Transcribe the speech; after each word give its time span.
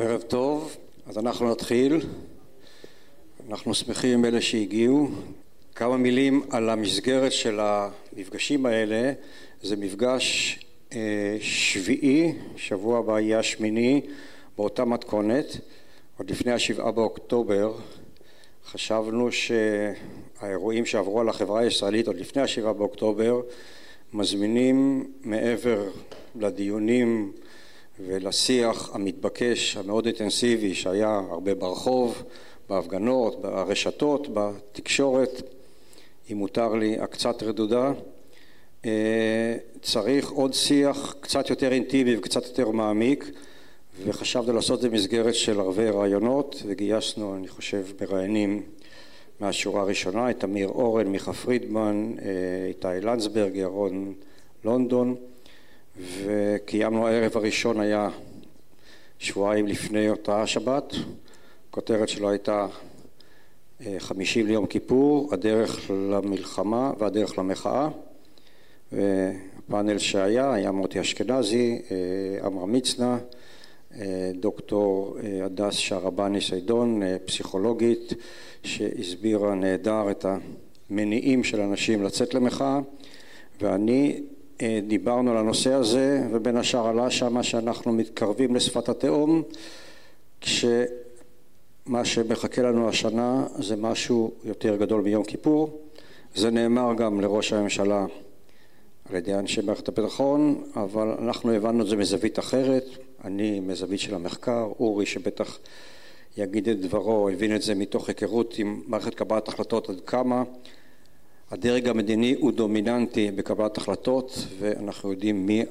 ערב 0.00 0.22
טוב, 0.22 0.76
אז 1.06 1.18
אנחנו 1.18 1.50
נתחיל. 1.50 2.00
אנחנו 3.48 3.74
שמחים 3.74 4.18
עם 4.18 4.24
אלה 4.24 4.40
שהגיעו. 4.40 5.08
כמה 5.74 5.96
מילים 5.96 6.42
על 6.50 6.70
המסגרת 6.70 7.32
של 7.32 7.60
המפגשים 7.60 8.66
האלה. 8.66 9.12
זה 9.62 9.76
מפגש 9.76 10.58
אה, 10.92 11.36
שביעי, 11.40 12.32
שבוע 12.56 12.98
הבא 12.98 13.20
יהיה 13.20 13.38
השמיני, 13.38 14.00
באותה 14.56 14.84
מתכונת. 14.84 15.56
עוד 16.18 16.30
לפני 16.30 16.52
השבעה 16.52 16.90
באוקטובר 16.90 17.74
חשבנו 18.66 19.28
שהאירועים 19.32 20.86
שעברו 20.86 21.20
על 21.20 21.28
החברה 21.28 21.60
הישראלית 21.60 22.06
עוד 22.06 22.16
לפני 22.16 22.42
השבעה 22.42 22.72
באוקטובר 22.72 23.40
מזמינים 24.12 25.10
מעבר 25.24 25.90
לדיונים 26.36 27.32
ולשיח 28.06 28.94
המתבקש 28.94 29.76
המאוד 29.76 30.06
אינטנסיבי 30.06 30.74
שהיה 30.74 31.20
הרבה 31.30 31.54
ברחוב, 31.54 32.22
בהפגנות, 32.68 33.42
ברשתות, 33.42 34.28
בתקשורת, 34.32 35.42
אם 36.32 36.36
מותר 36.36 36.74
לי 36.74 36.98
הקצת 36.98 37.42
רדודה, 37.42 37.92
אה, 38.84 39.56
צריך 39.82 40.30
עוד 40.30 40.54
שיח 40.54 41.14
קצת 41.20 41.50
יותר 41.50 41.72
אינטימי 41.72 42.16
וקצת 42.16 42.46
יותר 42.46 42.70
מעמיק 42.70 43.30
וחשבנו 44.04 44.52
לעשות 44.52 44.76
את 44.76 44.82
זה 44.82 44.88
במסגרת 44.88 45.34
של 45.34 45.60
ערבי 45.60 45.90
רעיונות 45.90 46.62
וגייסנו 46.66 47.36
אני 47.36 47.48
חושב 47.48 47.84
מראיינים 48.00 48.62
מהשורה 49.40 49.82
הראשונה 49.82 50.30
את 50.30 50.44
אמיר 50.44 50.68
אורן, 50.68 51.06
מיכה 51.06 51.32
פרידמן, 51.32 52.14
אה, 52.22 52.66
איתי 52.68 53.06
לנדסברג, 53.06 53.56
ירון 53.56 54.14
לונדון 54.64 55.14
וקיימנו 55.98 57.06
הערב 57.06 57.36
הראשון 57.36 57.80
היה 57.80 58.08
שבועיים 59.18 59.66
לפני 59.66 60.08
אותה 60.10 60.46
שבת, 60.46 60.94
הכותרת 61.70 62.08
שלו 62.08 62.30
הייתה 62.30 62.66
אה, 63.86 63.94
חמישים 63.98 64.46
ליום 64.46 64.66
כיפור, 64.66 65.34
הדרך 65.34 65.90
למלחמה 65.90 66.92
והדרך 66.98 67.38
למחאה 67.38 67.88
והפאנל 68.92 69.98
שהיה 69.98 70.54
היה 70.54 70.72
מוטי 70.72 71.00
אשכנזי, 71.00 71.82
אה, 71.90 72.46
עמרם 72.46 72.72
מצנע, 72.72 73.16
אה, 73.94 74.30
דוקטור 74.40 75.16
הדס 75.44 75.74
שערבני 75.74 76.40
סיידון, 76.40 77.02
פסיכולוגית 77.24 78.12
שהסבירה 78.62 79.54
נהדר 79.54 80.10
את 80.10 80.26
המניעים 80.90 81.44
של 81.44 81.60
אנשים 81.60 82.02
לצאת 82.02 82.34
למחאה. 82.34 82.80
ואני 83.60 84.20
דיברנו 84.86 85.30
על 85.30 85.36
הנושא 85.36 85.72
הזה 85.72 86.22
ובין 86.30 86.56
השאר 86.56 86.86
עלה 86.86 87.10
שמה 87.10 87.42
שאנחנו 87.42 87.92
מתקרבים 87.92 88.54
לשפת 88.54 88.88
התהום 88.88 89.42
כשמה 90.40 92.04
שמחכה 92.04 92.62
לנו 92.62 92.88
השנה 92.88 93.46
זה 93.58 93.76
משהו 93.76 94.32
יותר 94.44 94.76
גדול 94.76 95.02
מיום 95.02 95.24
כיפור. 95.24 95.80
זה 96.34 96.50
נאמר 96.50 96.94
גם 96.94 97.20
לראש 97.20 97.52
הממשלה 97.52 98.06
על 99.10 99.16
ידי 99.16 99.34
אנשי 99.34 99.60
מערכת 99.60 99.88
הביטחון 99.88 100.64
אבל 100.76 101.14
אנחנו 101.22 101.52
הבנו 101.52 101.82
את 101.82 101.88
זה 101.88 101.96
מזווית 101.96 102.38
אחרת. 102.38 102.84
אני 103.24 103.60
מזווית 103.60 104.00
של 104.00 104.14
המחקר 104.14 104.68
אורי 104.80 105.06
שבטח 105.06 105.58
יגיד 106.36 106.68
את 106.68 106.80
דברו 106.80 107.28
הבין 107.28 107.56
את 107.56 107.62
זה 107.62 107.74
מתוך 107.74 108.08
היכרות 108.08 108.54
עם 108.58 108.82
מערכת 108.86 109.14
קבלת 109.14 109.48
החלטות 109.48 109.90
עד 109.90 110.00
כמה 110.06 110.42
הדרג 111.50 111.88
המדיני 111.88 112.34
הוא 112.38 112.52
דומיננטי 112.52 113.30
בקבלת 113.30 113.78
החלטות 113.78 114.38
ואנחנו 114.58 115.12
יודעים 115.12 115.46
מי 115.46 115.62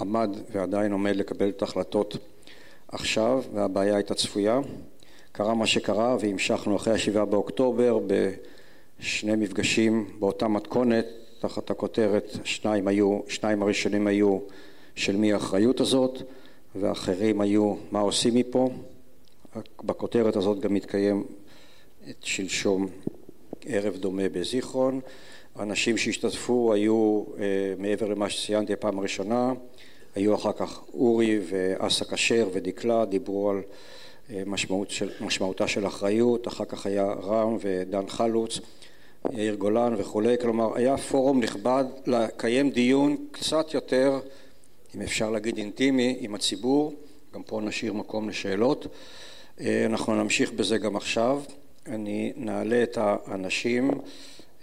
עמד 0.00 0.30
ועדיין 0.52 0.92
עומד 0.92 1.16
לקבל 1.16 1.48
את 1.48 1.62
ההחלטות 1.62 2.16
עכשיו 2.88 3.42
והבעיה 3.54 3.94
הייתה 3.94 4.14
צפויה. 4.14 4.60
קרה 5.32 5.54
מה 5.54 5.66
שקרה 5.66 6.16
והמשכנו 6.20 6.76
אחרי 6.76 6.94
השבעה 6.94 7.24
באוקטובר 7.24 7.98
בשני 8.98 9.36
מפגשים 9.36 10.10
באותה 10.18 10.48
מתכונת 10.48 11.06
תחת 11.40 11.70
הכותרת 11.70 12.36
שניים 12.44 12.88
היו, 12.88 13.20
שניים 13.28 13.62
הראשונים 13.62 14.06
היו 14.06 14.38
של 14.94 15.16
מי 15.16 15.32
האחריות 15.32 15.80
הזאת 15.80 16.22
ואחרים 16.76 17.40
היו 17.40 17.74
מה 17.90 18.00
עושים 18.00 18.34
מפה. 18.34 18.70
בכותרת 19.84 20.36
הזאת 20.36 20.60
גם 20.60 20.74
מתקיים 20.74 21.24
את 22.10 22.16
שלשום 22.20 22.86
ערב 23.66 23.96
דומה 23.96 24.28
בזיכרון. 24.28 25.00
האנשים 25.56 25.96
שהשתתפו 25.96 26.72
היו 26.72 27.24
אה, 27.38 27.44
מעבר 27.78 28.08
למה 28.08 28.30
שציינתי 28.30 28.72
הפעם 28.72 28.98
הראשונה, 28.98 29.52
היו 30.14 30.34
אחר 30.34 30.52
כך 30.52 30.80
אורי 30.94 31.40
ואסא 31.48 32.04
כשר 32.04 32.48
ודקלה, 32.52 33.04
דיברו 33.04 33.50
על 33.50 33.62
אה, 34.30 34.42
משמעות 34.46 34.90
של, 34.90 35.10
משמעותה 35.20 35.68
של 35.68 35.86
אחריות, 35.86 36.48
אחר 36.48 36.64
כך 36.64 36.86
היה 36.86 37.04
רם 37.04 37.56
ודן 37.60 38.08
חלוץ, 38.08 38.60
יאיר 39.32 39.54
גולן 39.54 39.94
וכולי, 39.98 40.38
כלומר 40.40 40.76
היה 40.76 40.96
פורום 40.96 41.40
נכבד 41.40 41.84
לקיים 42.06 42.70
דיון 42.70 43.16
קצת 43.30 43.74
יותר, 43.74 44.20
אם 44.96 45.02
אפשר 45.02 45.30
להגיד 45.30 45.58
אינטימי, 45.58 46.16
עם 46.20 46.34
הציבור, 46.34 46.94
גם 47.34 47.42
פה 47.42 47.60
נשאיר 47.60 47.92
מקום 47.92 48.28
לשאלות, 48.28 48.86
אה, 49.60 49.86
אנחנו 49.86 50.14
נמשיך 50.14 50.52
בזה 50.52 50.78
גם 50.78 50.96
עכשיו. 50.96 51.42
אני 51.86 52.32
נעלה 52.36 52.82
את 52.82 52.98
האנשים. 53.00 53.90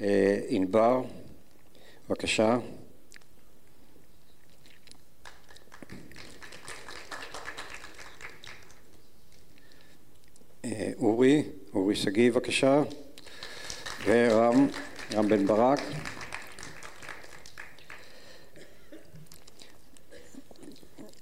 אה, 0.01 0.39
ענבר, 0.47 1.01
בבקשה. 2.09 2.57
אה, 10.65 10.91
אורי, 10.97 11.43
אורי 11.73 11.95
שגיא 11.95 12.31
בבקשה, 12.31 12.83
ורם, 14.05 14.67
רם 15.13 15.29
בן 15.29 15.47
ברק. 15.47 15.79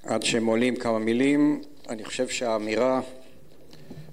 עד 0.03 0.23
שהם 0.23 0.45
עולים 0.45 0.75
כמה 0.75 1.00
מילים, 1.00 1.61
אני 1.89 2.05
חושב 2.05 2.28
שהאמירה 2.28 3.01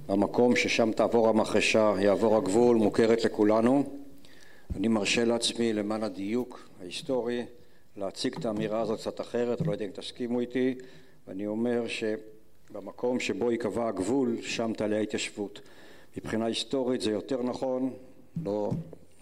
המקום 0.09 0.57
ששם 0.57 0.93
תעבור 0.93 1.29
המחרשה, 1.29 1.95
יעבור 2.01 2.37
הגבול, 2.37 2.77
מוכרת 2.77 3.25
לכולנו. 3.25 3.85
אני 4.77 4.89
מרשה 4.89 5.25
לעצמי 5.25 5.73
למען 5.73 6.03
הדיוק 6.03 6.69
ההיסטורי 6.81 7.45
להציג 7.97 8.37
את 8.39 8.45
האמירה 8.45 8.81
הזאת 8.81 9.01
קצת 9.01 9.21
אחרת, 9.21 9.67
לא 9.67 9.73
יודע 9.73 9.85
אם 9.85 9.91
תסכימו 9.91 10.41
איתי, 10.41 10.75
ואני 11.29 11.47
אומר 11.47 11.85
שבמקום 11.89 13.21
שבו 13.21 13.53
ייקבע 13.53 13.89
הגבול, 13.89 14.37
שם 14.43 14.73
תעלה 14.77 14.97
ההתיישבות. 14.97 15.61
מבחינה 16.17 16.45
היסטורית 16.45 17.01
זה 17.01 17.11
יותר 17.11 17.43
נכון, 17.43 17.93
לא 18.45 18.71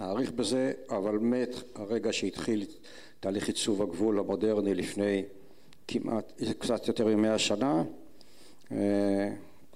נאריך 0.01 0.33
בזה, 0.33 0.73
אבל 0.89 1.19
מת 1.19 1.55
הרגע 1.75 2.13
שהתחיל 2.13 2.65
תהליך 3.21 3.49
עיצוב 3.49 3.83
הגבול 3.83 4.19
המודרני 4.19 4.75
לפני 4.75 5.23
כמעט, 5.89 6.33
קצת 6.59 6.89
יותר 6.89 7.07
ממאה 7.07 7.39
שנה 7.39 7.83
אה, 8.73 9.29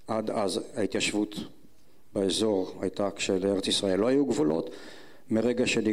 עד 0.09 0.31
אז 0.31 0.61
ההתיישבות 0.75 1.35
באזור 2.13 2.73
הייתה 2.81 3.11
כשלארץ 3.11 3.69
ישראל 3.69 4.01
לא 4.01 4.07
היו 4.07 4.27
גבולות. 4.27 4.71
מרגע 5.31 5.67
של... 5.67 5.93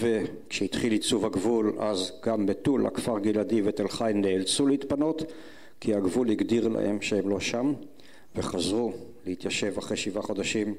וכשהתחיל 0.00 0.92
עיצוב 0.92 1.26
הגבול 1.26 1.76
אז 1.78 2.12
גם 2.26 2.46
מטולה, 2.46 2.90
כפר 2.90 3.18
גלעדי 3.18 3.62
ותל 3.64 3.88
חי 3.88 4.12
נאלצו 4.14 4.66
להתפנות 4.66 5.22
כי 5.80 5.94
הגבול 5.94 6.30
הגדיר 6.30 6.68
להם 6.68 7.02
שהם 7.02 7.28
לא 7.28 7.40
שם 7.40 7.72
וחזרו 8.36 8.92
להתיישב 9.26 9.78
אחרי 9.78 9.96
שבעה 9.96 10.22
חודשים 10.22 10.74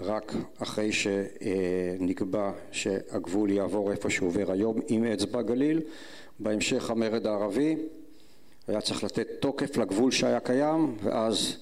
רק 0.00 0.34
אחרי 0.58 0.90
שנקבע 0.92 2.52
שהגבול 2.72 3.50
יעבור 3.50 3.92
איפה 3.92 4.10
שעובר 4.10 4.52
היום 4.52 4.80
עם 4.88 5.04
אצבע 5.04 5.42
גליל. 5.42 5.80
בהמשך 6.38 6.90
המרד 6.90 7.26
הערבי 7.26 7.76
היה 8.70 8.80
צריך 8.80 9.04
לתת 9.04 9.26
תוקף 9.40 9.76
לגבול 9.76 10.10
שהיה 10.10 10.40
קיים 10.40 10.96
ואז 11.02 11.56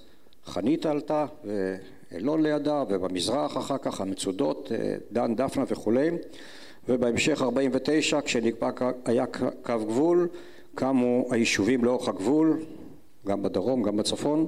חנית 0.47 0.87
עלתה 0.87 1.27
ואלון 1.45 2.43
לידה 2.43 2.85
ובמזרח 2.89 3.57
אחר 3.57 3.79
כך 3.79 4.01
המצודות 4.01 4.73
אה, 4.73 4.95
דן 5.13 5.35
דפנה 5.35 5.65
וכולי. 5.69 6.11
ובהמשך 6.89 7.43
49 7.43 8.21
כשנקבע 8.21 8.71
היה 9.05 9.25
קו 9.63 9.79
גבול 9.79 10.29
קמו 10.75 11.27
היישובים 11.31 11.85
לאורך 11.85 12.09
הגבול 12.09 12.63
גם 13.27 13.43
בדרום 13.43 13.83
גם 13.83 13.97
בצפון 13.97 14.47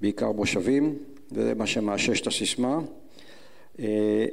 בעיקר 0.00 0.32
מושבים 0.32 0.98
וזה 1.32 1.54
מה 1.54 1.66
שמאשש 1.66 2.20
את 2.20 2.26
הסיסמה. 2.26 2.78
אה, 3.78 4.26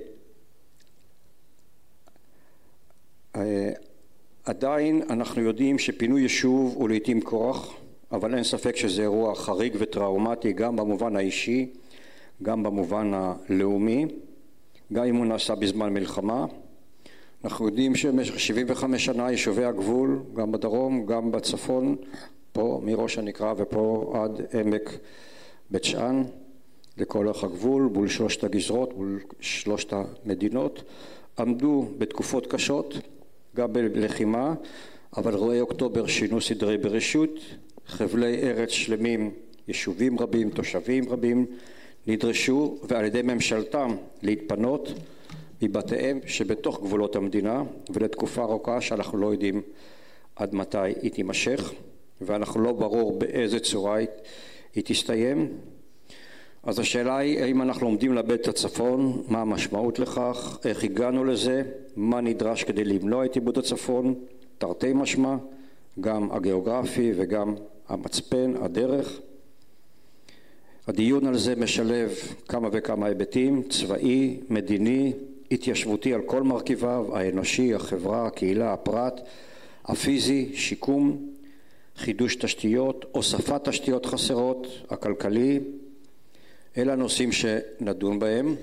אה, 3.35 3.71
עדיין 4.45 5.01
אנחנו 5.09 5.41
יודעים 5.41 5.79
שפינוי 5.79 6.21
יישוב 6.21 6.73
הוא 6.75 6.89
לעיתים 6.89 7.21
כורח 7.21 7.73
אבל 8.11 8.35
אין 8.35 8.43
ספק 8.43 8.75
שזה 8.75 9.01
אירוע 9.01 9.35
חריג 9.35 9.75
וטראומטי 9.79 10.53
גם 10.53 10.75
במובן 10.75 11.15
האישי 11.15 11.69
גם 12.41 12.63
במובן 12.63 13.11
הלאומי 13.13 14.05
גם 14.93 15.03
אם 15.03 15.15
הוא 15.15 15.25
נעשה 15.25 15.55
בזמן 15.55 15.93
מלחמה. 15.93 16.45
אנחנו 17.43 17.65
יודעים 17.65 17.95
שבמשך 17.95 18.39
75 18.39 19.05
שנה 19.05 19.31
יישובי 19.31 19.65
הגבול 19.65 20.19
גם 20.33 20.51
בדרום 20.51 21.05
גם 21.05 21.31
בצפון 21.31 21.95
פה 22.51 22.81
מראש 22.83 23.17
הנקרה 23.17 23.53
ופה 23.57 24.13
עד 24.15 24.41
עמק 24.59 24.97
בית 25.69 25.83
שאן, 25.83 26.23
לכל 26.97 27.27
אורך 27.27 27.43
הגבול, 27.43 27.89
מול 27.93 28.07
שלושת 28.07 28.43
הגזרות, 28.43 28.97
מול 28.97 29.19
שלושת 29.39 29.93
המדינות, 29.93 30.83
עמדו 31.39 31.87
בתקופות 31.97 32.47
קשות, 32.47 32.93
גם 33.55 33.73
בלחימה, 33.73 34.53
אבל 35.17 35.35
רואי 35.35 35.61
אוקטובר 35.61 36.07
שינו 36.07 36.41
סדרי 36.41 36.77
בראשות, 36.77 37.39
חבלי 37.87 38.43
ארץ 38.43 38.69
שלמים, 38.69 39.31
יישובים 39.67 40.19
רבים, 40.19 40.49
תושבים 40.49 41.09
רבים, 41.09 41.45
נדרשו 42.07 42.77
ועל 42.83 43.05
ידי 43.05 43.21
ממשלתם 43.21 43.95
להתפנות 44.21 44.93
מבתיהם 45.61 46.19
שבתוך 46.25 46.81
גבולות 46.81 47.15
המדינה 47.15 47.63
ולתקופה 47.89 48.41
ארוכה 48.41 48.81
שאנחנו 48.81 49.17
לא 49.17 49.27
יודעים 49.27 49.61
עד 50.35 50.55
מתי 50.55 50.77
היא 51.01 51.11
תימשך 51.11 51.73
ואנחנו 52.21 52.61
לא 52.61 52.71
ברור 52.71 53.19
באיזה 53.19 53.59
צורה 53.59 53.97
היא 54.75 54.83
תסתיים 54.85 55.57
אז 56.63 56.79
השאלה 56.79 57.17
היא 57.17 57.39
האם 57.39 57.61
אנחנו 57.61 57.87
עומדים 57.87 58.13
לאבד 58.13 58.31
את 58.31 58.47
הצפון, 58.47 59.23
מה 59.27 59.41
המשמעות 59.41 59.99
לכך, 59.99 60.59
איך 60.65 60.83
הגענו 60.83 61.23
לזה, 61.23 61.63
מה 61.95 62.21
נדרש 62.21 62.63
כדי 62.63 62.83
למנוע 62.83 63.25
את 63.25 63.35
איבוד 63.35 63.57
הצפון, 63.57 64.15
תרתי 64.57 64.93
משמע, 64.93 65.35
גם 65.99 66.31
הגיאוגרפי 66.31 67.11
וגם 67.15 67.55
המצפן, 67.89 68.53
הדרך. 68.61 69.19
הדיון 70.87 71.27
על 71.27 71.37
זה 71.37 71.55
משלב 71.55 72.11
כמה 72.47 72.69
וכמה 72.71 73.05
היבטים, 73.05 73.63
צבאי, 73.69 74.39
מדיני, 74.49 75.13
התיישבותי 75.51 76.13
על 76.13 76.21
כל 76.21 76.43
מרכיביו, 76.43 77.17
האנושי, 77.17 77.73
החברה, 77.73 78.27
הקהילה, 78.27 78.73
הפרט, 78.73 79.21
הפיזי, 79.85 80.49
שיקום, 80.53 81.29
חידוש 81.97 82.35
תשתיות, 82.35 83.05
הוספת 83.11 83.69
תשתיות 83.69 84.05
חסרות, 84.05 84.67
הכלכלי, 84.89 85.59
אלה 86.77 86.93
הנושאים 86.93 87.31
שנדון 87.31 88.19
בהם 88.19 88.55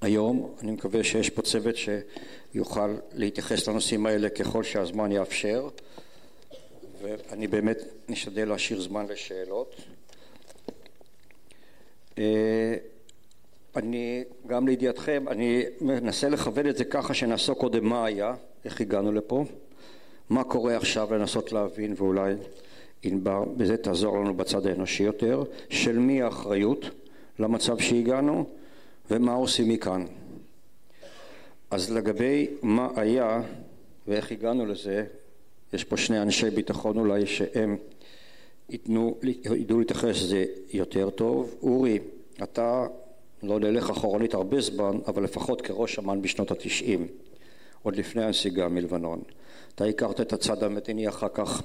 היום. 0.00 0.54
אני 0.62 0.72
מקווה 0.72 1.04
שיש 1.04 1.30
פה 1.30 1.42
צוות 1.42 1.74
שיוכל 1.76 2.96
להתייחס 3.12 3.68
לנושאים 3.68 4.06
האלה 4.06 4.28
ככל 4.28 4.62
שהזמן 4.62 5.12
יאפשר, 5.12 5.68
ואני 7.02 7.46
באמת 7.46 7.78
נשתדל 8.08 8.48
להשאיר 8.48 8.80
זמן 8.80 9.06
לשאלות. 9.06 9.76
אה, 12.18 12.74
אני, 13.76 14.24
גם 14.46 14.68
לידיעתכם, 14.68 15.24
אני 15.28 15.64
מנסה 15.80 16.28
לכוון 16.28 16.68
את 16.68 16.76
זה 16.76 16.84
ככה 16.84 17.14
שנעסוק 17.14 17.58
קודם 17.58 17.84
מה 17.84 18.04
היה, 18.04 18.34
איך 18.64 18.80
הגענו 18.80 19.12
לפה, 19.12 19.44
מה 20.30 20.44
קורה 20.44 20.76
עכשיו 20.76 21.14
לנסות 21.14 21.52
להבין 21.52 21.94
ואולי 21.96 22.34
ענבר, 23.04 23.44
בזה 23.56 23.76
תעזור 23.76 24.18
לנו 24.18 24.34
בצד 24.34 24.66
האנושי 24.66 25.02
יותר, 25.02 25.42
של 25.68 25.98
מי 25.98 26.22
האחריות 26.22 26.90
למצב 27.38 27.78
שהגענו 27.78 28.46
ומה 29.10 29.32
עושים 29.32 29.68
מכאן. 29.68 30.04
אז 31.70 31.92
לגבי 31.92 32.46
מה 32.62 32.88
היה 32.96 33.42
ואיך 34.06 34.32
הגענו 34.32 34.66
לזה, 34.66 35.04
יש 35.72 35.84
פה 35.84 35.96
שני 35.96 36.22
אנשי 36.22 36.50
ביטחון 36.50 36.98
אולי 36.98 37.26
שהם 37.26 37.76
ייתנו, 38.70 39.16
ידעו 39.56 39.78
להתייחס 39.78 40.22
לזה 40.22 40.44
יותר 40.72 41.10
טוב. 41.10 41.54
אורי, 41.62 41.98
אתה 42.42 42.86
לא 43.42 43.60
נלך 43.60 43.90
אחורנית 43.90 44.34
הרבה 44.34 44.60
זמן, 44.60 44.98
אבל 45.06 45.24
לפחות 45.24 45.60
כראש 45.60 45.98
אמ"ן 45.98 46.22
בשנות 46.22 46.50
התשעים, 46.50 47.06
עוד 47.82 47.96
לפני 47.96 48.24
הנסיגה 48.24 48.68
מלבנון. 48.68 49.22
אתה 49.74 49.84
הכרת 49.84 50.20
את 50.20 50.32
הצד 50.32 50.62
המדיני 50.62 51.08
אחר 51.08 51.28
כך 51.34 51.62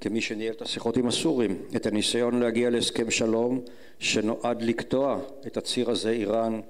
כמי 0.00 0.20
שניהל 0.20 0.54
את 0.54 0.62
השיחות 0.62 0.96
עם 0.96 1.06
הסורים, 1.06 1.62
את 1.76 1.86
הניסיון 1.86 2.40
להגיע 2.40 2.70
להסכם 2.70 3.10
שלום 3.10 3.60
שנועד 3.98 4.62
לקטוע 4.62 5.20
את 5.46 5.56
הציר 5.56 5.90
הזה 5.90 6.10
איראן, 6.10 6.60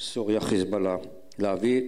סוריה, 0.00 0.40
חיזבאללה, 0.40 0.96
להביא 1.38 1.82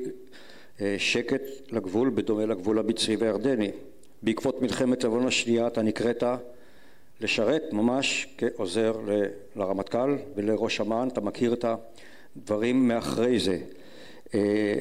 אה, 0.81 0.95
שקט 0.99 1.43
לגבול 1.73 2.11
בדומה 2.11 2.47
לגבול 2.47 2.79
המצרי 2.79 3.17
והירדני. 3.17 3.71
בעקבות 4.23 4.63
מלחמת 4.63 5.05
לבנון 5.05 5.27
השנייה 5.27 5.67
אתה 5.67 5.83
נקראת 5.83 6.23
לשרת 7.21 7.63
ממש 7.73 8.29
כעוזר 8.39 8.97
לרמטכ"ל 9.57 10.17
ולראש 10.35 10.81
אמ"ן, 10.81 11.09
אתה 11.13 11.21
מכיר 11.21 11.53
את 11.53 11.65
הדברים 12.37 12.89
מאחרי 12.89 13.39
זה, 13.39 13.59
אה, 14.35 14.79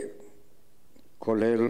כולל 1.20 1.68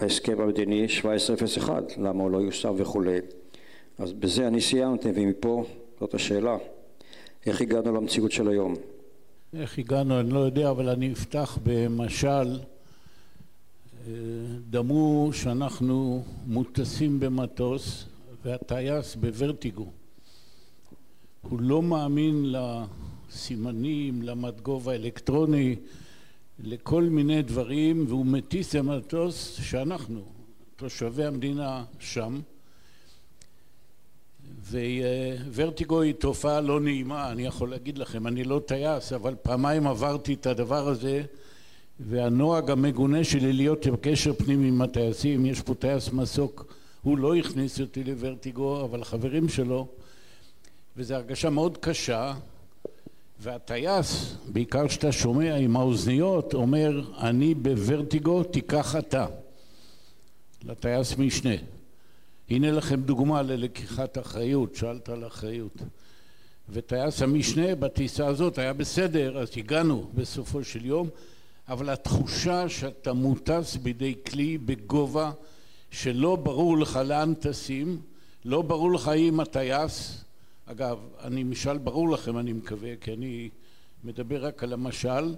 ההסכם 0.00 0.40
המדיני 0.40 0.82
1701, 0.82 1.98
למה 1.98 2.22
הוא 2.22 2.30
לא 2.30 2.38
יושם 2.38 2.74
וכולי. 2.76 3.18
אז 3.98 4.12
בזה 4.12 4.48
אני 4.48 4.60
סיימתי, 4.60 5.08
ומפה 5.14 5.64
זאת 6.00 6.14
השאלה, 6.14 6.56
איך 7.46 7.60
הגענו 7.60 7.92
למציאות 7.92 8.32
של 8.32 8.48
היום? 8.48 8.74
איך 9.54 9.78
הגענו 9.78 10.20
אני 10.20 10.30
לא 10.30 10.38
יודע, 10.38 10.70
אבל 10.70 10.88
אני 10.88 11.12
אפתח 11.12 11.58
במשל. 11.62 12.58
אה, 14.08 14.12
דמו 14.70 15.30
שאנחנו 15.32 16.24
מוטסים 16.46 17.20
במטוס 17.20 18.04
והטייס 18.44 19.16
בוורטיגו. 19.16 19.86
הוא 21.42 21.60
לא 21.60 21.82
מאמין 21.82 22.54
לסימנים, 22.54 24.22
למדגוב 24.22 24.88
האלקטרוני, 24.88 25.76
לכל 26.58 27.02
מיני 27.02 27.42
דברים 27.42 28.04
והוא 28.08 28.26
מטיס 28.26 28.74
למטוס 28.74 29.60
שאנחנו, 29.62 30.20
תושבי 30.76 31.24
המדינה 31.24 31.84
שם. 31.98 32.40
וורטיגו 35.54 36.00
היא 36.00 36.14
תופעה 36.14 36.60
לא 36.60 36.80
נעימה, 36.80 37.30
אני 37.30 37.46
יכול 37.46 37.70
להגיד 37.70 37.98
לכם, 37.98 38.26
אני 38.26 38.44
לא 38.44 38.60
טייס, 38.66 39.12
אבל 39.12 39.34
פעמיים 39.42 39.86
עברתי 39.86 40.34
את 40.34 40.46
הדבר 40.46 40.88
הזה 40.88 41.22
והנוהג 42.00 42.70
המגונה 42.70 43.24
שלי 43.24 43.52
להיות 43.52 43.86
בקשר 43.86 44.32
פנימי 44.32 44.68
עם 44.68 44.82
הטייסים, 44.82 45.46
יש 45.46 45.60
פה 45.60 45.74
טייס 45.74 46.12
מסוק, 46.12 46.74
הוא 47.02 47.18
לא 47.18 47.34
הכניס 47.34 47.80
אותי 47.80 48.04
לוורטיגו, 48.04 48.84
אבל 48.84 49.04
חברים 49.04 49.48
שלו, 49.48 49.88
וזו 50.96 51.14
הרגשה 51.14 51.50
מאוד 51.50 51.76
קשה 51.76 52.34
והטייס, 53.40 54.34
בעיקר 54.46 54.88
כשאתה 54.88 55.12
שומע 55.12 55.56
עם 55.56 55.76
האוזניות, 55.76 56.54
אומר 56.54 57.02
אני 57.20 57.54
בוורטיגו 57.54 58.42
תיקח 58.42 58.96
אתה 58.96 59.26
לטייס 60.64 61.16
משנה. 61.16 61.54
הנה 62.50 62.70
לכם 62.70 63.00
דוגמה 63.00 63.42
ללקיחת 63.42 64.18
אחריות, 64.18 64.74
שאלת 64.74 65.08
על 65.08 65.26
אחריות. 65.26 65.82
וטייס 66.68 67.22
המשנה 67.22 67.74
בטיסה 67.74 68.26
הזאת 68.26 68.58
היה 68.58 68.72
בסדר, 68.72 69.38
אז 69.38 69.48
הגענו 69.56 70.10
בסופו 70.14 70.64
של 70.64 70.86
יום, 70.86 71.08
אבל 71.68 71.90
התחושה 71.90 72.68
שאתה 72.68 73.12
מוטס 73.12 73.76
בידי 73.76 74.14
כלי 74.30 74.58
בגובה 74.58 75.32
שלא 75.90 76.36
ברור 76.36 76.78
לך 76.78 77.00
לאן 77.04 77.34
טסים, 77.34 78.00
לא 78.44 78.62
ברור 78.62 78.92
לך 78.92 79.08
אם 79.16 79.40
הטייס 79.40 80.24
אגב, 80.70 80.98
אני 81.22 81.44
משל 81.44 81.78
ברור 81.78 82.08
לכם 82.08 82.38
אני 82.38 82.52
מקווה, 82.52 82.96
כי 83.00 83.12
אני 83.12 83.48
מדבר 84.04 84.46
רק 84.46 84.62
על 84.62 84.72
המשל, 84.72 85.34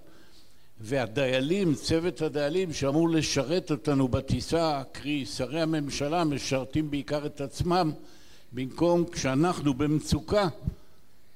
והדיילים, 0.80 1.74
צוות 1.74 2.22
הדיילים 2.22 2.72
שאמור 2.72 3.10
לשרת 3.10 3.70
אותנו 3.70 4.08
בטיסה, 4.08 4.82
קרי 4.92 5.26
שרי 5.26 5.60
הממשלה, 5.60 6.24
משרתים 6.24 6.90
בעיקר 6.90 7.26
את 7.26 7.40
עצמם, 7.40 7.92
במקום 8.52 9.04
כשאנחנו 9.04 9.74
במצוקה, 9.74 10.48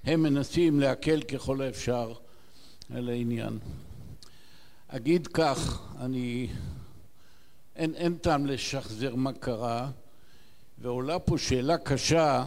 הם 0.04 0.22
מנסים 0.22 0.80
להקל 0.80 1.22
ככל 1.22 1.62
האפשר 1.62 2.12
על 2.94 3.08
העניין. 3.08 3.58
אגיד 4.88 5.26
כך, 5.26 5.86
אני... 6.00 6.48
אין, 7.76 7.94
אין 7.94 8.14
טעם 8.14 8.46
לשחזר 8.46 9.14
מה 9.14 9.32
קרה, 9.32 9.90
ועולה 10.78 11.18
פה 11.18 11.38
שאלה 11.38 11.78
קשה 11.78 12.44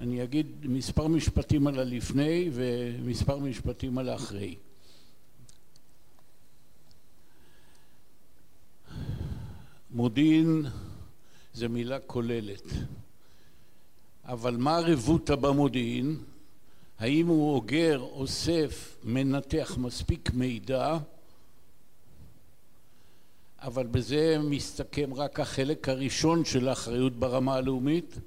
אני 0.00 0.22
אגיד 0.22 0.46
מספר 0.62 1.08
משפטים 1.08 1.66
על 1.66 1.78
הלפני 1.78 2.50
ומספר 2.52 3.38
משפטים 3.38 3.98
על 3.98 4.08
האחרי. 4.08 4.56
מודיעין 9.90 10.66
זה 11.54 11.68
מילה 11.68 12.00
כוללת, 12.00 12.62
אבל 14.24 14.56
מה 14.56 14.76
הרבותא 14.76 15.34
במודיעין? 15.34 16.16
האם 16.98 17.26
הוא 17.26 17.54
אוגר, 17.54 18.00
אוסף, 18.00 18.96
מנתח 19.04 19.76
מספיק 19.80 20.30
מידע, 20.34 20.98
אבל 23.58 23.86
בזה 23.86 24.38
מסתכם 24.38 25.14
רק 25.14 25.40
החלק 25.40 25.88
הראשון 25.88 26.44
של 26.44 26.68
האחריות 26.68 27.12
ברמה 27.12 27.54
הלאומית, 27.54 28.18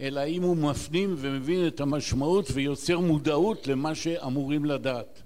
אלא 0.00 0.26
אם 0.26 0.42
הוא 0.42 0.56
מפנים 0.56 1.14
ומבין 1.18 1.66
את 1.66 1.80
המשמעות 1.80 2.46
ויוצר 2.52 2.98
מודעות 2.98 3.66
למה 3.66 3.94
שאמורים 3.94 4.64
לדעת. 4.64 5.22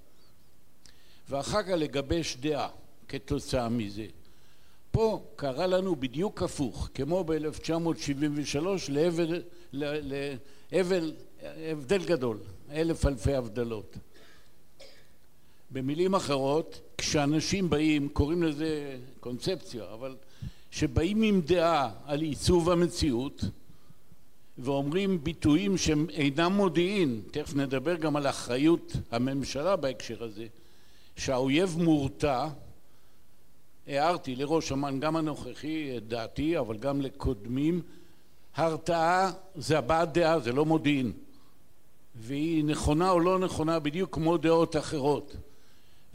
ואחר 1.29 1.63
כך 1.63 1.69
לגבש 1.69 2.37
דעה 2.41 2.69
כתוצאה 3.09 3.69
מזה. 3.69 4.07
פה 4.91 5.23
קרה 5.37 5.67
לנו 5.67 5.97
בדיוק 5.97 6.43
הפוך, 6.43 6.89
כמו 6.95 7.25
ב-1973 7.25 8.57
להבל, 10.73 11.13
הבדל 11.71 12.05
גדול, 12.05 12.39
אלף 12.71 13.07
אלפי 13.07 13.35
הבדלות. 13.35 13.97
במילים 15.71 16.15
אחרות, 16.15 16.81
כשאנשים 16.99 17.71
באים, 17.71 18.09
קוראים 18.09 18.43
לזה 18.43 18.97
קונספציה, 19.21 19.85
אבל 19.93 20.17
שבאים 20.71 21.23
עם 21.23 21.41
דעה 21.41 21.91
על 22.05 22.21
עיצוב 22.21 22.71
המציאות 22.71 23.45
ואומרים 24.59 25.25
ביטויים 25.25 25.79
שהם 25.79 26.07
אינם 26.11 26.53
מודיעין, 26.53 27.21
תכף 27.31 27.55
נדבר 27.55 27.97
גם 27.97 28.17
על 28.17 28.27
אחריות 28.27 28.93
הממשלה 29.11 29.77
בהקשר 29.77 30.25
הזה, 30.25 30.47
שהאויב 31.17 31.77
מורתע, 31.79 32.49
הערתי 33.87 34.37
לראש 34.37 34.73
אמ"ן 34.73 35.01
גם 35.01 35.17
הנוכחי 35.17 35.97
את 35.97 36.09
דעתי 36.09 36.59
אבל 36.59 36.77
גם 36.77 37.01
לקודמים, 37.01 37.83
הרתעה 38.57 39.33
זה 39.55 39.79
הבעת 39.79 40.13
דעה 40.13 40.41
זה 40.41 40.53
לא 40.53 40.65
מודיעין. 40.65 41.13
והיא 42.15 42.65
נכונה 42.65 43.11
או 43.11 43.21
לא 43.21 43.39
נכונה 43.39 43.79
בדיוק 43.79 44.15
כמו 44.15 44.37
דעות 44.37 44.77
אחרות. 44.77 45.37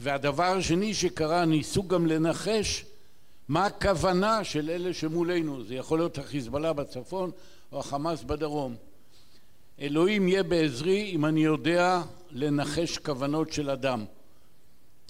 והדבר 0.00 0.44
השני 0.44 0.94
שקרה 0.94 1.44
ניסו 1.44 1.82
גם 1.82 2.06
לנחש 2.06 2.84
מה 3.48 3.66
הכוונה 3.66 4.44
של 4.44 4.70
אלה 4.70 4.94
שמולנו. 4.94 5.64
זה 5.64 5.74
יכול 5.74 5.98
להיות 5.98 6.18
החיזבאללה 6.18 6.72
בצפון 6.72 7.30
או 7.72 7.80
החמאס 7.80 8.22
בדרום. 8.22 8.76
אלוהים 9.80 10.28
יהיה 10.28 10.42
בעזרי 10.42 11.10
אם 11.10 11.24
אני 11.24 11.44
יודע 11.44 12.02
לנחש 12.30 12.98
כוונות 12.98 13.52
של 13.52 13.70
אדם. 13.70 14.04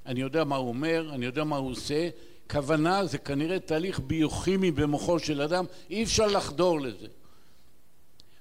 אני 0.07 0.21
יודע 0.21 0.45
מה 0.45 0.57
הוא 0.57 0.69
אומר, 0.69 1.11
אני 1.15 1.27
יודע 1.27 1.45
מה 1.45 1.57
הוא 1.57 1.71
עושה. 1.71 2.09
כוונה 2.51 3.07
זה 3.07 3.19
כנראה 3.19 3.59
תהליך 3.59 4.01
ביוכימי 4.01 4.71
במוחו 4.71 5.19
של 5.19 5.43
אדם 5.43 5.65
אי 5.91 6.03
אפשר 6.03 6.27
לחדור 6.27 6.81
לזה. 6.81 7.07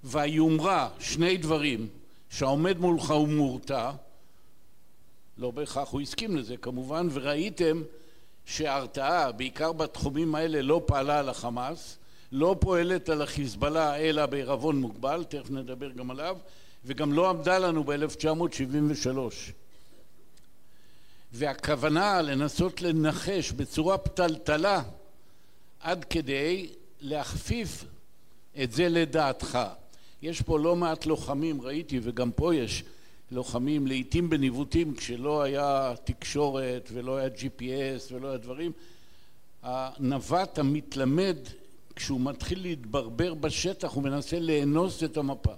והיומרה 0.04 0.90
שני 1.00 1.38
דברים 1.38 1.88
שהעומד 2.30 2.78
מולך 2.78 3.12
הוא 3.12 3.28
מורתע 3.28 3.92
לא 5.38 5.52
בהכרח 5.52 5.90
הוא 5.90 6.02
הסכים 6.02 6.38
לזה 6.38 6.58
כמובן 6.58 7.08
וראיתם 7.14 7.82
שההרתעה 8.46 9.32
בעיקר 9.32 9.72
בתחומים 9.72 10.36
האלה 10.36 10.62
לא 10.62 10.82
פעלה 10.86 11.20
על 11.20 11.30
החמאס 11.30 11.98
לא 12.32 12.56
פועלת 12.60 13.10
על 13.10 13.22
החיזבאללה 13.22 13.96
אלא 13.98 14.26
בערבון 14.26 14.82
מוגבל 14.82 15.24
תכף 15.24 15.52
נדבר 15.52 15.90
גם 15.90 16.12
עליו 16.12 16.38
וגם 16.86 17.14
לא 17.14 17.30
עמדה 17.30 17.60
לנו 17.60 17.84
ב-1973. 17.84 19.18
והכוונה 21.32 22.22
לנסות 22.22 22.82
לנחש 22.82 23.52
בצורה 23.52 23.98
פתלתלה 23.98 24.84
עד 25.80 26.06
כדי 26.06 26.70
להכפיף 27.02 27.86
את 28.64 28.72
זה 28.72 28.90
לדעתך. 28.90 29.60
יש 30.22 30.42
פה 30.42 30.60
לא 30.60 30.76
מעט 30.76 31.06
לוחמים 31.06 31.62
ראיתי 31.62 32.00
וגם 32.04 32.32
פה 32.32 32.56
יש 32.56 32.84
לוחמים 33.32 33.88
לעיתים 33.88 34.30
בניווטים 34.30 34.96
כשלא 34.96 35.42
היה 35.42 35.94
תקשורת 36.04 36.90
ולא 36.94 37.18
היה 37.18 37.28
GPS 37.28 38.14
ולא 38.14 38.28
היה 38.28 38.38
דברים 38.38 38.72
הנווט 39.64 40.60
המתלמד 40.60 41.38
כשהוא 42.00 42.22
מתחיל 42.22 42.62
להתברבר 42.62 43.34
בשטח 43.34 43.92
הוא 43.92 44.04
מנסה 44.04 44.40
לאנוס 44.40 45.04
את 45.04 45.18
המפה. 45.18 45.54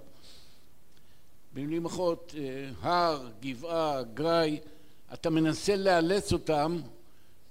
במילים 1.54 1.84
אחרות 1.84 2.34
הר, 2.80 3.28
גבעה, 3.40 4.02
גראי 4.02 4.60
אתה 5.12 5.30
מנסה 5.30 5.76
לאלץ 5.76 6.32
אותם 6.32 6.78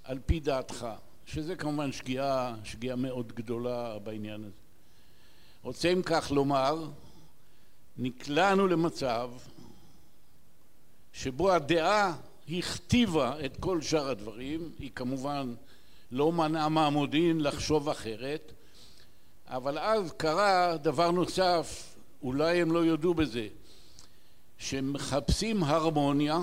על 0.03 0.19
פי 0.25 0.39
דעתך 0.39 0.87
שזה 1.25 1.55
כמובן 1.55 1.91
שגיאה, 1.91 2.55
שגיאה 2.63 2.95
מאוד 2.95 3.33
גדולה 3.33 3.99
בעניין 3.99 4.43
הזה. 4.43 4.53
רוצה 5.61 5.89
אם 5.93 6.01
כך 6.01 6.31
לומר 6.31 6.87
נקלענו 7.97 8.67
למצב 8.67 9.31
שבו 11.13 11.51
הדעה 11.51 12.15
הכתיבה 12.49 13.45
את 13.45 13.57
כל 13.57 13.81
שאר 13.81 14.09
הדברים 14.09 14.71
היא 14.79 14.91
כמובן 14.95 15.53
לא 16.11 16.31
מנעה 16.31 16.69
מהמודיעין 16.69 17.41
לחשוב 17.41 17.89
אחרת 17.89 18.53
אבל 19.51 19.77
אז 19.77 20.11
קרה 20.11 20.77
דבר 20.77 21.11
נוסף 21.11 21.95
אולי 22.23 22.61
הם 22.61 22.71
לא 22.71 22.79
יודו 22.79 23.13
בזה 23.13 23.47
שמחפשים 24.57 25.63
הרמוניה 25.63 26.39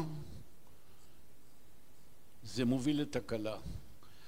זה 2.43 2.65
מוביל 2.65 3.01
לתקלה. 3.01 3.57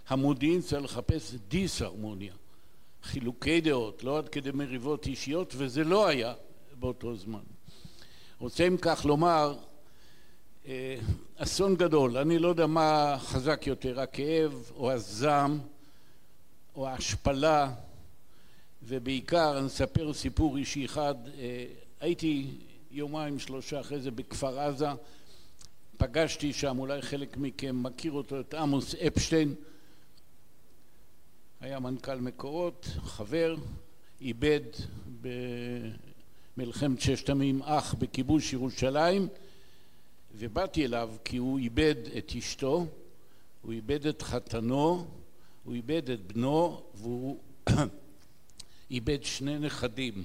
המודיעין 0.09 0.61
צריך 0.61 0.85
לחפש 0.85 1.35
דיסהרמוניה 1.49 2.35
חילוקי 3.03 3.61
דעות 3.61 4.05
לא 4.05 4.19
עד 4.19 4.29
כדי 4.29 4.51
מריבות 4.51 5.07
אישיות 5.07 5.55
וזה 5.57 5.85
לא 5.85 6.07
היה 6.07 6.35
באותו 6.79 7.17
זמן. 7.17 7.45
רוצה 8.39 8.67
אם 8.67 8.77
כך 8.77 9.05
לומר 9.05 9.57
אסון 11.37 11.77
גדול 11.77 12.17
אני 12.17 12.39
לא 12.39 12.49
יודע 12.49 12.67
מה 12.67 13.17
חזק 13.19 13.67
יותר 13.67 14.01
הכאב 14.01 14.71
או 14.77 14.93
הזעם 14.93 15.59
או 16.77 16.89
ההשפלה 16.89 17.73
ובעיקר 18.83 19.59
אני 19.59 19.67
אספר 19.67 20.13
סיפור 20.13 20.57
אישי 20.57 20.85
אחד 20.85 21.15
הייתי 22.01 22.59
יומיים 22.91 23.39
שלושה 23.39 23.81
אחרי 23.81 24.01
זה 24.01 24.11
בכפר 24.11 24.61
עזה 24.61 24.87
פגשתי 25.97 26.53
שם 26.53 26.79
אולי 26.79 27.03
חלק 27.03 27.37
מכם 27.37 27.83
מכיר 27.83 28.13
אותו 28.13 28.41
את 28.41 28.55
עמוס 28.55 28.95
אפשטיין. 28.95 29.55
היה 31.61 31.81
מנכ"ל 31.81 32.15
מקורות 32.15 32.87
חבר 33.03 33.57
איבד 34.21 34.61
במלחמת 36.57 37.01
ששת 37.01 37.29
הימים 37.29 37.63
אח 37.63 37.95
בכיבוש 37.95 38.53
ירושלים 38.53 39.29
ובאתי 40.35 40.85
אליו 40.85 41.11
כי 41.25 41.37
הוא 41.37 41.59
איבד 41.59 41.95
את 42.19 42.33
אשתו 42.39 42.87
הוא 43.63 43.73
איבד 43.73 44.07
את 44.07 44.23
חתנו 44.23 45.07
הוא 45.65 45.75
איבד 45.75 46.11
את 46.11 46.33
בנו 46.33 46.83
והוא 46.95 47.39
איבד 48.91 49.25
שני 49.25 49.59
נכדים. 49.59 50.25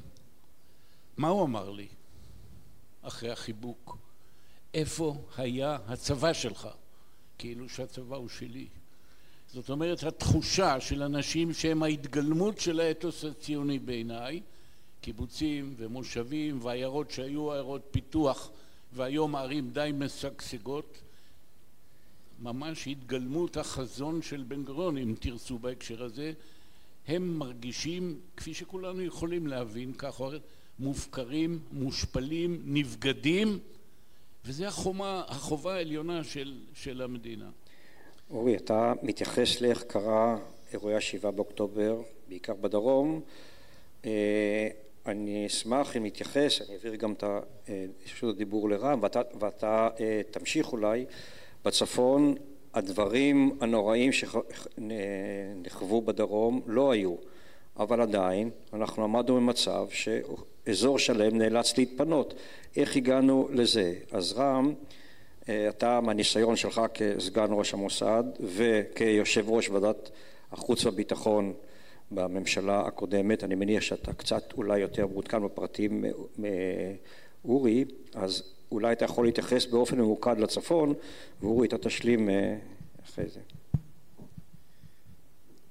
מה 1.18 1.28
הוא 1.28 1.44
אמר 1.44 1.72
לי? 1.72 1.88
אחרי 3.02 3.32
החיבוק. 3.32 3.98
איפה 4.74 5.16
היה 5.38 5.78
הצבא 5.88 6.34
שלך? 6.34 6.68
כאילו 7.38 7.70
שהצבא 7.70 8.16
הוא 8.16 8.30
שלי. 8.30 8.68
זאת 9.54 9.70
אומרת 9.70 10.04
התחושה 10.04 10.80
של 10.80 11.04
אנשים 11.04 11.54
שהם 11.54 11.84
ההתגלמות 11.84 12.60
של 12.60 12.80
האתוס 12.80 13.26
הציוני 13.26 13.80
בעיניי 13.80 14.42
קיבוצים 15.02 15.74
ומושבים 15.78 16.60
ועיירות 16.62 17.12
שהיו 17.12 17.52
עיירות 17.52 17.82
פיתוח 17.92 18.50
והיום 18.94 19.36
הערים 19.36 19.70
די 19.70 19.92
משגשגות 19.94 21.02
ממש 22.40 22.88
התגלמות 22.88 23.58
החזון 23.58 24.22
של 24.22 24.44
בן 24.48 24.64
גוריון 24.64 24.98
אם 24.98 25.16
תרצו 25.20 25.60
בהקשר 25.60 26.04
הזה 26.04 26.34
הם 27.08 27.40
מרגישים 27.40 28.20
כפי 28.38 28.54
שכולנו 28.54 29.02
יכולים 29.02 29.48
להבין 29.48 29.94
כך 29.98 30.20
או 30.20 30.28
אחרת 30.28 30.42
מופקרים, 30.80 31.60
מושפלים, 31.72 32.62
נבגדים 32.66 33.60
וזה 34.46 34.68
החומה, 34.68 35.24
החובה 35.28 35.76
העליונה 35.76 36.24
של, 36.24 36.60
של 36.74 37.02
המדינה. 37.02 37.50
אורי, 38.30 38.56
אתה 38.56 38.94
מתייחס 39.02 39.62
לאיך 39.62 39.84
קרה 39.84 40.38
אירועי 40.74 40.96
השבעה 40.96 41.32
באוקטובר, 41.32 42.02
בעיקר 42.28 42.54
בדרום. 42.54 43.22
אני 45.06 45.46
אשמח 45.48 45.98
אם 45.98 46.06
נתייחס, 46.06 46.62
אני 46.62 46.74
אעביר 46.74 46.96
גם 46.96 47.14
את 47.14 47.24
רשות 48.06 48.36
הדיבור 48.36 48.70
לרם, 48.70 49.00
ואתה, 49.04 49.22
ואתה 49.40 49.90
תמשיך 50.32 50.72
אולי. 50.72 51.06
בצפון 51.66 52.36
הדברים 52.76 53.58
הנוראים 53.62 54.12
שנחוו 54.12 56.02
בדרום 56.02 56.62
לא 56.66 56.92
היו, 56.92 57.16
אבל 57.80 58.02
עדיין 58.02 58.50
אנחנו 58.74 59.04
עמדנו 59.04 59.36
במצב 59.36 59.88
שאזור 59.90 61.00
שלם 61.00 61.38
נאלץ 61.38 61.78
להתפנות. 61.78 62.34
איך 62.78 62.96
הגענו 62.96 63.48
לזה? 63.52 63.94
אז 64.12 64.34
רם, 64.34 64.74
אתה 65.44 66.02
מהניסיון 66.02 66.56
שלך 66.56 66.82
כסגן 66.94 67.48
ראש 67.50 67.74
המוסד 67.74 68.24
וכיושב 68.40 69.50
ראש 69.50 69.70
ועדת 69.70 70.10
החוץ 70.52 70.86
והביטחון 70.86 71.54
בממשלה 72.12 72.80
הקודמת, 72.80 73.44
אני 73.44 73.56
מניח 73.56 73.82
שאתה 73.82 74.14
קצת 74.14 74.54
אולי 74.54 74.80
יותר 74.80 75.08
מעודכן 75.08 75.44
בפרטים 75.44 76.06
מאורי, 77.46 77.86
אז 78.14 78.55
אולי 78.72 78.94
אתה 78.94 79.06
יכול 79.06 79.26
להתייחס 79.26 79.66
באופן 79.66 80.00
ממוקד 80.00 80.40
לצפון, 80.40 80.94
ואורי 81.42 81.68
אתה 81.68 81.78
תשלים 81.78 82.30
אחרי 83.06 83.26
זה. 83.28 83.40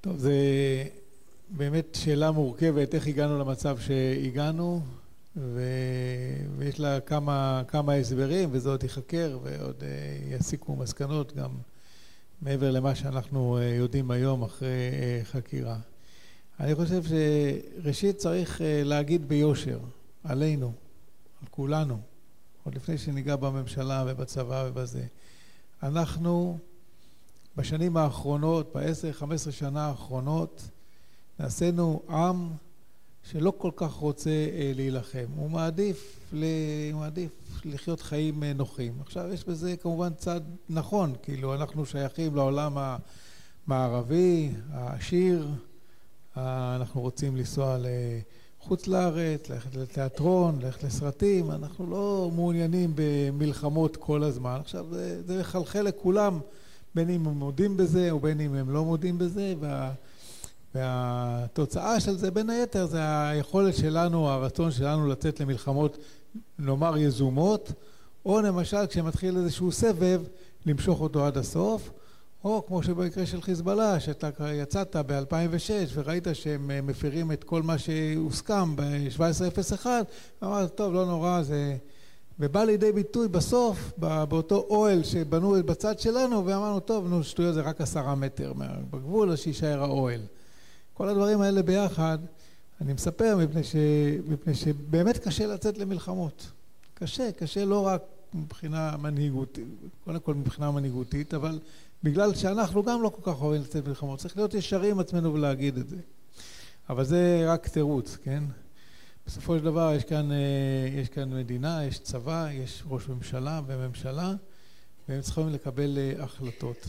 טוב, 0.01 0.19
זה 0.19 0.35
באמת 1.49 1.95
שאלה 2.01 2.31
מורכבת, 2.31 2.95
איך 2.95 3.07
הגענו 3.07 3.39
למצב 3.39 3.79
שהגענו, 3.79 4.81
ו... 5.37 5.63
ויש 6.59 6.81
לה 6.81 7.01
כמה, 7.01 7.63
כמה 7.69 7.95
הסברים, 7.95 8.49
וזה 8.53 8.71
עוד 8.71 8.83
ייחקר 8.83 9.39
ועוד 9.43 9.83
יסיקו 10.31 10.77
מסקנות 10.77 11.37
גם 11.37 11.51
מעבר 12.43 12.71
למה 12.71 12.95
שאנחנו 12.95 13.59
יודעים 13.59 14.11
היום 14.11 14.43
אחרי 14.43 14.69
חקירה. 15.23 15.77
אני 16.61 16.75
חושב 16.75 17.03
שראשית 17.03 18.17
צריך 18.17 18.61
להגיד 18.65 19.29
ביושר, 19.29 19.79
עלינו, 20.25 20.73
על 21.43 21.49
כולנו, 21.51 21.99
עוד 22.65 22.75
לפני 22.75 22.99
שניגע 22.99 23.37
בממשלה 23.37 24.05
ובצבא 24.07 24.65
ובזה. 24.69 25.07
אנחנו 25.83 26.59
בשנים 27.57 27.97
האחרונות, 27.97 28.73
בעשר, 28.75 29.13
חמש 29.13 29.35
עשרה 29.35 29.53
שנה 29.53 29.87
האחרונות, 29.87 30.69
נעשינו 31.41 32.03
עם 32.09 32.51
שלא 33.23 33.53
כל 33.59 33.71
כך 33.77 33.93
רוצה 33.93 34.31
אה, 34.31 34.73
להילחם. 34.75 35.27
הוא 35.37 35.51
מעדיף, 35.51 36.21
ל... 36.33 36.45
הוא 36.93 37.01
מעדיף 37.01 37.31
לחיות 37.65 38.01
חיים 38.01 38.43
אה, 38.43 38.53
נוחים. 38.53 38.93
עכשיו, 39.01 39.33
יש 39.33 39.45
בזה 39.45 39.77
כמובן 39.77 40.15
צד 40.15 40.41
נכון, 40.69 41.15
כאילו 41.23 41.55
אנחנו 41.55 41.87
שייכים 41.87 42.35
לעולם 42.35 42.99
המערבי, 43.67 44.51
העשיר, 44.71 45.49
אנחנו 46.37 47.01
רוצים 47.01 47.37
לנסוע 47.37 47.79
לחוץ 48.65 48.87
לארץ, 48.87 49.49
ללכת 49.49 49.75
לתיאטרון, 49.77 50.59
ללכת 50.63 50.85
לסרטים, 50.85 51.51
אנחנו 51.51 51.91
לא 51.91 52.31
מעוניינים 52.35 52.93
במלחמות 52.95 53.97
כל 53.97 54.23
הזמן. 54.23 54.59
עכשיו, 54.61 54.87
זה, 54.91 55.23
זה 55.23 55.41
מחלחל 55.41 55.83
לכולם, 55.83 56.39
בין 56.95 57.11
אם 57.11 57.27
הם 57.27 57.35
מודים 57.35 57.77
בזה 57.77 58.15
ובין 58.15 58.41
אם 58.41 58.55
הם 58.55 58.71
לא 58.71 58.85
מודים 58.85 59.19
בזה, 59.19 59.55
וה... 59.61 59.93
והתוצאה 60.75 62.01
של 62.01 62.17
זה 62.17 62.31
בין 62.31 62.51
היתר 62.51 62.87
זה 62.87 63.29
היכולת 63.29 63.77
שלנו, 63.77 64.29
הרצון 64.29 64.71
שלנו 64.71 65.07
לצאת 65.09 65.41
למלחמות 65.41 65.99
נאמר 66.59 66.97
יזומות 66.97 67.73
או 68.27 68.41
למשל 68.41 68.87
כשמתחיל 68.87 69.37
איזשהו 69.37 69.73
סבב 69.73 70.23
למשוך 70.67 71.01
אותו 71.01 71.27
עד 71.27 71.39
הסוף 71.39 71.91
או 72.45 72.67
כמו 72.67 72.83
שבמקרה 72.83 73.27
של 73.27 73.43
חיזבאללה 73.43 74.01
שאתה 74.01 74.53
יצאת 74.53 74.97
ב-2006 74.97 75.71
וראית 75.95 76.27
שהם 76.33 76.87
מפירים 76.87 77.33
את 77.33 77.45
כל 77.45 77.63
מה 77.63 77.79
שהוסכם 77.79 78.77
ב-1701 78.77 79.87
ואמרת 80.43 80.75
טוב 80.75 80.95
לא 80.95 81.07
נורא 81.07 81.43
זה 81.43 81.77
ובא 82.39 82.65
לידי 82.65 82.93
ביטוי 82.93 83.29
בסוף 83.29 83.93
באותו 83.99 84.67
אוהל 84.71 85.03
שבנו 85.03 85.55
בצד 85.65 85.99
שלנו 85.99 86.47
ואמרנו 86.47 86.81
טוב 86.81 87.09
נו 87.09 87.25
שטויות 87.25 87.55
זה 87.55 87.61
רק 87.61 87.81
עשרה 87.81 88.15
מטר 88.15 88.53
בגבול 88.91 89.31
אז 89.31 89.39
שיישאר 89.39 89.83
האוהל 89.83 90.21
כל 90.95 91.09
הדברים 91.09 91.41
האלה 91.41 91.63
ביחד, 91.63 92.19
אני 92.81 92.93
מספר 92.93 93.37
מפני, 93.37 93.65
ש... 93.65 93.77
מפני 94.29 94.55
שבאמת 94.55 95.19
קשה 95.19 95.47
לצאת 95.47 95.79
למלחמות. 95.79 96.51
קשה, 96.95 97.33
קשה 97.33 97.65
לא 97.65 97.87
רק 97.87 98.03
מבחינה 98.35 98.97
מנהיגותית, 98.97 99.65
קודם 100.05 100.21
כל 100.21 100.35
מבחינה 100.35 100.71
מנהיגותית, 100.71 101.35
אבל 101.35 101.59
בגלל 102.05 102.35
שאנחנו 102.35 102.83
גם 102.83 103.03
לא 103.03 103.09
כל 103.09 103.33
כך 103.33 103.43
אוהבים 103.43 103.63
לצאת 103.63 103.87
למלחמות. 103.87 104.19
צריך 104.19 104.37
להיות 104.37 104.55
ישרים 104.55 104.91
עם 104.91 104.99
עצמנו 104.99 105.35
ולהגיד 105.35 105.77
את 105.77 105.89
זה. 105.89 105.97
אבל 106.89 107.05
זה 107.05 107.45
רק 107.49 107.69
תירוץ, 107.69 108.17
כן? 108.25 108.45
בסופו 109.27 109.59
של 109.59 109.65
דבר 109.65 109.93
יש 109.97 110.05
כאן, 110.05 110.33
אה, 110.33 110.37
יש 111.01 111.09
כאן 111.09 111.35
מדינה, 111.35 111.85
יש 111.85 111.99
צבא, 111.99 112.49
יש 112.53 112.83
ראש 112.89 113.09
ממשלה 113.09 113.61
וממשלה, 113.67 114.33
והם 115.09 115.21
צריכים 115.21 115.49
לקבל 115.49 115.99
אה, 115.99 116.25
החלטות. 116.25 116.87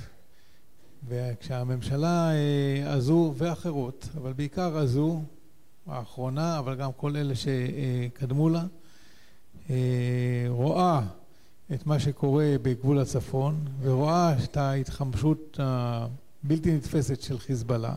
וכשהממשלה 1.07 2.31
אה, 2.31 2.93
הזו 2.93 3.33
ואחרות, 3.37 4.09
אבל 4.17 4.33
בעיקר 4.33 4.77
הזו, 4.77 5.21
האחרונה, 5.87 6.59
אבל 6.59 6.75
גם 6.75 6.91
כל 6.97 7.15
אלה 7.15 7.33
שקדמו 7.35 8.49
לה, 8.49 8.63
אה, 9.69 10.45
רואה 10.47 11.01
את 11.73 11.85
מה 11.85 11.99
שקורה 11.99 12.55
בגבול 12.61 12.99
הצפון 12.99 13.65
ורואה 13.81 14.43
את 14.43 14.57
ההתחמשות 14.57 15.59
הבלתי 15.59 16.75
נתפסת 16.75 17.21
של 17.21 17.39
חיזבאללה 17.39 17.95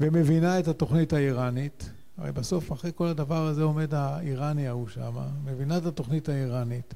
ומבינה 0.00 0.58
את 0.58 0.68
התוכנית 0.68 1.12
האיראנית, 1.12 1.90
הרי 2.18 2.32
בסוף 2.32 2.72
אחרי 2.72 2.90
כל 2.94 3.06
הדבר 3.06 3.46
הזה 3.46 3.62
עומד 3.62 3.94
האיראני 3.94 4.68
ההוא 4.68 4.88
שמה, 4.88 5.28
מבינה 5.44 5.78
את 5.78 5.86
התוכנית 5.86 6.28
האיראנית 6.28 6.94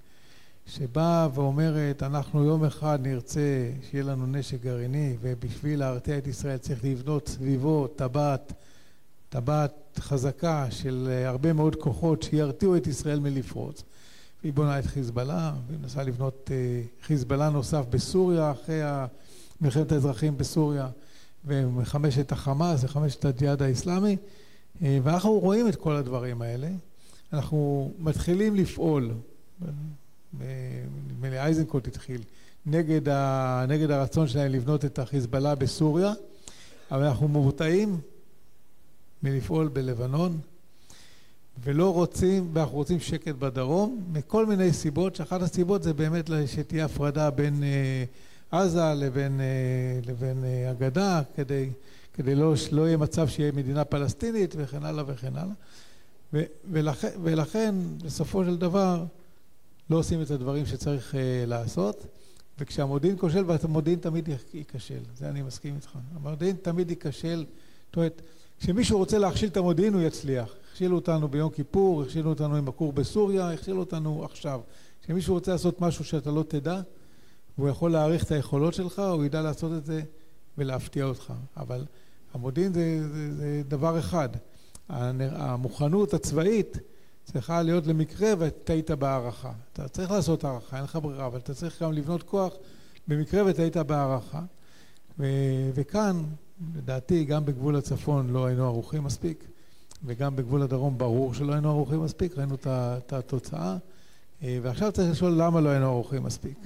שבאה 0.67 1.29
ואומרת 1.35 2.03
אנחנו 2.03 2.45
יום 2.45 2.65
אחד 2.65 2.99
נרצה 3.03 3.71
שיהיה 3.91 4.05
לנו 4.05 4.27
נשק 4.27 4.61
גרעיני 4.61 5.17
ובשביל 5.21 5.79
להרתיע 5.79 6.19
את 6.19 6.27
ישראל 6.27 6.57
צריך 6.57 6.85
לבנות 6.85 7.29
סביבו 7.29 7.87
טבעת, 7.87 8.53
טבעת 9.29 9.99
חזקה 9.99 10.67
של 10.71 11.23
הרבה 11.27 11.53
מאוד 11.53 11.77
כוחות 11.77 12.23
שירתיעו 12.23 12.77
את 12.77 12.87
ישראל 12.87 13.21
מלפרוץ. 13.21 13.83
והיא 14.43 14.53
בונה 14.53 14.79
את 14.79 14.87
חיזבאללה, 14.87 15.53
והיא 15.67 15.79
מנסה 15.79 16.03
לבנות 16.03 16.51
אה, 16.53 16.83
חיזבאללה 17.03 17.51
נוסף 17.51 17.85
בסוריה 17.91 18.51
אחרי 18.51 18.81
מלחמת 19.61 19.93
האזרחים 19.93 20.39
בסוריה 20.39 20.89
ומחמש 21.45 22.19
את 22.19 22.33
החמאס 22.33 22.85
וחמש 22.85 23.17
את 23.17 23.25
הג'יהאד 23.25 23.63
האיסלאמי 23.63 24.17
אה, 24.83 24.99
ואנחנו 25.03 25.39
רואים 25.39 25.69
את 25.69 25.77
כל 25.77 25.97
הדברים 25.97 26.43
האלה. 26.43 26.69
אנחנו 27.33 27.91
מתחילים 27.99 28.55
לפעול 28.55 29.13
נדמה 31.09 31.31
לי 31.31 31.39
אייזנקוט 31.39 31.87
התחיל, 31.87 32.23
נגד, 32.67 33.09
ה, 33.09 33.65
נגד 33.69 33.91
הרצון 33.91 34.29
שלהם 34.29 34.53
לבנות 34.53 34.85
את 34.85 34.99
החיזבאללה 34.99 35.55
בסוריה, 35.55 36.13
אבל 36.91 37.05
אנחנו 37.05 37.29
מבוטאים 37.29 38.01
מלפעול 39.23 39.69
בלבנון 39.69 40.39
ולא 41.63 41.95
רוצים, 41.95 42.51
ואנחנו 42.53 42.77
רוצים 42.77 43.01
שקט 43.01 43.35
בדרום 43.35 44.05
מכל 44.13 44.47
מיני 44.47 44.73
סיבות, 44.73 45.17
שאחת 45.17 45.43
הסיבות 45.43 45.83
זה 45.83 45.93
באמת 45.95 46.31
שתהיה 46.47 46.85
הפרדה 46.85 47.31
בין 47.31 47.63
אה, 47.63 48.05
עזה 48.51 48.95
לבין, 48.97 49.41
אה, 49.41 50.01
לבין 50.07 50.45
אה, 50.45 50.71
הגדה, 50.71 51.23
כדי, 51.37 51.71
כדי 52.15 52.35
לא, 52.35 52.55
לא 52.73 52.87
יהיה 52.87 52.97
מצב 52.97 53.29
שיהיה 53.29 53.53
מדינה 53.53 53.85
פלסטינית 53.85 54.55
וכן 54.59 54.85
הלאה 54.85 55.05
וכן 55.07 55.37
הלאה. 55.37 55.55
ו, 56.33 56.43
ולכן, 56.71 57.09
ולכן 57.23 57.75
בסופו 58.05 58.45
של 58.45 58.57
דבר 58.57 59.05
לא 59.91 59.97
עושים 59.97 60.23
את 60.23 60.31
הדברים 60.31 60.67
שצריך 60.67 61.15
uh, 61.15 61.17
לעשות, 61.47 62.07
וכשהמודיעין 62.59 63.19
כושל, 63.19 63.45
והמודיעין 63.47 63.99
תמיד 63.99 64.29
ייכשל, 64.55 65.01
זה 65.17 65.29
אני 65.29 65.43
מסכים 65.43 65.75
איתך. 65.75 65.99
המודיעין 66.15 66.57
תמיד 66.63 66.91
ייכשל, 66.91 67.45
זאת 67.87 67.97
אומרת, 67.97 68.23
כשמישהו 68.61 68.99
רוצה 68.99 69.19
להכשיל 69.19 69.49
את 69.49 69.57
המודיעין 69.57 69.95
הוא 69.95 70.03
יצליח. 70.03 70.55
הכשילו 70.81 70.97
אותנו 70.97 71.29
ביום 71.29 71.51
כיפור, 71.51 72.03
הכשילו 72.03 72.31
אותנו 72.31 72.57
עם 72.57 72.69
הכור 72.69 72.93
בסוריה, 72.93 73.51
הכשילו 73.51 73.81
אותנו 73.81 74.25
עכשיו. 74.25 74.61
כשמישהו 75.03 75.35
רוצה 75.35 75.53
לעשות 75.53 75.81
משהו 75.81 76.05
שאתה 76.05 76.31
לא 76.31 76.45
תדע, 76.49 76.81
והוא 77.59 77.69
יכול 77.69 77.93
להעריך 77.93 78.25
את 78.25 78.31
היכולות 78.31 78.75
שלך, 78.75 78.99
הוא 78.99 79.25
ידע 79.25 79.43
לעשות 79.43 79.73
את 79.79 79.85
זה 79.87 80.03
ולהפתיע 80.59 81.05
אותך. 81.05 81.33
אבל 81.57 81.87
המודיעין 82.35 82.73
זה, 82.73 83.09
זה, 83.13 83.35
זה 83.37 83.63
דבר 83.69 83.99
אחד. 83.99 84.29
המוכנות 84.89 86.15
הצבאית 86.15 86.77
צריכה 87.25 87.63
להיות 87.63 87.87
למקרה 87.87 88.33
וטעית 88.39 88.91
בהערכה. 88.91 89.53
אתה 89.73 89.89
צריך 89.89 90.11
לעשות 90.11 90.45
הערכה, 90.45 90.77
אין 90.77 90.85
לך 90.85 90.99
ברירה, 91.03 91.27
אבל 91.27 91.39
אתה 91.39 91.55
צריך 91.55 91.83
גם 91.83 91.93
לבנות 91.93 92.23
כוח 92.23 92.55
במקרה 93.09 93.43
וטעית 93.47 93.77
בהערכה. 93.77 94.43
ו- 95.19 95.71
וכאן, 95.75 96.25
לדעתי, 96.75 97.25
גם 97.25 97.45
בגבול 97.45 97.77
הצפון 97.77 98.31
לא 98.31 98.47
היינו 98.47 98.65
ערוכים 98.65 99.05
מספיק, 99.05 99.50
וגם 100.05 100.37
בגבול 100.37 100.63
הדרום 100.63 100.99
ברור 100.99 101.35
שלא 101.35 101.53
היינו 101.53 101.69
ערוכים 101.71 102.05
מספיק, 102.05 102.39
ראינו 102.39 102.55
את 102.67 103.13
התוצאה, 103.13 103.77
אה, 104.43 104.59
ועכשיו 104.63 104.93
צריך 104.93 105.11
לשאול 105.11 105.33
למה 105.33 105.61
לא 105.61 105.69
היינו 105.69 105.87
ערוכים 105.87 106.23
מספיק. 106.23 106.59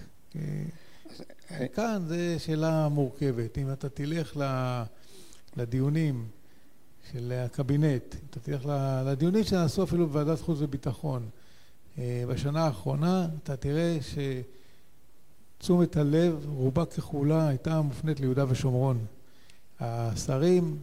כאן 1.75 2.03
זו 2.09 2.15
שאלה 2.39 2.89
מורכבת. 2.89 3.59
אם 3.59 3.73
אתה 3.73 3.89
תלך 3.89 4.37
לדיונים 5.57 6.27
של 7.13 7.33
הקבינט, 7.45 8.15
אתה 8.31 8.41
תלך 8.41 8.67
לדיונים 9.07 9.45
שנעשו 9.45 9.85
אפילו 9.85 10.07
בוועדת 10.07 10.41
חוץ 10.41 10.59
וביטחון 10.61 11.29
אה, 11.99 12.25
בשנה 12.29 12.65
האחרונה, 12.67 13.29
אתה 13.43 13.57
תראה 13.57 13.99
שתשומת 15.59 15.97
הלב, 15.97 16.47
רובה 16.49 16.85
ככולה, 16.85 17.49
הייתה 17.49 17.81
מופנית 17.81 18.21
ליהודה 18.21 18.45
ושומרון. 18.49 19.05
השרים 19.81 20.79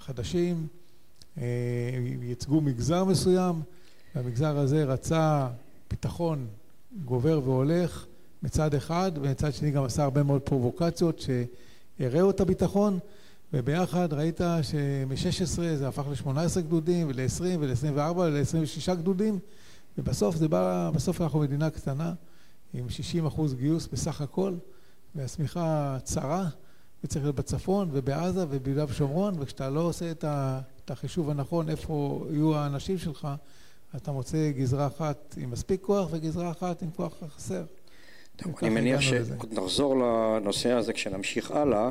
החדשים 0.00 0.56
אה, 0.56 0.79
ייצגו 2.22 2.60
מגזר 2.60 3.04
מסוים, 3.04 3.62
והמגזר 4.14 4.58
הזה 4.58 4.84
רצה 4.84 5.48
ביטחון 5.90 6.46
גובר 7.04 7.40
והולך 7.44 8.06
מצד 8.42 8.74
אחד, 8.74 9.12
ומצד 9.14 9.52
שני 9.52 9.70
גם 9.70 9.84
עשה 9.84 10.02
הרבה 10.02 10.22
מאוד 10.22 10.42
פרובוקציות 10.42 11.24
שהראו 11.98 12.30
את 12.30 12.40
הביטחון. 12.40 12.98
וביחד 13.52 14.12
ראית 14.12 14.40
שמ-16 14.62 15.60
זה 15.76 15.88
הפך 15.88 16.04
ל-18 16.08 16.60
גדודים 16.60 17.08
ול-20 17.08 17.42
ול-24 17.60 18.12
ול-26 18.16 18.94
גדודים 18.94 19.38
ובסוף 19.98 20.36
זה 20.36 20.48
בא, 20.48 20.90
בסוף 20.94 21.20
אנחנו 21.20 21.38
מדינה 21.38 21.70
קטנה 21.70 22.12
עם 22.74 22.88
60 22.88 23.26
אחוז 23.26 23.54
גיוס 23.54 23.88
בסך 23.92 24.20
הכל 24.20 24.54
והשמיכה 25.14 25.98
צרה 26.02 26.48
וצריך 27.04 27.24
להיות 27.24 27.36
בצפון 27.36 27.88
ובעזה 27.92 28.44
וביהודה 28.50 28.84
ושומרון 28.88 29.34
וכשאתה 29.38 29.70
לא 29.70 29.80
עושה 29.80 30.10
את 30.10 30.24
החישוב 30.88 31.30
הנכון 31.30 31.68
איפה 31.68 32.26
יהיו 32.30 32.56
האנשים 32.56 32.98
שלך 32.98 33.28
אתה 33.96 34.12
מוצא 34.12 34.50
גזרה 34.50 34.86
אחת 34.86 35.34
עם 35.36 35.50
מספיק 35.50 35.80
כוח 35.80 36.08
וגזרה 36.10 36.50
אחת 36.50 36.82
עם 36.82 36.90
כוח 36.96 37.12
חסר. 37.36 37.62
טוב, 38.36 38.54
אני 38.62 38.70
מניח 38.70 39.00
שנחזור 39.00 39.96
לנושא 39.96 40.72
הזה 40.72 40.92
כשנמשיך 40.92 41.50
הלאה. 41.50 41.90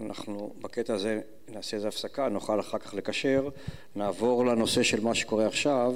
אנחנו 0.00 0.52
בקטע 0.62 0.94
הזה 0.94 1.20
נעשה 1.54 1.76
איזה 1.76 1.88
הפסקה, 1.88 2.28
נוכל 2.28 2.60
אחר 2.60 2.78
כך 2.78 2.94
לקשר, 2.94 3.48
נעבור 3.96 4.44
לנושא 4.46 4.82
של 4.82 5.00
מה 5.00 5.14
שקורה 5.14 5.46
עכשיו 5.46 5.94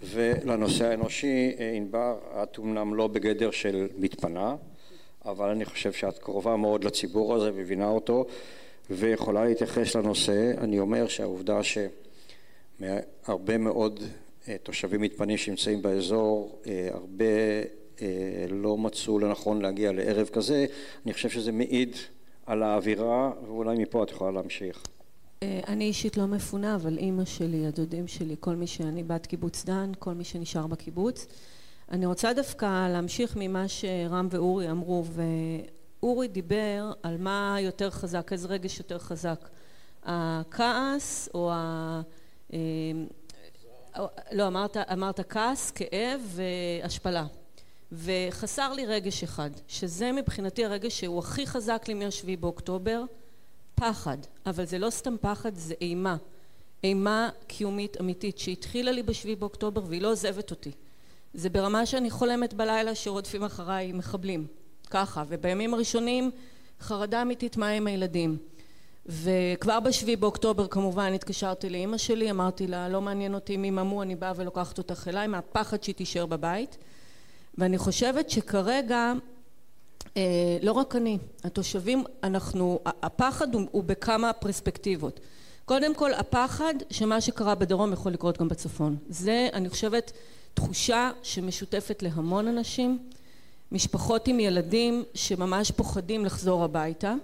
ולנושא 0.00 0.84
האנושי. 0.84 1.56
ענבר, 1.76 2.18
את 2.42 2.58
אומנם 2.58 2.94
לא 2.94 3.06
בגדר 3.06 3.50
של 3.50 3.88
מתפנה, 3.98 4.56
אבל 5.24 5.48
אני 5.48 5.64
חושב 5.64 5.92
שאת 5.92 6.18
קרובה 6.18 6.56
מאוד 6.56 6.84
לציבור 6.84 7.34
הזה, 7.34 7.52
מבינה 7.52 7.88
אותו 7.88 8.26
ויכולה 8.90 9.44
להתייחס 9.44 9.96
לנושא. 9.96 10.52
אני 10.58 10.78
אומר 10.78 11.08
שהעובדה 11.08 11.60
שהרבה 11.62 13.58
מאוד 13.58 14.00
אה, 14.48 14.56
תושבים 14.62 15.00
מתפנים 15.00 15.36
שנמצאים 15.36 15.82
באזור, 15.82 16.60
אה, 16.66 16.88
הרבה 16.92 17.24
אה, 18.02 18.06
לא 18.48 18.78
מצאו 18.78 19.18
לנכון 19.18 19.62
להגיע 19.62 19.92
לערב 19.92 20.28
כזה, 20.28 20.66
אני 21.04 21.12
חושב 21.12 21.28
שזה 21.28 21.52
מעיד 21.52 21.96
על 22.46 22.62
האווירה, 22.62 23.30
ואולי 23.46 23.78
מפה 23.78 24.02
את 24.02 24.10
יכולה 24.10 24.30
להמשיך. 24.30 24.82
אני 25.42 25.84
אישית 25.84 26.16
לא 26.16 26.26
מפונה, 26.26 26.74
אבל 26.74 26.98
אימא 26.98 27.24
שלי, 27.24 27.66
הדודים 27.66 28.06
שלי, 28.06 28.36
כל 28.40 28.54
מי 28.54 28.66
שאני 28.66 29.02
בת 29.02 29.26
קיבוץ 29.26 29.64
דן, 29.64 29.92
כל 29.98 30.12
מי 30.12 30.24
שנשאר 30.24 30.66
בקיבוץ. 30.66 31.26
אני 31.90 32.06
רוצה 32.06 32.32
דווקא 32.32 32.88
להמשיך 32.88 33.36
ממה 33.40 33.68
שרם 33.68 34.28
ואורי 34.30 34.70
אמרו, 34.70 35.04
ואורי 36.02 36.28
דיבר 36.28 36.92
על 37.02 37.16
מה 37.18 37.56
יותר 37.60 37.90
חזק, 37.90 38.32
איזה 38.32 38.48
רגש 38.48 38.78
יותר 38.78 38.98
חזק, 38.98 39.48
הכעס 40.02 41.28
או 41.34 41.50
ה... 41.52 42.00
לא, 44.32 44.46
אמרת, 44.46 44.76
אמרת 44.76 45.20
כעס, 45.32 45.70
כאב 45.70 46.20
והשפלה. 46.82 47.26
וחסר 47.92 48.72
לי 48.72 48.86
רגש 48.86 49.22
אחד, 49.22 49.50
שזה 49.68 50.12
מבחינתי 50.12 50.64
הרגש 50.64 51.00
שהוא 51.00 51.18
הכי 51.18 51.46
חזק 51.46 51.84
לי 51.88 51.94
מהשביעי 51.94 52.36
באוקטובר, 52.36 53.02
פחד. 53.74 54.18
אבל 54.46 54.64
זה 54.64 54.78
לא 54.78 54.90
סתם 54.90 55.16
פחד, 55.20 55.54
זה 55.54 55.74
אימה. 55.80 56.16
אימה 56.84 57.30
קיומית 57.46 58.00
אמיתית 58.00 58.38
שהתחילה 58.38 58.92
לי 58.92 59.02
בשביעי 59.02 59.36
באוקטובר 59.36 59.82
והיא 59.86 60.02
לא 60.02 60.10
עוזבת 60.10 60.50
אותי. 60.50 60.70
זה 61.34 61.48
ברמה 61.48 61.86
שאני 61.86 62.10
חולמת 62.10 62.54
בלילה 62.54 62.94
שרודפים 62.94 63.44
אחריי 63.44 63.92
מחבלים. 63.92 64.46
ככה. 64.90 65.24
ובימים 65.28 65.74
הראשונים 65.74 66.30
חרדה 66.80 67.22
אמיתית 67.22 67.56
מה 67.56 67.68
עם 67.68 67.86
הילדים. 67.86 68.36
וכבר 69.06 69.80
בשביעי 69.80 70.16
באוקטובר 70.16 70.66
כמובן 70.66 71.12
התקשרתי 71.12 71.70
לאימא 71.70 71.98
שלי, 71.98 72.30
אמרתי 72.30 72.66
לה 72.66 72.88
לא 72.88 73.00
מעניין 73.00 73.34
אותי 73.34 73.54
אם 73.54 73.64
יממו 73.64 74.02
אני 74.02 74.16
באה 74.16 74.32
ולוקחת 74.36 74.78
אותך 74.78 75.08
אליי 75.08 75.26
מהפחד 75.26 75.82
שהיא 75.82 75.94
תישאר 75.94 76.26
בבית 76.26 76.76
ואני 77.58 77.78
חושבת 77.78 78.30
שכרגע 78.30 79.12
אה, 80.16 80.58
לא 80.62 80.72
רק 80.72 80.96
אני, 80.96 81.18
התושבים 81.44 82.04
אנחנו, 82.22 82.80
הפחד 82.86 83.54
הוא, 83.54 83.62
הוא 83.70 83.84
בכמה 83.84 84.32
פרספקטיבות 84.32 85.20
קודם 85.64 85.94
כל 85.94 86.14
הפחד 86.14 86.74
שמה 86.90 87.20
שקרה 87.20 87.54
בדרום 87.54 87.92
יכול 87.92 88.12
לקרות 88.12 88.38
גם 88.38 88.48
בצפון 88.48 88.96
זה 89.08 89.48
אני 89.52 89.68
חושבת 89.68 90.12
תחושה 90.54 91.10
שמשותפת 91.22 92.02
להמון 92.02 92.48
אנשים 92.48 92.98
משפחות 93.72 94.28
עם 94.28 94.40
ילדים 94.40 95.04
שממש 95.14 95.70
פוחדים 95.70 96.24
לחזור 96.24 96.64
הביתה 96.64 97.14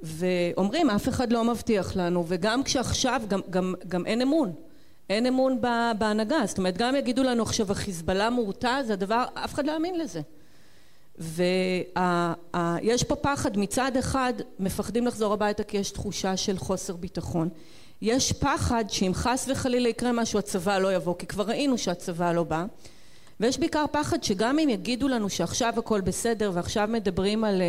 ואומרים 0.00 0.90
אף 0.90 1.08
אחד 1.08 1.32
לא 1.32 1.44
מבטיח 1.44 1.96
לנו. 1.96 2.24
וגם 2.28 2.62
כשעכשיו 2.62 3.22
גם, 3.28 3.40
גם, 3.50 3.74
גם 3.88 4.06
אין 4.06 4.22
אמון. 4.22 4.52
אין 5.10 5.26
אמון 5.26 5.60
בהנהגה. 5.98 6.36
זאת 6.46 6.58
אומרת 6.58 6.76
גם 6.76 6.96
יגידו 6.96 7.22
לנו 7.22 7.42
עכשיו 7.42 7.72
החיזבאללה 7.72 8.30
מורתע 8.30 8.82
זה 8.86 8.92
הדבר 8.92 9.24
אף 9.34 9.54
אחד 9.54 9.66
לא 9.66 9.72
יאמין 9.72 9.98
לזה. 9.98 10.20
ויש 11.18 13.04
פה 13.04 13.16
פחד. 13.16 13.58
מצד 13.58 13.96
אחד 13.96 14.32
מפחדים 14.58 15.06
לחזור 15.06 15.32
הביתה 15.32 15.64
כי 15.64 15.76
יש 15.76 15.90
תחושה 15.90 16.36
של 16.36 16.58
חוסר 16.58 16.96
ביטחון. 16.96 17.48
יש 18.02 18.32
פחד 18.32 18.84
שאם 18.88 19.12
חס 19.14 19.48
וחלילה 19.48 19.88
יקרה 19.88 20.12
משהו 20.12 20.38
הצבא 20.38 20.78
לא 20.78 20.94
יבוא 20.94 21.14
כי 21.18 21.26
כבר 21.26 21.44
ראינו 21.44 21.78
שהצבא 21.78 22.32
לא 22.32 22.42
בא 22.42 22.64
ויש 23.40 23.58
בעיקר 23.58 23.84
פחד 23.92 24.22
שגם 24.22 24.58
אם 24.58 24.68
יגידו 24.68 25.08
לנו 25.08 25.30
שעכשיו 25.30 25.74
הכל 25.76 26.00
בסדר 26.00 26.50
ועכשיו 26.54 26.88
מדברים 26.92 27.44
על 27.44 27.62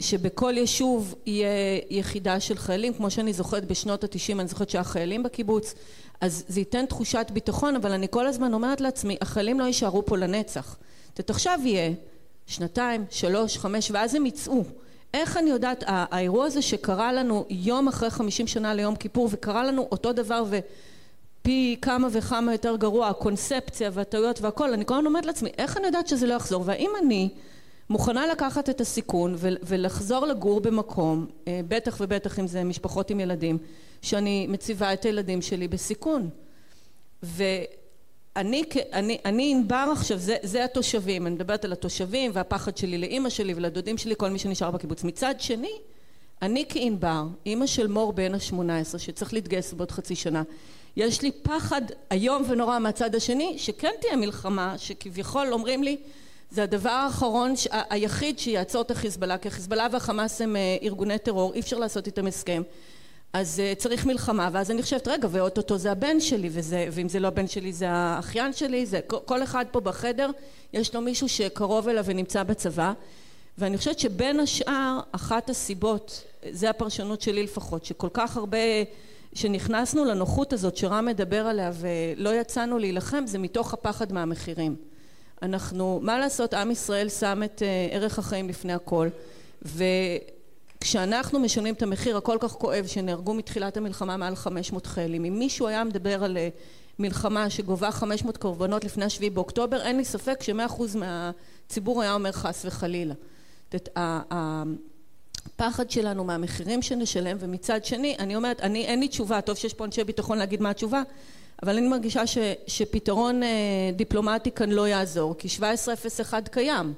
שבכל 0.00 0.58
יישוב 0.58 1.14
יהיה 1.26 1.48
יחידה 1.90 2.40
של 2.40 2.58
חיילים 2.58 2.94
כמו 2.94 3.10
שאני 3.10 3.32
זוכרת 3.32 3.64
בשנות 3.64 4.04
התשעים 4.04 4.40
אני 4.40 4.48
זוכרת 4.48 4.70
שהיה 4.70 4.84
חיילים 4.84 5.22
בקיבוץ 5.22 5.74
אז 6.20 6.44
זה 6.48 6.60
ייתן 6.60 6.86
תחושת 6.86 7.26
ביטחון 7.32 7.76
אבל 7.76 7.92
אני 7.92 8.06
כל 8.10 8.26
הזמן 8.26 8.54
אומרת 8.54 8.80
לעצמי 8.80 9.16
החיילים 9.20 9.60
לא 9.60 9.64
יישארו 9.64 10.06
פה 10.06 10.16
לנצח. 10.16 10.76
זאת 11.16 11.30
עכשיו 11.30 11.58
יהיה 11.64 11.92
שנתיים 12.46 13.04
שלוש 13.10 13.58
חמש 13.58 13.90
ואז 13.90 14.14
הם 14.14 14.26
יצאו. 14.26 14.64
איך 15.14 15.36
אני 15.36 15.50
יודעת 15.50 15.84
האירוע 15.86 16.44
הזה 16.44 16.62
שקרה 16.62 17.12
לנו 17.12 17.44
יום 17.50 17.88
אחרי 17.88 18.10
חמישים 18.10 18.46
שנה 18.46 18.74
ליום 18.74 18.96
כיפור 18.96 19.28
וקרה 19.32 19.64
לנו 19.64 19.88
אותו 19.92 20.12
דבר 20.12 20.44
ופי 21.42 21.76
כמה 21.82 22.08
וכמה 22.12 22.52
יותר 22.52 22.76
גרוע 22.76 23.08
הקונספציה 23.08 23.90
והטעויות 23.92 24.40
והכל 24.40 24.72
אני 24.72 24.86
כל 24.86 24.94
הזמן 24.94 25.06
אומרת 25.06 25.26
לעצמי 25.26 25.50
איך 25.58 25.76
אני 25.76 25.86
יודעת 25.86 26.08
שזה 26.08 26.26
לא 26.26 26.34
יחזור? 26.34 26.62
והאם 26.66 26.90
אני 27.02 27.28
מוכנה 27.90 28.26
לקחת 28.26 28.70
את 28.70 28.80
הסיכון 28.80 29.36
ולחזור 29.38 30.26
לגור 30.26 30.60
במקום 30.60 31.26
בטח 31.46 31.96
ובטח 32.00 32.38
אם 32.38 32.46
זה 32.46 32.64
משפחות 32.64 33.10
עם 33.10 33.20
ילדים 33.20 33.58
שאני 34.02 34.46
מציבה 34.46 34.92
את 34.92 35.04
הילדים 35.04 35.42
שלי 35.42 35.68
בסיכון? 35.68 36.28
ואני 37.22 38.62
אני 39.24 39.50
ענבר 39.50 39.88
עכשיו 39.92 40.18
זה, 40.18 40.36
זה 40.42 40.64
התושבים 40.64 41.26
אני 41.26 41.34
מדברת 41.34 41.64
על 41.64 41.72
התושבים 41.72 42.30
והפחד 42.34 42.76
שלי 42.76 42.98
לאימא 42.98 43.28
שלי 43.28 43.54
ולדודים 43.54 43.98
שלי 43.98 44.14
כל 44.16 44.30
מי 44.30 44.38
שנשאר 44.38 44.70
בקיבוץ. 44.70 45.04
מצד 45.04 45.34
שני 45.38 45.72
אני 46.42 46.64
כענבר 46.68 47.24
אימא 47.46 47.66
של 47.66 47.86
מור 47.86 48.12
בן 48.12 48.34
השמונה 48.34 48.78
עשרה 48.78 49.00
שצריך 49.00 49.34
להתגייס 49.34 49.72
בעוד 49.72 49.90
חצי 49.90 50.14
שנה 50.14 50.42
יש 50.96 51.22
לי 51.22 51.32
פחד 51.32 51.82
איום 52.12 52.42
ונורא 52.48 52.78
מהצד 52.78 53.14
השני 53.14 53.54
שכן 53.58 53.90
תהיה 54.00 54.16
מלחמה 54.16 54.78
שכביכול 54.78 55.52
אומרים 55.52 55.82
לי 55.82 55.96
זה 56.50 56.62
הדבר 56.62 56.90
האחרון 56.90 57.54
היחיד 57.90 58.38
שיעצור 58.38 58.82
את 58.82 58.90
החיזבאללה 58.90 59.38
כי 59.38 59.48
החיזבאללה 59.48 59.86
והחמאס 59.92 60.40
הם 60.40 60.56
ארגוני 60.82 61.18
טרור 61.18 61.54
אי 61.54 61.60
אפשר 61.60 61.78
לעשות 61.78 62.06
איתם 62.06 62.26
הסכם. 62.26 62.62
אז 63.32 63.62
צריך 63.78 64.06
מלחמה 64.06 64.48
ואז 64.52 64.70
אני 64.70 64.82
חושבת 64.82 65.08
רגע 65.08 65.28
ואו-טו-טו 65.30 65.78
זה 65.78 65.92
הבן 65.92 66.20
שלי 66.20 66.48
וזה 66.52 66.88
ואם 66.92 67.08
זה 67.08 67.20
לא 67.20 67.28
הבן 67.28 67.48
שלי 67.48 67.72
זה 67.72 67.90
האחיין 67.90 68.52
שלי 68.52 68.86
זה 68.86 69.00
כל 69.24 69.42
אחד 69.42 69.64
פה 69.70 69.80
בחדר 69.80 70.30
יש 70.72 70.94
לו 70.94 71.00
מישהו 71.00 71.28
שקרוב 71.28 71.88
אליו 71.88 72.04
ונמצא 72.04 72.42
בצבא. 72.42 72.92
ואני 73.58 73.78
חושבת 73.78 73.98
שבין 73.98 74.40
השאר 74.40 75.00
אחת 75.12 75.50
הסיבות 75.50 76.24
זה 76.50 76.70
הפרשנות 76.70 77.22
שלי 77.22 77.42
לפחות 77.42 77.84
שכל 77.84 78.08
כך 78.12 78.36
הרבה 78.36 78.58
שנכנסנו 79.34 80.04
לנוחות 80.04 80.52
הזאת 80.52 80.76
שרם 80.76 81.06
מדבר 81.06 81.46
עליה 81.46 81.70
ולא 81.74 82.30
יצאנו 82.34 82.78
להילחם 82.78 83.24
זה 83.26 83.38
מתוך 83.38 83.74
הפחד 83.74 84.12
מהמחירים. 84.12 84.76
אנחנו 85.42 86.00
מה 86.02 86.18
לעשות 86.18 86.54
עם 86.54 86.70
ישראל 86.70 87.08
שם 87.08 87.42
את 87.44 87.62
ערך 87.90 88.18
החיים 88.18 88.48
לפני 88.48 88.72
הכל 88.72 89.08
וכשאנחנו 89.62 91.38
משלמים 91.40 91.74
את 91.74 91.82
המחיר 91.82 92.16
הכל 92.16 92.36
כך 92.40 92.52
כואב 92.52 92.86
שנהרגו 92.86 93.34
מתחילת 93.34 93.76
המלחמה 93.76 94.16
מעל 94.16 94.34
חמש 94.34 94.72
מאות 94.72 94.86
חיילים 94.86 95.24
אם 95.24 95.38
מישהו 95.38 95.66
היה 95.66 95.84
מדבר 95.84 96.24
על 96.24 96.38
מלחמה 96.98 97.50
שגובה 97.50 97.90
חמש 97.90 98.24
מאות 98.24 98.36
קורבנות 98.36 98.84
לפני 98.84 99.04
השביעי 99.04 99.30
באוקטובר 99.30 99.82
אין 99.82 99.96
לי 99.96 100.04
ספק 100.04 100.42
שמאה 100.42 100.66
אחוז 100.66 100.96
מהציבור 100.96 102.02
היה 102.02 102.14
אומר 102.14 102.32
חס 102.32 102.64
וחלילה 102.64 103.14
הפחד 105.46 105.90
שלנו 105.90 106.24
מהמחירים 106.24 106.82
שנשלם 106.82 107.36
ומצד 107.40 107.84
שני 107.84 108.16
אני 108.18 108.36
אומרת 108.36 108.60
אני 108.60 108.84
אין 108.84 109.00
לי 109.00 109.08
תשובה. 109.08 109.40
טוב 109.40 109.56
שיש 109.56 109.74
פה 109.74 109.84
אנשי 109.84 110.04
ביטחון 110.04 110.38
להגיד 110.38 110.62
מה 110.62 110.70
התשובה 110.70 111.02
אבל 111.62 111.76
אני 111.76 111.88
מרגישה 111.88 112.22
שפתרון 112.66 113.40
דיפלומטי 113.96 114.50
כאן 114.50 114.70
לא 114.70 114.88
יעזור 114.88 115.34
כי 115.38 115.48
1701 115.48 116.48
קיים. 116.48 116.94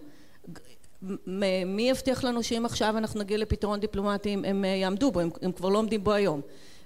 מי 1.66 1.90
יבטיח 1.90 2.24
לנו 2.24 2.42
שאם 2.42 2.66
עכשיו 2.66 2.98
אנחנו 2.98 3.20
נגיע 3.20 3.38
לפתרון 3.38 3.80
דיפלומטי 3.80 4.36
הם 4.44 4.64
יעמדו 4.64 5.12
בו 5.12 5.20
הם 5.20 5.52
כבר 5.56 5.68
לא 5.68 5.78
עומדים 5.78 6.04
בו 6.04 6.12
היום. 6.12 6.40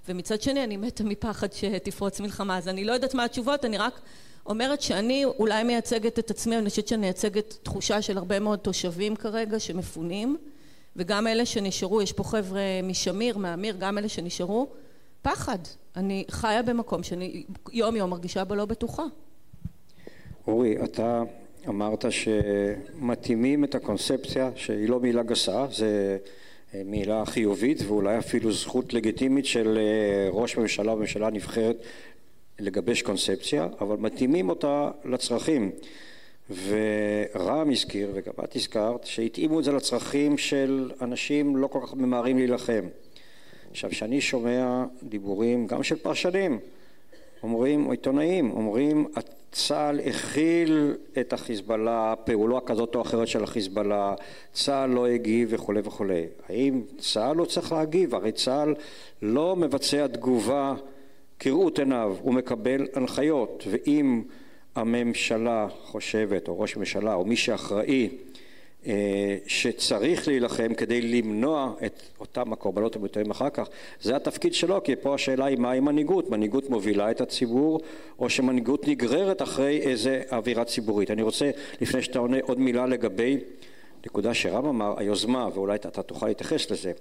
ומצד 0.09 0.41
שני 0.41 0.63
אני 0.63 0.77
מתה 0.77 1.03
מפחד 1.03 1.53
שתפרוץ 1.53 2.19
מלחמה. 2.19 2.57
אז 2.57 2.67
אני 2.67 2.85
לא 2.85 2.91
יודעת 2.91 3.13
מה 3.13 3.23
התשובות 3.23 3.65
אני 3.65 3.77
רק 3.77 3.99
אומרת 4.45 4.81
שאני 4.81 5.25
אולי 5.25 5.63
מייצגת 5.63 6.19
את 6.19 6.31
עצמי 6.31 6.57
אני 6.57 6.69
חושבת 6.69 6.87
שאני 6.87 7.01
מייצגת 7.01 7.57
תחושה 7.63 8.01
של 8.01 8.17
הרבה 8.17 8.39
מאוד 8.39 8.59
תושבים 8.59 9.15
כרגע 9.15 9.59
שמפונים 9.59 10.37
וגם 10.99 11.27
אלה 11.27 11.45
שנשארו 11.45 12.01
יש 12.01 12.11
פה 12.11 12.23
חבר'ה 12.23 12.61
משמיר 12.83 13.37
מאמיר 13.37 13.75
גם 13.79 13.97
אלה 13.97 14.09
שנשארו 14.09 14.67
פחד. 15.21 15.57
אני 15.95 16.25
חיה 16.29 16.61
במקום 16.61 17.03
שאני 17.03 17.43
יום 17.71 17.95
יום 17.95 18.09
מרגישה 18.09 18.43
בו 18.43 18.55
לא 18.55 18.65
בטוחה. 18.65 19.03
אורי 20.47 20.83
אתה 20.83 21.23
אמרת 21.67 22.05
שמתאימים 22.09 23.63
את 23.63 23.75
הקונספציה 23.75 24.51
שהיא 24.55 24.89
לא 24.89 24.99
מילה 24.99 25.23
גסה 25.23 25.65
זה 25.71 26.17
מילה 26.85 27.25
חיובית 27.25 27.81
ואולי 27.87 28.17
אפילו 28.17 28.51
זכות 28.51 28.93
לגיטימית 28.93 29.45
של 29.45 29.79
ראש 30.31 30.57
ממשלה 30.57 30.93
וממשלה 30.93 31.29
נבחרת 31.29 31.77
לגבש 32.59 33.01
קונספציה 33.01 33.67
אבל 33.81 33.97
מתאימים 33.97 34.49
אותה 34.49 34.91
לצרכים 35.05 35.71
ורם 36.49 37.69
הזכיר, 37.71 38.09
וגם 38.13 38.33
את 38.43 38.55
הזכרת, 38.55 39.03
שהתאימו 39.03 39.59
את 39.59 39.63
זה 39.63 39.71
לצרכים 39.71 40.37
של 40.37 40.91
אנשים 41.01 41.55
לא 41.55 41.67
כל 41.67 41.79
כך 41.83 41.93
ממהרים 41.93 42.37
להילחם. 42.37 42.83
עכשיו, 43.71 43.89
כשאני 43.89 44.21
שומע 44.21 44.85
דיבורים, 45.03 45.67
גם 45.67 45.83
של 45.83 45.95
פרשנים, 45.95 46.59
אומרים, 47.43 47.85
או 47.85 47.91
עיתונאים, 47.91 48.51
אומרים, 48.51 49.07
צה"ל 49.51 49.99
הכיל 49.99 50.95
את 51.19 51.33
החיזבאללה, 51.33 52.13
פעולה 52.23 52.59
כזאת 52.61 52.95
או 52.95 53.01
אחרת 53.01 53.27
של 53.27 53.43
החיזבאללה, 53.43 54.13
צה"ל 54.53 54.89
לא 54.89 55.07
הגיב 55.07 55.49
וכולי 55.51 55.81
וכולי. 55.83 56.25
האם 56.49 56.81
צה"ל 56.97 57.35
לא 57.35 57.45
צריך 57.45 57.71
להגיב? 57.71 58.15
הרי 58.15 58.31
צה"ל 58.31 58.75
לא 59.21 59.55
מבצע 59.55 60.07
תגובה 60.07 60.73
כראות 61.39 61.79
עיניו, 61.79 62.15
הוא 62.21 62.33
מקבל 62.33 62.87
הנחיות, 62.93 63.63
ואם 63.69 64.23
הממשלה 64.79 65.67
חושבת, 65.83 66.47
או 66.47 66.59
ראש 66.59 66.75
הממשלה, 66.75 67.13
או 67.13 67.25
מי 67.25 67.35
שאחראי 67.35 68.09
אה, 68.87 69.37
שצריך 69.47 70.27
להילחם 70.27 70.73
כדי 70.73 71.01
למנוע 71.01 71.73
את 71.85 72.01
אותם 72.19 72.53
הקורבנות 72.53 72.95
המתארים 72.95 73.31
אחר 73.31 73.49
כך 73.49 73.67
זה 74.01 74.15
התפקיד 74.15 74.53
שלו 74.53 74.83
כי 74.83 74.95
פה 74.95 75.15
השאלה 75.15 75.45
היא 75.45 75.57
מהי 75.57 75.79
מנהיגות? 75.79 76.29
מנהיגות 76.29 76.69
מובילה 76.69 77.11
את 77.11 77.21
הציבור 77.21 77.81
או 78.19 78.29
שמנהיגות 78.29 78.87
נגררת 78.87 79.41
אחרי 79.41 79.81
איזה 79.81 80.21
אווירה 80.31 80.65
ציבורית? 80.65 81.11
אני 81.11 81.21
רוצה 81.21 81.51
לפני 81.81 82.01
שאתה 82.01 82.19
עונה 82.19 82.37
עוד 82.41 82.59
מילה 82.59 82.85
לגבי 82.85 83.37
נקודה 84.05 84.33
שרם 84.33 84.65
אמר 84.65 84.93
היוזמה 84.97 85.47
ואולי 85.53 85.75
אתה 85.75 86.03
תוכל 86.03 86.27
להתייחס 86.27 86.71
לזה. 86.71 86.91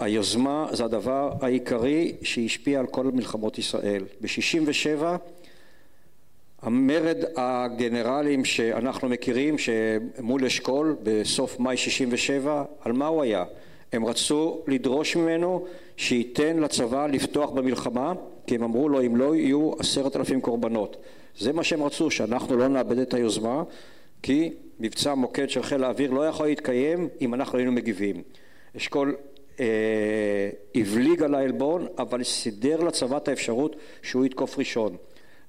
היוזמה 0.00 0.66
זה 0.72 0.84
הדבר 0.84 1.32
העיקרי 1.40 2.12
שהשפיע 2.22 2.80
על 2.80 2.86
כל 2.86 3.04
מלחמות 3.04 3.58
ישראל. 3.58 4.04
ב-67 4.20 5.02
המרד 6.62 7.16
הגנרלים 7.36 8.44
שאנחנו 8.44 9.08
מכירים 9.08 9.56
שמול 9.58 10.44
אשכול 10.44 10.96
בסוף 11.02 11.60
מאי 11.60 11.76
67 11.76 12.64
על 12.80 12.92
מה 12.92 13.06
הוא 13.06 13.22
היה? 13.22 13.44
הם 13.92 14.04
רצו 14.04 14.62
לדרוש 14.66 15.16
ממנו 15.16 15.66
שייתן 15.96 16.58
לצבא 16.58 17.06
לפתוח 17.06 17.50
במלחמה 17.50 18.12
כי 18.46 18.54
הם 18.54 18.62
אמרו 18.62 18.88
לו 18.88 19.00
אם 19.06 19.16
לא 19.16 19.36
יהיו 19.36 19.72
עשרת 19.78 20.16
אלפים 20.16 20.40
קורבנות. 20.40 20.96
זה 21.38 21.52
מה 21.52 21.64
שהם 21.64 21.82
רצו 21.82 22.10
שאנחנו 22.10 22.56
לא 22.56 22.68
נאבד 22.68 22.98
את 22.98 23.14
היוזמה 23.14 23.62
כי 24.22 24.52
מבצע 24.80 25.14
מוקד 25.14 25.50
של 25.50 25.62
חיל 25.62 25.84
האוויר 25.84 26.10
לא 26.10 26.28
יכול 26.28 26.46
להתקיים 26.46 27.08
אם 27.20 27.34
אנחנו 27.34 27.58
היינו 27.58 27.72
מגיבים. 27.72 28.22
אשכול 28.76 29.16
אה, 29.60 30.50
הבליג 30.74 31.22
על 31.22 31.34
העלבון 31.34 31.86
אבל 31.98 32.22
סידר 32.22 32.80
לצבא 32.80 33.16
את 33.16 33.28
האפשרות 33.28 33.76
שהוא 34.02 34.24
יתקוף 34.24 34.58
ראשון 34.58 34.96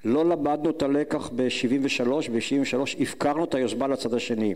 לא 0.05 0.25
למדנו 0.25 0.69
את 0.69 0.81
הלקח 0.81 1.29
ב-73, 1.35 2.07
ב-73 2.09 3.01
הפקרנו 3.01 3.43
את 3.43 3.55
היוזמה 3.55 3.87
לצד 3.87 4.13
השני. 4.13 4.55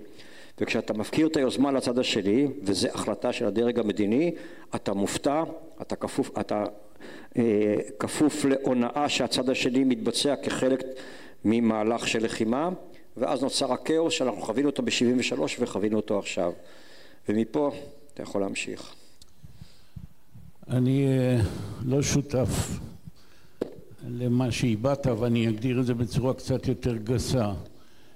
וכשאתה 0.61 0.93
מפקיר 0.93 1.27
את 1.27 1.37
היוזמה 1.37 1.71
לצד 1.71 1.99
השני 1.99 2.47
וזו 2.63 2.87
החלטה 2.93 3.33
של 3.33 3.45
הדרג 3.45 3.79
המדיני 3.79 4.31
אתה 4.75 4.93
מופתע, 4.93 5.43
אתה 5.81 5.95
כפוף, 5.95 6.31
אתה, 6.39 6.65
אה, 7.37 7.75
כפוף 7.99 8.45
להונאה 8.45 9.09
שהצד 9.09 9.49
השני 9.49 9.83
מתבצע 9.83 10.35
כחלק 10.35 10.83
ממהלך 11.45 12.07
של 12.07 12.23
לחימה 12.23 12.69
ואז 13.17 13.43
נוצר 13.43 13.73
הכאוס 13.73 14.13
שאנחנו 14.13 14.41
חווינו 14.41 14.69
אותו 14.69 14.83
ב-73 14.83 15.41
וחווינו 15.59 15.97
אותו 15.97 16.19
עכשיו. 16.19 16.51
ומפה 17.29 17.71
אתה 18.13 18.23
יכול 18.23 18.41
להמשיך. 18.41 18.93
אני 20.69 21.07
אה, 21.07 21.41
לא 21.85 22.01
שותף 22.01 22.79
למה 24.09 24.51
שהבעת 24.51 25.07
ואני 25.19 25.49
אגדיר 25.49 25.79
את 25.79 25.85
זה 25.85 25.93
בצורה 25.93 26.33
קצת 26.33 26.67
יותר 26.67 26.95
גסה. 26.97 27.51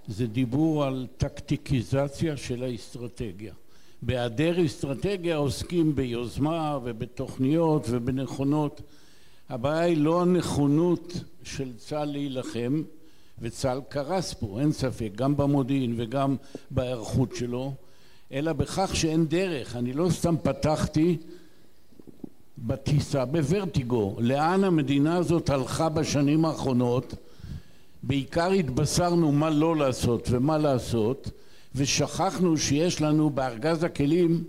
זה 0.08 0.28
דיבור 0.28 0.84
על 0.84 1.08
טקטיקיזציה 1.18 2.38
של 2.38 2.64
האסטרטגיה. 2.64 3.54
בהיעדר 4.02 4.66
אסטרטגיה 4.66 5.36
עוסקים 5.36 5.96
ביוזמה 5.96 6.80
ובתוכניות 6.84 7.86
ובנכונות. 7.90 8.82
הבעיה 9.50 9.82
היא 9.82 9.98
לא 9.98 10.22
הנכונות 10.22 11.14
של 11.44 11.78
צה"ל 11.78 12.12
להילחם 12.12 12.82
וצה"ל 13.40 13.82
קרס 13.90 14.34
פה 14.34 14.60
אין 14.60 14.72
ספק 14.72 15.10
גם 15.16 15.38
במודיעין 15.38 15.94
וגם 15.98 16.36
בהיערכות 16.72 17.36
שלו 17.36 17.74
אלא 18.32 18.54
בכך 18.54 18.96
שאין 18.96 19.26
דרך. 19.28 19.76
אני 19.76 19.94
לא 19.94 20.10
סתם 20.10 20.36
פתחתי 20.44 21.18
בטיסה 22.62 23.26
בוורטיגו 23.26 24.16
לאן 24.20 24.64
המדינה 24.64 25.18
הזאת 25.18 25.50
הלכה 25.50 25.90
בשנים 25.90 26.46
האחרונות 26.46 27.14
בעיקר 28.04 28.52
התבשרנו 28.52 29.32
מה 29.32 29.50
לא 29.50 29.76
לעשות 29.76 30.28
ומה 30.32 30.58
לעשות 30.58 31.32
ושכחנו 31.76 32.58
שיש 32.58 33.02
לנו 33.02 33.30
בארגז 33.30 33.84
הכלים 33.84 34.44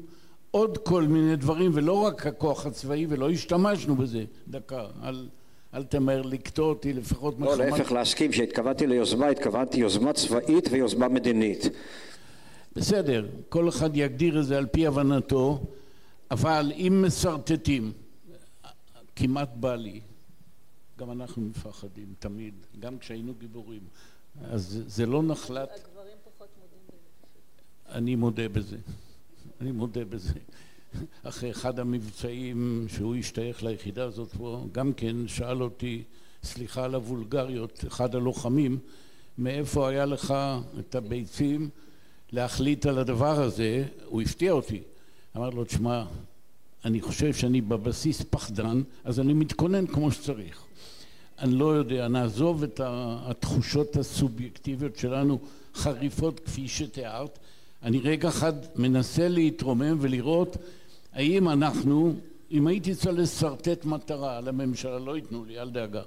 עוד 0.51 0.79
כל 0.79 1.03
מיני 1.03 1.37
דברים 1.37 1.70
ולא 1.75 1.92
רק 1.92 2.27
הכוח 2.27 2.66
הצבאי 2.66 3.07
ולא 3.09 3.31
השתמשנו 3.31 3.96
בזה. 3.96 4.25
דקה 4.48 4.87
אל, 5.05 5.29
אל 5.75 5.85
תמהר 5.85 6.22
לקטוע 6.22 6.68
אותי 6.68 6.92
לפחות 6.92 7.35
לא 7.38 7.57
להפך 7.57 7.92
להסכים 7.92 8.31
כשהתכוונתי 8.31 8.87
ליוזמה 8.87 9.27
התכוונתי 9.27 9.81
יוזמה 9.81 10.12
צבאית 10.12 10.68
ויוזמה 10.70 11.09
מדינית. 11.09 11.68
בסדר 12.77 13.27
כל 13.48 13.68
אחד 13.68 13.96
יגדיר 13.96 14.40
את 14.40 14.46
זה 14.46 14.59
על 14.59 14.66
פי 14.66 14.87
הבנתו 14.87 15.61
אבל 16.31 16.72
אם 16.77 17.05
משרטטים 17.07 17.92
כמעט 19.16 19.51
בא 19.55 19.75
לי. 19.75 20.01
גם 20.98 21.11
אנחנו 21.11 21.42
מפחדים, 21.42 22.14
תמיד, 22.18 22.55
גם 22.81 22.98
כשהיינו 22.98 23.35
גיבורים. 23.35 23.83
אז 24.44 24.83
זה 24.87 25.07
לא 25.07 25.22
נחלת... 25.22 25.68
הגברים 25.70 26.16
פחות 26.25 26.48
מודים 26.61 26.79
בזה. 26.88 27.98
אני 27.98 28.16
מודה 28.16 28.48
בזה. 28.48 28.77
אני 29.61 29.72
מודה 29.72 30.05
בזה. 30.05 30.38
אחרי 31.22 31.51
אחד 31.51 31.79
המבצעים 31.79 32.87
שהוא 32.88 33.16
השתייך 33.16 33.62
ליחידה 33.62 34.05
הזאת 34.05 34.29
פה, 34.29 34.66
גם 34.72 34.92
כן 34.92 35.29
שאל 35.29 35.62
אותי, 35.62 36.03
סליחה 36.42 36.85
על 36.85 36.94
הוולגריות, 36.94 37.85
אחד 37.87 38.14
הלוחמים, 38.14 38.79
מאיפה 39.38 39.88
היה 39.88 40.07
לך 40.07 40.35
את 40.79 40.94
הביצים 40.94 41.68
להחליט 42.33 42.87
על 42.87 42.98
הדבר 42.98 43.42
הזה? 43.42 43.85
הוא 44.05 44.22
הפתיע 44.22 44.53
אותי. 44.53 44.83
אמר 45.37 45.51
לו, 45.51 45.64
תשמע, 45.64 46.05
אני 46.85 47.01
חושב 47.01 47.33
שאני 47.33 47.61
בבסיס 47.61 48.23
פחדן, 48.31 48.83
אז 49.05 49.21
אני 49.21 49.33
מתכונן 49.33 49.87
כמו 49.87 50.12
שצריך. 50.12 50.64
אני 51.38 51.55
לא 51.55 51.77
יודע, 51.77 52.09
נעזוב 52.09 52.62
את 52.62 52.81
התחושות 52.85 53.97
הסובייקטיביות 53.97 54.97
שלנו 54.97 55.38
חריפות 55.75 56.40
כפי 56.40 56.68
שתיארת. 56.68 57.38
אני 57.83 57.99
רגע 57.99 58.29
אחד 58.29 58.53
מנסה 58.77 59.29
להתרומם 59.29 59.97
ולראות 60.01 60.57
האם 61.12 61.49
אנחנו, 61.49 62.14
אם 62.51 62.66
הייתי 62.66 62.95
צריך 62.95 63.18
לשרטט 63.18 63.85
מטרה 63.85 64.40
לממשלה, 64.40 64.99
לא 64.99 65.16
ייתנו 65.16 65.45
לי, 65.45 65.59
אל 65.59 65.71
דאגה. 65.71 66.03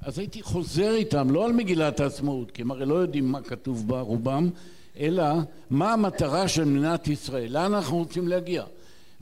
אז 0.00 0.18
הייתי 0.18 0.42
חוזר 0.42 0.94
איתם, 0.94 1.30
לא 1.30 1.44
על 1.44 1.52
מגילת 1.52 2.00
העצמאות, 2.00 2.50
כי 2.50 2.62
הם 2.62 2.70
הרי 2.70 2.86
לא 2.86 2.94
יודעים 2.94 3.32
מה 3.32 3.40
כתוב 3.40 3.88
בה 3.88 4.00
רובם, 4.00 4.50
אלא 4.98 5.24
מה 5.70 5.92
המטרה 5.92 6.48
של 6.48 6.64
מדינת 6.64 7.08
ישראל, 7.08 7.52
לאן 7.52 7.74
אנחנו 7.74 7.98
רוצים 7.98 8.28
להגיע. 8.28 8.64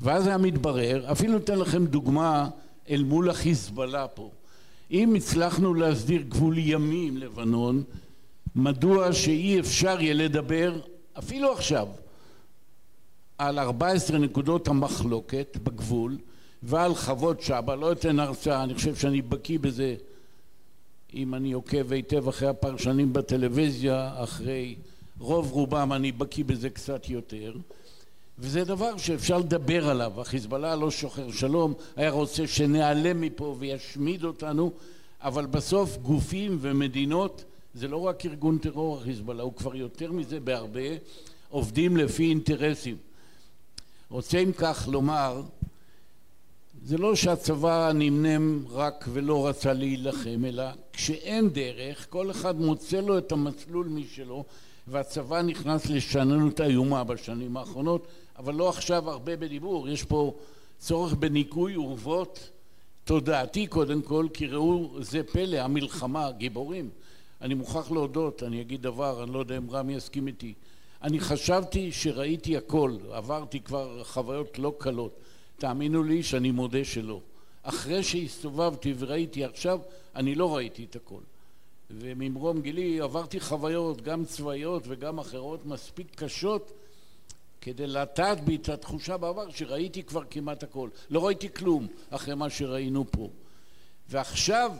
ואז 0.00 0.26
היה 0.26 0.38
מתברר, 0.38 1.12
אפילו 1.12 1.36
אתן 1.36 1.58
לכם 1.58 1.86
דוגמה 1.86 2.48
אל 2.90 3.02
מול 3.02 3.30
החיזבאללה 3.30 4.08
פה. 4.08 4.30
אם 4.90 5.14
הצלחנו 5.14 5.74
להסדיר 5.74 6.22
גבול 6.22 6.58
ימי 6.58 7.08
עם 7.08 7.16
לבנון, 7.16 7.82
מדוע 8.56 9.12
שאי 9.12 9.60
אפשר 9.60 10.00
יהיה 10.00 10.14
לדבר 10.14 10.80
אפילו 11.18 11.52
עכשיו 11.52 11.88
על 13.38 13.58
14 13.58 14.18
נקודות 14.18 14.68
המחלוקת 14.68 15.56
בגבול 15.62 16.18
ועל 16.62 16.94
חוות 16.94 17.40
שבא, 17.42 17.74
לא 17.74 17.92
אתן 17.92 18.20
הרצאה, 18.20 18.64
אני 18.64 18.74
חושב 18.74 18.94
שאני 18.94 19.22
בקיא 19.22 19.58
בזה 19.58 19.94
אם 21.14 21.34
אני 21.34 21.52
עוקב 21.52 21.92
היטב 21.92 22.28
אחרי 22.28 22.48
הפרשנים 22.48 23.12
בטלוויזיה, 23.12 24.10
אחרי 24.16 24.74
רוב 25.18 25.52
רובם 25.52 25.92
אני 25.92 26.12
בקיא 26.12 26.44
בזה 26.44 26.70
קצת 26.70 27.08
יותר 27.08 27.52
וזה 28.40 28.64
דבר 28.64 28.96
שאפשר 28.96 29.38
לדבר 29.38 29.88
עליו. 29.88 30.20
החיזבאללה 30.20 30.76
לא 30.76 30.90
שוחר 30.90 31.30
שלום, 31.30 31.74
היה 31.96 32.10
רוצה 32.10 32.46
שנעלם 32.46 33.20
מפה 33.20 33.56
וישמיד 33.58 34.24
אותנו, 34.24 34.72
אבל 35.22 35.46
בסוף 35.46 35.96
גופים 35.96 36.58
ומדינות, 36.60 37.44
זה 37.74 37.88
לא 37.88 38.06
רק 38.06 38.26
ארגון 38.26 38.58
טרור 38.58 38.98
החיזבאללה, 38.98 39.42
הוא 39.42 39.52
כבר 39.56 39.76
יותר 39.76 40.12
מזה 40.12 40.40
בהרבה, 40.40 40.80
עובדים 41.48 41.96
לפי 41.96 42.28
אינטרסים. 42.28 42.96
רוצה 44.10 44.38
אם 44.38 44.52
כך 44.52 44.88
לומר, 44.92 45.42
זה 46.84 46.98
לא 46.98 47.16
שהצבא 47.16 47.92
נמנם 47.94 48.64
רק 48.70 49.04
ולא 49.12 49.48
רצה 49.48 49.72
להילחם, 49.72 50.44
אלא 50.44 50.64
כשאין 50.92 51.50
דרך, 51.50 52.06
כל 52.10 52.30
אחד 52.30 52.60
מוצא 52.60 53.00
לו 53.00 53.18
את 53.18 53.32
המסלול 53.32 53.86
משלו, 53.86 54.44
והצבא 54.88 55.42
נכנס 55.42 55.86
לשננות 55.86 56.60
איומה 56.60 57.04
בשנים 57.04 57.56
האחרונות 57.56 58.06
אבל 58.40 58.54
לא 58.54 58.68
עכשיו 58.68 59.10
הרבה 59.10 59.36
בדיבור, 59.36 59.88
יש 59.88 60.04
פה 60.04 60.34
צורך 60.78 61.14
בניקוי 61.14 61.76
אורוות 61.76 62.50
תודעתי 63.04 63.66
קודם 63.66 64.02
כל, 64.02 64.26
כי 64.34 64.46
ראו 64.46 64.90
זה 65.00 65.22
פלא, 65.22 65.56
המלחמה, 65.56 66.30
גיבורים, 66.30 66.90
אני 67.40 67.54
מוכרח 67.54 67.90
להודות, 67.90 68.42
אני 68.42 68.60
אגיד 68.60 68.82
דבר, 68.82 69.22
אני 69.22 69.32
לא 69.32 69.38
יודע 69.38 69.56
אם 69.56 69.70
רם 69.70 69.90
יסכים 69.90 70.26
איתי. 70.26 70.54
אני 71.02 71.20
חשבתי 71.20 71.92
שראיתי 71.92 72.56
הכל, 72.56 72.96
עברתי 73.12 73.60
כבר 73.60 74.04
חוויות 74.04 74.58
לא 74.58 74.72
קלות. 74.78 75.12
תאמינו 75.58 76.02
לי 76.02 76.22
שאני 76.22 76.50
מודה 76.50 76.84
שלא. 76.84 77.20
אחרי 77.62 78.02
שהסתובבתי 78.02 78.94
וראיתי 78.98 79.44
עכשיו, 79.44 79.80
אני 80.16 80.34
לא 80.34 80.56
ראיתי 80.56 80.84
את 80.90 80.96
הכל. 80.96 81.20
וממרום 81.90 82.60
גילי 82.60 83.00
עברתי 83.00 83.40
חוויות, 83.40 84.02
גם 84.02 84.24
צבאיות 84.24 84.82
וגם 84.86 85.18
אחרות, 85.18 85.66
מספיק 85.66 86.06
קשות 86.14 86.72
כדי 87.60 87.86
לטעת 87.86 88.44
בי 88.44 88.56
את 88.56 88.68
התחושה 88.68 89.16
בעבר 89.16 89.50
שראיתי 89.50 90.02
כבר 90.02 90.22
כמעט 90.30 90.62
הכל. 90.62 90.88
לא 91.10 91.26
ראיתי 91.26 91.52
כלום 91.52 91.86
אחרי 92.10 92.34
מה 92.34 92.50
שראינו 92.50 93.04
פה. 93.10 93.28
ועכשיו, 94.08 94.72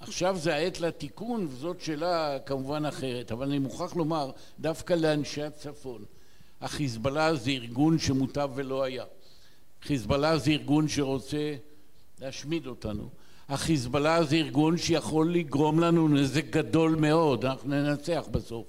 עכשיו 0.00 0.36
זה 0.38 0.54
העת 0.54 0.80
לתיקון, 0.80 1.46
וזאת 1.50 1.80
שאלה 1.80 2.38
כמובן 2.46 2.84
אחרת, 2.84 3.32
אבל 3.32 3.46
אני 3.46 3.58
מוכרח 3.58 3.96
לומר, 3.96 4.30
דווקא 4.60 4.94
לאנשי 4.94 5.42
הצפון, 5.42 6.04
החיזבאללה 6.60 7.34
זה 7.34 7.50
ארגון 7.50 7.98
שמוטב 7.98 8.50
ולא 8.54 8.82
היה. 8.82 9.04
חיזבאללה 9.82 10.38
זה 10.38 10.50
ארגון 10.50 10.88
שרוצה 10.88 11.54
להשמיד 12.20 12.66
אותנו. 12.66 13.08
החיזבאללה 13.48 14.24
זה 14.24 14.36
ארגון 14.36 14.78
שיכול 14.78 15.34
לגרום 15.34 15.80
לנו 15.80 16.08
נזק 16.08 16.44
גדול 16.44 16.94
מאוד, 16.94 17.44
אנחנו 17.44 17.68
ננצח 17.68 18.24
בסוף. 18.30 18.66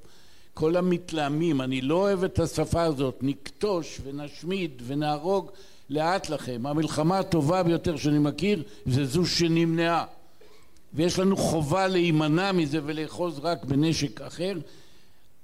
כל 0.62 0.76
המתלהמים, 0.76 1.62
אני 1.62 1.82
לא 1.82 1.96
אוהב 1.96 2.24
את 2.24 2.40
השפה 2.40 2.84
הזאת, 2.84 3.20
נכתוש 3.22 4.02
ונשמיד 4.04 4.82
ונהרוג 4.86 5.52
לאט 5.90 6.30
לכם. 6.30 6.66
המלחמה 6.66 7.20
הטובה 7.20 7.64
ביותר 7.64 7.98
שאני 7.98 8.20
מכיר 8.20 8.64
זה 8.86 9.06
זו 9.06 9.26
שנמנעה. 9.26 10.06
ויש 10.94 11.20
לנו 11.20 11.38
חובה 11.38 11.88
להימנע 11.88 12.52
מזה 12.52 12.80
ולאחוז 12.86 13.40
רק 13.40 13.66
בנשק 13.66 14.22
אחר. 14.22 14.58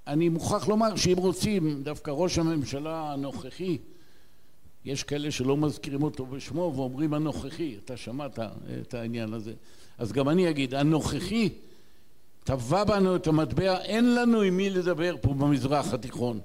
אני 0.08 0.30
מוכרח 0.30 0.68
לומר 0.68 0.96
שאם 0.96 1.18
רוצים, 1.18 1.84
דווקא 1.84 2.12
ראש 2.12 2.38
הממשלה 2.38 3.14
הנוכחי 3.14 3.78
יש 4.86 5.04
כאלה 5.04 5.32
שלא 5.32 5.58
מזכירים 5.58 6.04
אותו 6.04 6.26
בשמו 6.26 6.74
ואומרים 6.76 7.14
הנוכחי, 7.14 7.76
אתה 7.86 7.98
שמעת 7.98 8.40
את 8.82 8.94
העניין 8.94 9.34
הזה. 9.34 9.54
אז 9.98 10.12
גם 10.12 10.30
אני 10.30 10.50
אגיד, 10.50 10.76
הנוכחי 10.76 11.50
טבע 12.48 12.84
בנו 12.84 13.16
את 13.16 13.28
המטבע, 13.28 13.82
אין 13.82 14.16
לנו 14.16 14.42
עם 14.42 14.58
מי 14.58 14.70
לדבר 14.70 15.16
פה 15.22 15.34
במזרח 15.34 15.94
התיכון. 15.94 16.40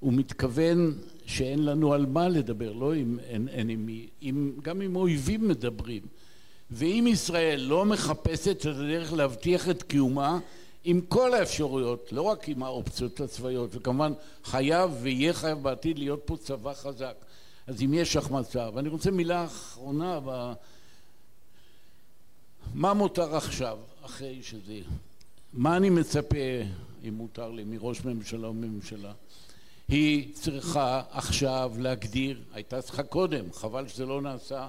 הוא 0.00 0.12
מתכוון 0.12 0.98
שאין 1.26 1.64
לנו 1.64 1.92
על 1.92 2.06
מה 2.06 2.28
לדבר, 2.28 2.72
לא 2.72 2.92
עם, 2.94 3.18
אין, 3.28 3.48
אין 3.48 3.68
עם 3.68 3.86
מי, 3.86 4.06
עם, 4.20 4.52
גם 4.62 4.80
עם 4.80 4.96
אויבים 4.96 5.48
מדברים. 5.48 6.02
ואם 6.70 7.06
ישראל 7.08 7.60
לא 7.60 7.84
מחפשת 7.84 8.56
את 8.60 8.66
הדרך 8.66 9.12
להבטיח 9.12 9.68
את 9.68 9.82
קיומה 9.82 10.38
עם 10.84 11.00
כל 11.08 11.34
האפשרויות, 11.34 12.12
לא 12.12 12.22
רק 12.22 12.48
עם 12.48 12.62
האופציות 12.62 13.20
הצבאיות, 13.20 13.70
וכמובן 13.72 14.12
חייב 14.44 14.90
ויהיה 15.02 15.32
חייב 15.32 15.62
בעתיד 15.62 15.98
להיות 15.98 16.22
פה 16.24 16.36
צבא 16.36 16.74
חזק. 16.74 17.14
אז 17.66 17.82
אם 17.82 17.94
יש 17.94 18.16
החמצה, 18.16 18.68
ואני 18.74 18.88
רוצה 18.88 19.10
מילה 19.10 19.44
אחרונה, 19.44 20.20
ב... 20.24 20.52
מה 22.74 22.94
מותר 22.94 23.36
עכשיו, 23.36 23.78
אחרי 24.02 24.42
שזה... 24.42 24.80
מה 25.52 25.76
אני 25.76 25.90
מצפה, 25.90 26.36
אם 27.08 27.14
מותר 27.14 27.50
לי, 27.50 27.64
מראש 27.64 28.04
ממשלה 28.04 28.46
או 28.46 28.52
ממשלה? 28.52 29.12
היא 29.88 30.34
צריכה 30.34 31.02
עכשיו 31.10 31.72
להגדיר, 31.78 32.40
הייתה 32.52 32.82
צריכה 32.82 33.02
קודם, 33.02 33.52
חבל 33.52 33.88
שזה 33.88 34.06
לא 34.06 34.22
נעשה 34.22 34.68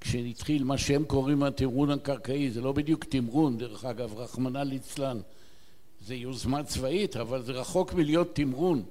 כשהתחיל 0.00 0.64
מה 0.64 0.78
שהם 0.78 1.04
קוראים 1.04 1.42
התמרון 1.42 1.90
הקרקעי, 1.90 2.50
זה 2.50 2.60
לא 2.60 2.72
בדיוק 2.72 3.04
תמרון, 3.04 3.58
דרך 3.58 3.84
אגב, 3.84 4.18
רחמנא 4.18 4.58
ליצלן, 4.58 5.20
זה 6.06 6.14
יוזמה 6.14 6.64
צבאית, 6.64 7.16
אבל 7.16 7.42
זה 7.42 7.52
רחוק 7.52 7.94
מלהיות 7.94 8.34
תמרון. 8.34 8.82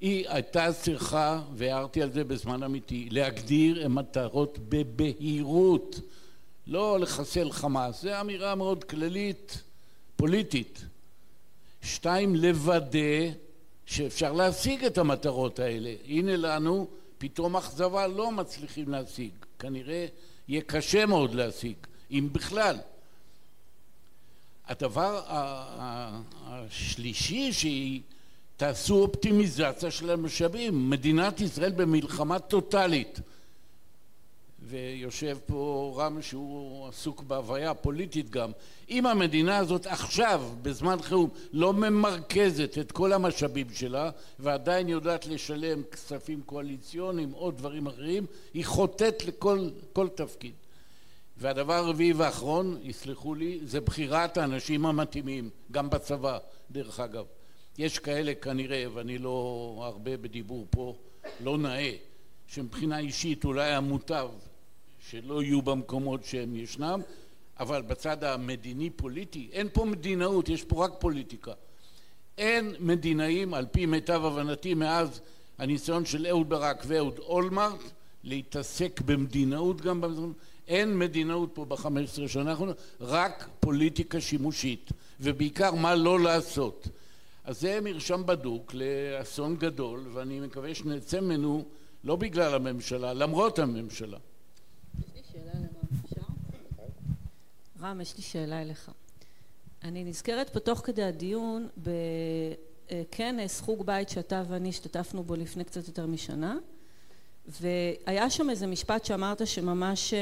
היא 0.00 0.28
הייתה 0.28 0.72
צריכה, 0.72 1.42
והערתי 1.54 2.02
על 2.02 2.12
זה 2.12 2.24
בזמן 2.24 2.62
אמיתי, 2.62 3.08
להגדיר 3.10 3.88
מטרות 3.88 4.58
בבהירות, 4.68 6.00
לא 6.70 7.00
לחסל 7.00 7.52
חמאס, 7.52 8.02
זו 8.02 8.20
אמירה 8.20 8.54
מאוד 8.54 8.84
כללית, 8.84 9.62
פוליטית. 10.16 10.84
שתיים, 11.82 12.36
לוודא 12.36 13.30
שאפשר 13.86 14.32
להשיג 14.32 14.84
את 14.84 14.98
המטרות 14.98 15.58
האלה. 15.58 15.94
הנה 16.06 16.36
לנו 16.36 16.88
פתאום 17.18 17.56
אכזבה 17.56 18.06
לא 18.06 18.32
מצליחים 18.32 18.88
להשיג. 18.88 19.30
כנראה 19.58 20.06
יהיה 20.48 20.62
קשה 20.62 21.06
מאוד 21.06 21.34
להשיג, 21.34 21.76
אם 22.10 22.28
בכלל. 22.32 22.76
הדבר 24.66 25.20
השלישי 26.46 27.52
שהיא 27.52 28.00
תעשו 28.56 29.02
אופטימיזציה 29.02 29.90
של 29.90 30.10
המשאבים. 30.10 30.90
מדינת 30.90 31.40
ישראל 31.40 31.72
במלחמה 31.72 32.38
טוטאלית. 32.38 33.20
ויושב 34.70 35.38
פה 35.46 35.94
רם 35.96 36.22
שהוא 36.22 36.88
עסוק 36.88 37.22
בהוויה 37.22 37.74
פוליטית 37.74 38.30
גם. 38.30 38.50
אם 38.90 39.06
המדינה 39.06 39.56
הזאת 39.56 39.86
עכשיו, 39.86 40.50
בזמן 40.62 41.02
חירום, 41.02 41.30
לא 41.52 41.72
ממרכזת 41.72 42.78
את 42.80 42.92
כל 42.92 43.12
המשאבים 43.12 43.66
שלה 43.72 44.10
ועדיין 44.38 44.88
יודעת 44.88 45.26
לשלם 45.26 45.82
כספים 45.82 46.42
קואליציוניים 46.46 47.34
או 47.34 47.50
דברים 47.50 47.86
אחרים, 47.86 48.26
היא 48.54 48.64
חוטאת 48.64 49.24
לכל 49.24 50.08
תפקיד. 50.14 50.52
והדבר 51.36 51.74
הרביעי 51.74 52.12
והאחרון, 52.12 52.78
יסלחו 52.82 53.34
לי, 53.34 53.58
זה 53.64 53.80
בחירת 53.80 54.36
האנשים 54.36 54.86
המתאימים, 54.86 55.50
גם 55.72 55.90
בצבא, 55.90 56.38
דרך 56.70 57.00
אגב. 57.00 57.24
יש 57.78 57.98
כאלה 57.98 58.34
כנראה, 58.34 58.84
ואני 58.94 59.18
לא 59.18 59.74
הרבה 59.82 60.16
בדיבור 60.16 60.66
פה, 60.70 60.94
לא 61.40 61.58
נאה, 61.58 61.92
שמבחינה 62.46 62.98
אישית 62.98 63.44
אולי 63.44 63.70
המוטב 63.70 64.28
שלא 65.08 65.42
יהיו 65.42 65.62
במקומות 65.62 66.24
שהם 66.24 66.56
ישנם, 66.56 67.00
אבל 67.60 67.82
בצד 67.82 68.24
המדיני-פוליטי 68.24 69.48
אין 69.52 69.68
פה 69.72 69.84
מדינאות, 69.84 70.48
יש 70.48 70.64
פה 70.64 70.84
רק 70.84 70.92
פוליטיקה. 70.98 71.52
אין 72.38 72.74
מדינאים, 72.78 73.54
על 73.54 73.66
פי 73.66 73.86
מיטב 73.86 74.24
הבנתי, 74.24 74.74
מאז 74.74 75.20
הניסיון 75.58 76.04
של 76.04 76.26
אהוד 76.26 76.48
ברק 76.48 76.82
ואהוד 76.86 77.18
אולמרט 77.18 77.80
להתעסק 78.24 79.00
במדינאות 79.00 79.80
גם 79.80 80.00
במזרח, 80.00 80.30
אין 80.68 80.98
מדינאות 80.98 81.50
פה 81.54 81.64
בחמש 81.64 82.10
עשרה 82.10 82.28
שנה 82.28 82.50
האחרונות, 82.50 82.76
רק 83.00 83.48
פוליטיקה 83.60 84.20
שימושית, 84.20 84.90
ובעיקר 85.20 85.74
מה 85.74 85.94
לא 85.94 86.20
לעשות. 86.20 86.88
אז 87.44 87.60
זה 87.60 87.80
מרשם 87.80 88.22
בדוק 88.26 88.74
לאסון 88.74 89.56
גדול, 89.56 90.08
ואני 90.12 90.40
מקווה 90.40 90.74
שנצא 90.74 91.20
ממנו 91.20 91.64
לא 92.04 92.16
בגלל 92.16 92.54
הממשלה, 92.54 93.12
למרות 93.12 93.58
הממשלה. 93.58 94.18
יש 94.98 95.04
לי 95.14 95.20
שאלה 95.32 95.52
לרם, 95.54 96.00
אפשר? 96.04 96.22
רם, 97.82 98.00
יש 98.00 98.16
לי 98.16 98.22
שאלה 98.22 98.62
אליך. 98.62 98.90
אני 99.84 100.04
נזכרת 100.04 100.50
פה 100.50 100.60
תוך 100.60 100.78
כדי 100.78 101.02
הדיון 101.02 101.68
בכנס 102.90 103.60
חוג 103.60 103.86
בית 103.86 104.08
שאתה 104.08 104.42
ואני 104.48 104.68
השתתפנו 104.68 105.22
בו 105.22 105.34
לפני 105.34 105.64
קצת 105.64 105.88
יותר 105.88 106.06
משנה, 106.06 106.56
והיה 107.48 108.30
שם 108.30 108.50
איזה 108.50 108.66
משפט 108.66 109.04
שאמרת 109.04 109.46
שממש 109.46 110.14
אה, 110.14 110.18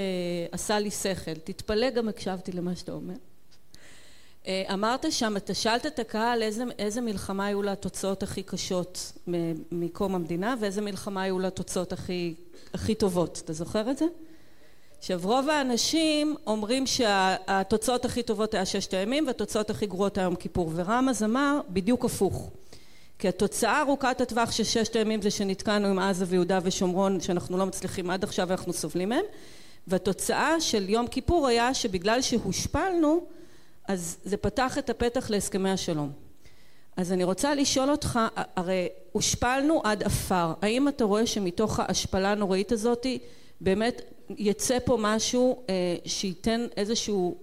עשה 0.53 0.79
לי 0.79 0.91
שכל. 0.91 1.35
תתפלא, 1.35 1.91
גם 1.91 2.09
הקשבתי 2.09 2.53
למה 2.53 2.77
שאתה 2.77 2.93
אומר. 2.93 3.15
אה, 4.47 4.65
אמרת 4.75 5.13
שם, 5.13 5.37
אתה 5.37 5.55
שאלת 5.55 5.87
את 5.87 5.99
הקהל 5.99 6.43
איזה, 6.43 6.65
איזה 6.79 7.01
מלחמה 7.01 7.47
היו 7.47 7.63
לה 7.63 7.73
התוצאות 7.73 8.23
הכי 8.23 8.43
קשות 8.43 9.13
מקום 9.73 10.15
המדינה 10.15 10.55
ואיזה 10.61 10.81
מלחמה 10.81 11.23
היו 11.23 11.39
לה 11.39 11.49
התוצאות 11.49 11.93
הכי, 11.93 12.35
הכי 12.75 12.95
טובות. 12.95 13.41
אתה 13.45 13.53
זוכר 13.53 13.91
את 13.91 13.99
זה? 13.99 14.05
עכשיו 14.99 15.21
רוב 15.23 15.49
האנשים 15.49 16.37
אומרים 16.47 16.87
שהתוצאות 16.87 18.05
הכי 18.05 18.23
טובות 18.23 18.55
היה 18.55 18.67
ששת 18.67 18.95
הימים 18.95 19.27
והתוצאות 19.27 19.71
הכי 19.71 19.87
גרועות 19.87 20.19
היה 20.19 20.25
יום 20.25 20.37
כיפור. 20.37 20.71
ורמז 20.75 21.23
אמר 21.23 21.61
בדיוק 21.71 22.05
הפוך. 22.05 22.51
כי 23.19 23.29
התוצאה 23.29 23.81
ארוכת 23.81 24.21
הטווח 24.21 24.51
של 24.51 24.65
ששת 24.65 24.97
הימים 24.97 25.23
זה 25.23 25.31
שנתקענו 25.31 25.89
עם 25.89 25.99
עזה 25.99 26.25
ויהודה 26.29 26.59
ושומרון 26.63 27.21
שאנחנו 27.21 27.59
לא 27.59 27.67
מצליחים 27.67 28.11
עד 28.11 28.25
עכשיו 28.25 28.49
ואנחנו 28.49 28.73
סובלים 28.73 29.09
מהם. 29.09 29.25
והתוצאה 29.87 30.61
של 30.61 30.91
יום 30.91 31.07
כיפור 31.07 31.47
היה 31.47 31.75
שבגלל 31.75 32.23
שהושפלנו 32.23 33.27
אז 33.89 34.17
זה 34.25 34.37
פתח 34.37 34.79
את 34.79 34.91
הפתח 34.91 35.31
להסכמי 35.31 35.71
השלום. 35.71 36.13
אז 36.97 37.13
אני 37.13 37.25
רוצה 37.25 37.55
לשאול 37.55 37.91
אותך, 37.91 38.19
הרי 38.57 38.89
הושפלנו 39.13 39.81
עד 39.85 40.03
עפר, 40.03 40.53
האם 40.63 40.89
אתה 40.89 41.05
רואה 41.05 41.27
שמתוך 41.27 41.81
ההשפלה 41.81 42.33
הנוראית 42.33 42.73
הזאת 42.73 43.07
באמת 43.61 44.03
יצא 44.37 44.79
פה 44.85 44.97
משהו 45.01 45.63
אה, 45.71 45.97
שייתן 46.05 46.67
איזשהו, 46.77 47.37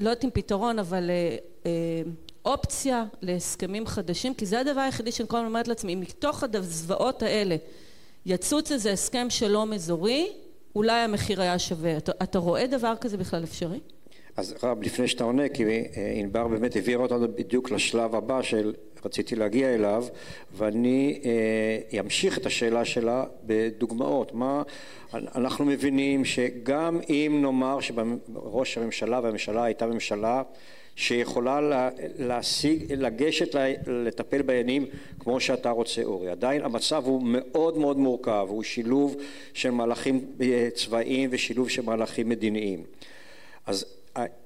לא 0.00 0.10
יודעת 0.10 0.24
אם 0.24 0.30
פתרון, 0.30 0.78
אבל 0.78 1.10
אה, 1.10 1.36
אה, 1.66 2.02
אופציה 2.44 3.04
להסכמים 3.22 3.86
חדשים? 3.86 4.34
כי 4.34 4.46
זה 4.46 4.60
הדבר 4.60 4.80
היחידי 4.80 5.12
שאני 5.12 5.28
כל 5.28 5.36
הזמן 5.36 5.48
אומרת 5.48 5.68
לעצמי, 5.68 5.94
אם 5.94 6.00
מתוך 6.00 6.44
הזוועות 6.44 7.22
האלה 7.22 7.56
יצוץ 8.26 8.72
איזה 8.72 8.92
הסכם 8.92 9.26
שלום 9.30 9.72
אזורי, 9.72 10.32
אולי 10.76 11.00
המחיר 11.00 11.42
היה 11.42 11.58
שווה. 11.58 11.96
אתה, 11.96 12.12
אתה 12.22 12.38
רואה 12.38 12.66
דבר 12.66 12.94
כזה 13.00 13.16
בכלל 13.16 13.44
אפשרי? 13.44 13.80
אז 14.36 14.54
רב, 14.62 14.82
לפני 14.82 15.08
שאתה 15.08 15.24
עונה, 15.24 15.48
כי 15.48 15.64
ענבר 16.14 16.48
באמת 16.48 16.76
העבירה 16.76 17.02
אותנו 17.02 17.28
בדיוק 17.34 17.70
לשלב 17.70 18.14
הבא 18.14 18.42
של 18.42 18.74
רציתי 19.04 19.36
להגיע 19.36 19.74
אליו, 19.74 20.04
ואני 20.56 21.20
אמשיך 22.00 22.38
את 22.38 22.46
השאלה 22.46 22.84
שלה 22.84 23.24
בדוגמאות. 23.46 24.34
מה, 24.34 24.62
אנחנו 25.14 25.64
מבינים 25.64 26.24
שגם 26.24 27.00
אם 27.08 27.38
נאמר 27.42 27.80
שראש 27.80 28.78
הממשלה 28.78 29.20
והממשלה 29.22 29.64
הייתה 29.64 29.86
ממשלה 29.86 30.42
שיכולה 30.96 31.88
להשיג, 32.18 32.92
לגשת 32.92 33.54
לטפל 33.86 34.42
בעניינים 34.42 34.86
כמו 35.18 35.40
שאתה 35.40 35.70
רוצה 35.70 36.02
אורי. 36.04 36.30
עדיין 36.30 36.62
המצב 36.62 37.02
הוא 37.06 37.22
מאוד 37.24 37.78
מאוד 37.78 37.98
מורכב, 37.98 38.46
הוא 38.48 38.62
שילוב 38.62 39.16
של 39.54 39.70
מהלכים 39.70 40.24
צבאיים 40.74 41.28
ושילוב 41.32 41.68
של 41.68 41.82
מהלכים 41.82 42.28
מדיניים. 42.28 42.82
אז 43.66 43.97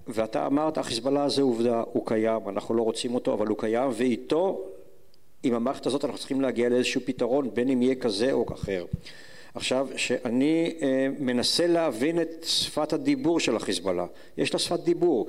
ואתה 0.09 0.47
אמרת 0.47 0.79
החיזבאללה 0.79 1.29
זה 1.29 1.43
עובדה, 1.43 1.83
הוא 1.93 2.07
קיים, 2.07 2.49
אנחנו 2.49 2.75
לא 2.75 2.83
רוצים 2.83 3.15
אותו 3.15 3.35
אבל 3.35 3.47
הוא 3.47 3.59
קיים 3.59 3.91
ואיתו 3.93 4.61
עם 5.43 5.55
המערכת 5.55 5.87
הזאת 5.87 6.05
אנחנו 6.05 6.19
צריכים 6.19 6.41
להגיע 6.41 6.69
לאיזשהו 6.69 7.01
פתרון 7.05 7.55
בין 7.55 7.69
אם 7.69 7.83
יהיה 7.83 7.95
כזה 7.95 8.33
או 8.33 8.47
אחר. 8.53 8.85
עכשיו 9.55 9.89
שאני 9.97 10.75
אה, 10.83 11.09
מנסה 11.19 11.67
להבין 11.67 12.21
את 12.21 12.45
שפת 12.49 12.93
הדיבור 12.93 13.41
של 13.41 13.57
החיזבאללה. 13.57 14.07
יש 14.39 14.53
לה 14.53 14.59
שפת 14.59 14.81
דיבור. 14.81 15.27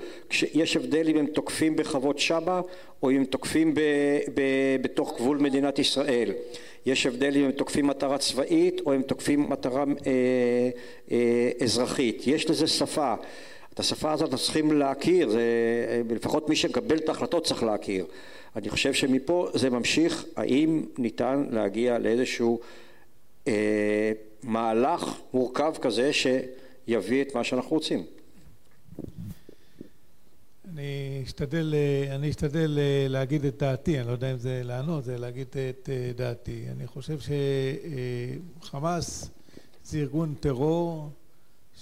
יש 0.53 0.75
הבדל 0.75 1.07
אם 1.07 1.17
הם 1.17 1.25
תוקפים 1.25 1.75
בחוות 1.75 2.19
שבא 2.19 2.61
או 3.03 3.11
אם 3.11 3.15
הם 3.15 3.25
תוקפים 3.25 3.73
ב, 3.73 3.79
ב, 4.33 4.41
בתוך 4.81 5.17
גבול 5.17 5.37
מדינת 5.37 5.79
ישראל. 5.79 6.31
יש 6.85 7.05
הבדל 7.05 7.37
אם 7.37 7.43
הם 7.43 7.51
תוקפים 7.51 7.87
מטרה 7.87 8.17
צבאית 8.17 8.81
או 8.85 8.93
הם 8.93 9.01
תוקפים 9.01 9.49
מטרה 9.49 9.83
אה, 9.83 10.69
אה, 11.11 11.51
אזרחית. 11.63 12.27
יש 12.27 12.49
לזה 12.49 12.67
שפה 12.67 13.13
את 13.73 13.79
השפה 13.79 14.11
הזאת 14.11 14.31
אנחנו 14.31 14.45
צריכים 14.45 14.71
להכיר 14.71 15.29
זה, 15.29 15.41
לפחות 16.09 16.49
מי 16.49 16.55
שמקבל 16.55 16.97
את 16.97 17.09
ההחלטות 17.09 17.45
צריך 17.45 17.63
להכיר 17.63 18.05
אני 18.55 18.69
חושב 18.69 18.93
שמפה 18.93 19.49
זה 19.53 19.69
ממשיך 19.69 20.25
האם 20.35 20.85
ניתן 20.97 21.45
להגיע 21.51 21.99
לאיזשהו 21.99 22.59
אה, 23.47 24.11
מהלך 24.43 25.19
מורכב 25.33 25.73
כזה 25.81 26.11
שיביא 26.13 27.21
את 27.21 27.35
מה 27.35 27.43
שאנחנו 27.43 27.69
רוצים. 27.69 28.05
אני 30.73 31.21
אשתדל, 31.23 31.73
אה, 31.73 32.15
אני 32.15 32.29
אשתדל 32.29 32.79
אה, 32.79 33.05
להגיד 33.09 33.45
את 33.45 33.57
דעתי, 33.57 33.99
אני 33.99 34.07
לא 34.07 34.11
יודע 34.11 34.31
אם 34.31 34.37
זה 34.37 34.61
לענות, 34.63 35.03
זה 35.03 35.17
להגיד 35.17 35.47
את 35.69 35.89
דעתי. 36.15 36.65
אני 36.77 36.87
חושב 36.87 37.17
שחמאס 38.61 39.29
זה 39.83 39.97
ארגון 39.97 40.33
טרור 40.39 41.09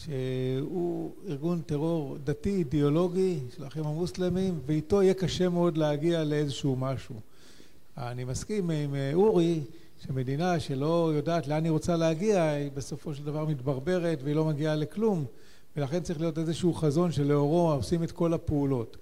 שהוא 0.05 1.11
ארגון 1.27 1.61
טרור 1.61 2.17
דתי 2.23 2.49
אידיאולוגי 2.49 3.39
של 3.55 3.63
האחים 3.63 3.85
המוסלמים 3.85 4.59
ואיתו 4.65 5.01
יהיה 5.03 5.13
קשה 5.13 5.49
מאוד 5.49 5.77
להגיע 5.77 6.23
לאיזשהו 6.23 6.75
משהו. 6.75 7.15
אני 7.97 8.23
מסכים 8.23 8.69
עם 8.69 8.95
אורי 9.13 9.61
שמדינה 10.05 10.59
שלא 10.59 11.11
יודעת 11.15 11.47
לאן 11.47 11.63
היא 11.63 11.71
רוצה 11.71 11.95
להגיע 11.95 12.43
היא 12.43 12.71
בסופו 12.73 13.13
של 13.15 13.23
דבר 13.23 13.45
מתברברת 13.45 14.19
והיא 14.23 14.35
לא 14.35 14.45
מגיעה 14.45 14.75
לכלום 14.75 15.25
ולכן 15.77 15.99
צריך 15.99 16.19
להיות 16.19 16.37
איזשהו 16.37 16.73
חזון 16.73 17.11
שלאורו 17.11 17.71
עושים 17.71 18.03
את 18.03 18.11
כל 18.11 18.33
הפעולות. 18.33 18.97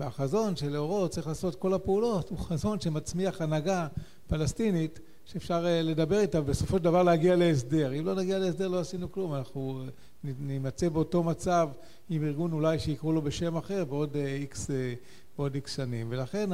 והחזון 0.00 0.56
שלאורו 0.56 1.08
צריך 1.08 1.26
לעשות 1.26 1.54
כל 1.54 1.74
הפעולות 1.74 2.30
הוא 2.30 2.38
חזון 2.38 2.80
שמצמיח 2.80 3.40
הנהגה 3.40 3.86
פלסטינית 4.26 5.00
שאפשר 5.24 5.66
אה, 5.66 5.82
לדבר 5.82 6.20
איתה 6.20 6.40
ובסופו 6.40 6.76
של 6.76 6.84
דבר 6.84 7.02
להגיע 7.02 7.36
להסדר. 7.36 7.98
אם 7.98 8.06
לא 8.06 8.14
נגיע 8.14 8.38
להסדר 8.38 8.68
לא 8.68 8.80
עשינו 8.80 9.12
כלום. 9.12 9.34
אנחנו 9.34 9.82
אה, 9.82 9.90
נימצא 10.24 10.88
באותו 10.88 11.22
מצב 11.22 11.68
עם 12.10 12.24
ארגון 12.24 12.52
אולי 12.52 12.78
שיקראו 12.78 13.12
לו 13.12 13.22
בשם 13.22 13.56
אחר 13.56 13.84
בעוד 13.84 14.16
איקס, 14.16 14.70
אה, 14.70 14.94
בעוד 15.38 15.54
איקס 15.54 15.76
שנים. 15.76 16.06
ולכן 16.10 16.50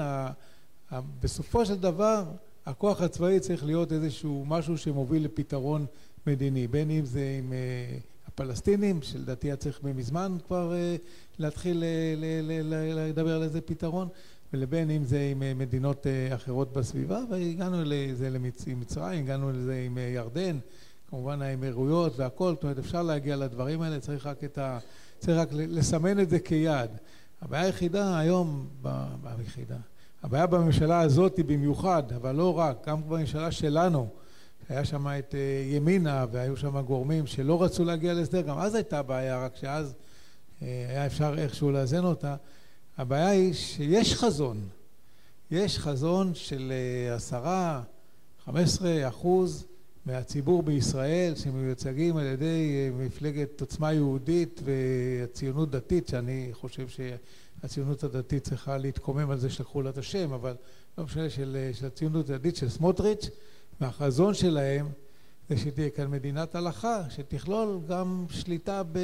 בסופו 1.21 1.66
של 1.66 1.77
דבר 1.77 2.25
הכוח 2.66 3.01
הצבאי 3.01 3.41
צריך 3.41 3.64
להיות 3.64 3.93
איזשהו 3.93 4.45
משהו 4.49 4.79
שמוביל 4.79 5.25
לפתרון 5.25 5.87
מדיני. 6.27 6.66
בין 6.66 6.91
אם 6.91 7.05
זה 7.05 7.37
עם 7.39 7.53
הפלסטינים 8.29 9.03
שלדעתי 9.03 9.47
היה 9.47 9.57
צריך 9.57 9.83
מזמן 9.83 10.37
כבר 10.47 10.73
להתחיל 11.39 11.85
לדבר 12.97 13.37
על 13.37 13.43
איזה 13.43 13.61
פתרון 13.61 14.09
ולבין 14.53 14.91
אם 14.91 15.05
זה 15.05 15.29
עם 15.31 15.59
מדינות 15.59 16.07
אחרות 16.35 16.73
בסביבה 16.73 17.21
והגענו 17.31 17.83
לזה 17.85 18.31
עם 18.66 18.81
מצרים, 18.81 19.25
הגענו 19.25 19.53
לזה 19.53 19.83
עם 19.87 19.99
ירדן 20.14 20.59
כמובן 21.11 21.42
האמירויות 21.42 22.18
והכל, 22.18 22.50
זאת 22.54 22.62
אומרת 22.62 22.78
אפשר 22.78 23.02
להגיע 23.02 23.36
לדברים 23.36 23.82
האלה, 23.82 24.00
צריך 24.00 24.26
רק 24.26 24.44
את 24.44 24.58
ה... 24.58 24.78
צריך 25.18 25.38
רק 25.38 25.48
לסמן 25.52 26.20
את 26.20 26.30
זה 26.30 26.38
כיעד. 26.38 26.90
הבעיה 27.42 27.64
היחידה 27.64 28.18
היום, 28.18 28.66
ביחידה, 29.22 29.76
הבעיה 30.22 30.46
בממשלה 30.46 31.00
הזאת 31.00 31.36
היא 31.36 31.44
במיוחד, 31.44 32.02
אבל 32.16 32.34
לא 32.34 32.58
רק, 32.58 32.88
גם 32.88 33.08
בממשלה 33.08 33.52
שלנו, 33.52 34.08
היה 34.68 34.84
שם 34.84 35.06
את 35.18 35.34
ימינה 35.70 36.26
והיו 36.32 36.56
שם 36.56 36.80
גורמים 36.80 37.26
שלא 37.26 37.62
רצו 37.62 37.84
להגיע 37.84 38.14
להסדר, 38.14 38.40
גם 38.40 38.58
אז 38.58 38.74
הייתה 38.74 39.02
בעיה, 39.02 39.44
רק 39.44 39.56
שאז 39.56 39.94
היה 40.61 41.06
אפשר 41.06 41.34
איכשהו 41.38 41.70
לאזן 41.70 42.04
אותה. 42.04 42.36
הבעיה 42.98 43.28
היא 43.28 43.54
שיש 43.54 44.14
חזון, 44.14 44.68
יש 45.50 45.78
חזון 45.78 46.34
של 46.34 46.72
עשרה, 47.16 47.82
חמש 48.44 48.62
עשרה 48.62 49.08
אחוז 49.08 49.66
מהציבור 50.07 50.62
בישראל 50.62 51.34
שמיוצגים 51.34 52.16
על 52.16 52.26
ידי 52.26 52.90
מפלגת 52.98 53.61
עוצמה 53.61 53.92
יהודית 53.92 54.61
והציונות 54.64 55.70
דתית 55.70 56.09
שאני 56.09 56.51
חושב 56.53 56.86
שהציונות 56.88 58.05
הדתית 58.05 58.44
צריכה 58.44 58.78
להתקומם 58.78 59.30
על 59.30 59.38
זה 59.38 59.51
שלקחו 59.51 59.82
לה 59.82 59.90
את 59.90 59.98
השם 59.98 60.32
אבל 60.32 60.55
לא 60.98 61.05
משנה 61.05 61.30
של, 61.30 61.70
של 61.72 61.86
הציונות 61.86 62.30
הדתית 62.30 62.57
של 62.57 62.68
סמוטריץ' 62.68 63.30
והחזון 63.80 64.34
שלהם 64.34 64.88
זה 65.48 65.57
שתהיה 65.57 65.90
כאן 65.90 66.11
מדינת 66.11 66.55
הלכה 66.55 67.03
שתכלול 67.11 67.80
גם 67.88 68.26
שליטה 68.30 68.82
ב, 68.92 68.98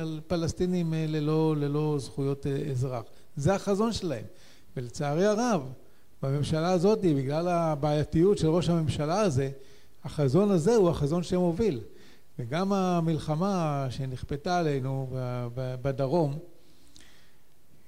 על 0.00 0.20
פלסטינים 0.26 0.94
ללא, 0.96 1.56
ללא 1.58 1.96
זכויות 2.00 2.46
אזרח. 2.70 3.02
זה 3.36 3.54
החזון 3.54 3.92
שלהם. 3.92 4.24
ולצערי 4.76 5.26
הרב 5.26 5.62
בממשלה 6.22 6.70
הזאת 6.70 6.98
בגלל 6.98 7.48
הבעייתיות 7.48 8.38
של 8.38 8.48
ראש 8.48 8.68
הממשלה 8.68 9.20
הזה 9.20 9.50
החזון 10.04 10.50
הזה 10.50 10.74
הוא 10.74 10.90
החזון 10.90 11.22
שמוביל. 11.22 11.80
וגם 12.38 12.72
המלחמה 12.72 13.86
שנכפתה 13.90 14.58
עלינו 14.58 15.08
בדרום 15.54 16.38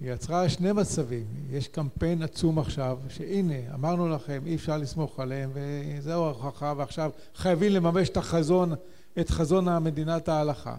יצרה 0.01 0.49
שני 0.49 0.73
מצבים. 0.73 1.27
יש 1.51 1.69
קמפיין 1.69 2.23
עצום 2.23 2.59
עכשיו 2.59 2.99
שהנה 3.09 3.75
אמרנו 3.75 4.09
לכם 4.09 4.43
אי 4.47 4.55
אפשר 4.55 4.77
לסמוך 4.77 5.21
עליהם 5.21 5.51
וזהו 5.55 6.25
ההוכחה 6.25 6.75
ועכשיו 6.77 7.11
חייבים 7.35 7.73
לממש 7.73 8.09
את 8.09 8.17
החזון 8.17 8.73
את 9.21 9.31
חזון 9.31 9.69
המדינת 9.69 10.29
ההלכה. 10.29 10.77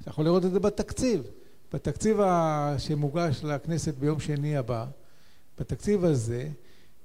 אתה 0.00 0.10
יכול 0.10 0.24
לראות 0.24 0.44
את 0.44 0.52
זה 0.52 0.60
בתקציב. 0.60 1.22
בתקציב 1.72 2.20
שמוגש 2.78 3.44
לכנסת 3.44 3.94
ביום 3.94 4.20
שני 4.20 4.56
הבא 4.56 4.86
בתקציב 5.58 6.04
הזה 6.04 6.48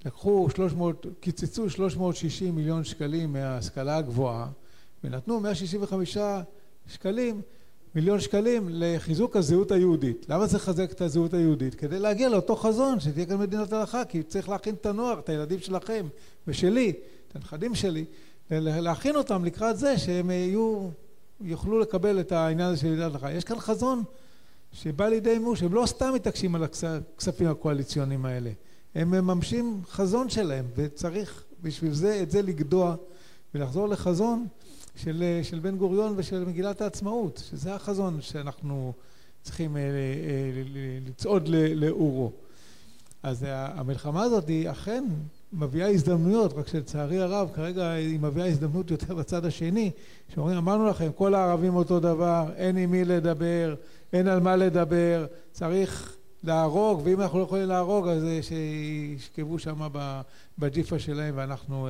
לקחו 0.05 0.47
300, 0.55 1.05
קיצצו 1.19 1.69
360 1.69 2.55
מיליון 2.55 2.83
שקלים 2.83 3.33
מההשכלה 3.33 3.97
הגבוהה 3.97 4.47
ונתנו 5.03 5.39
165 5.39 6.17
שקלים, 6.87 7.41
מיליון 7.95 8.19
שקלים 8.19 8.67
לחיזוק 8.71 9.35
הזהות 9.35 9.71
היהודית. 9.71 10.25
למה 10.29 10.47
צריך 10.47 10.63
לחזק 10.63 10.91
את 10.91 11.01
הזהות 11.01 11.33
היהודית? 11.33 11.75
כדי 11.75 11.99
להגיע 11.99 12.29
לאותו 12.29 12.55
חזון 12.55 12.99
שתהיה 12.99 13.25
כאן 13.25 13.37
מדינת 13.37 13.73
הלכה 13.73 14.05
כי 14.05 14.23
צריך 14.23 14.49
להכין 14.49 14.75
את 14.75 14.85
הנוער, 14.85 15.19
את 15.19 15.29
הילדים 15.29 15.59
שלכם 15.59 16.07
ושלי, 16.47 16.93
את 17.27 17.35
הנכדים 17.35 17.75
שלי, 17.75 18.05
להכין 18.51 19.15
אותם 19.15 19.45
לקראת 19.45 19.77
זה 19.77 19.97
שהם 19.97 20.31
יהיו, 20.31 20.89
יוכלו 21.41 21.79
לקבל 21.79 22.19
את 22.19 22.31
העניין 22.31 22.69
הזה 22.69 22.81
של 22.81 22.87
מדינת 22.87 23.11
הלכה. 23.11 23.31
יש 23.31 23.43
כאן 23.43 23.59
חזון 23.59 24.03
שבא 24.71 25.07
לידי 25.07 25.33
מימוש, 25.33 25.63
הם 25.63 25.73
לא 25.73 25.85
סתם 25.85 26.11
מתעקשים 26.15 26.55
על 26.55 26.63
הכספים 26.63 27.47
הקואליציוניים 27.47 28.25
האלה 28.25 28.51
הם 28.95 29.11
מממשים 29.11 29.81
חזון 29.89 30.29
שלהם 30.29 30.65
וצריך 30.75 31.43
בשביל 31.61 31.93
זה 31.93 32.19
את 32.23 32.31
זה 32.31 32.41
לגדוע 32.41 32.95
ולחזור 33.53 33.87
לחזון 33.87 34.47
של, 34.95 35.39
של 35.43 35.59
בן 35.59 35.77
גוריון 35.77 36.13
ושל 36.17 36.45
מגילת 36.45 36.81
העצמאות 36.81 37.43
שזה 37.49 37.75
החזון 37.75 38.21
שאנחנו 38.21 38.93
צריכים 39.41 39.77
לצעוד 41.05 41.47
לאורו. 41.47 42.31
אז 43.23 43.45
המלחמה 43.49 44.23
הזאת 44.23 44.47
היא 44.47 44.69
אכן 44.69 45.03
מביאה 45.53 45.87
הזדמנויות 45.87 46.53
רק 46.53 46.67
שלצערי 46.67 47.19
הרב 47.19 47.49
כרגע 47.53 47.89
היא 47.89 48.19
מביאה 48.19 48.47
הזדמנות 48.47 48.91
יותר 48.91 49.15
בצד 49.15 49.45
השני 49.45 49.91
שאומרים 50.33 50.57
אמרנו 50.57 50.85
לכם 50.87 51.11
כל 51.15 51.35
הערבים 51.35 51.75
אותו 51.75 51.99
דבר 51.99 52.51
אין 52.55 52.77
עם 52.77 52.91
מי 52.91 53.05
לדבר 53.05 53.75
אין 54.13 54.27
על 54.27 54.39
מה 54.39 54.55
לדבר 54.55 55.25
צריך 55.51 56.15
להרוג 56.43 57.01
ואם 57.03 57.21
אנחנו 57.21 57.39
לא 57.39 57.43
יכולים 57.43 57.67
להרוג 57.67 58.07
אז 58.07 58.23
שישכבו 58.41 59.59
שם 59.59 59.87
בג'יפה 60.57 60.99
שלהם 60.99 61.33
ואנחנו 61.37 61.87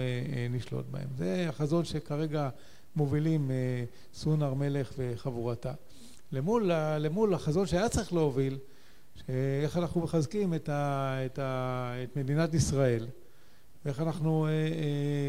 נשלוט 0.50 0.86
בהם. 0.92 1.08
זה 1.18 1.46
החזון 1.50 1.86
שכרגע 1.86 2.50
מובילים 2.96 3.52
סון 4.14 4.42
הר 4.42 4.54
מלך 4.54 4.94
וחבורתה. 4.98 5.74
למול, 6.32 6.72
למול 7.00 7.34
החזון 7.34 7.68
שהיה 7.68 7.90
צריך 7.90 8.14
להוביל 8.14 8.58
איך 9.64 9.78
אנחנו 9.78 10.02
מחזקים 10.02 10.54
את, 10.54 10.70
ה, 10.70 11.16
את, 11.26 11.40
ה, 11.40 11.94
את 12.04 12.18
מדינת 12.18 12.54
ישראל 12.54 13.08
ואיך 13.86 14.00
אנחנו 14.00 14.48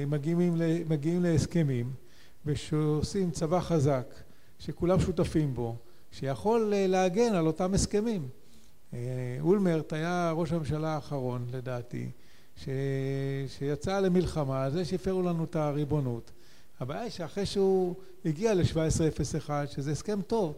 מגיעים, 0.07 0.55
מגיעים 0.89 1.23
להסכמים 1.23 1.93
ושעושים 2.47 3.31
צבא 3.31 3.61
חזק 3.61 4.15
שכולם 4.59 5.01
שותפים 5.01 5.55
בו 5.55 5.77
שיכול 6.13 6.73
להגן 6.77 7.35
על 7.35 7.47
אותם 7.47 7.75
הסכמים 7.75 8.29
אולמרט 9.41 9.93
היה 9.93 10.33
ראש 10.37 10.53
הממשלה 10.53 10.89
האחרון 10.89 11.47
לדעתי 11.53 12.11
ש... 12.57 12.69
שיצא 13.49 14.01
למלחמה 14.01 14.65
על 14.65 14.71
זה 14.71 14.85
שהפרו 14.85 15.23
לנו 15.23 15.45
את 15.45 15.57
הריבונות 15.57 16.31
הבעיה 16.81 17.03
היא 17.03 17.11
שאחרי 17.11 17.47
שהוא 17.47 17.95
הגיע 18.25 18.55
ל-1701 18.55 19.51
שזה 19.67 19.93
הסכם 19.93 20.23
טוב 20.23 20.55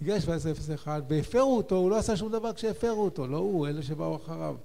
הגיע 0.00 0.16
ל-1701 0.16 0.88
והפרו 1.08 1.56
אותו 1.56 1.76
הוא 1.76 1.90
לא 1.90 1.96
עשה 1.96 2.16
שום 2.16 2.32
דבר 2.32 2.52
כשהפרו 2.52 3.04
אותו 3.04 3.26
לא 3.26 3.36
הוא 3.36 3.68
אלה 3.68 3.82
שבאו 3.82 4.16
אחריו 4.16 4.56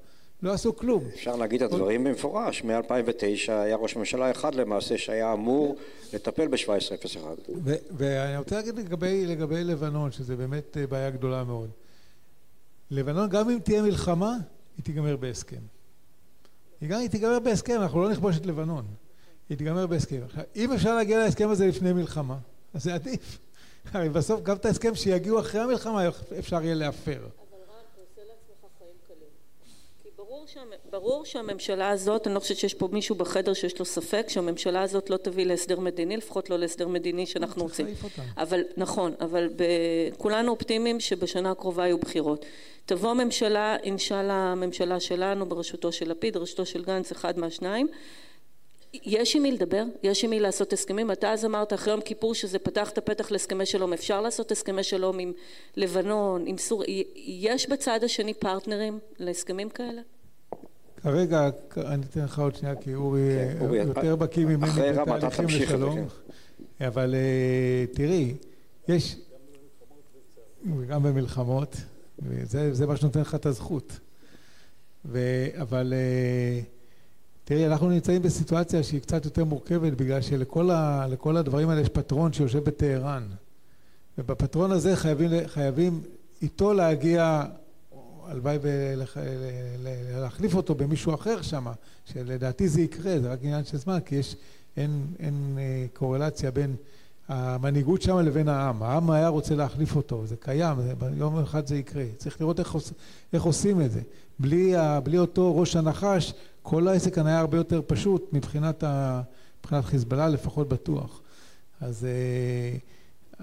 לא 0.43 0.53
עשו 0.53 0.75
כלום. 0.75 1.03
אפשר 1.13 1.35
להגיד 1.35 1.63
את 1.63 1.71
הדברים 1.71 2.03
במפורש, 2.03 2.63
מ-2009 2.63 3.51
היה 3.51 3.75
ראש 3.75 3.95
ממשלה 3.95 4.31
אחד 4.31 4.55
למעשה 4.55 4.97
שהיה 4.97 5.33
אמור 5.33 5.75
לטפל 6.13 6.47
ב-1701. 6.47 7.17
ואני 7.97 8.37
רוצה 8.37 8.55
להגיד 8.55 8.75
לגבי, 8.75 9.25
לגבי 9.25 9.63
לבנון, 9.63 10.11
שזה 10.11 10.35
באמת 10.35 10.77
בעיה 10.89 11.09
גדולה 11.09 11.43
מאוד. 11.43 11.69
לבנון, 12.93 13.29
גם 13.29 13.49
אם 13.49 13.59
תהיה 13.63 13.81
מלחמה, 13.81 14.37
היא 14.77 14.85
תיגמר 14.85 15.17
בהסכם. 15.17 15.61
היא 16.81 16.89
גם 16.89 16.99
היא 16.99 17.09
תיגמר 17.09 17.39
בהסכם, 17.39 17.81
אנחנו 17.81 18.03
לא 18.03 18.09
נכבוש 18.09 18.37
את 18.37 18.45
לבנון. 18.45 18.85
היא 19.49 19.57
תיגמר 19.57 19.87
בהסכם. 19.87 20.19
עכשיו, 20.25 20.43
אם 20.55 20.71
אפשר 20.71 20.95
להגיע 20.95 21.19
להסכם 21.19 21.49
הזה 21.49 21.67
לפני 21.67 21.93
מלחמה, 21.93 22.37
אז 22.73 22.83
זה 22.83 22.93
עדיף. 22.93 23.39
הרי 23.91 24.09
בסוף 24.09 24.43
גם 24.43 24.55
את 24.55 24.65
ההסכם 24.65 24.95
שיגיעו 24.95 25.39
אחרי 25.39 25.61
המלחמה 25.61 26.09
אפשר 26.39 26.63
יהיה 26.63 26.75
להפר. 26.75 27.27
ברור 30.89 31.25
שהממשלה 31.25 31.89
הזאת, 31.89 32.27
אני 32.27 32.35
לא 32.35 32.39
חושבת 32.39 32.57
שיש 32.57 32.73
פה 32.73 32.87
מישהו 32.91 33.15
בחדר 33.15 33.53
שיש 33.53 33.79
לו 33.79 33.85
ספק 33.85 34.25
שהממשלה 34.29 34.81
הזאת 34.81 35.09
לא 35.09 35.17
תביא 35.17 35.45
להסדר 35.45 35.79
מדיני, 35.79 36.17
לפחות 36.17 36.49
לא 36.49 36.59
להסדר 36.59 36.87
מדיני 36.87 37.25
שאנחנו 37.25 37.63
רוצים. 37.63 37.87
אבל 38.37 38.61
נכון, 38.77 39.13
אבל 39.19 39.49
כולנו 40.17 40.51
אופטימיים 40.51 40.99
שבשנה 40.99 41.51
הקרובה 41.51 41.85
יהיו 41.85 41.97
בחירות. 41.97 42.45
תבוא 42.85 43.13
ממשלה, 43.13 43.77
אינשאללה 43.83 44.33
הממשלה 44.33 44.99
שלנו 44.99 45.45
בראשותו 45.45 45.91
של 45.91 46.09
לפיד, 46.09 46.37
בראשותו 46.37 46.65
של 46.65 46.83
גנץ, 46.83 47.11
אחד 47.11 47.39
מהשניים. 47.39 47.87
יש 48.93 49.35
עם 49.35 49.43
מי 49.43 49.51
לדבר, 49.51 49.83
יש 50.03 50.23
עם 50.23 50.29
מי 50.29 50.39
לעשות 50.39 50.73
הסכמים. 50.73 51.11
אתה 51.11 51.31
אז 51.31 51.45
אמרת 51.45 51.73
אחרי 51.73 51.93
יום 51.93 52.01
כיפור 52.01 52.35
שזה 52.35 52.59
פתח 52.59 52.89
את 52.89 52.97
הפתח 52.97 53.31
להסכמי 53.31 53.65
שלום. 53.65 53.93
אפשר 53.93 54.21
לעשות 54.21 54.51
הסכמי 54.51 54.83
שלום 54.83 55.19
עם 55.19 55.33
לבנון, 55.75 56.47
עם 56.47 56.57
סוריה. 56.57 57.03
יש 57.15 57.69
בצד 57.69 58.03
השני 58.03 58.33
פרטנרים 58.33 58.99
להסכמים 59.19 59.69
כאלה? 59.69 60.01
כרגע, 61.03 61.49
אני 61.77 62.03
אתן 62.09 62.23
לך 62.23 62.39
עוד 62.39 62.55
שנייה, 62.55 62.75
כי 62.75 62.95
אורי 62.95 63.19
כן, 63.59 63.87
יותר 63.87 64.15
בקיא 64.15 64.45
ממני 64.45 64.71
בתהליכים 65.05 65.45
לשלום. 65.45 66.07
אבל 66.81 67.15
אה, 67.15 67.85
תראי, 67.93 68.35
יש... 68.87 69.17
גם 70.87 71.03
במלחמות, 71.03 71.77
וזה 72.19 72.87
מה 72.87 72.97
שנותן 72.97 73.19
לך 73.19 73.35
את 73.35 73.45
הזכות. 73.45 73.99
אבל 75.61 75.93
אה, 75.93 76.59
תראי, 77.43 77.67
אנחנו 77.67 77.89
נמצאים 77.89 78.21
בסיטואציה 78.21 78.83
שהיא 78.83 79.01
קצת 79.01 79.25
יותר 79.25 79.43
מורכבת, 79.43 79.93
בגלל 79.93 80.21
שלכל 80.21 81.37
הדברים 81.37 81.69
האלה 81.69 81.81
יש 81.81 81.89
פטרון 81.89 82.33
שיושב 82.33 82.63
בטהרן. 82.63 83.27
ובפטרון 84.17 84.71
הזה 84.71 84.95
חייבים, 84.95 85.29
חייבים 85.47 86.01
איתו 86.41 86.73
להגיע 86.73 87.43
הלוואי 88.27 88.57
ולהחליף 88.61 90.55
אותו 90.55 90.75
במישהו 90.75 91.13
אחר 91.13 91.41
שם, 91.41 91.65
שלדעתי 92.05 92.69
זה 92.69 92.81
יקרה, 92.81 93.19
זה 93.19 93.31
רק 93.31 93.39
עניין 93.41 93.65
של 93.65 93.77
זמן, 93.77 93.99
כי 94.05 94.15
יש, 94.15 94.35
אין, 94.77 95.07
אין 95.19 95.57
אה, 95.57 95.85
קורלציה 95.93 96.51
בין 96.51 96.75
המנהיגות 97.27 98.01
שם 98.01 98.17
לבין 98.17 98.47
העם. 98.47 98.83
העם 98.83 99.11
היה 99.11 99.27
רוצה 99.27 99.55
להחליף 99.55 99.95
אותו, 99.95 100.25
זה 100.25 100.35
קיים, 100.35 100.77
ביום 100.97 101.39
אחד 101.39 101.67
זה 101.67 101.77
יקרה. 101.77 102.05
צריך 102.17 102.41
לראות 102.41 102.59
איך, 102.59 102.75
איך 103.33 103.43
עושים 103.43 103.81
את 103.81 103.91
זה. 103.91 104.01
בלי, 104.39 104.73
בלי 105.03 105.17
אותו 105.17 105.57
ראש 105.57 105.75
הנחש, 105.75 106.33
כל 106.61 106.87
העסק 106.87 107.15
כאן 107.15 107.27
היה 107.27 107.39
הרבה 107.39 107.57
יותר 107.57 107.81
פשוט 107.87 108.29
מבחינת, 108.33 108.83
ה, 108.83 109.21
מבחינת 109.59 109.85
חיזבאללה, 109.85 110.27
לפחות 110.27 110.69
בטוח. 110.69 111.21
אז 111.81 112.05
אה, 112.05 112.77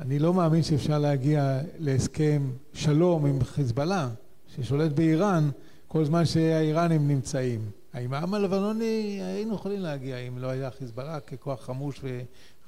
אני 0.03 0.19
לא 0.19 0.35
מאמין 0.35 0.63
שאפשר 0.63 0.99
להגיע 0.99 1.61
להסכם 1.79 2.51
שלום 2.73 3.27
עם 3.27 3.45
חיזבאללה. 3.45 4.09
ששולט 4.57 4.93
באיראן 4.93 5.51
כל 5.89 6.05
זמן 6.05 6.25
שהאיראנים 6.25 7.09
נמצאים. 7.09 7.71
עם 7.95 8.15
העם 8.15 8.35
הלבנוני 8.35 9.21
היינו 9.23 9.55
יכולים 9.55 9.81
להגיע 9.81 10.17
אם 10.17 10.39
לא 10.39 10.47
היה 10.47 10.71
חיזבאללה 10.71 11.21
ככוח 11.21 11.65
חמוש 11.65 12.01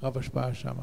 ורב 0.01 0.17
השפעה 0.17 0.53
שם. 0.53 0.75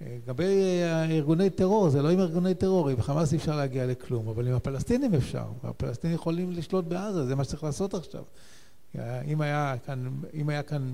לגבי 0.00 0.80
ארגוני 1.10 1.50
טרור, 1.50 1.90
זה 1.90 2.02
לא 2.02 2.10
עם 2.10 2.20
ארגוני 2.20 2.54
טרור, 2.54 2.88
עם 2.88 3.02
חמאס 3.02 3.32
אי 3.32 3.38
אפשר 3.38 3.56
להגיע 3.56 3.86
לכלום, 3.86 4.28
אבל 4.28 4.48
עם 4.48 4.54
הפלסטינים 4.54 5.14
אפשר, 5.14 5.44
והפלסטינים 5.64 6.14
יכולים 6.14 6.52
לשלוט 6.52 6.84
בעזה, 6.84 7.26
זה 7.26 7.34
מה 7.34 7.44
שצריך 7.44 7.64
לעשות 7.64 7.94
עכשיו. 7.94 8.22
אם 8.98 9.40
היה 9.40 9.74
כאן, 9.86 10.10
אם 10.34 10.48
היה 10.48 10.62
כאן 10.62 10.92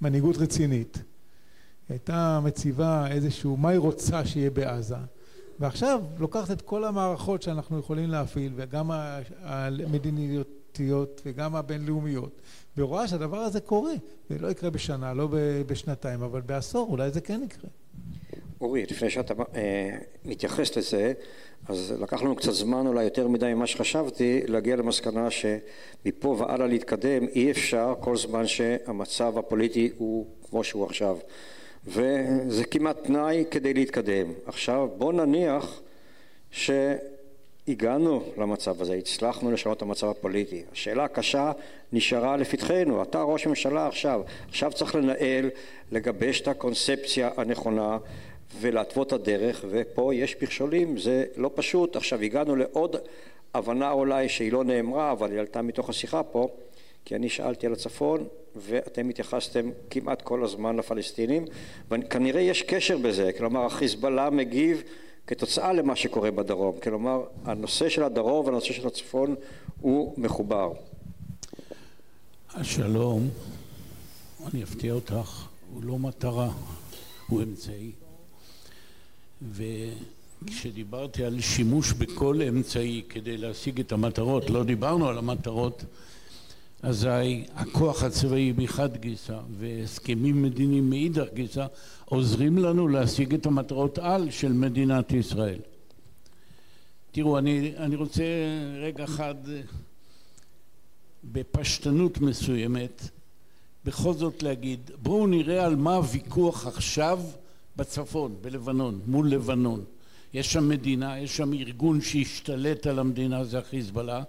מנהיגות 0.00 0.36
רצינית, 0.36 1.02
הייתה 1.88 2.40
מציבה 2.44 3.06
איזשהו, 3.06 3.56
מה 3.56 3.68
היא 3.68 3.78
רוצה 3.78 4.26
שיהיה 4.26 4.50
בעזה, 4.50 4.96
ועכשיו 5.60 6.02
לוקחת 6.18 6.50
את 6.50 6.62
כל 6.62 6.84
המערכות 6.84 7.42
שאנחנו 7.42 7.78
יכולים 7.78 8.10
להפעיל, 8.10 8.52
וגם 8.56 8.90
המדיניות 9.42 10.64
וגם 11.26 11.56
הבינלאומיות, 11.56 12.40
ורואה 12.76 13.08
שהדבר 13.08 13.38
הזה 13.38 13.60
קורה. 13.60 13.92
זה 14.30 14.38
לא 14.38 14.50
יקרה 14.50 14.70
בשנה, 14.70 15.14
לא 15.14 15.28
בשנתיים, 15.66 16.22
אבל 16.22 16.40
בעשור 16.40 16.88
אולי 16.90 17.10
זה 17.10 17.20
כן 17.20 17.40
יקרה. 17.44 17.70
אורי, 18.60 18.86
לפני 18.90 19.10
שאתה 19.10 19.34
אה, 19.54 19.96
מתייחס 20.24 20.76
לזה, 20.76 21.12
אז 21.68 21.94
לקח 22.00 22.22
לנו 22.22 22.36
קצת 22.36 22.52
זמן, 22.52 22.86
אולי 22.86 23.04
יותר 23.04 23.28
מדי 23.28 23.54
ממה 23.54 23.66
שחשבתי, 23.66 24.42
להגיע 24.46 24.76
למסקנה 24.76 25.28
שמפה 25.30 26.28
והלאה 26.28 26.66
להתקדם 26.66 27.28
אי 27.28 27.50
אפשר 27.50 27.94
כל 28.00 28.16
זמן 28.16 28.46
שהמצב 28.46 29.38
הפוליטי 29.38 29.90
הוא 29.96 30.26
כמו 30.50 30.64
שהוא 30.64 30.84
עכשיו. 30.84 31.16
וזה 31.86 32.64
כמעט 32.64 33.04
תנאי 33.04 33.44
כדי 33.50 33.74
להתקדם. 33.74 34.32
עכשיו 34.46 34.88
בוא 34.98 35.12
נניח 35.12 35.80
שהגענו 36.50 38.22
למצב 38.38 38.82
הזה, 38.82 38.94
הצלחנו 38.94 39.52
לשנות 39.52 39.76
את 39.76 39.82
המצב 39.82 40.08
הפוליטי. 40.08 40.62
השאלה 40.72 41.04
הקשה 41.04 41.52
נשארה 41.92 42.36
לפתחנו, 42.36 43.02
אתה 43.02 43.22
ראש 43.22 43.46
ממשלה 43.46 43.86
עכשיו, 43.86 44.20
עכשיו 44.48 44.72
צריך 44.72 44.94
לנהל, 44.94 45.50
לגבש 45.92 46.40
את 46.40 46.48
הקונספציה 46.48 47.30
הנכונה 47.36 47.98
ולהתוות 48.60 49.06
את 49.06 49.12
הדרך 49.12 49.64
ופה 49.70 50.14
יש 50.14 50.36
מכשולים, 50.42 50.98
זה 50.98 51.24
לא 51.36 51.50
פשוט. 51.54 51.96
עכשיו 51.96 52.20
הגענו 52.20 52.56
לעוד 52.56 52.96
הבנה 53.54 53.90
אולי 53.90 54.28
שהיא 54.28 54.52
לא 54.52 54.64
נאמרה 54.64 55.12
אבל 55.12 55.30
היא 55.30 55.40
עלתה 55.40 55.62
מתוך 55.62 55.90
השיחה 55.90 56.22
פה 56.22 56.48
כי 57.04 57.14
אני 57.14 57.28
שאלתי 57.28 57.66
על 57.66 57.72
הצפון 57.72 58.26
ואתם 58.56 59.08
התייחסתם 59.08 59.70
כמעט 59.90 60.22
כל 60.22 60.44
הזמן 60.44 60.76
לפלסטינים 60.76 61.44
וכנראה 61.90 62.40
יש 62.40 62.62
קשר 62.62 62.98
בזה, 62.98 63.30
כלומר 63.38 63.64
החיזבאללה 63.64 64.30
מגיב 64.30 64.82
כתוצאה 65.26 65.72
למה 65.72 65.96
שקורה 65.96 66.30
בדרום, 66.30 66.76
כלומר 66.82 67.24
הנושא 67.44 67.88
של 67.88 68.02
הדרום 68.02 68.46
והנושא 68.46 68.72
של 68.72 68.86
הצפון 68.86 69.34
הוא 69.80 70.14
מחובר. 70.16 70.72
השלום, 72.54 73.28
אני 74.46 74.62
אפתיע 74.62 74.92
אותך, 74.92 75.46
הוא 75.74 75.84
לא 75.84 75.98
מטרה, 75.98 76.50
הוא 77.28 77.42
אמצעי. 77.42 77.92
וכשדיברתי 79.52 81.24
על 81.24 81.40
שימוש 81.40 81.92
בכל 81.92 82.42
אמצעי 82.48 83.02
כדי 83.08 83.36
להשיג 83.36 83.80
את 83.80 83.92
המטרות, 83.92 84.50
לא 84.50 84.64
דיברנו 84.64 85.08
על 85.08 85.18
המטרות, 85.18 85.84
אזי 86.84 87.44
הכוח 87.54 88.02
הצבאי 88.02 88.52
מחד 88.56 88.96
גיסא 88.96 89.38
והסכמים 89.58 90.42
מדיניים 90.42 90.90
מאידך 90.90 91.28
גיסא 91.34 91.66
עוזרים 92.04 92.58
לנו 92.58 92.88
להשיג 92.88 93.34
את 93.34 93.46
המטרות 93.46 93.98
על 93.98 94.30
של 94.30 94.52
מדינת 94.52 95.12
ישראל. 95.12 95.58
תראו, 97.12 97.38
אני, 97.38 97.72
אני 97.76 97.96
רוצה 97.96 98.22
רגע 98.80 99.04
אחד 99.04 99.34
בפשטנות 101.24 102.20
מסוימת 102.20 103.08
בכל 103.84 104.12
זאת 104.12 104.42
להגיד 104.42 104.90
בואו 105.02 105.26
נראה 105.26 105.64
על 105.64 105.76
מה 105.76 105.94
הוויכוח 105.94 106.66
עכשיו 106.66 107.20
בצפון, 107.76 108.36
בלבנון, 108.40 109.00
מול 109.06 109.30
לבנון. 109.30 109.84
יש 110.34 110.52
שם 110.52 110.68
מדינה, 110.68 111.18
יש 111.18 111.36
שם 111.36 111.52
ארגון 111.52 112.00
שהשתלט 112.00 112.86
על 112.86 112.98
המדינה, 112.98 113.44
זה 113.44 113.58
החיזבאללה, 113.58 114.22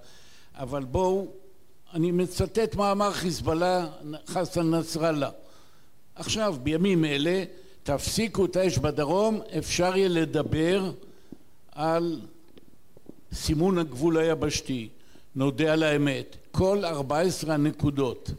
אבל 0.56 0.84
בואו 0.84 1.28
אני 1.94 2.12
מצטט 2.12 2.76
מה 2.76 2.92
אמר 2.92 3.12
חיזבאללה 3.14 3.88
חסן 4.28 4.76
נסראללה. 4.76 5.30
עכשיו 6.16 6.56
בימים 6.64 7.06
אלה 7.06 7.44
תפסיקו 7.84 8.46
את 8.46 8.56
האש 8.56 8.78
בדרום 8.78 9.40
אפשר 9.58 9.96
יהיה 9.96 10.10
לדבר 10.10 10.92
על 11.72 12.22
סימון 13.34 13.78
הגבול 13.78 14.18
היבשתי, 14.18 14.90
נודה 15.36 15.74
על 15.74 15.84
האמת, 15.84 16.36
כל 16.52 16.86
14 16.86 17.54
הנקודות 17.54 18.30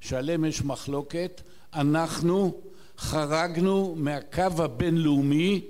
שעליהן 0.00 0.44
יש 0.44 0.62
מחלוקת, 0.62 1.40
אנחנו 1.74 2.54
חרגנו 2.98 3.94
מהקו 3.98 4.42
הבינלאומי 4.58 5.60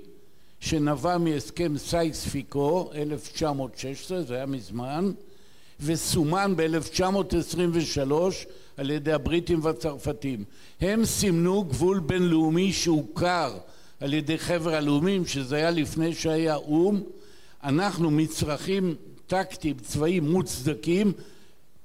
שנבע 0.59 1.17
מהסכם 1.17 1.77
סייקס 1.77 2.27
פיקו 2.27 2.91
1916, 2.95 4.21
זה 4.21 4.35
היה 4.35 4.45
מזמן, 4.45 5.11
וסומן 5.85 6.53
ב-1923 6.55 8.11
על 8.77 8.91
ידי 8.91 9.13
הבריטים 9.13 9.59
והצרפתים. 9.63 10.43
הם 10.81 11.05
סימנו 11.05 11.63
גבול 11.63 11.99
בינלאומי 11.99 12.73
שהוכר 12.73 13.57
על 13.99 14.13
ידי 14.13 14.37
חבר 14.37 14.75
הלאומים, 14.75 15.25
שזה 15.25 15.55
היה 15.55 15.71
לפני 15.71 16.13
שהיה 16.13 16.55
או"ם. 16.55 17.01
אנחנו 17.63 18.11
מצרכים 18.11 18.95
טקטיים 19.27 19.75
צבאיים 19.77 20.31
מוצדקים 20.31 21.11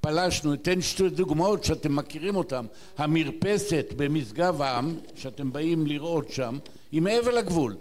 פלשנו, 0.01 0.53
אתן 0.53 0.81
שתי 0.81 1.09
דוגמאות 1.09 1.63
שאתם 1.63 1.95
מכירים 1.95 2.35
אותן. 2.35 2.65
המרפסת 2.97 3.93
במשגב 3.95 4.61
עם, 4.61 4.95
שאתם 5.15 5.51
באים 5.51 5.87
לראות 5.87 6.31
שם, 6.31 6.57
היא 6.91 7.01
מעבר 7.01 7.31
לגבול. 7.31 7.75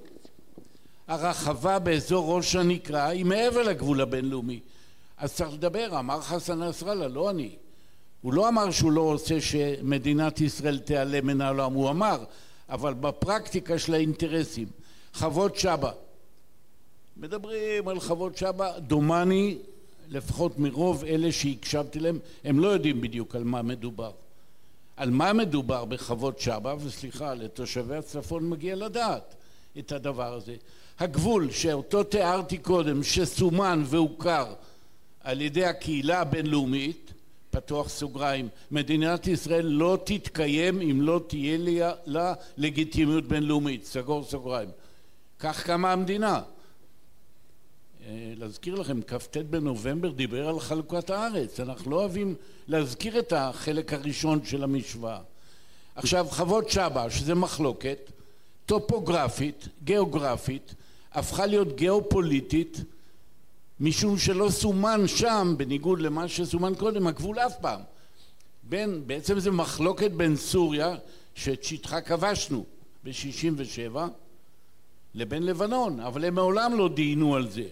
הרחבה 1.08 1.78
באזור 1.78 2.36
ראש 2.36 2.56
הנקרה 2.56 3.08
היא 3.08 3.24
מעבר 3.24 3.62
לגבול 3.62 4.00
הבינלאומי. 4.00 4.60
אז 5.18 5.34
צריך 5.34 5.52
לדבר, 5.52 5.98
אמר 5.98 6.20
חסן 6.20 6.62
נסראללה, 6.62 7.08
לא 7.08 7.30
אני. 7.30 7.56
הוא 8.22 8.32
לא 8.32 8.48
אמר 8.48 8.70
שהוא 8.70 8.92
לא 8.92 9.12
רוצה 9.12 9.40
שמדינת 9.40 10.40
ישראל 10.40 10.78
תיעלם 10.78 11.26
מן 11.26 11.40
העולם, 11.40 11.72
הוא 11.72 11.90
אמר, 11.90 12.24
אבל 12.68 12.94
בפרקטיקה 12.94 13.78
של 13.78 13.94
האינטרסים. 13.94 14.68
חוות 15.14 15.56
שבא. 15.56 15.90
מדברים 17.16 17.88
על 17.88 18.00
חוות 18.00 18.36
שבא, 18.36 18.78
דומני 18.78 19.58
לפחות 20.08 20.58
מרוב 20.58 21.04
אלה 21.04 21.32
שהקשבתי 21.32 22.00
להם, 22.00 22.18
הם 22.44 22.60
לא 22.60 22.68
יודעים 22.68 23.00
בדיוק 23.00 23.36
על 23.36 23.44
מה 23.44 23.62
מדובר. 23.62 24.10
על 24.96 25.10
מה 25.10 25.32
מדובר 25.32 25.84
בחוות 25.84 26.40
שבא, 26.40 26.74
וסליחה, 26.80 27.34
לתושבי 27.34 27.96
הצפון 27.96 28.50
מגיע 28.50 28.76
לדעת 28.76 29.34
את 29.78 29.92
הדבר 29.92 30.34
הזה. 30.34 30.54
הגבול 30.98 31.50
שאותו 31.50 32.04
תיארתי 32.04 32.58
קודם, 32.58 33.02
שסומן 33.02 33.82
והוכר 33.86 34.54
על 35.28 35.40
ידי 35.40 35.64
הקהילה 35.64 36.20
הבינלאומית, 36.20 37.12
פתוח 37.50 37.88
סוגריים, 37.88 38.48
מדינת 38.70 39.26
ישראל 39.26 39.66
לא 39.66 39.98
תתקיים 40.04 40.80
אם 40.80 41.02
לא 41.02 41.20
תהיה 41.26 41.58
לה 42.06 42.34
לגיטימיות 42.56 43.24
בינלאומית, 43.24 43.84
סגור 43.84 44.24
סוגריים. 44.24 44.68
כך 45.38 45.62
קמה 45.66 45.92
המדינה. 45.92 46.42
אה, 48.06 48.32
להזכיר 48.36 48.74
לכם, 48.74 49.00
כ"ט 49.02 49.36
בנובמבר 49.36 50.10
דיבר 50.10 50.48
על 50.48 50.60
חלוקת 50.60 51.10
הארץ, 51.10 51.60
אנחנו 51.60 51.90
לא 51.90 51.96
אוהבים 51.96 52.34
להזכיר 52.68 53.18
את 53.18 53.32
החלק 53.32 53.92
הראשון 53.92 54.44
של 54.44 54.62
המשוואה. 54.64 55.20
עכשיו 55.94 56.26
חוות 56.30 56.70
שבא, 56.70 57.08
שזה 57.08 57.34
מחלוקת 57.34 57.98
טופוגרפית, 58.66 59.68
גיאוגרפית, 59.84 60.74
הפכה 61.12 61.46
להיות 61.46 61.76
גיאופוליטית 61.76 62.80
משום 63.80 64.18
שלא 64.18 64.50
סומן 64.50 65.06
שם, 65.06 65.54
בניגוד 65.56 66.00
למה 66.00 66.28
שסומן 66.28 66.74
קודם, 66.74 67.06
הגבול 67.06 67.38
אף 67.38 67.60
פעם. 67.60 67.80
בין, 68.62 69.02
בעצם 69.06 69.40
זה 69.40 69.50
מחלוקת 69.50 70.10
בין 70.10 70.36
סוריה, 70.36 70.96
שאת 71.34 71.64
שטחה 71.64 72.00
כבשנו 72.00 72.64
ב-67', 73.04 73.98
לבין 75.14 75.42
לבנון, 75.42 76.00
אבל 76.00 76.24
הם 76.24 76.34
מעולם 76.34 76.78
לא 76.78 76.88
דיינו 76.88 77.36
על 77.36 77.50
זה. 77.50 77.68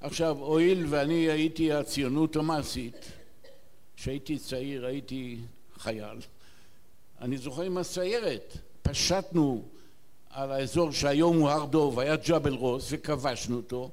עכשיו, 0.00 0.36
הואיל 0.38 0.86
ואני 0.88 1.14
הייתי 1.14 1.72
הציונות 1.72 2.36
המעשית, 2.36 3.12
כשהייתי 3.96 4.38
צעיר 4.38 4.86
הייתי 4.86 5.38
חייל, 5.78 6.18
אני 7.20 7.38
זוכר 7.38 7.62
עם 7.62 7.78
הסיירת, 7.78 8.56
פשטנו 8.82 9.62
על 10.30 10.52
האזור 10.52 10.92
שהיום 10.92 11.36
הוא 11.36 11.48
הר 11.48 11.64
דוב, 11.64 11.98
היה 11.98 12.16
ג'בל 12.16 12.54
רוס, 12.54 12.88
וכבשנו 12.90 13.56
אותו, 13.56 13.90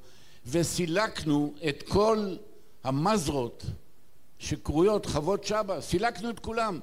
וסילקנו 0.52 1.54
את 1.70 1.84
כל 1.88 2.36
המזרות 2.84 3.64
שקרויות 4.40 5.06
חוות 5.06 5.44
שבא, 5.44 5.82
סילקנו 5.82 6.30
את 6.30 6.40
כולם. 6.40 6.80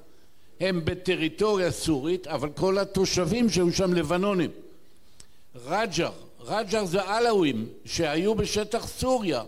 הם 0.60 0.84
בטריטוריה 0.84 1.70
סורית, 1.70 2.26
אבל 2.26 2.50
כל 2.50 2.78
התושבים 2.78 3.50
שהיו 3.50 3.72
שם 3.72 3.94
לבנונים. 3.94 4.50
רג'ר, 5.66 6.12
רג'ר 6.40 6.84
זה 6.84 7.02
עלאווים 7.02 7.68
שהיו 7.84 8.34
בשטח 8.34 8.86
סוריה. 8.86 9.42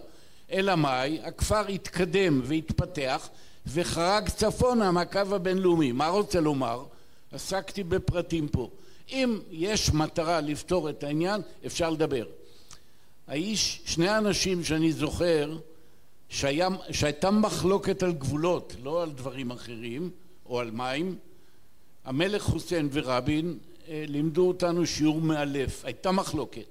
אלא 0.53 0.75
מאי? 0.75 1.21
הכפר 1.25 1.67
התקדם 1.67 2.41
והתפתח 2.45 3.29
וחרג 3.67 4.29
צפונה 4.29 4.91
מהקו 4.91 5.19
הבינלאומי. 5.19 5.93
מה 5.93 6.09
רוצה 6.09 6.41
לומר? 6.41 6.85
עסקתי 7.33 7.85
בפרטים 7.85 8.49
פה. 8.49 8.71
אם 9.11 9.39
יש 9.51 9.93
מטרה 9.93 10.41
לפתור 10.41 10.91
את 10.91 11.05
העניין, 11.05 11.41
אפשר 11.67 11.91
לדבר. 11.91 12.25
האיש, 13.29 13.81
שני 13.85 14.09
האנשים 14.09 14.65
שאני 14.65 14.93
זוכר 14.93 15.59
שהיה, 16.29 16.69
שהייתה 16.91 17.31
מחלוקת 17.31 18.03
על 18.03 18.13
גבולות, 18.13 18.77
לא 18.83 19.03
על 19.03 19.11
דברים 19.11 19.51
אחרים 19.51 20.11
או 20.47 20.61
על 20.61 20.71
מים, 20.71 21.19
המלך 22.05 22.43
חוסיין 22.43 22.89
ורבין 22.93 23.59
אה, 23.89 24.05
לימדו 24.09 24.49
אותנו 24.49 24.87
שיעור 24.87 25.21
מאלף, 25.21 25.85
הייתה 25.85 26.13
מחלוקת. 26.13 26.71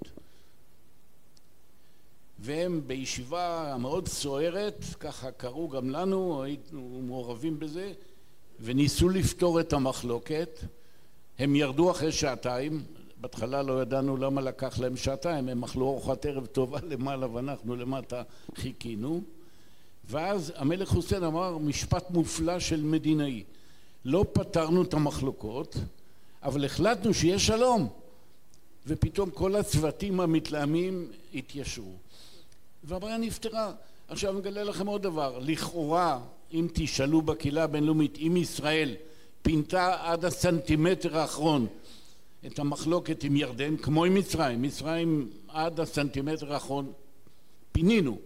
והם 2.40 2.82
בישיבה 2.88 3.74
המאוד 3.74 4.08
סוערת, 4.08 4.86
ככה 5.00 5.32
קראו 5.32 5.70
גם 5.70 5.90
לנו, 5.90 6.44
היינו 6.44 7.02
מעורבים 7.08 7.60
בזה, 7.60 7.94
וניסו 8.60 9.10
לפתור 9.10 9.60
את 9.60 9.74
המחלוקת. 9.74 10.60
הם 11.40 11.56
ירדו 11.56 11.92
אחרי 11.92 12.12
שעתיים, 12.12 12.84
בהתחלה 13.22 13.64
לא 13.64 13.82
ידענו 13.82 14.18
למה 14.18 14.42
לקח 14.42 14.80
להם 14.80 14.98
שעתיים, 14.98 15.50
הם 15.50 15.64
אכלו 15.64 15.88
ארוחת 15.88 16.26
ערב 16.26 16.46
טובה 16.46 16.80
למעלה 16.92 17.32
ואנחנו 17.32 17.76
למטה 17.76 18.24
חיכינו. 18.56 19.22
ואז 20.10 20.54
המלך 20.56 20.90
חוסיין 20.90 21.24
אמר 21.24 21.58
משפט 21.58 22.12
מופלא 22.12 22.60
של 22.60 22.82
מדינאי: 22.82 23.44
לא 24.06 24.26
פתרנו 24.34 24.82
את 24.82 24.94
המחלוקות, 24.94 25.76
אבל 26.44 26.66
החלטנו 26.66 27.14
שיש 27.14 27.48
שלום. 27.48 27.90
ופתאום 28.88 29.30
כל 29.30 29.56
הצוותים 29.56 30.20
המתלהמים 30.20 31.12
התיישרו. 31.34 31.94
והבעיה 32.84 33.18
נפתרה. 33.18 33.72
עכשיו 34.08 34.32
אני 34.32 34.40
אגלה 34.40 34.64
לכם 34.64 34.88
עוד 34.88 35.02
דבר, 35.02 35.40
לכאורה 35.42 36.20
אם 36.54 36.68
תשאלו 36.74 37.22
בקהילה 37.22 37.64
הבינלאומית 37.64 38.18
אם 38.18 38.38
ישראל 38.38 38.96
פינתה 39.42 39.96
עד 40.12 40.26
הסנטימטר 40.26 41.18
האחרון 41.18 41.68
את 42.48 42.60
המחלוקת 42.60 43.24
עם 43.24 43.36
ירדן 43.36 43.78
כמו 43.78 44.06
עם 44.06 44.14
מצרים, 44.14 44.62
מצרים 44.62 45.30
עד 45.48 45.80
הסנטימטר 45.80 46.54
האחרון 46.54 46.92
פינינו. 47.72 48.20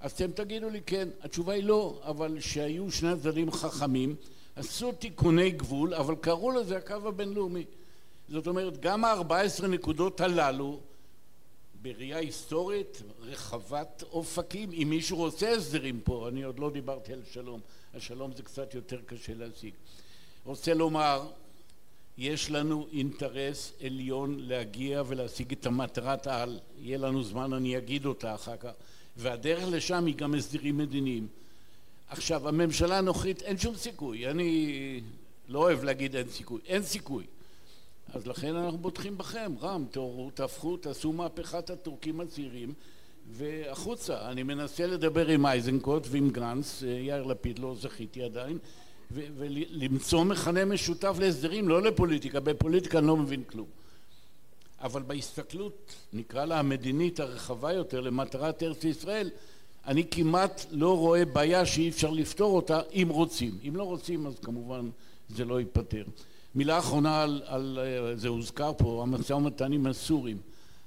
אז 0.00 0.12
אתם 0.12 0.30
תגידו 0.30 0.70
לי 0.70 0.80
כן, 0.86 1.08
התשובה 1.22 1.52
היא 1.52 1.64
לא, 1.64 2.00
אבל 2.02 2.40
שהיו 2.40 2.90
שני 2.90 3.08
הצדדים 3.08 3.50
חכמים 3.50 4.16
עשו 4.56 4.92
תיקוני 4.92 5.50
גבול 5.50 5.94
אבל 5.94 6.14
קראו 6.14 6.50
לזה 6.50 6.76
הקו 6.76 7.08
הבינלאומי. 7.08 7.64
זאת 8.28 8.46
אומרת 8.46 8.80
גם 8.80 9.04
הארבע 9.04 9.40
עשרה 9.40 9.68
נקודות 9.68 10.20
הללו 10.20 10.80
בראייה 11.82 12.18
היסטורית 12.18 13.02
רחבת 13.20 14.04
אופקים. 14.12 14.70
אם 14.72 14.86
מישהו 14.90 15.16
רוצה 15.16 15.52
הסדרים 15.52 16.00
פה 16.04 16.28
אני 16.28 16.42
עוד 16.42 16.58
לא 16.58 16.70
דיברתי 16.70 17.12
על 17.12 17.22
שלום. 17.32 17.60
השלום 17.94 18.32
זה 18.36 18.42
קצת 18.42 18.74
יותר 18.74 19.00
קשה 19.06 19.34
להשיג. 19.34 19.72
רוצה 20.44 20.74
לומר 20.74 21.26
יש 22.18 22.50
לנו 22.50 22.86
אינטרס 22.92 23.72
עליון 23.84 24.36
להגיע 24.38 25.02
ולהשיג 25.06 25.52
את 25.52 25.66
המטרת 25.66 26.26
העל. 26.26 26.58
יהיה 26.78 26.98
לנו 26.98 27.22
זמן 27.22 27.52
אני 27.52 27.78
אגיד 27.78 28.06
אותה 28.06 28.34
אחר 28.34 28.56
כך. 28.56 28.70
והדרך 29.16 29.64
לשם 29.70 30.06
היא 30.06 30.14
גם 30.14 30.34
הסדרים 30.34 30.78
מדיניים. 30.78 31.26
עכשיו 32.08 32.48
הממשלה 32.48 32.98
הנוכחית 32.98 33.42
אין 33.42 33.58
שום 33.58 33.76
סיכוי. 33.76 34.30
אני 34.30 35.00
לא 35.48 35.58
אוהב 35.58 35.84
להגיד 35.84 36.16
אין 36.16 36.28
סיכוי. 36.28 36.60
אין 36.66 36.82
סיכוי. 36.82 37.24
אז 38.14 38.26
לכן 38.26 38.56
אנחנו 38.56 38.78
בוטחים 38.78 39.18
בכם, 39.18 39.52
רם, 39.60 39.84
תעוררו, 39.90 40.30
תהפכו, 40.30 40.76
תעשו 40.76 41.12
מהפכת 41.12 41.70
הטורקים 41.70 42.20
הצעירים 42.20 42.74
והחוצה. 43.30 44.30
אני 44.30 44.42
מנסה 44.42 44.86
לדבר 44.86 45.28
עם 45.28 45.46
איזנקוט 45.46 46.06
ועם 46.10 46.30
גנץ, 46.30 46.82
יאיר 46.82 47.22
לפיד 47.22 47.58
לא 47.58 47.74
זכיתי 47.80 48.22
עדיין, 48.22 48.58
ולמצוא 49.10 50.24
מכנה 50.24 50.64
משותף 50.64 51.16
להסדרים, 51.20 51.68
לא 51.68 51.82
לפוליטיקה, 51.82 52.40
בפוליטיקה 52.40 52.98
אני 52.98 53.06
לא 53.06 53.16
מבין 53.16 53.42
כלום. 53.44 53.66
אבל 54.80 55.02
בהסתכלות, 55.02 55.94
נקרא 56.12 56.44
לה 56.44 56.58
המדינית 56.58 57.20
הרחבה 57.20 57.72
יותר, 57.72 58.00
למטרת 58.00 58.62
ארץ 58.62 58.84
ישראל, 58.84 59.30
אני 59.86 60.04
כמעט 60.10 60.66
לא 60.70 60.98
רואה 60.98 61.24
בעיה 61.24 61.66
שאי 61.66 61.88
אפשר 61.88 62.10
לפתור 62.10 62.56
אותה 62.56 62.80
אם 62.94 63.08
רוצים. 63.10 63.58
אם 63.68 63.76
לא 63.76 63.82
רוצים 63.82 64.26
אז 64.26 64.38
כמובן 64.42 64.90
זה 65.28 65.44
לא 65.44 65.60
ייפתר. 65.60 66.04
מילה 66.54 66.78
אחרונה 66.78 67.22
על, 67.22 67.42
על 67.46 67.78
זה 68.16 68.28
הוזכר 68.28 68.72
פה, 68.78 69.02
המשא 69.02 69.32
ומתן 69.32 69.72
עם 69.72 69.86
הסורים. 69.86 70.38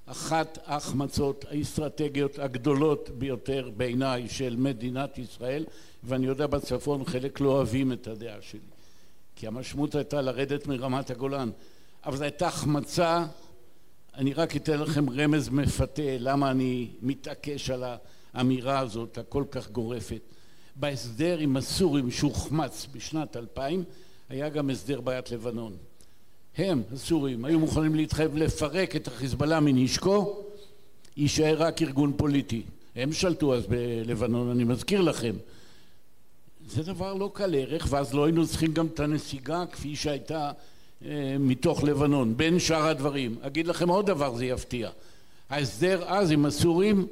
אחת 0.06 0.58
ההחמצות 0.66 1.46
האסטרטגיות 1.50 2.40
הגדולות 2.40 3.10
ביותר 3.10 3.70
בעיניי 3.78 4.30
של 4.30 4.56
מדינת 4.56 5.18
ישראל 5.18 5.66
ואני 6.08 6.28
יודע 6.28 6.48
בצפון 6.48 7.06
חלק 7.06 7.40
לא 7.40 7.50
אוהבים 7.50 7.92
את 7.92 8.08
הדעה 8.08 8.42
שלי 8.42 8.60
כי 9.36 9.48
המשמעות 9.48 9.96
הייתה 9.96 10.22
לרדת 10.22 10.68
מרמת 10.68 11.10
הגולן 11.10 11.50
אבל 12.06 12.18
זו 12.18 12.24
הייתה 12.24 12.48
החמצה 12.48 13.26
אני 14.16 14.34
רק 14.34 14.56
אתן 14.56 14.80
לכם 14.80 15.10
רמז 15.10 15.50
מפתה 15.50 16.18
למה 16.20 16.52
אני 16.52 16.88
מתעקש 17.02 17.70
על 17.70 17.84
האמירה 18.34 18.80
הזאת 18.80 19.18
הכל 19.18 19.44
כך 19.52 19.72
גורפת 19.72 20.22
בהסדר 20.76 21.38
עם 21.38 21.58
הסורים 21.58 22.12
שהוחמץ 22.12 22.88
בשנת 22.92 23.38
2000 23.38 23.84
היה 24.30 24.50
גם 24.50 24.70
הסדר 24.70 25.02
בעיית 25.02 25.32
לבנון 25.32 25.78
הם, 26.58 26.82
הסורים, 26.94 27.46
היו 27.46 27.60
מוכנים 27.60 27.96
להתחייב 27.96 28.38
לפרק 28.38 28.96
את 28.96 29.08
החיזבאללה 29.08 29.60
מנשקו, 29.60 30.44
יישאר 31.18 31.56
רק 31.58 31.82
ארגון 31.82 32.14
פוליטי. 32.18 32.62
הם 32.96 33.14
שלטו 33.14 33.56
אז 33.56 33.66
בלבנון, 33.66 34.50
אני 34.50 34.64
מזכיר 34.64 35.02
לכם. 35.02 35.36
זה 36.68 36.84
דבר 36.84 37.14
לא 37.14 37.32
קל 37.34 37.56
ערך, 37.56 37.88
ואז 37.90 38.14
לא 38.14 38.26
היינו 38.26 38.48
צריכים 38.48 38.74
גם 38.74 38.88
את 38.88 39.00
הנסיגה 39.00 39.64
כפי 39.72 39.96
שהייתה 39.96 40.52
אה, 41.06 41.36
מתוך 41.40 41.84
לבנון, 41.84 42.38
בין 42.38 42.60
שאר 42.60 42.88
הדברים. 42.88 43.36
אגיד 43.42 43.68
לכם 43.68 43.90
עוד 43.90 44.06
דבר, 44.06 44.36
זה 44.36 44.46
יפתיע. 44.46 44.90
ההסדר 45.50 46.04
אז 46.08 46.32
עם 46.32 46.46
הסורים 46.46 47.08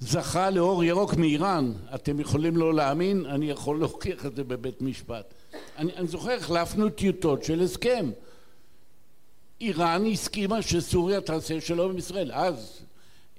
זכה 0.00 0.50
לאור 0.50 0.84
ירוק 0.84 1.14
מאיראן. 1.14 1.72
אתם 1.94 2.20
יכולים 2.20 2.56
לא 2.56 2.74
להאמין, 2.74 3.26
אני 3.26 3.50
יכול 3.50 3.78
להוכיח 3.78 4.26
את 4.26 4.36
זה 4.36 4.44
בבית 4.44 4.82
משפט. 4.82 5.34
אני, 5.78 5.92
אני 5.96 6.06
זוכר, 6.06 6.32
החלפנו 6.32 6.88
טיוטות 6.88 7.44
של 7.44 7.62
הסכם. 7.62 8.10
איראן 9.60 10.06
הסכימה 10.06 10.62
שסוריה 10.62 11.20
תעשה 11.20 11.60
שלום 11.60 11.90
עם 11.90 11.98
ישראל. 11.98 12.32
אז 12.32 12.80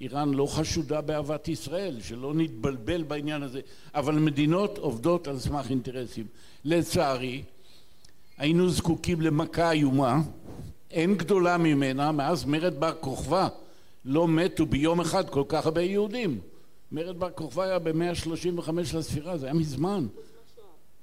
איראן 0.02 0.34
לא 0.34 0.46
חשודה 0.46 1.02
באהבת 1.02 1.48
ישראל, 1.48 2.02
שלא 2.02 2.34
נתבלבל 2.34 3.04
בעניין 3.04 3.44
הזה, 3.44 3.62
אבל 3.96 4.16
מדינות 4.16 4.78
עובדות 4.78 5.28
על 5.28 5.40
סמך 5.40 5.70
אינטרסים. 5.70 6.26
לצערי, 6.66 7.44
היינו 8.38 8.70
זקוקים 8.70 9.22
למכה 9.22 9.72
איומה, 9.72 10.22
אין 10.92 11.16
גדולה 11.16 11.58
ממנה, 11.58 12.12
מאז 12.12 12.46
מרד 12.46 12.80
בר 12.80 12.94
כוכבא 13.00 13.48
לא 14.06 14.28
מתו 14.28 14.66
ביום 14.66 15.02
אחד 15.02 15.30
כל 15.30 15.44
כך 15.48 15.66
הרבה 15.66 15.82
יהודים. 15.82 16.40
מרד 16.92 17.20
בר 17.20 17.30
כוכבא 17.30 17.64
היה 17.64 17.80
במאה 17.80 18.16
שלושים 18.16 18.60
וחמש 18.60 18.96
לספירה, 18.96 19.38
זה 19.38 19.46
היה 19.46 19.54
מזמן. 19.54 20.08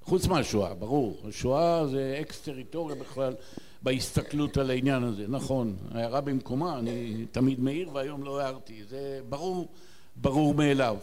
חוץ 0.03 0.27
מהשואה, 0.27 0.75
ברור. 0.75 1.23
השואה 1.29 1.87
זה 1.87 2.19
אקס 2.21 2.41
טריטוריה 2.41 2.97
בכלל 2.97 3.35
בהסתכלות 3.83 4.57
על 4.57 4.71
העניין 4.71 5.03
הזה. 5.03 5.25
נכון, 5.29 5.77
ההערה 5.91 6.21
במקומה, 6.21 6.79
אני 6.79 7.27
תמיד 7.33 7.61
מעיר 7.61 7.91
והיום 7.93 8.25
לא 8.25 8.41
הערתי. 8.41 8.85
זה 8.89 9.21
ברור, 9.29 9.69
ברור 10.17 10.55
מאליו. 10.55 10.97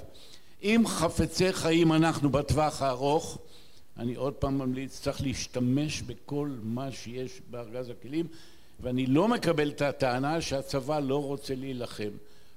אם 0.63 0.83
חפצי 0.87 1.53
חיים 1.53 1.93
אנחנו 1.93 2.29
בטווח 2.29 2.81
הארוך, 2.81 3.37
אני 3.97 4.15
עוד 4.15 4.33
פעם 4.33 4.57
ממליץ, 4.57 4.99
צריך 5.01 5.21
להשתמש 5.21 6.01
בכל 6.01 6.49
מה 6.63 6.91
שיש 6.91 7.41
בארגז 7.49 7.89
הכלים, 7.89 8.27
ואני 8.79 9.05
לא 9.05 9.27
מקבל 9.27 9.69
את 9.69 9.81
הטענה 9.81 10.41
שהצבא 10.41 10.99
לא 10.99 11.23
רוצה 11.23 11.55
להילחם. 11.55 12.09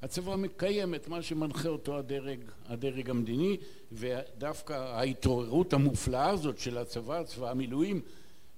הצבא 0.03 0.37
מקיים 0.37 0.95
את 0.95 1.09
מה 1.09 1.23
שמנחה 1.23 1.69
אותו 1.69 1.99
הדרג, 1.99 2.39
הדרג 2.69 3.11
המדיני 3.11 3.57
ודווקא 3.93 4.73
ההתעוררות 4.73 5.73
המופלאה 5.73 6.31
הזאת 6.31 6.59
של 6.59 6.79
הצבא, 6.79 7.23
צבא 7.23 7.51
המילואים 7.51 8.01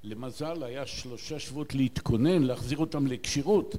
למזל 0.04 0.62
היה 0.62 0.86
שלושה 0.86 1.38
שבועות 1.38 1.74
להתכונן, 1.74 2.42
להחזיר 2.42 2.78
אותם 2.78 3.06
לכשירות 3.06 3.74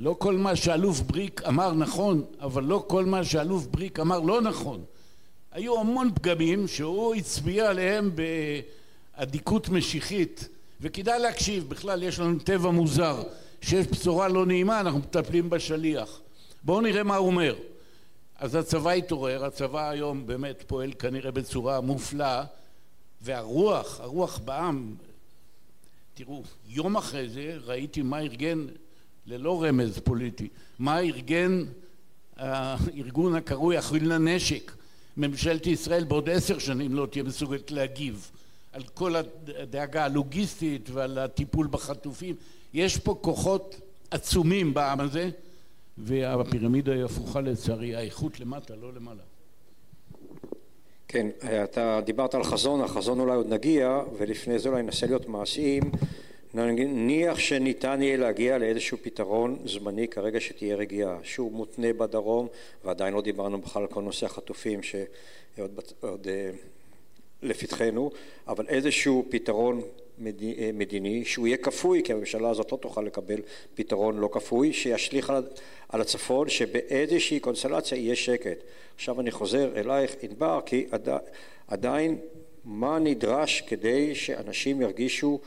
לא 0.00 0.16
כל 0.18 0.36
מה 0.36 0.56
שאלוף 0.56 1.00
בריק 1.00 1.42
אמר 1.48 1.72
נכון, 1.72 2.24
אבל 2.40 2.64
לא 2.64 2.84
כל 2.86 3.04
מה 3.04 3.24
שאלוף 3.24 3.66
בריק 3.66 4.00
אמר 4.00 4.20
לא 4.20 4.40
נכון. 4.40 4.84
היו 5.52 5.80
המון 5.80 6.10
פגמים 6.14 6.68
שהוא 6.68 7.14
הצביע 7.14 7.70
עליהם 7.70 8.10
באדיקות 9.16 9.68
משיחית, 9.68 10.48
וכדאי 10.80 11.18
להקשיב, 11.18 11.68
בכלל 11.68 12.02
יש 12.02 12.18
לנו 12.18 12.38
טבע 12.38 12.70
מוזר, 12.70 13.22
שיש 13.60 13.86
בשורה 13.86 14.28
לא 14.28 14.46
נעימה 14.46 14.80
אנחנו 14.80 14.98
מטפלים 14.98 15.50
בשליח. 15.50 16.20
בואו 16.62 16.80
נראה 16.80 17.02
מה 17.02 17.16
הוא 17.16 17.26
אומר. 17.26 17.56
אז 18.38 18.54
הצבא 18.54 18.90
התעורר, 18.90 19.44
הצבא 19.44 19.90
היום 19.90 20.26
באמת 20.26 20.64
פועל 20.66 20.92
כנראה 20.92 21.30
בצורה 21.30 21.80
מופלאה, 21.80 22.44
והרוח, 23.22 24.00
הרוח 24.00 24.38
בעם, 24.38 24.94
תראו, 26.14 26.42
יום 26.68 26.96
אחרי 26.96 27.28
זה 27.28 27.58
ראיתי 27.64 28.02
מה 28.02 28.20
ארגן, 28.20 28.66
ללא 29.26 29.64
רמז 29.64 29.98
פוליטי, 29.98 30.48
מה 30.78 30.98
ארגן 30.98 31.64
הארגון 32.36 33.34
הקרוי 33.34 33.78
אחים 33.78 34.06
לנשק. 34.06 34.72
ממשלת 35.16 35.66
ישראל 35.66 36.04
בעוד 36.04 36.28
עשר 36.28 36.58
שנים 36.58 36.94
לא 36.94 37.06
תהיה 37.10 37.24
מסוגלת 37.24 37.70
להגיב 37.70 38.30
על 38.72 38.82
כל 38.82 39.16
הדאגה 39.16 40.04
הלוגיסטית 40.04 40.90
ועל 40.90 41.18
הטיפול 41.18 41.66
בחטופים. 41.70 42.34
יש 42.74 42.96
פה 42.96 43.18
כוחות 43.20 43.80
עצומים 44.10 44.74
בעם 44.74 45.00
הזה 45.00 45.30
והפירמידה 45.98 46.92
היא 46.92 47.04
הפוכה 47.04 47.40
לצערי, 47.40 47.96
האיכות 47.96 48.40
למטה, 48.40 48.76
לא 48.76 48.92
למעלה. 48.92 49.22
כן, 51.08 51.26
אתה 51.64 52.00
דיברת 52.04 52.34
על 52.34 52.44
חזון, 52.44 52.80
החזון 52.80 53.20
אולי 53.20 53.34
עוד 53.34 53.48
נגיע, 53.48 54.00
ולפני 54.18 54.58
זה 54.58 54.68
אולי 54.68 54.82
ננסה 54.82 55.06
להיות 55.06 55.28
מעשיים. 55.28 55.82
נניח 56.54 57.38
שניתן 57.38 58.02
יהיה 58.02 58.16
להגיע 58.16 58.58
לאיזשהו 58.58 58.98
פתרון 59.02 59.58
זמני 59.64 60.08
כרגע 60.08 60.40
שתהיה 60.40 60.76
רגיעה, 60.76 61.18
שהוא 61.22 61.52
מותנה 61.52 61.92
בדרום, 61.92 62.48
ועדיין 62.84 63.14
לא 63.14 63.22
דיברנו 63.22 63.60
בכלל 63.60 63.82
על 63.82 63.88
כל 63.88 64.02
נושא 64.02 64.26
החטופים 64.26 64.82
שעוד 64.82 65.80
עוד, 66.00 66.26
אה, 66.30 66.50
לפתחנו, 67.42 68.10
אבל 68.48 68.68
איזשהו 68.68 69.26
פתרון 69.28 69.82
מדיני 70.74 71.24
שהוא 71.24 71.46
יהיה 71.46 71.56
כפוי 71.56 72.02
כי 72.02 72.12
הממשלה 72.12 72.50
הזאת 72.50 72.72
לא 72.72 72.76
תוכל 72.76 73.02
לקבל 73.02 73.40
פתרון 73.74 74.18
לא 74.18 74.28
כפוי 74.32 74.72
שישליך 74.72 75.32
על 75.88 76.00
הצפון 76.00 76.48
שבאיזושהי 76.48 77.40
קונסטלציה 77.40 77.98
יהיה 77.98 78.16
שקט. 78.16 78.58
עכשיו 78.94 79.20
אני 79.20 79.30
חוזר 79.30 79.72
אלייך 79.76 80.16
ענבר 80.22 80.60
כי 80.66 80.86
עדיין 81.68 82.18
מה 82.64 82.98
נדרש 82.98 83.60
כדי 83.60 84.14
שאנשים 84.14 84.80
ירגישו 84.80 85.38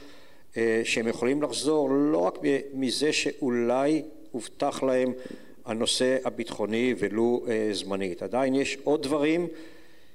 אה, 0.58 0.82
שהם 0.84 1.08
יכולים 1.08 1.42
לחזור 1.42 1.90
לא 1.90 2.18
רק 2.18 2.40
מזה 2.74 3.14
שאולי 3.14 4.02
הובטח 4.32 4.84
להם 4.84 5.14
הנושא 5.66 6.18
הביטחוני 6.26 6.96
ולו 6.98 7.46
אה, 7.48 7.70
זמנית 7.72 8.24
עדיין 8.24 8.56
יש 8.56 8.78
עוד 8.84 9.04
דברים 9.04 9.48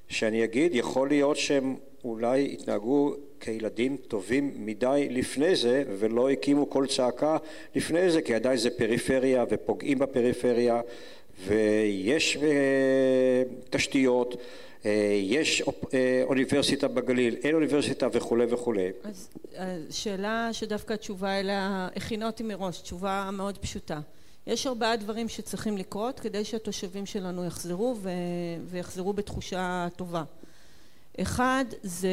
שאני 0.08 0.44
אגיד 0.44 0.74
יכול 0.74 1.08
להיות 1.08 1.36
שהם 1.36 1.76
אולי 2.04 2.50
התנהגו 2.52 3.14
כילדים 3.40 3.96
טובים 3.96 4.52
מדי 4.56 5.08
לפני 5.10 5.56
זה 5.56 5.84
ולא 5.98 6.30
הקימו 6.30 6.66
קול 6.66 6.86
צעקה 6.86 7.36
לפני 7.74 8.10
זה 8.10 8.22
כי 8.22 8.34
עדיין 8.34 8.56
זה 8.56 8.70
פריפריה 8.70 9.44
ופוגעים 9.50 9.98
בפריפריה 9.98 10.80
ויש 11.46 12.36
אה, 12.36 13.42
תשתיות 13.70 14.36
אה, 14.86 14.90
יש 15.22 15.62
אה, 15.94 16.22
אוניברסיטה 16.24 16.88
בגליל, 16.88 17.36
אין 17.44 17.54
אוניברסיטה 17.54 18.08
וכולי 18.12 18.44
וכולי. 18.48 18.90
אז 19.04 19.28
שאלה 19.90 20.48
שדווקא 20.52 20.92
התשובה 20.92 21.40
אליה 21.40 21.88
הכינה 21.96 22.26
אותי 22.26 22.42
מראש, 22.42 22.80
תשובה 22.80 23.30
מאוד 23.32 23.58
פשוטה. 23.58 24.00
יש 24.46 24.66
ארבעה 24.66 24.96
דברים 24.96 25.28
שצריכים 25.28 25.78
לקרות 25.78 26.20
כדי 26.20 26.44
שהתושבים 26.44 27.06
שלנו 27.06 27.44
יחזרו. 27.44 27.96
ויחזרו 28.64 29.12
בתחושה 29.12 29.88
טובה. 29.96 30.22
אחד 31.20 31.64
זה 31.82 32.08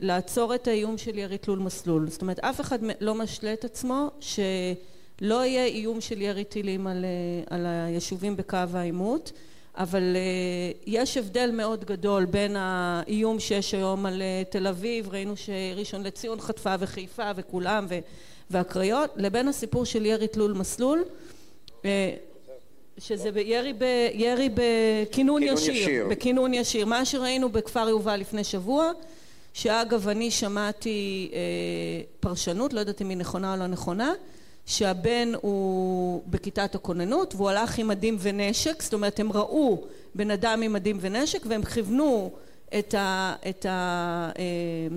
לעצור 0.00 0.54
את 0.54 0.68
האיום 0.68 0.98
של 0.98 1.18
ירי 1.18 1.38
תלול 1.38 1.58
מסלול. 1.58 2.08
זאת 2.10 2.22
אומרת 2.22 2.38
אף 2.38 2.60
אחד 2.60 2.78
לא 3.00 3.14
משלה 3.14 3.52
את 3.52 3.64
עצמו 3.64 4.10
שלא 4.20 5.44
יהיה 5.44 5.64
איום 5.64 6.00
של 6.00 6.22
ירי 6.22 6.44
טילים 6.44 6.86
על, 6.86 7.04
על 7.50 7.66
היישובים 7.66 8.36
בקו 8.36 8.58
העימות 8.74 9.32
אבל 9.76 10.16
יש 10.86 11.16
הבדל 11.16 11.50
מאוד 11.50 11.84
גדול 11.84 12.24
בין 12.24 12.56
האיום 12.56 13.40
שיש 13.40 13.74
היום 13.74 14.06
על 14.06 14.22
תל 14.50 14.66
אביב 14.66 15.08
ראינו 15.08 15.34
שראשון 15.36 16.02
לציון 16.02 16.40
חטפה 16.40 16.74
וחיפה 16.78 17.30
וכולם 17.36 17.86
והקריות 18.50 19.10
לבין 19.16 19.48
הסיפור 19.48 19.84
של 19.84 20.06
ירי 20.06 20.28
תלול 20.28 20.52
מסלול 20.52 21.04
שזה 23.00 23.32
בירי 23.32 23.72
בירי 23.72 24.50
בכינון 24.54 25.42
ישיר, 25.42 25.74
ישיר, 25.74 26.06
בכינון 26.10 26.54
ישיר, 26.54 26.86
מה 26.86 27.04
שראינו 27.04 27.48
בכפר 27.48 27.88
יובל 27.88 28.16
לפני 28.16 28.44
שבוע, 28.44 28.92
שאגב 29.52 30.08
אני 30.08 30.30
שמעתי 30.30 31.30
אה, 31.32 31.38
פרשנות, 32.20 32.72
לא 32.72 32.80
יודעת 32.80 33.02
אם 33.02 33.08
היא 33.08 33.16
נכונה 33.16 33.52
או 33.54 33.58
לא 33.58 33.66
נכונה, 33.66 34.12
שהבן 34.66 35.32
הוא 35.40 36.22
בכיתת 36.26 36.74
הכוננות 36.74 37.34
והוא 37.34 37.50
הלך 37.50 37.78
עם 37.78 37.88
מדים 37.88 38.16
ונשק, 38.20 38.82
זאת 38.82 38.94
אומרת 38.94 39.20
הם 39.20 39.32
ראו 39.32 39.84
בן 40.14 40.30
אדם 40.30 40.62
עם 40.62 40.72
מדים 40.72 40.98
ונשק 41.00 41.42
והם 41.46 41.64
כיוונו 41.64 42.30
את 42.78 42.94
ה... 42.94 43.34
את 43.48 43.66
ה 43.66 44.30
אה, 44.38 44.96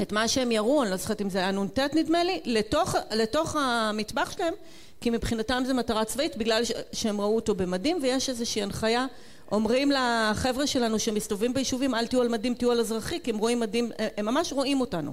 את 0.00 0.12
מה 0.12 0.28
שהם 0.28 0.52
יראו, 0.52 0.82
אני 0.82 0.90
לא 0.90 0.96
זוכרת 0.96 1.20
אם 1.20 1.30
זה 1.30 1.38
היה 1.38 1.50
נ"ט 1.50 1.78
נדמה 1.78 2.24
לי, 2.24 2.40
לתוך, 2.44 2.94
לתוך 3.14 3.56
המטבח 3.58 4.30
שלהם, 4.30 4.54
כי 5.00 5.10
מבחינתם 5.10 5.62
זה 5.66 5.74
מטרה 5.74 6.04
צבאית, 6.04 6.36
בגלל 6.36 6.62
שהם 6.92 7.20
ראו 7.20 7.36
אותו 7.36 7.54
במדים, 7.54 7.98
ויש 8.02 8.28
איזושהי 8.28 8.62
הנחיה, 8.62 9.06
אומרים 9.52 9.90
לחבר'ה 9.90 10.66
שלנו 10.66 10.98
שמסתובבים 10.98 11.54
ביישובים, 11.54 11.94
אל 11.94 12.06
תהיו 12.06 12.22
על 12.22 12.28
מדים, 12.28 12.54
תהיו 12.54 12.70
על 12.70 12.80
אזרחי, 12.80 13.20
כי 13.20 13.30
הם 13.30 13.38
רואים 13.38 13.60
מדים, 13.60 13.90
הם 14.16 14.26
ממש 14.26 14.52
רואים 14.52 14.80
אותנו. 14.80 15.12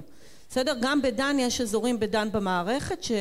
בסדר? 0.50 0.74
גם 0.80 1.02
בדן 1.02 1.36
יש 1.38 1.60
אזורים 1.60 2.00
בדן 2.00 2.28
במערכת 2.32 3.02
ש... 3.02 3.12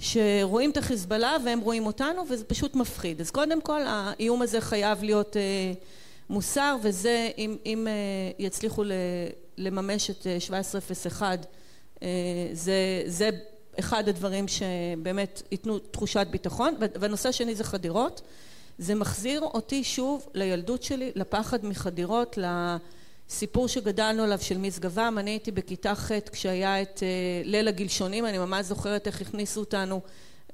שרואים 0.00 0.70
את 0.70 0.76
החיזבאללה 0.76 1.36
והם 1.44 1.60
רואים 1.60 1.86
אותנו 1.86 2.24
וזה 2.28 2.44
פשוט 2.44 2.74
מפחיד. 2.74 3.20
אז 3.20 3.30
קודם 3.30 3.60
כל 3.60 3.80
האיום 3.86 4.42
הזה 4.42 4.60
חייב 4.60 5.02
להיות 5.02 5.36
אה, 5.36 5.42
מוסר 6.30 6.76
וזה 6.82 7.30
אם, 7.38 7.56
אם 7.66 7.86
אה, 7.86 7.92
יצליחו 8.38 8.84
ל, 8.84 8.92
לממש 9.58 10.10
את 10.10 10.26
1701 10.26 11.46
אה, 12.02 12.08
זה, 12.52 13.02
זה 13.06 13.30
אחד 13.78 14.08
הדברים 14.08 14.46
שבאמת 14.48 15.42
ייתנו 15.50 15.78
תחושת 15.78 16.26
ביטחון. 16.30 16.74
והנושא 16.80 17.28
השני 17.28 17.54
זה 17.54 17.64
חדירות. 17.64 18.20
זה 18.78 18.94
מחזיר 18.94 19.40
אותי 19.40 19.84
שוב 19.84 20.28
לילדות 20.34 20.82
שלי 20.82 21.12
לפחד 21.14 21.66
מחדירות 21.66 22.38
סיפור 23.28 23.68
שגדלנו 23.68 24.22
עליו 24.22 24.38
של 24.40 24.58
משגבם, 24.58 25.16
אני 25.18 25.30
הייתי 25.30 25.50
בכיתה 25.50 25.94
ח' 25.94 26.10
כשהיה 26.32 26.82
את 26.82 27.02
ליל 27.44 27.68
הגלשונים, 27.68 28.26
אני 28.26 28.38
ממש 28.38 28.66
זוכרת 28.66 29.06
איך 29.06 29.20
הכניסו 29.20 29.60
אותנו, 29.60 30.00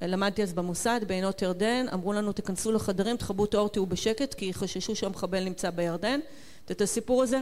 למדתי 0.02 0.42
אז 0.42 0.52
במוסד, 0.52 1.00
בעינות 1.06 1.42
ירדן, 1.42 1.86
אמרו 1.92 2.12
לנו 2.12 2.32
תכנסו 2.32 2.72
לחדרים, 2.72 3.16
תכבו 3.16 3.44
את 3.44 3.54
האור, 3.54 3.68
תהיו 3.68 3.86
בשקט, 3.86 4.34
כי 4.34 4.54
חששו 4.54 4.96
שהמחבל 4.96 5.44
נמצא 5.44 5.70
בירדן. 5.70 6.20
את 6.70 6.80
הסיפור 6.80 7.22
הזה 7.22 7.40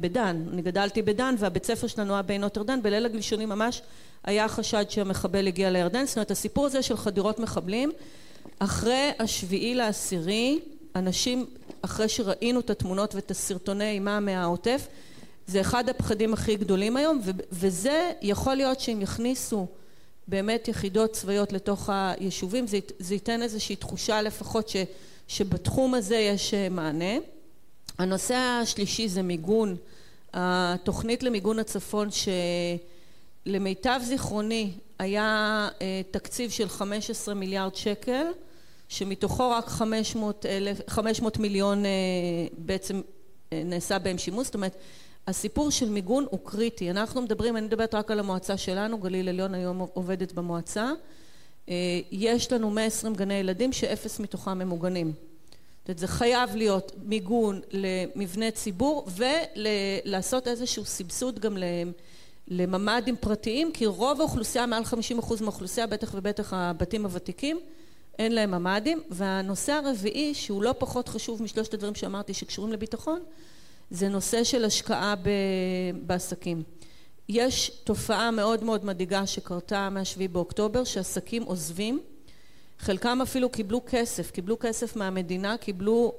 בדן, 0.00 0.44
אני 0.52 0.62
גדלתי 0.62 1.02
בדן 1.02 1.34
והבית 1.38 1.64
ספר 1.64 1.86
שלנו 1.86 2.12
היה 2.12 2.22
בעינות 2.22 2.56
ירדן, 2.56 2.82
בליל 2.82 3.06
הגלשונים 3.06 3.48
ממש 3.48 3.82
היה 4.24 4.48
חשד 4.48 4.84
שהמחבל 4.90 5.46
הגיע 5.46 5.70
לירדן, 5.70 6.06
זאת 6.06 6.16
אומרת 6.16 6.30
הסיפור 6.30 6.66
הזה 6.66 6.82
של 6.82 6.96
חדירות 6.96 7.38
מחבלים, 7.38 7.92
אחרי 8.58 9.10
השביעי 9.18 9.74
לעשירי 9.74 10.60
אנשים 10.96 11.46
אחרי 11.82 12.08
שראינו 12.08 12.60
את 12.60 12.70
התמונות 12.70 13.14
ואת 13.14 13.30
הסרטוני 13.30 13.90
אימה 13.90 14.20
מהעוטף 14.20 14.88
זה 15.46 15.60
אחד 15.60 15.88
הפחדים 15.88 16.32
הכי 16.32 16.56
גדולים 16.56 16.96
היום 16.96 17.20
וזה 17.52 18.10
יכול 18.22 18.54
להיות 18.54 18.80
שהם 18.80 19.02
יכניסו 19.02 19.66
באמת 20.28 20.68
יחידות 20.68 21.12
צבאיות 21.12 21.52
לתוך 21.52 21.90
היישובים. 21.92 22.66
זה, 22.66 22.78
זה 22.98 23.14
ייתן 23.14 23.42
איזושהי 23.42 23.76
תחושה 23.76 24.22
לפחות 24.22 24.68
ש, 24.68 24.76
שבתחום 25.28 25.94
הזה 25.94 26.16
יש 26.16 26.54
מענה. 26.70 27.14
הנושא 27.98 28.34
השלישי 28.34 29.08
זה 29.08 29.22
מיגון. 29.22 29.76
התוכנית 30.34 31.22
למיגון 31.22 31.58
הצפון 31.58 32.08
שלמיטב 33.46 34.00
זיכרוני 34.04 34.70
היה 34.98 35.68
תקציב 36.10 36.50
של 36.50 36.68
15 36.68 37.34
מיליארד 37.34 37.74
שקל 37.74 38.26
שמתוכו 38.88 39.50
רק 39.50 39.66
500, 39.68 40.46
אלף, 40.46 40.80
500 40.88 41.38
מיליון 41.38 41.84
בעצם 42.58 43.00
נעשה 43.52 43.98
בהם 43.98 44.18
שימוש, 44.18 44.44
זאת 44.44 44.54
אומרת 44.54 44.76
הסיפור 45.26 45.70
של 45.70 45.88
מיגון 45.88 46.26
הוא 46.30 46.40
קריטי, 46.44 46.90
אנחנו 46.90 47.22
מדברים, 47.22 47.56
אני 47.56 47.66
מדברת 47.66 47.94
רק 47.94 48.10
על 48.10 48.18
המועצה 48.18 48.56
שלנו, 48.56 48.98
גליל 48.98 49.28
עליון 49.28 49.54
היום 49.54 49.86
עובדת 49.94 50.32
במועצה, 50.32 50.92
יש 52.10 52.52
לנו 52.52 52.70
120 52.70 53.14
גני 53.14 53.34
ילדים 53.34 53.72
שאפס 53.72 54.20
מתוכם 54.20 54.58
ממוגנים, 54.58 55.12
זה 55.96 56.06
חייב 56.06 56.56
להיות 56.56 56.92
מיגון 57.02 57.60
למבני 57.70 58.50
ציבור 58.50 59.06
ולעשות 59.16 60.48
איזשהו 60.48 60.84
סבסוד 60.84 61.38
גם 61.38 61.56
לממ"דים 62.48 63.16
פרטיים 63.16 63.72
כי 63.72 63.86
רוב 63.86 64.20
האוכלוסייה, 64.20 64.66
מעל 64.66 64.82
50% 64.82 65.42
מהאוכלוסייה, 65.42 65.86
בטח 65.86 66.10
ובטח 66.14 66.52
הבתים 66.52 67.04
הוותיקים 67.04 67.60
אין 68.18 68.32
להם 68.32 68.50
ממ"דים. 68.50 69.02
והנושא 69.10 69.72
הרביעי 69.72 70.34
שהוא 70.34 70.62
לא 70.62 70.74
פחות 70.78 71.08
חשוב 71.08 71.42
משלושת 71.42 71.74
הדברים 71.74 71.94
שאמרתי 71.94 72.34
שקשורים 72.34 72.72
לביטחון 72.72 73.20
זה 73.90 74.08
נושא 74.08 74.44
של 74.44 74.64
השקעה 74.64 75.14
בעסקים. 76.06 76.62
יש 77.28 77.70
תופעה 77.84 78.30
מאוד 78.30 78.64
מאוד 78.64 78.84
מדאיגה 78.84 79.26
שקרתה 79.26 79.90
מהשביעי 79.90 80.28
באוקטובר 80.28 80.84
שעסקים 80.84 81.42
עוזבים 81.42 82.00
חלקם 82.78 83.22
אפילו 83.22 83.48
קיבלו 83.48 83.80
כסף, 83.86 84.30
קיבלו 84.30 84.58
כסף 84.58 84.96
מהמדינה, 84.96 85.56
קיבלו 85.56 86.12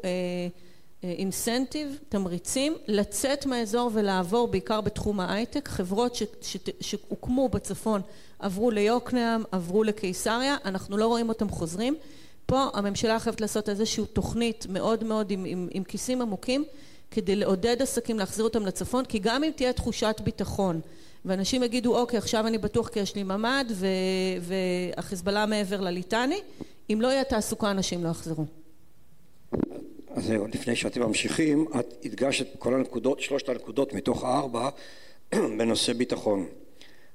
אינסנטיב, 1.03 1.97
תמריצים 2.09 2.75
לצאת 2.87 3.45
מהאזור 3.45 3.91
ולעבור 3.93 4.47
בעיקר 4.47 4.81
בתחום 4.81 5.19
ההייטק, 5.19 5.67
חברות 5.67 6.17
שהוקמו 6.81 7.49
בצפון 7.49 8.01
עברו 8.39 8.71
ליוקנעם, 8.71 9.43
עברו 9.51 9.83
לקיסריה, 9.83 10.57
אנחנו 10.65 10.97
לא 10.97 11.07
רואים 11.07 11.29
אותם 11.29 11.49
חוזרים, 11.49 11.95
פה 12.45 12.67
הממשלה 12.73 13.19
חייבת 13.19 13.41
לעשות 13.41 13.69
איזושהי 13.69 14.05
תוכנית 14.05 14.65
מאוד 14.69 15.03
מאוד 15.03 15.31
עם, 15.31 15.45
עם, 15.45 15.67
עם 15.71 15.83
כיסים 15.83 16.21
עמוקים 16.21 16.65
כדי 17.11 17.35
לעודד 17.35 17.81
עסקים 17.81 18.19
להחזיר 18.19 18.45
אותם 18.45 18.65
לצפון 18.65 19.05
כי 19.05 19.19
גם 19.19 19.43
אם 19.43 19.51
תהיה 19.55 19.73
תחושת 19.73 20.21
ביטחון 20.23 20.81
ואנשים 21.25 21.63
יגידו 21.63 21.97
אוקיי 21.97 22.17
עכשיו 22.17 22.47
אני 22.47 22.57
בטוח 22.57 22.87
כי 22.87 22.99
יש 22.99 23.15
לי 23.15 23.23
ממ"ד 23.23 23.71
והחיזבאללה 24.41 25.45
מעבר 25.45 25.81
לליטני 25.81 26.39
אם 26.93 27.01
לא 27.01 27.07
יהיה 27.07 27.23
תעסוקה 27.23 27.71
אנשים 27.71 28.03
לא 28.03 28.09
יחזרו 28.09 28.45
אז 30.19 30.25
זהו, 30.25 30.47
לפני 30.47 30.75
שאתם 30.75 31.01
ממשיכים, 31.01 31.65
את 31.79 32.05
הדגשת 32.05 32.47
כל 32.59 32.73
הנקודות, 32.73 33.19
שלושת 33.19 33.49
הנקודות 33.49 33.93
מתוך 33.93 34.23
הארבע 34.23 34.69
בנושא 35.57 35.93
ביטחון. 35.93 36.45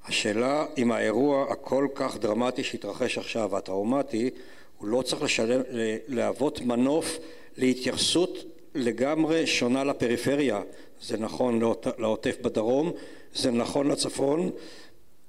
השאלה 0.06 0.66
אם 0.78 0.92
האירוע 0.92 1.52
הכל 1.52 1.88
כך 1.94 2.16
דרמטי 2.16 2.64
שהתרחש 2.64 3.18
עכשיו, 3.18 3.56
הטראומטי, 3.56 4.30
הוא 4.78 4.88
לא 4.88 5.02
צריך 5.02 5.22
לשלם, 5.22 5.60
להוות 6.08 6.60
מנוף 6.60 7.18
להתייחסות 7.56 8.38
לגמרי 8.74 9.46
שונה 9.46 9.84
לפריפריה. 9.84 10.60
זה 11.02 11.16
נכון 11.16 11.60
לעוטף 11.98 12.36
בדרום, 12.42 12.92
זה 13.34 13.50
נכון 13.50 13.88
לצפון, 13.88 14.50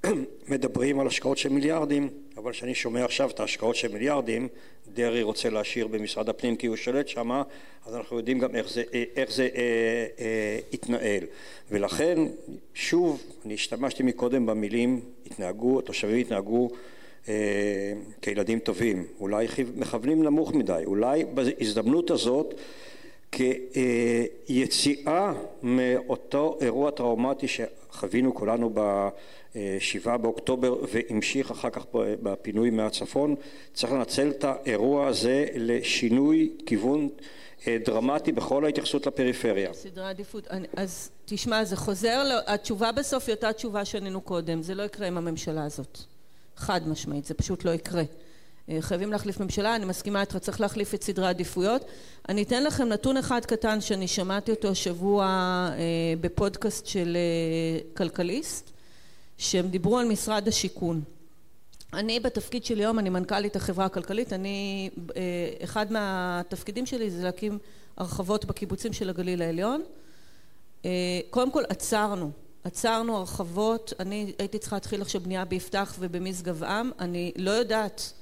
מדברים 0.51 0.99
על 0.99 1.07
השקעות 1.07 1.37
של 1.37 1.49
מיליארדים, 1.49 2.09
אבל 2.37 2.51
כשאני 2.51 2.75
שומע 2.75 3.05
עכשיו 3.05 3.29
את 3.29 3.39
ההשקעות 3.39 3.75
של 3.75 3.93
מיליארדים, 3.93 4.47
דרעי 4.93 5.23
רוצה 5.23 5.49
להשאיר 5.49 5.87
במשרד 5.87 6.29
הפנים 6.29 6.55
כי 6.55 6.67
הוא 6.67 6.75
שולט 6.75 7.07
שם, 7.07 7.41
אז 7.85 7.95
אנחנו 7.95 8.17
יודעים 8.17 8.39
גם 8.39 8.55
איך 8.55 8.69
זה, 8.69 8.83
איך 9.15 9.31
זה 9.31 9.49
אה, 9.55 10.05
אה, 10.19 10.59
התנהל. 10.73 11.23
ולכן, 11.71 12.17
שוב, 12.73 13.23
אני 13.45 13.53
השתמשתי 13.53 14.03
מקודם 14.03 14.45
במילים, 14.45 15.01
התנהגו, 15.25 15.79
התושבים 15.79 16.17
התנהגו 16.17 16.69
אה, 17.27 17.33
כילדים 18.21 18.59
טובים. 18.59 19.05
אולי 19.19 19.47
מכוונים 19.75 20.23
נמוך 20.23 20.53
מדי. 20.53 20.81
אולי 20.85 21.25
בהזדמנות 21.33 22.11
הזאת 22.11 22.53
כיציאה 24.45 25.33
מאותו 25.63 26.57
אירוע 26.61 26.91
טראומטי 26.91 27.47
שחווינו 27.47 28.35
כולנו 28.35 28.73
בשבעה 29.55 30.17
באוקטובר 30.17 30.75
והמשיך 30.91 31.51
אחר 31.51 31.69
כך 31.69 31.85
בפינוי 31.93 32.69
מהצפון 32.69 33.35
צריך 33.73 33.93
לנצל 33.93 34.29
את 34.29 34.43
האירוע 34.43 35.07
הזה 35.07 35.45
לשינוי 35.55 36.51
כיוון 36.65 37.09
דרמטי 37.67 38.31
בכל 38.31 38.65
ההתייחסות 38.65 39.07
לפריפריה. 39.07 39.73
סדרי 39.73 40.05
עדיפות, 40.05 40.47
אז 40.77 41.09
תשמע 41.25 41.63
זה 41.63 41.75
חוזר, 41.75 42.39
התשובה 42.47 42.91
בסוף 42.91 43.27
היא 43.27 43.35
אותה 43.35 43.53
תשובה 43.53 43.85
שענינו 43.85 44.21
קודם, 44.21 44.61
זה 44.61 44.75
לא 44.75 44.83
יקרה 44.83 45.07
עם 45.07 45.17
הממשלה 45.17 45.65
הזאת, 45.65 45.99
חד 46.55 46.87
משמעית, 46.87 47.25
זה 47.25 47.33
פשוט 47.33 47.65
לא 47.65 47.71
יקרה 47.71 48.03
חייבים 48.79 49.11
להחליף 49.11 49.39
ממשלה, 49.39 49.75
אני 49.75 49.85
מסכימה 49.85 50.21
איתך, 50.21 50.37
צריך 50.37 50.61
להחליף 50.61 50.93
את 50.93 51.03
סדרי 51.03 51.25
העדיפויות. 51.25 51.85
אני 52.29 52.43
אתן 52.43 52.63
לכם 52.63 52.87
נתון 52.87 53.17
אחד 53.17 53.45
קטן 53.45 53.81
שאני 53.81 54.07
שמעתי 54.07 54.51
אותו 54.51 54.67
השבוע 54.67 55.69
בפודקאסט 56.21 56.85
של 56.85 57.17
כלכליסט, 57.97 58.71
שהם 59.37 59.67
דיברו 59.67 59.99
על 59.99 60.07
משרד 60.07 60.47
השיכון. 60.47 61.01
אני 61.93 62.19
בתפקיד 62.19 62.65
שלי 62.65 62.83
היום, 62.83 62.99
אני 62.99 63.09
מנכ"לית 63.09 63.55
החברה 63.55 63.85
הכלכלית, 63.85 64.33
אני, 64.33 64.89
אחד 65.63 65.91
מהתפקידים 65.91 66.85
שלי 66.85 67.09
זה 67.09 67.23
להקים 67.23 67.59
הרחבות 67.97 68.45
בקיבוצים 68.45 68.93
של 68.93 69.09
הגליל 69.09 69.41
העליון. 69.41 69.83
קודם 71.29 71.51
כל 71.51 71.63
עצרנו, 71.69 72.31
עצרנו 72.63 73.17
הרחבות, 73.17 73.93
אני 73.99 74.33
הייתי 74.39 74.59
צריכה 74.59 74.75
להתחיל 74.75 75.01
עכשיו 75.01 75.21
בנייה 75.21 75.45
ביפתח 75.45 75.95
ובמשגב 75.99 76.63
עם, 76.63 76.91
אני 76.99 77.31
לא 77.35 77.51
יודעת 77.51 78.13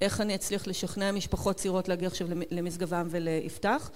איך 0.00 0.20
אני 0.20 0.34
אצליח 0.34 0.66
לשכנע 0.66 1.12
משפחות 1.12 1.56
צעירות 1.56 1.88
להגיע 1.88 2.08
עכשיו 2.08 2.28
למשגב 2.50 2.94
עם 2.94 3.06
וליפתח. 3.10 3.90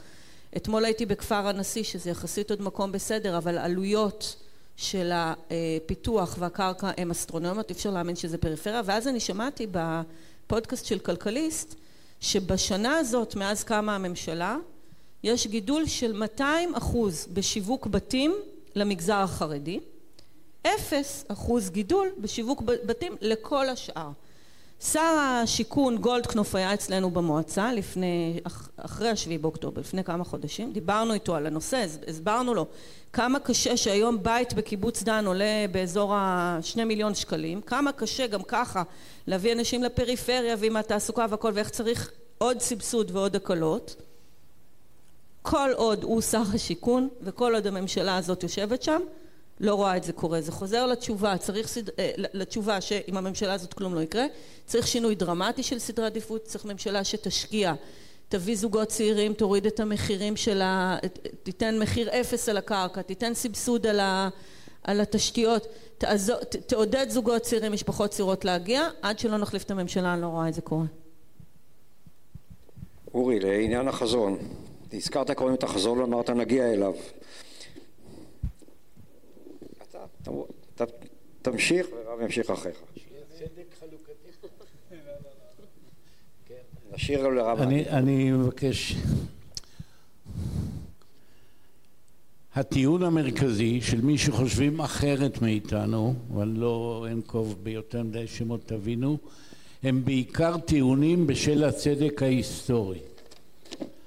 אתמול 0.57 0.85
הייתי 0.85 1.07
בכפר 1.07 1.49
הנשיא 1.49 1.83
שזה 1.83 2.11
יחסית 2.11 2.51
עוד 2.51 2.63
מקום 2.63 2.93
בסדר 2.93 3.39
אבל 3.39 3.59
עלויות 3.59 4.37
של 4.77 5.13
הפיתוח 5.15 6.37
והקרקע 6.39 6.91
הם 6.97 7.11
אסטרונומיות, 7.11 7.71
אי 7.71 7.75
אפשר 7.75 7.91
להאמין 7.91 8.17
שזה 8.17 8.39
פריפריה 8.39 8.83
ואז 8.85 9.09
אני 9.09 9.21
שמעתי 9.21 9.67
בפודקאסט 9.71 10.87
של 10.87 10.99
כלכליסט 10.99 11.75
שבשנה 12.21 12.97
הזאת 12.97 13.37
מאז 13.37 13.65
קמה 13.65 13.95
הממשלה 13.95 14.57
יש 15.23 15.47
גידול 15.47 15.87
של 15.87 16.13
200 16.13 16.75
אחוז 16.75 17.27
בשיווק 17.33 17.87
בתים 17.87 18.35
למגזר 18.75 19.15
החרדי, 19.17 19.81
אפס 20.63 21.25
אחוז 21.29 21.71
גידול 21.71 22.09
בשיווק 22.19 22.63
בתים 22.63 23.17
לכל 23.21 23.69
השאר. 23.69 24.11
שר 24.93 25.19
השיכון 25.43 25.99
גולדקנופ 25.99 26.55
היה 26.55 26.75
אצלנו 26.75 27.11
במועצה 27.11 27.73
לפני, 27.73 28.41
אחרי 28.77 29.09
השביעי 29.09 29.39
באוקטובר, 29.39 29.81
לפני 29.81 30.05
כמה 30.05 30.25
חודשים, 30.25 30.73
דיברנו 30.73 31.13
איתו 31.13 31.35
על 31.35 31.47
הנושא, 31.47 31.87
הסברנו 32.09 32.55
לו 32.55 32.67
כמה 33.13 33.41
קשה 33.41 33.77
שהיום 33.77 34.23
בית 34.23 34.55
בקיבוץ 34.55 35.03
דן 35.03 35.27
עולה 35.27 35.67
באזור 35.73 36.13
השני 36.17 36.85
מיליון 36.85 37.15
שקלים, 37.15 37.61
כמה 37.61 37.93
קשה 37.93 38.27
גם 38.27 38.43
ככה 38.43 38.83
להביא 39.27 39.53
אנשים 39.53 39.83
לפריפריה 39.83 40.57
ועם 40.59 40.77
התעסוקה 40.77 41.27
והכל 41.31 41.53
ואיך 41.55 41.71
צריך 41.71 42.11
עוד 42.39 42.61
סבסוד 42.61 43.11
ועוד 43.11 43.37
הקלות. 43.37 43.97
כל 45.43 45.71
עוד 45.77 46.03
הוא 46.03 46.21
שר 46.21 46.43
השיכון 46.55 47.09
וכל 47.23 47.55
עוד 47.55 47.67
הממשלה 47.67 48.17
הזאת 48.17 48.43
יושבת 48.43 48.83
שם 48.83 49.01
לא 49.61 49.75
רואה 49.75 49.97
את 49.97 50.05
זה 50.05 50.13
קורה. 50.13 50.41
זה 50.41 50.53
חוזר 50.53 50.87
לתשובה, 50.87 51.39
צריך 51.39 51.69
סד... 51.69 51.89
אה, 51.89 52.11
לתשובה 52.17 52.81
שעם 52.81 53.17
הממשלה 53.17 53.53
הזאת 53.53 53.75
כלום 53.75 53.95
לא 53.95 54.01
יקרה, 54.01 54.27
צריך 54.67 54.87
שינוי 54.87 55.15
דרמטי 55.15 55.63
של 55.63 55.79
סדרי 55.79 56.07
עדיפות, 56.07 56.45
צריך 56.45 56.65
ממשלה 56.65 57.05
שתשקיע, 57.05 57.75
תביא 58.29 58.57
זוגות 58.57 58.89
צעירים, 58.89 59.35
תוריד 59.35 59.67
את 59.67 59.81
המחירים 59.81 60.37
של 60.37 60.63
ה... 60.63 60.97
תיתן 61.43 61.79
מחיר 61.79 62.21
אפס 62.21 62.49
על 62.49 62.57
הקרקע, 62.57 63.03
תיתן 63.03 63.35
סבסוד 63.35 63.87
על, 63.87 64.01
ה... 64.01 64.29
על 64.85 65.01
התשתיות, 65.01 65.67
תעזור... 65.99 66.37
תעודד 66.67 67.07
זוגות 67.09 67.43
צעירים, 67.43 67.73
משפחות 67.73 68.11
צעירות 68.11 68.45
להגיע, 68.45 68.89
עד 69.03 69.19
שלא 69.19 69.37
נחליף 69.37 69.63
את 69.63 69.71
הממשלה 69.71 70.15
אני 70.15 70.23
לא 70.23 70.27
רואה 70.27 70.49
את 70.49 70.55
זה 70.55 70.61
קורה. 70.61 70.87
אורי, 73.15 73.41
לעניין 73.41 73.89
החזון, 73.89 74.39
הזכרת 74.93 75.31
קודם 75.31 75.55
את 75.55 75.63
החזון 75.63 75.99
ואמרת 75.99 76.31
נגיע 76.31 76.73
אליו 76.73 76.95
תמשיך 81.43 81.87
ורב 81.93 82.21
ימשיך 82.21 82.51
אחריך. 82.51 82.77
נשאיר 86.95 87.29
לרב. 87.29 87.61
אני 87.61 88.31
מבקש. 88.31 88.97
הטיעון 92.55 93.03
המרכזי 93.03 93.81
של 93.81 94.01
מי 94.01 94.19
שחושבים 94.19 94.81
אחרת 94.81 95.43
מאיתנו, 95.43 96.15
אבל 96.35 96.49
לא 96.49 97.07
אנקוב 97.13 97.57
ביותר 97.63 98.03
מדי 98.03 98.27
שמות 98.27 98.61
תבינו, 98.67 99.19
הם 99.83 100.05
בעיקר 100.05 100.59
טיעונים 100.59 101.27
בשל 101.27 101.65
הצדק 101.65 102.23
ההיסטורי. 102.23 102.99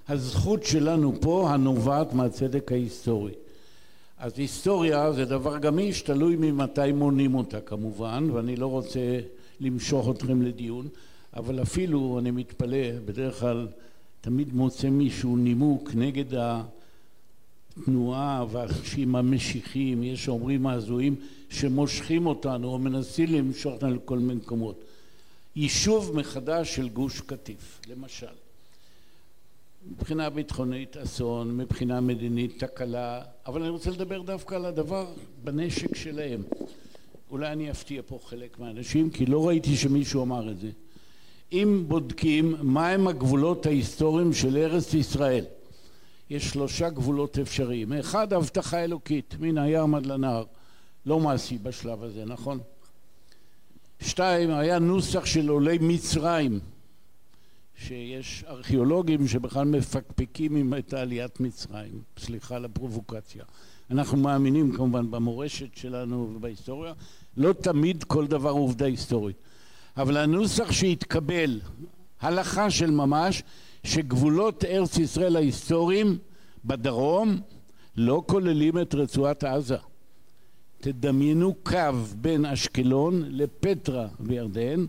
הזכות 0.07 0.63
שלנו 0.63 1.13
פה 1.21 1.49
הנובעת 1.49 2.13
מהצדק 2.13 2.71
ההיסטורי. 2.71 3.33
אז 4.17 4.31
היסטוריה 4.39 5.11
זה 5.11 5.25
דבר 5.25 5.57
גמיש, 5.57 6.01
תלוי 6.01 6.35
ממתי 6.35 6.91
מונים 6.91 7.35
אותה 7.35 7.61
כמובן, 7.61 8.29
ואני 8.33 8.55
לא 8.55 8.67
רוצה 8.67 9.19
למשוך 9.59 10.09
אתכם 10.09 10.41
לדיון, 10.41 10.87
אבל 11.35 11.61
אפילו, 11.61 12.19
אני 12.19 12.31
מתפלא, 12.31 12.99
בדרך 13.05 13.39
כלל 13.39 13.67
תמיד 14.21 14.53
מוצא 14.53 14.89
מישהו 14.89 15.37
נימוק 15.37 15.91
נגד 15.95 16.25
התנועה 17.77 18.45
והאנשים 18.51 19.15
המשיחיים, 19.15 20.03
יש 20.03 20.27
אומרים 20.27 20.67
ההזויים, 20.67 21.15
שמושכים 21.49 22.25
אותנו 22.25 22.67
או 22.67 22.79
מנסים 22.79 23.33
למשוך 23.33 23.73
אותנו 23.73 23.95
לכל 23.95 24.19
מיני 24.19 24.33
מקומות. 24.33 24.83
יישוב 25.55 26.15
מחדש 26.15 26.75
של 26.75 26.89
גוש 26.89 27.21
קטיף, 27.21 27.81
למשל. 27.89 28.46
מבחינה 29.91 30.29
ביטחונית 30.29 30.97
אסון, 30.97 31.57
מבחינה 31.57 32.01
מדינית 32.01 32.63
תקלה, 32.63 33.21
אבל 33.45 33.61
אני 33.61 33.69
רוצה 33.69 33.91
לדבר 33.91 34.21
דווקא 34.21 34.55
על 34.55 34.65
הדבר 34.65 35.07
בנשק 35.43 35.95
שלהם. 35.95 36.43
אולי 37.31 37.51
אני 37.51 37.71
אפתיע 37.71 38.01
פה 38.05 38.19
חלק 38.25 38.59
מהאנשים, 38.59 39.09
כי 39.09 39.25
לא 39.25 39.47
ראיתי 39.47 39.75
שמישהו 39.75 40.23
אמר 40.23 40.51
את 40.51 40.59
זה. 40.59 40.69
אם 41.51 41.83
בודקים 41.87 42.55
מהם 42.61 43.07
הגבולות 43.07 43.65
ההיסטוריים 43.65 44.33
של 44.33 44.57
ארץ 44.57 44.93
ישראל, 44.93 45.45
יש 46.29 46.49
שלושה 46.49 46.89
גבולות 46.89 47.39
אפשריים. 47.39 47.93
אחד, 47.93 48.33
הבטחה 48.33 48.83
אלוקית, 48.83 49.35
מן 49.39 49.57
הים 49.57 49.95
עד 49.95 50.05
לנהר. 50.05 50.43
לא 51.05 51.19
מעשי 51.19 51.57
בשלב 51.57 52.03
הזה, 52.03 52.25
נכון? 52.25 52.59
שתיים, 53.99 54.51
היה 54.51 54.79
נוסח 54.79 55.25
של 55.25 55.49
עולי 55.49 55.77
מצרים, 55.81 56.59
שיש 57.77 58.43
ארכיאולוגים 58.47 59.27
שבכלל 59.27 59.65
מפקפקים 59.65 60.55
עם 60.55 60.73
את 60.73 60.93
עליית 60.93 61.39
מצרים, 61.39 62.01
סליחה 62.19 62.55
על 62.55 62.65
הפרובוקציה. 62.65 63.43
אנחנו 63.91 64.17
מאמינים 64.17 64.71
כמובן 64.71 65.11
במורשת 65.11 65.75
שלנו 65.75 66.31
ובהיסטוריה, 66.35 66.93
לא 67.37 67.53
תמיד 67.53 68.03
כל 68.03 68.27
דבר 68.27 68.49
הוא 68.49 68.63
עובדה 68.63 68.85
היסטורית. 68.85 69.35
אבל 69.97 70.17
הנוסח 70.17 70.71
שהתקבל, 70.71 71.61
הלכה 72.21 72.71
של 72.71 72.91
ממש, 72.91 73.43
שגבולות 73.83 74.65
ארץ 74.65 74.97
ישראל 74.97 75.35
ההיסטוריים 75.35 76.17
בדרום 76.65 77.39
לא 77.97 78.23
כוללים 78.25 78.79
את 78.81 78.95
רצועת 78.95 79.43
עזה. 79.43 79.77
תדמיינו 80.79 81.55
קו 81.63 81.93
בין 82.15 82.45
אשקלון 82.45 83.23
לפטרה 83.27 84.07
בירדן 84.19 84.85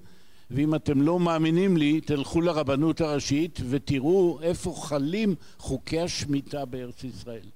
ואם 0.51 0.75
אתם 0.75 1.03
לא 1.03 1.21
מאמינים 1.21 1.77
לי, 1.77 2.01
תלכו 2.01 2.41
לרבנות 2.41 3.01
הראשית 3.01 3.61
ותראו 3.71 4.39
איפה 4.43 4.75
חלים 4.77 5.35
חוקי 5.59 6.01
השמיטה 6.01 6.65
בארץ 6.65 7.05
ישראל. 7.05 7.47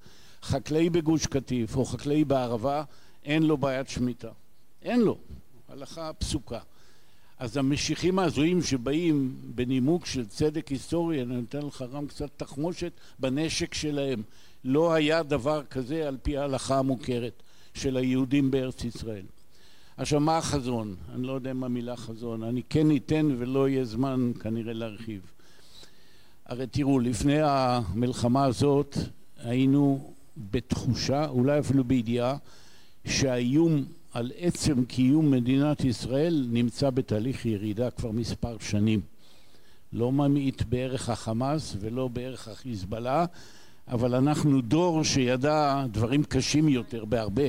חקלאי 0.43 0.90
בגוש 0.90 1.26
קטיף 1.26 1.76
או 1.76 1.84
חקלאי 1.84 2.24
בערבה, 2.24 2.82
אין 3.24 3.43
לו 3.43 3.57
בעיית 3.57 3.88
שמיטה. 3.88 4.30
אין 4.82 5.01
לו. 5.01 5.18
הלכה 5.68 6.12
פסוקה. 6.12 6.59
אז 7.38 7.57
המשיחים 7.57 8.18
ההזויים 8.18 8.62
שבאים 8.62 9.36
בנימוק 9.55 10.07
של 10.07 10.26
צדק 10.26 10.68
היסטורי, 10.68 11.22
אני 11.22 11.36
נותן 11.36 11.66
לך 11.66 11.84
רם 11.93 12.07
קצת 12.07 12.30
תחמושת, 12.36 12.93
בנשק 13.18 13.74
שלהם. 13.74 14.22
לא 14.64 14.93
היה 14.93 15.22
דבר 15.22 15.62
כזה 15.64 16.09
על 16.09 16.16
פי 16.22 16.36
ההלכה 16.36 16.78
המוכרת 16.78 17.43
של 17.74 17.97
היהודים 17.97 18.51
בארץ 18.51 18.84
ישראל. 18.84 19.24
עכשיו 19.97 20.20
מה 20.20 20.38
החזון? 20.38 20.95
אני 21.14 21.26
לא 21.26 21.32
יודע 21.32 21.53
מה 21.53 21.68
מילה 21.68 21.97
חזון, 21.97 22.43
אני 22.43 22.62
כן 22.68 22.97
אתן 22.97 23.28
ולא 23.38 23.68
יהיה 23.68 23.84
זמן 23.84 24.32
כנראה 24.40 24.72
להרחיב. 24.72 25.20
הרי 26.47 26.66
תראו, 26.66 27.01
לפני 27.01 27.38
המלחמה 27.43 28.45
הזאת 28.45 28.99
היינו 29.38 30.12
בתחושה, 30.51 31.28
אולי 31.28 31.59
אפילו 31.59 31.84
בידיעה, 31.84 32.36
שהאיום 33.07 33.84
על 34.12 34.32
עצם 34.36 34.84
קיום 34.84 35.30
מדינת 35.30 35.84
ישראל 35.84 36.47
נמצא 36.51 36.90
בתהליך 36.90 37.47
ירידה 37.47 37.90
כבר 37.90 38.11
מספר 38.11 38.57
שנים. 38.61 39.01
לא 39.93 40.12
ממעיט 40.12 40.62
בערך 40.62 41.09
החמאס 41.09 41.76
ולא 41.80 42.09
בערך 42.09 42.49
החיזבאללה, 42.49 43.24
אבל 43.88 44.14
אנחנו 44.14 44.61
דור 44.61 45.03
שידע 45.03 45.84
דברים 45.90 46.24
קשים 46.24 46.68
יותר 46.68 47.05
בהרבה. 47.05 47.45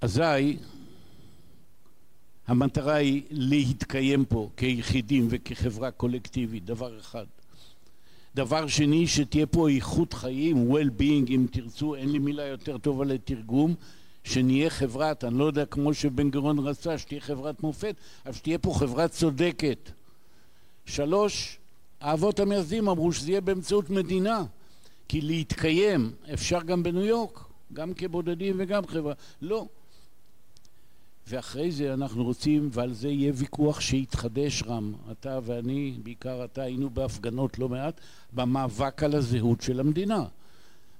אזי 0.00 0.56
המטרה 2.46 2.94
היא 2.94 3.22
להתקיים 3.30 4.24
פה 4.24 4.48
כיחידים 4.56 5.26
וכחברה 5.30 5.90
קולקטיבית, 5.90 6.64
דבר 6.64 6.98
אחד. 6.98 7.24
דבר 8.34 8.66
שני, 8.66 9.06
שתהיה 9.06 9.46
פה 9.46 9.68
איכות 9.68 10.12
חיים, 10.12 10.72
well-being 10.72 11.28
אם 11.28 11.46
תרצו, 11.50 11.94
אין 11.94 12.12
לי 12.12 12.18
מילה 12.18 12.46
יותר 12.46 12.78
טובה 12.78 13.04
לתרגום, 13.04 13.74
שנהיה 14.24 14.70
חברת, 14.70 15.24
אני 15.24 15.38
לא 15.38 15.44
יודע, 15.44 15.66
כמו 15.66 15.94
שבן 15.94 16.30
גוריון 16.30 16.58
רצה, 16.58 16.98
שתהיה 16.98 17.20
חברת 17.20 17.62
מופת, 17.62 17.94
אבל 18.26 18.34
שתהיה 18.34 18.58
פה 18.58 18.74
חברה 18.78 19.08
צודקת. 19.08 19.90
שלוש, 20.86 21.58
האבות 22.00 22.40
המייסדים 22.40 22.88
אמרו 22.88 23.12
שזה 23.12 23.30
יהיה 23.30 23.40
באמצעות 23.40 23.90
מדינה, 23.90 24.44
כי 25.08 25.20
להתקיים 25.20 26.12
אפשר 26.34 26.62
גם 26.62 26.82
בניו 26.82 27.04
יורק, 27.04 27.40
גם 27.72 27.94
כבודדים 27.94 28.56
וגם 28.58 28.86
חברה. 28.86 29.14
לא. 29.42 29.66
ואחרי 31.28 31.70
זה 31.70 31.94
אנחנו 31.94 32.24
רוצים, 32.24 32.68
ועל 32.72 32.92
זה 32.92 33.08
יהיה 33.08 33.32
ויכוח 33.34 33.80
שיתחדש 33.80 34.62
רם, 34.62 34.92
אתה 35.10 35.38
ואני, 35.44 35.98
בעיקר 36.02 36.44
אתה, 36.44 36.62
היינו 36.62 36.90
בהפגנות 36.90 37.58
לא 37.58 37.68
מעט, 37.68 38.00
במאבק 38.32 39.02
על 39.02 39.14
הזהות 39.14 39.60
של 39.60 39.80
המדינה. 39.80 40.24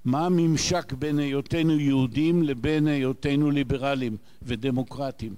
מה 0.05 0.25
הממשק 0.25 0.93
בין 0.93 1.19
היותנו 1.19 1.79
יהודים 1.79 2.43
לבין 2.43 2.87
היותנו 2.87 3.51
ליברלים 3.51 4.17
ודמוקרטים? 4.41 5.35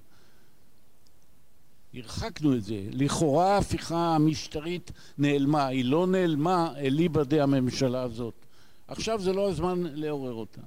הרחקנו 1.94 2.56
את 2.56 2.64
זה. 2.64 2.82
לכאורה 2.92 3.56
ההפיכה 3.56 4.16
המשטרית 4.16 4.92
נעלמה, 5.18 5.68
היא 5.68 5.86
לא 5.86 6.08
נעלמה 6.08 6.74
אליבא 6.78 7.24
דה 7.24 7.44
הממשלה 7.44 8.02
הזאת. 8.02 8.34
עכשיו 8.88 9.22
זה 9.22 9.34
לא 9.34 9.50
הזמן 9.50 9.84
לעורר 9.94 10.34
אותה. 10.34 10.62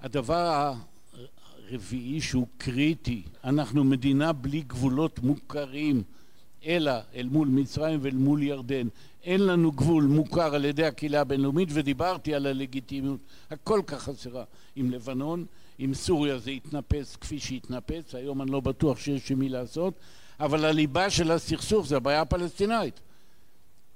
הדבר 0.00 0.72
רביעי 1.72 2.20
שהוא 2.20 2.46
קריטי, 2.58 3.22
אנחנו 3.44 3.84
מדינה 3.84 4.32
בלי 4.32 4.60
גבולות 4.60 5.18
מוכרים, 5.18 6.02
אלא 6.66 6.92
אל 7.14 7.28
מול 7.28 7.48
מצרים 7.48 7.98
ואל 8.02 8.14
מול 8.14 8.42
ירדן. 8.42 8.88
אין 9.24 9.46
לנו 9.46 9.72
גבול 9.72 10.04
מוכר 10.04 10.54
על 10.54 10.64
ידי 10.64 10.84
הקהילה 10.84 11.20
הבינלאומית 11.20 11.68
ודיברתי 11.72 12.34
על 12.34 12.46
הלגיטימיות 12.46 13.20
הכל 13.50 13.80
כך 13.86 14.02
חסרה 14.02 14.44
עם 14.76 14.90
לבנון, 14.90 15.46
עם 15.78 15.94
סוריה 15.94 16.38
זה 16.38 16.50
התנפץ 16.50 17.16
כפי 17.16 17.38
שהתנפץ, 17.38 18.14
היום 18.14 18.42
אני 18.42 18.50
לא 18.50 18.60
בטוח 18.60 18.98
שיש 18.98 19.30
עם 19.30 19.38
מי 19.38 19.48
לעשות, 19.48 19.94
אבל 20.40 20.64
הליבה 20.64 21.10
של 21.10 21.30
הסכסוך 21.30 21.86
זה 21.86 21.96
הבעיה 21.96 22.20
הפלסטינאית. 22.20 23.00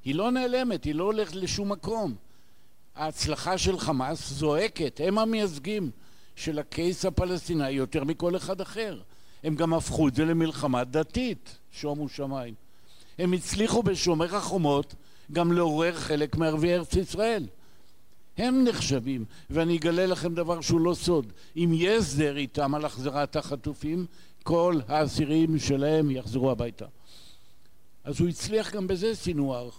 היא 0.05 0.15
לא 0.15 0.31
נעלמת, 0.31 0.85
היא 0.85 0.95
לא 0.95 1.05
הולכת 1.05 1.35
לשום 1.35 1.73
מקום. 1.73 2.15
ההצלחה 2.95 3.59
של 3.59 3.79
חמאס 3.79 4.31
זועקת, 4.31 5.01
הם 5.05 5.19
המייצגים 5.19 5.91
של 6.37 6.59
הקייס 6.59 7.05
הפלסטיני 7.05 7.71
יותר 7.71 8.05
מכל 8.05 8.37
אחד 8.37 8.61
אחר. 8.61 9.01
הם 9.45 9.55
גם 9.55 9.75
הפכו 9.75 10.09
את 10.09 10.15
זה 10.15 10.25
למלחמה 10.25 10.85
דתית, 10.85 11.59
שומו 11.73 12.09
שמיים. 12.09 12.55
הם 13.19 13.33
הצליחו 13.33 13.83
בשומר 13.83 14.37
החומות 14.37 14.95
גם 15.33 15.53
לעורר 15.53 15.95
חלק 15.95 16.37
מערביי 16.37 16.75
ארץ 16.75 16.97
ישראל. 16.97 17.47
הם 18.39 18.65
נחשבים, 18.65 19.25
ואני 19.51 19.77
אגלה 19.77 20.07
לכם 20.07 20.35
דבר 20.35 20.61
שהוא 20.61 20.81
לא 20.81 20.95
סוד, 20.95 21.33
אם 21.57 21.71
יהיה 21.73 21.97
הסדר 21.97 22.37
איתם 22.37 22.75
על 22.75 22.85
החזרת 22.85 23.37
החטופים, 23.37 24.07
כל 24.43 24.81
האסירים 24.89 25.59
שלהם 25.59 26.11
יחזרו 26.11 26.51
הביתה. 26.51 26.87
אז 28.05 28.21
הוא 28.21 28.29
הצליח 28.29 28.75
גם 28.75 28.87
בזה, 28.87 29.15
סינואר. 29.15 29.71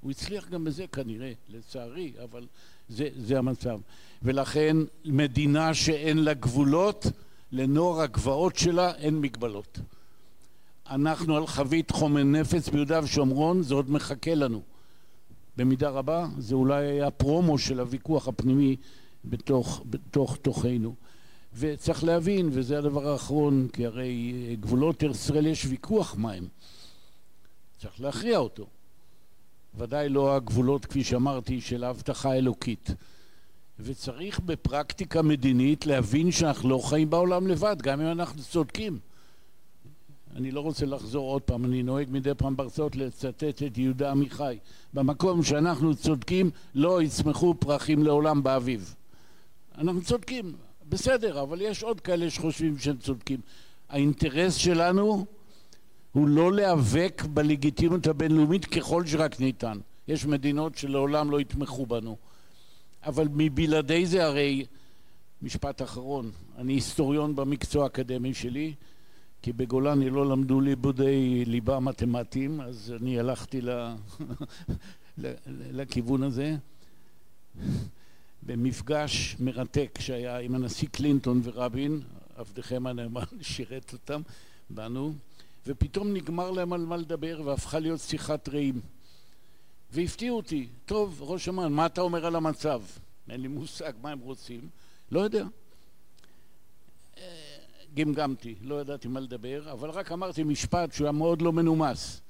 הוא 0.00 0.10
הצליח 0.10 0.48
גם 0.48 0.64
בזה 0.64 0.86
כנראה, 0.86 1.32
לצערי, 1.48 2.12
אבל 2.24 2.46
זה, 2.88 3.08
זה 3.16 3.38
המצב. 3.38 3.80
ולכן 4.22 4.76
מדינה 5.04 5.74
שאין 5.74 6.18
לה 6.18 6.34
גבולות, 6.34 7.06
לנוער 7.52 8.00
הגבעות 8.00 8.56
שלה 8.56 8.94
אין 8.94 9.20
מגבלות. 9.20 9.78
אנחנו 10.90 11.36
על 11.36 11.46
חבית 11.46 11.90
חומר 11.90 12.22
נפץ 12.22 12.68
ביהודה 12.68 13.00
ושומרון, 13.02 13.62
זה 13.62 13.74
עוד 13.74 13.90
מחכה 13.90 14.34
לנו. 14.34 14.62
במידה 15.56 15.88
רבה 15.88 16.26
זה 16.38 16.54
אולי 16.54 16.86
היה 16.86 17.10
פרומו 17.10 17.58
של 17.58 17.80
הוויכוח 17.80 18.28
הפנימי 18.28 18.76
בתוך, 19.24 19.82
בתוך 19.90 20.36
תוכנו. 20.36 20.94
וצריך 21.54 22.04
להבין, 22.04 22.48
וזה 22.52 22.78
הדבר 22.78 23.08
האחרון, 23.08 23.68
כי 23.72 23.86
הרי 23.86 24.32
גבולות 24.60 25.04
ארץ 25.04 25.16
ישראל 25.16 25.46
יש 25.46 25.64
ויכוח 25.64 26.14
מהם. 26.16 26.48
צריך 27.78 28.00
להכריע 28.00 28.38
אותו. 28.38 28.66
ודאי 29.76 30.08
לא 30.08 30.36
הגבולות, 30.36 30.86
כפי 30.86 31.04
שאמרתי, 31.04 31.60
של 31.60 31.84
ההבטחה 31.84 32.30
האלוקית. 32.30 32.90
וצריך 33.80 34.40
בפרקטיקה 34.40 35.22
מדינית 35.22 35.86
להבין 35.86 36.30
שאנחנו 36.30 36.68
לא 36.68 36.78
חיים 36.78 37.10
בעולם 37.10 37.46
לבד, 37.46 37.76
גם 37.82 38.00
אם 38.00 38.06
אנחנו 38.06 38.42
צודקים. 38.42 38.98
אני 40.36 40.50
לא 40.50 40.60
רוצה 40.60 40.86
לחזור 40.86 41.30
עוד 41.32 41.42
פעם, 41.42 41.64
אני 41.64 41.82
נוהג 41.82 42.08
מדי 42.10 42.34
פעם 42.34 42.56
בהרצאות 42.56 42.96
לצטט 42.96 43.62
את 43.66 43.78
יהודה 43.78 44.10
עמיחי. 44.10 44.58
במקום 44.94 45.42
שאנחנו 45.42 45.94
צודקים, 45.94 46.50
לא 46.74 47.02
יצמחו 47.02 47.54
פרחים 47.54 48.02
לעולם 48.02 48.42
באביב. 48.42 48.94
אנחנו 49.78 50.02
צודקים, 50.02 50.52
בסדר, 50.88 51.42
אבל 51.42 51.60
יש 51.60 51.82
עוד 51.82 52.00
כאלה 52.00 52.30
שחושבים 52.30 52.78
שהם 52.78 52.96
צודקים. 52.96 53.40
האינטרס 53.88 54.54
שלנו 54.54 55.26
הוא 56.16 56.28
לא 56.28 56.52
להיאבק 56.52 57.22
בלגיטימיות 57.34 58.06
הבינלאומית 58.06 58.64
ככל 58.64 59.06
שרק 59.06 59.40
ניתן. 59.40 59.78
יש 60.08 60.26
מדינות 60.26 60.78
שלעולם 60.78 61.30
לא 61.30 61.40
יתמכו 61.40 61.86
בנו. 61.86 62.16
אבל 63.06 63.28
מבלעדי 63.32 64.06
זה 64.06 64.24
הרי, 64.24 64.66
משפט 65.42 65.82
אחרון, 65.82 66.30
אני 66.58 66.72
היסטוריון 66.72 67.36
במקצוע 67.36 67.84
האקדמי 67.84 68.34
שלי, 68.34 68.74
כי 69.42 69.52
בגולני 69.52 70.10
לא 70.10 70.26
למדו 70.26 70.60
לימודי 70.60 71.44
ליבה 71.44 71.80
מתמטיים, 71.80 72.60
אז 72.60 72.94
אני 73.00 73.18
הלכתי 73.18 73.60
לכיוון 75.78 76.22
הזה. 76.22 76.56
במפגש 78.42 79.36
מרתק 79.40 79.98
שהיה 80.00 80.38
עם 80.38 80.54
הנשיא 80.54 80.88
קלינטון 80.88 81.40
ורבין, 81.44 82.00
עבדכם 82.36 82.86
הנאמן 82.86 83.22
שירת 83.40 83.92
אותם, 83.92 84.22
בנו, 84.70 85.12
ופתאום 85.66 86.12
נגמר 86.12 86.50
להם 86.50 86.72
על 86.72 86.80
מה 86.80 86.96
לדבר 86.96 87.40
והפכה 87.44 87.78
להיות 87.78 88.00
שיחת 88.00 88.48
רעים. 88.48 88.80
והפתיעו 89.90 90.36
אותי, 90.36 90.68
טוב, 90.86 91.18
ראש 91.22 91.48
אמ"ן, 91.48 91.72
מה 91.72 91.86
אתה 91.86 92.00
אומר 92.00 92.26
על 92.26 92.36
המצב? 92.36 92.82
אין 93.30 93.40
לי 93.40 93.48
מושג 93.48 93.92
מה 94.02 94.10
הם 94.10 94.18
רוצים, 94.18 94.68
לא 95.10 95.20
יודע. 95.20 95.44
גמגמתי, 97.94 98.54
לא 98.62 98.80
ידעתי 98.80 99.08
מה 99.08 99.20
לדבר, 99.20 99.72
אבל 99.72 99.90
רק 99.90 100.12
אמרתי 100.12 100.42
משפט 100.42 100.92
שהוא 100.92 101.04
היה 101.04 101.12
מאוד 101.12 101.42
לא 101.42 101.52
מנומס. 101.52 102.20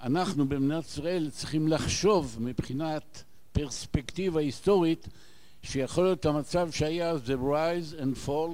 אנחנו 0.00 0.48
במדינת 0.48 0.84
ישראל 0.84 1.30
צריכים 1.30 1.68
לחשוב 1.68 2.36
מבחינת 2.40 3.24
פרספקטיבה 3.52 4.40
היסטורית 4.40 5.08
שיכול 5.62 6.04
להיות 6.04 6.26
המצב 6.26 6.70
שהיה 6.70 7.14
the 7.26 7.38
rise 7.52 8.00
and 8.00 8.26
fall 8.26 8.52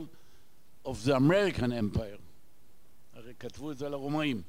of 0.86 1.06
the 1.06 1.14
American 1.14 1.72
Empire. 1.72 2.27
כתבו 3.40 3.70
את 3.70 3.78
זה 3.78 3.86
על 3.86 3.92
הרומאים. 3.92 4.42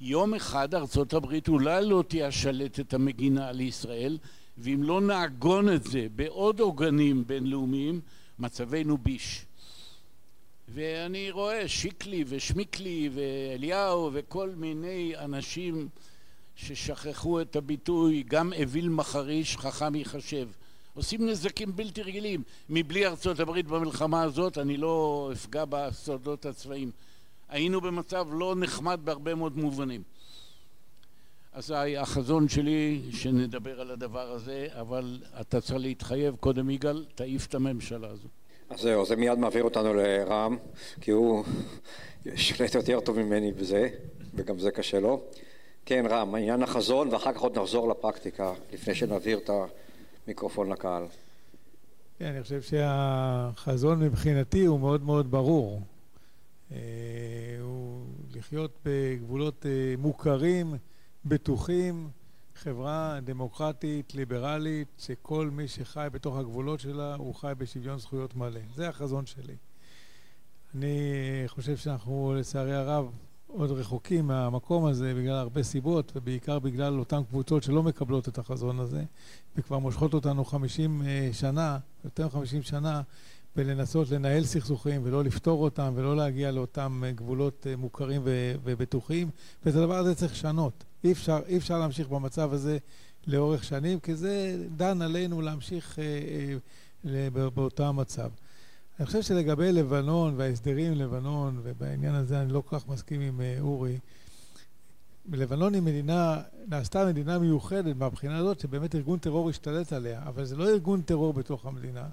יום 0.00 0.34
אחד 0.34 0.74
ארצות 0.74 1.12
הברית 1.12 1.48
אולי 1.48 1.86
לא 1.86 2.04
תהיה 2.08 2.26
השלטת 2.26 2.94
המגינה 2.94 3.48
על 3.48 3.60
ישראל, 3.60 4.18
ואם 4.58 4.82
לא 4.82 5.00
נעגון 5.00 5.74
את 5.74 5.84
זה 5.84 6.06
בעוד 6.16 6.60
עוגנים 6.60 7.26
בינלאומיים, 7.26 8.00
מצבנו 8.38 8.98
ביש. 8.98 9.44
ואני 10.68 11.30
רואה 11.30 11.68
שיקלי 11.68 12.24
ושמיקלי 12.26 13.10
ואליהו 13.12 14.10
וכל 14.12 14.50
מיני 14.56 15.12
אנשים 15.16 15.88
ששכחו 16.56 17.40
את 17.40 17.56
הביטוי 17.56 18.24
גם 18.28 18.52
אוויל 18.52 18.88
מחריש 18.88 19.56
חכם 19.56 19.94
ייחשב 19.94 20.48
עושים 20.94 21.28
נזקים 21.28 21.76
בלתי 21.76 22.02
רגילים 22.02 22.42
מבלי 22.68 23.06
ארצות 23.06 23.40
הברית 23.40 23.66
במלחמה 23.66 24.22
הזאת 24.22 24.58
אני 24.58 24.76
לא 24.76 25.30
אפגע 25.32 25.64
בסודות 25.68 26.46
הצבאיים 26.46 26.90
היינו 27.52 27.80
במצב 27.80 28.26
לא 28.32 28.54
נחמד 28.58 29.00
בהרבה 29.04 29.34
מאוד 29.34 29.56
מובנים 29.56 30.02
אז 31.52 31.74
החזון 31.98 32.48
שלי 32.48 33.02
שנדבר 33.10 33.80
על 33.80 33.90
הדבר 33.90 34.32
הזה 34.32 34.68
אבל 34.80 35.18
אתה 35.40 35.60
צריך 35.60 35.80
להתחייב 35.80 36.36
קודם 36.36 36.70
יגאל 36.70 37.04
תעיף 37.14 37.46
את 37.46 37.54
הממשלה 37.54 38.08
הזאת 38.08 38.30
אז 38.72 38.80
זהו, 38.80 39.06
זה 39.06 39.16
מיד 39.16 39.38
מעביר 39.38 39.64
אותנו 39.64 39.94
לרם, 39.94 40.56
כי 41.00 41.10
הוא 41.10 41.44
שולט 42.34 42.74
יותר 42.74 43.00
טוב 43.00 43.18
ממני 43.18 43.52
בזה, 43.52 43.88
וגם 44.34 44.58
זה 44.58 44.70
קשה 44.70 45.00
לו. 45.00 45.22
כן, 45.86 46.04
רם, 46.10 46.34
עניין 46.34 46.62
החזון, 46.62 47.08
ואחר 47.08 47.32
כך 47.32 47.40
עוד 47.40 47.58
נחזור 47.58 47.88
לפרקטיקה, 47.88 48.52
לפני 48.72 48.94
שנעביר 48.94 49.38
את 49.38 49.50
המיקרופון 50.26 50.72
לקהל. 50.72 51.04
כן, 52.18 52.24
אני 52.24 52.42
חושב 52.42 52.62
שהחזון 52.62 54.00
מבחינתי 54.00 54.64
הוא 54.64 54.80
מאוד 54.80 55.04
מאוד 55.04 55.30
ברור. 55.30 55.80
אה, 56.72 56.78
הוא 57.60 58.06
לחיות 58.34 58.78
בגבולות 58.84 59.66
אה, 59.66 59.94
מוכרים, 59.98 60.74
בטוחים, 61.24 62.10
חברה 62.54 63.18
דמוקרטית, 63.24 64.14
ליברלית, 64.14 64.88
שכל 64.98 65.50
מי 65.50 65.68
שחי 65.68 66.08
בתוך 66.12 66.36
הגבולות 66.36 66.80
שלה 66.80 67.14
הוא 67.14 67.34
חי 67.34 67.52
בשוויון 67.58 67.98
זכויות 67.98 68.36
מלא. 68.36 68.60
זה 68.74 68.88
החזון 68.88 69.26
שלי. 69.26 69.56
אני 70.74 70.98
חושב 71.46 71.76
שאנחנו 71.76 72.34
לצערי 72.38 72.74
הרב 72.74 73.10
עוד 73.46 73.70
רחוקים 73.70 74.26
מהמקום 74.26 74.86
הזה 74.86 75.14
בגלל 75.14 75.34
הרבה 75.34 75.62
סיבות 75.62 76.12
ובעיקר 76.16 76.58
בגלל 76.58 76.98
אותן 76.98 77.22
קבוצות 77.28 77.62
שלא 77.62 77.82
מקבלות 77.82 78.28
את 78.28 78.38
החזון 78.38 78.80
הזה 78.80 79.04
וכבר 79.56 79.78
מושכות 79.78 80.14
אותנו 80.14 80.44
חמישים 80.44 81.02
אה, 81.02 81.28
שנה, 81.32 81.78
יותר 82.04 82.26
מחמישים 82.26 82.62
שנה 82.62 83.02
ולנסות 83.56 84.10
לנהל 84.10 84.44
סכסוכים 84.44 85.00
ולא 85.04 85.24
לפתור 85.24 85.62
אותם 85.62 85.92
ולא 85.96 86.16
להגיע 86.16 86.50
לאותם 86.50 87.02
אה, 87.06 87.12
גבולות 87.12 87.66
אה, 87.66 87.76
מוכרים 87.76 88.22
ובטוחים 88.64 89.30
ואת 89.66 89.74
הדבר 89.74 89.98
הזה 89.98 90.14
צריך 90.14 90.32
לשנות. 90.32 90.84
אי 91.04 91.12
אפשר, 91.12 91.40
אי 91.46 91.56
אפשר 91.56 91.78
להמשיך 91.78 92.08
במצב 92.08 92.52
הזה 92.52 92.78
לאורך 93.26 93.64
שנים 93.64 94.00
כי 94.00 94.14
זה 94.14 94.64
דן 94.76 95.02
עלינו 95.02 95.40
להמשיך 95.40 95.98
אה, 95.98 96.04
אה, 97.06 97.28
באותו 97.54 97.84
המצב. 97.84 98.30
אני 98.98 99.06
חושב 99.06 99.22
שלגבי 99.22 99.72
לבנון 99.72 100.34
וההסדרים 100.36 100.92
לבנון 100.92 101.60
ובעניין 101.62 102.14
הזה 102.14 102.40
אני 102.40 102.52
לא 102.52 102.62
כל 102.66 102.78
כך 102.78 102.88
מסכים 102.88 103.20
עם 103.20 103.40
אה, 103.40 103.56
אורי 103.60 103.98
לבנון 105.32 105.74
היא 105.74 105.82
מדינה, 105.82 106.40
נעשתה 106.68 107.06
מדינה 107.06 107.38
מיוחדת 107.38 107.96
מהבחינה 107.96 108.38
הזאת 108.38 108.60
שבאמת 108.60 108.94
ארגון 108.94 109.18
טרור 109.18 109.50
השתלט 109.50 109.92
עליה, 109.92 110.22
אבל 110.26 110.44
זה 110.44 110.56
לא 110.56 110.68
ארגון 110.68 111.02
טרור 111.02 111.32
בתוך 111.32 111.66
המדינה, 111.66 112.06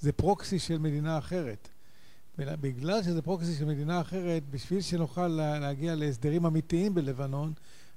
זה 0.00 0.12
פרוקסי 0.12 0.58
של 0.58 0.78
מדינה 0.78 1.18
אחרת. 1.18 1.68
בגלל 2.38 3.02
שזה 3.02 3.22
פרוקסי 3.22 3.54
של 3.54 3.64
מדינה 3.64 4.00
אחרת, 4.00 4.42
בשביל 4.50 4.80
שנוכל 4.80 5.28
להגיע 5.28 5.94
להסדרים 5.94 6.46
אמיתיים 6.46 6.94
בלבנון, 6.94 7.52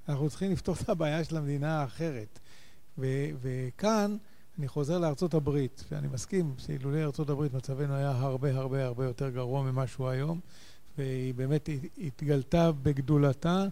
אנחנו 0.08 0.30
צריכים 0.30 0.52
לפתור 0.52 0.74
את 0.82 0.88
הבעיה 0.88 1.24
של 1.24 1.36
המדינה 1.36 1.80
האחרת. 1.80 2.38
וכאן 3.42 4.16
אני 4.58 4.68
חוזר 4.68 4.98
לארצות 4.98 5.34
הברית, 5.34 5.84
ואני 5.90 6.08
מסכים 6.08 6.54
שאילולא 6.58 6.98
ארצות 6.98 7.30
הברית 7.30 7.54
מצבנו 7.54 7.94
היה 7.94 8.10
הרבה 8.10 8.56
הרבה 8.56 8.84
הרבה 8.84 9.04
יותר 9.04 9.28
גרוע 9.28 9.62
ממה 9.62 9.86
שהוא 9.86 10.08
היום, 10.08 10.40
והיא 10.98 11.34
באמת 11.34 11.68
התגלתה 11.98 12.72
בגדולתה, 12.72 13.64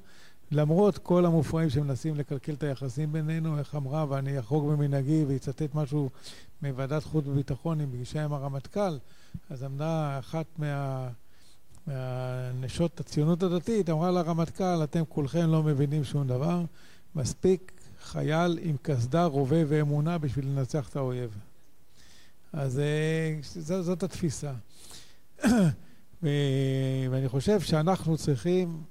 למרות 0.51 0.99
כל 0.99 1.27
המופרעים 1.27 1.71
שמנסים 1.71 2.15
לקלקל 2.15 2.53
את 2.53 2.63
היחסים 2.63 3.13
בינינו, 3.13 3.59
איך 3.59 3.75
אמרה, 3.75 4.07
ואני 4.09 4.39
אחרוג 4.39 4.73
במנהגי 4.73 5.25
ואצטט 5.29 5.75
משהו 5.75 6.11
מוועדת 6.63 7.05
חוץ 7.05 7.25
וביטחון 7.27 7.81
עם 7.81 7.91
פגישה 7.91 8.25
עם 8.25 8.33
הרמטכ"ל, 8.33 8.99
אז 9.51 9.63
עמדה 9.63 10.19
אחת 10.19 10.47
מה... 10.59 11.09
מהנשות 11.87 13.01
הציונות 13.01 13.43
הדתית, 13.43 13.91
אמרה 13.91 14.11
לרמטכ"ל, 14.11 14.85
אתם 14.85 15.03
כולכם 15.09 15.51
לא 15.51 15.63
מבינים 15.63 16.05
שום 16.05 16.27
דבר, 16.27 16.63
מספיק 17.15 17.73
חייל 18.03 18.59
עם 18.63 18.77
קסדה, 18.83 19.25
רובה 19.25 19.57
ואמונה 19.69 20.19
בשביל 20.19 20.47
לנצח 20.47 20.89
את 20.89 20.97
האויב. 20.97 21.39
אז 22.53 22.79
אה, 22.79 23.39
זאת, 23.43 23.85
זאת 23.85 24.03
התפיסה. 24.03 24.53
ואני 26.23 27.29
חושב 27.29 27.61
שאנחנו 27.61 28.17
צריכים 28.17 28.83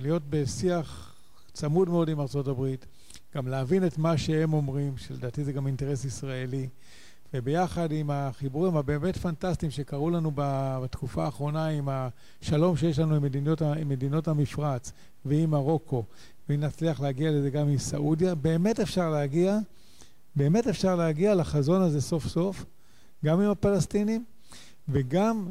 להיות 0.00 0.22
בשיח 0.30 1.14
צמוד 1.52 1.88
מאוד 1.88 2.08
עם 2.08 2.20
ארצות 2.20 2.48
הברית, 2.48 2.86
גם 3.36 3.48
להבין 3.48 3.86
את 3.86 3.98
מה 3.98 4.18
שהם 4.18 4.52
אומרים, 4.52 4.96
שלדעתי 4.96 5.44
זה 5.44 5.52
גם 5.52 5.66
אינטרס 5.66 6.04
ישראלי, 6.04 6.68
וביחד 7.34 7.92
עם 7.92 8.10
החיבורים 8.10 8.76
הבאמת 8.76 9.16
פנטסטיים 9.16 9.70
שקרו 9.70 10.10
לנו 10.10 10.30
בתקופה 10.34 11.24
האחרונה 11.24 11.66
עם 11.66 11.88
השלום 11.88 12.76
שיש 12.76 12.98
לנו 12.98 13.14
עם 13.14 13.22
מדינות, 13.22 13.62
עם 13.62 13.88
מדינות 13.88 14.28
המפרץ 14.28 14.92
ועם 15.24 15.50
מרוקו, 15.50 16.04
ואם 16.48 16.60
נצליח 16.60 17.00
להגיע 17.00 17.30
לזה 17.30 17.50
גם 17.50 17.68
עם 17.68 17.78
סעודיה, 17.78 18.34
באמת 18.34 18.80
אפשר 18.80 19.10
להגיע, 19.10 19.58
באמת 20.36 20.66
אפשר 20.66 20.96
להגיע 20.96 21.34
לחזון 21.34 21.82
הזה 21.82 22.00
סוף 22.00 22.26
סוף, 22.26 22.64
גם 23.24 23.40
עם 23.40 23.50
הפלסטינים, 23.50 24.24
וגם 24.88 25.48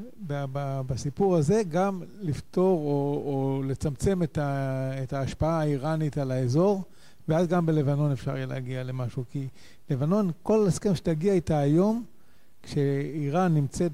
בסיפור 0.88 1.36
הזה 1.36 1.62
גם 1.70 2.02
לפתור 2.22 2.80
או, 2.80 3.24
או 3.26 3.64
לצמצם 3.64 4.24
את, 4.24 4.38
ה, 4.38 4.92
את 5.04 5.14
ההשפעה 5.14 5.60
האיראנית 5.60 6.18
על 6.18 6.32
האזור, 6.32 6.84
ואז 7.28 7.48
גם 7.48 7.66
בלבנון 7.66 8.12
אפשר 8.12 8.36
יהיה 8.36 8.46
להגיע 8.46 8.84
למשהו. 8.84 9.24
כי 9.32 9.48
לבנון, 9.90 10.32
כל 10.44 10.68
הסכם 10.68 10.96
שתגיע 10.96 11.34
איתה 11.34 11.58
היום, 11.58 12.04
כשאיראן 12.64 13.54
נמצאת 13.54 13.92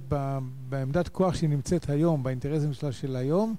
בעמדת 0.69 1.07
כוח 1.07 1.35
שהיא 1.35 1.49
נמצאת 1.49 1.89
היום, 1.89 2.23
באינטרסים 2.23 2.73
שלה 2.73 2.91
של 2.91 3.15
היום, 3.15 3.55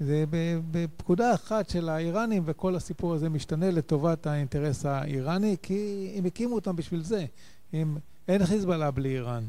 זה 0.00 0.24
בפקודה 0.70 1.34
אחת 1.34 1.68
של 1.68 1.88
האיראנים, 1.88 2.42
וכל 2.46 2.76
הסיפור 2.76 3.14
הזה 3.14 3.28
משתנה 3.28 3.70
לטובת 3.70 4.26
האינטרס 4.26 4.86
האיראני, 4.86 5.56
כי 5.62 6.12
הם 6.18 6.24
הקימו 6.24 6.54
אותם 6.54 6.76
בשביל 6.76 7.02
זה. 7.02 7.24
הם, 7.72 7.98
אין 8.28 8.46
חיזבאללה 8.46 8.90
בלי 8.90 9.08
איראן. 9.08 9.44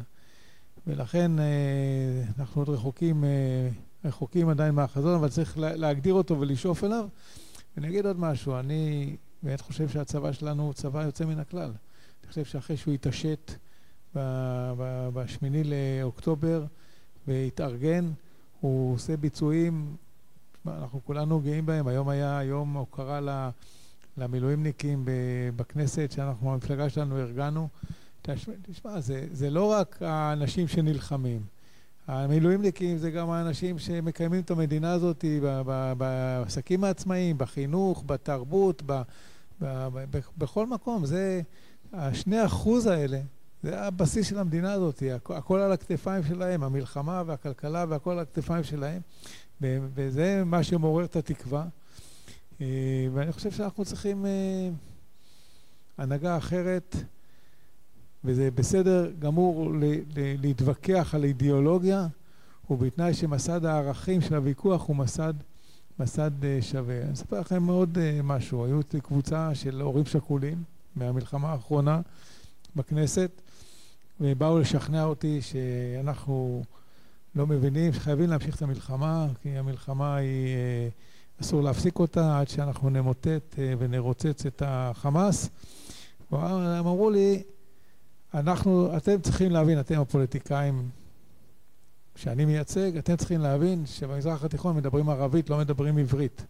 ולכן 0.88 1.40
אה, 1.40 2.24
אנחנו 2.40 2.62
עוד 2.62 2.70
רחוקים, 2.70 3.24
אה, 3.24 3.70
רחוקים 4.06 4.50
עדיין 4.50 4.76
מהחזון, 4.76 5.16
אבל 5.16 5.30
צריך 5.30 5.58
להגדיר 5.58 6.14
אותו 6.14 6.40
ולשאוף 6.40 6.84
אליו. 6.84 7.08
ואני 7.76 7.88
אגיד 7.88 8.06
עוד 8.06 8.20
משהו, 8.20 8.60
אני 8.60 9.16
באמת 9.44 9.62
חושב 9.62 9.90
שהצבא 9.90 10.32
שלנו 10.32 10.64
הוא 10.64 10.74
צבא 10.74 11.04
יוצא 11.04 11.26
מן 11.26 11.40
הכלל. 11.40 11.72
אני 12.22 12.30
חושב 12.30 12.46
שאחרי 12.46 12.78
שהוא 12.78 12.94
התעשת 12.94 13.52
בשמיני 15.14 15.64
לאוקטובר 15.64 16.66
והתארגן, 17.28 18.12
הוא 18.60 18.94
עושה 18.94 19.18
ביצועים, 19.18 19.96
אנחנו 20.68 21.06
כולנו 21.06 21.40
גאים 21.40 21.66
בהם. 21.66 21.88
היום 21.88 22.10
היה 22.10 22.44
יום 22.44 22.74
הוקרה 22.74 23.50
למילואימניקים 24.18 25.04
בכנסת, 25.56 26.12
שאנחנו, 26.12 26.54
המפלגה 26.54 26.90
שלנו, 26.90 27.18
ארגנו. 27.18 27.68
תשמע, 28.72 29.00
זה, 29.00 29.28
זה 29.32 29.50
לא 29.50 29.72
רק 29.72 30.02
האנשים 30.02 30.68
שנלחמים. 30.68 31.42
המילואימניקים 32.08 32.98
זה 32.98 33.12
גם 33.12 33.30
האנשים 33.30 33.80
שמקיימים 33.80 34.42
את 34.42 34.52
המדינה 34.52 34.92
הזאת 34.92 35.26
בעסקים 35.98 36.84
העצמאיים, 36.84 37.38
בחינוך, 37.38 38.04
בתרבות, 38.06 38.84
ב, 38.86 39.02
ב, 39.62 39.88
ב, 40.12 40.20
בכל 40.38 40.68
מקום. 40.68 41.06
זה, 41.06 41.42
השני 41.94 42.46
אחוז 42.46 42.86
האלה, 42.86 43.20
זה 43.64 43.82
הבסיס 43.82 44.28
של 44.30 44.40
המדינה 44.40 44.72
הזאת, 44.72 45.04
הכל 45.30 45.60
על 45.60 45.72
הכתפיים 45.72 46.24
שלהם, 46.24 46.64
המלחמה 46.64 47.24
והכלכלה 47.26 47.86
והכל 47.90 48.12
על 48.12 48.20
הכתפיים 48.20 48.64
שלהם, 48.64 49.02
וזה 49.62 50.44
מה 50.46 50.64
שמעורר 50.64 51.06
את 51.06 51.16
התקווה. 51.16 51.66
אה, 52.62 53.08
ואני 53.14 53.32
חושב 53.32 53.52
שאנחנו 53.52 53.86
צריכים 53.86 54.26
אה, 54.26 54.70
הנהגה 55.98 56.38
אחרת. 56.38 56.96
וזה 58.24 58.52
בסדר 58.52 59.12
גמור 59.20 59.74
להתווכח 60.42 61.16
על 61.16 61.24
אידיאולוגיה, 61.24 62.08
ובתנאי 62.70 63.14
שמסד 63.14 63.66
הערכים 63.66 64.22
של 64.22 64.36
הוויכוח 64.36 64.88
הוא 64.88 64.96
מסד, 64.96 65.34
מסד 66.00 66.46
אה, 66.46 66.58
שווה. 66.62 67.02
אני 67.02 67.14
אספר 67.14 67.40
לכם 67.40 67.68
עוד 67.68 67.98
אה, 67.98 68.20
משהו. 68.24 68.66
היו 68.66 68.80
קבוצה 69.04 69.56
של 69.56 69.82
הורים 69.82 70.06
שכולים 70.06 70.64
מהמלחמה 70.96 71.52
האחרונה 71.52 72.02
בכנסת, 72.76 73.42
ובאו 74.20 74.60
לשכנע 74.60 75.04
אותי 75.04 75.42
שאנחנו 75.42 76.64
לא 77.36 77.48
מבינים, 77.48 77.94
שחייבים 77.94 78.30
להמשיך 78.30 78.56
את 78.56 78.62
המלחמה, 78.62 79.28
כי 79.42 79.50
המלחמה 79.50 80.16
היא, 80.16 80.48
אה, 80.56 80.88
אסור 81.42 81.62
להפסיק 81.62 82.00
אותה 82.00 82.40
עד 82.40 82.48
שאנחנו 82.48 82.90
נמוטט 82.90 83.56
ונרוצץ 83.78 84.46
את 84.46 84.64
החמאס. 84.66 85.50
הם 86.32 86.88
אמרו 86.88 87.10
לי, 87.10 87.44
אנחנו, 88.34 88.98
אתם 88.98 89.22
צריכים 89.22 89.52
להבין, 89.52 89.80
אתם 89.80 90.00
הפוליטיקאים 90.00 90.90
שאני 92.16 92.46
מייצג, 92.46 92.98
אתם 92.98 93.16
צריכים 93.16 93.42
להבין 93.42 93.86
שבמזרח 93.86 94.44
התיכון 94.44 94.76
מדברים 94.76 95.10
ערבית, 95.10 95.50
לא 95.50 95.58
מדברים 95.58 95.98
עברית. 95.98 96.46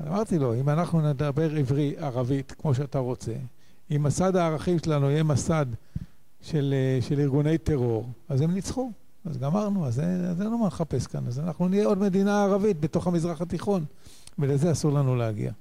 אמרתי 0.00 0.38
לו, 0.38 0.54
אם 0.54 0.68
אנחנו 0.68 1.00
נדבר 1.00 1.56
עברי, 1.56 1.94
ערבית, 1.98 2.52
כמו 2.52 2.74
שאתה 2.74 2.98
רוצה, 2.98 3.32
אם 3.90 4.02
מסד 4.02 4.36
הערכים 4.36 4.78
שלנו 4.78 5.10
יהיה 5.10 5.22
מסד 5.22 5.66
של, 6.42 6.74
של 7.00 7.20
ארגוני 7.20 7.58
טרור, 7.58 8.08
אז 8.28 8.40
הם 8.40 8.50
ניצחו. 8.50 8.90
אז 9.24 9.38
גמרנו, 9.38 9.86
אז 9.86 10.00
אין 10.00 10.46
לנו 10.46 10.58
מה 10.58 10.66
לחפש 10.66 11.06
כאן. 11.06 11.26
אז 11.26 11.38
אנחנו 11.38 11.68
נהיה 11.68 11.86
עוד 11.86 11.98
מדינה 11.98 12.44
ערבית 12.44 12.80
בתוך 12.80 13.06
המזרח 13.06 13.40
התיכון, 13.40 13.84
ולזה 14.38 14.72
אסור 14.72 14.92
לנו 14.92 15.16
להגיע. 15.16 15.52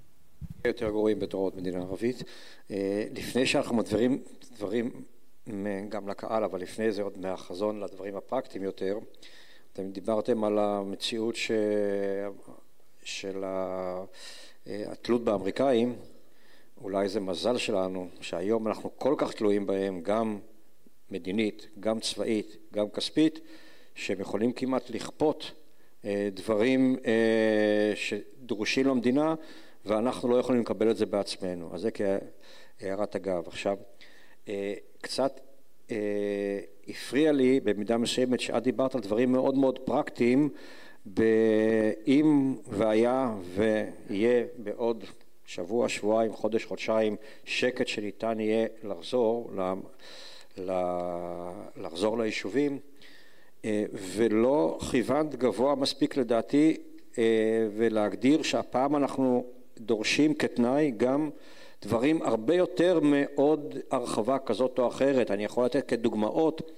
יותר 0.65 0.89
גרועים 0.89 1.19
בתור 1.19 1.43
עוד 1.43 1.57
מדינה 1.57 1.79
ערבית. 1.79 2.23
אה, 2.71 3.05
לפני 3.15 3.45
שאנחנו 3.45 3.75
מדברים 3.75 4.23
דברים 4.55 5.03
גם 5.89 6.09
לקהל, 6.09 6.43
אבל 6.43 6.61
לפני 6.61 6.91
זה 6.91 7.01
עוד 7.01 7.17
מהחזון 7.17 7.79
לדברים 7.79 8.15
הפרקטיים 8.15 8.63
יותר, 8.63 8.97
אתם 9.73 9.91
דיברתם 9.91 10.43
על 10.43 10.59
המציאות 10.59 11.35
ש... 11.35 11.51
של 13.03 13.43
התלות 14.67 15.23
באמריקאים, 15.23 15.95
אולי 16.81 17.09
זה 17.09 17.19
מזל 17.19 17.57
שלנו 17.57 18.07
שהיום 18.21 18.67
אנחנו 18.67 18.91
כל 18.97 19.15
כך 19.17 19.33
תלויים 19.33 19.65
בהם 19.65 20.01
גם 20.01 20.39
מדינית, 21.11 21.67
גם 21.79 21.99
צבאית, 21.99 22.57
גם 22.73 22.89
כספית, 22.89 23.39
שהם 23.95 24.19
יכולים 24.19 24.53
כמעט 24.53 24.89
לכפות 24.89 25.51
אה, 26.05 26.29
דברים 26.33 26.95
אה, 27.05 27.93
שדרושים 27.95 28.87
למדינה 28.87 29.35
ואנחנו 29.85 30.29
לא 30.29 30.35
יכולים 30.35 30.61
לקבל 30.61 30.91
את 30.91 30.97
זה 30.97 31.05
בעצמנו. 31.05 31.69
אז 31.73 31.81
זה 31.81 31.89
כהערת 31.91 33.15
אגב. 33.15 33.47
עכשיו, 33.47 33.77
אה, 34.47 34.73
קצת 35.01 35.39
אה, 35.91 36.59
הפריע 36.87 37.31
לי 37.31 37.59
במידה 37.59 37.97
מסוימת 37.97 38.39
שאת 38.39 38.63
דיברת 38.63 38.95
על 38.95 39.01
דברים 39.01 39.31
מאוד 39.31 39.55
מאוד 39.55 39.79
פרקטיים 39.79 40.49
אם 42.07 42.55
והיה 42.67 43.33
ויהיה 43.55 44.43
בעוד 44.57 45.03
שבוע, 45.45 45.89
שבועיים, 45.89 46.33
חודש, 46.33 46.65
חודשיים 46.65 47.15
שקט 47.45 47.87
שניתן 47.87 48.39
יהיה 48.39 48.67
לחזור, 48.83 49.51
לחזור 51.77 52.17
ליישובים 52.17 52.79
אה, 53.65 53.85
ולא 53.93 54.79
כיוונת 54.91 55.35
גבוה 55.35 55.75
מספיק 55.75 56.17
לדעתי 56.17 56.77
ולהגדיר 57.75 58.43
שהפעם 58.43 58.95
אנחנו 58.95 59.45
דורשים 59.79 60.33
כתנאי 60.33 60.91
גם 60.97 61.29
דברים 61.81 62.21
הרבה 62.21 62.55
יותר 62.55 62.99
מעוד 62.99 63.77
הרחבה 63.91 64.39
כזאת 64.39 64.79
או 64.79 64.87
אחרת. 64.87 65.31
אני 65.31 65.45
יכול 65.45 65.65
לתת 65.65 65.87
כדוגמאות 65.87 66.71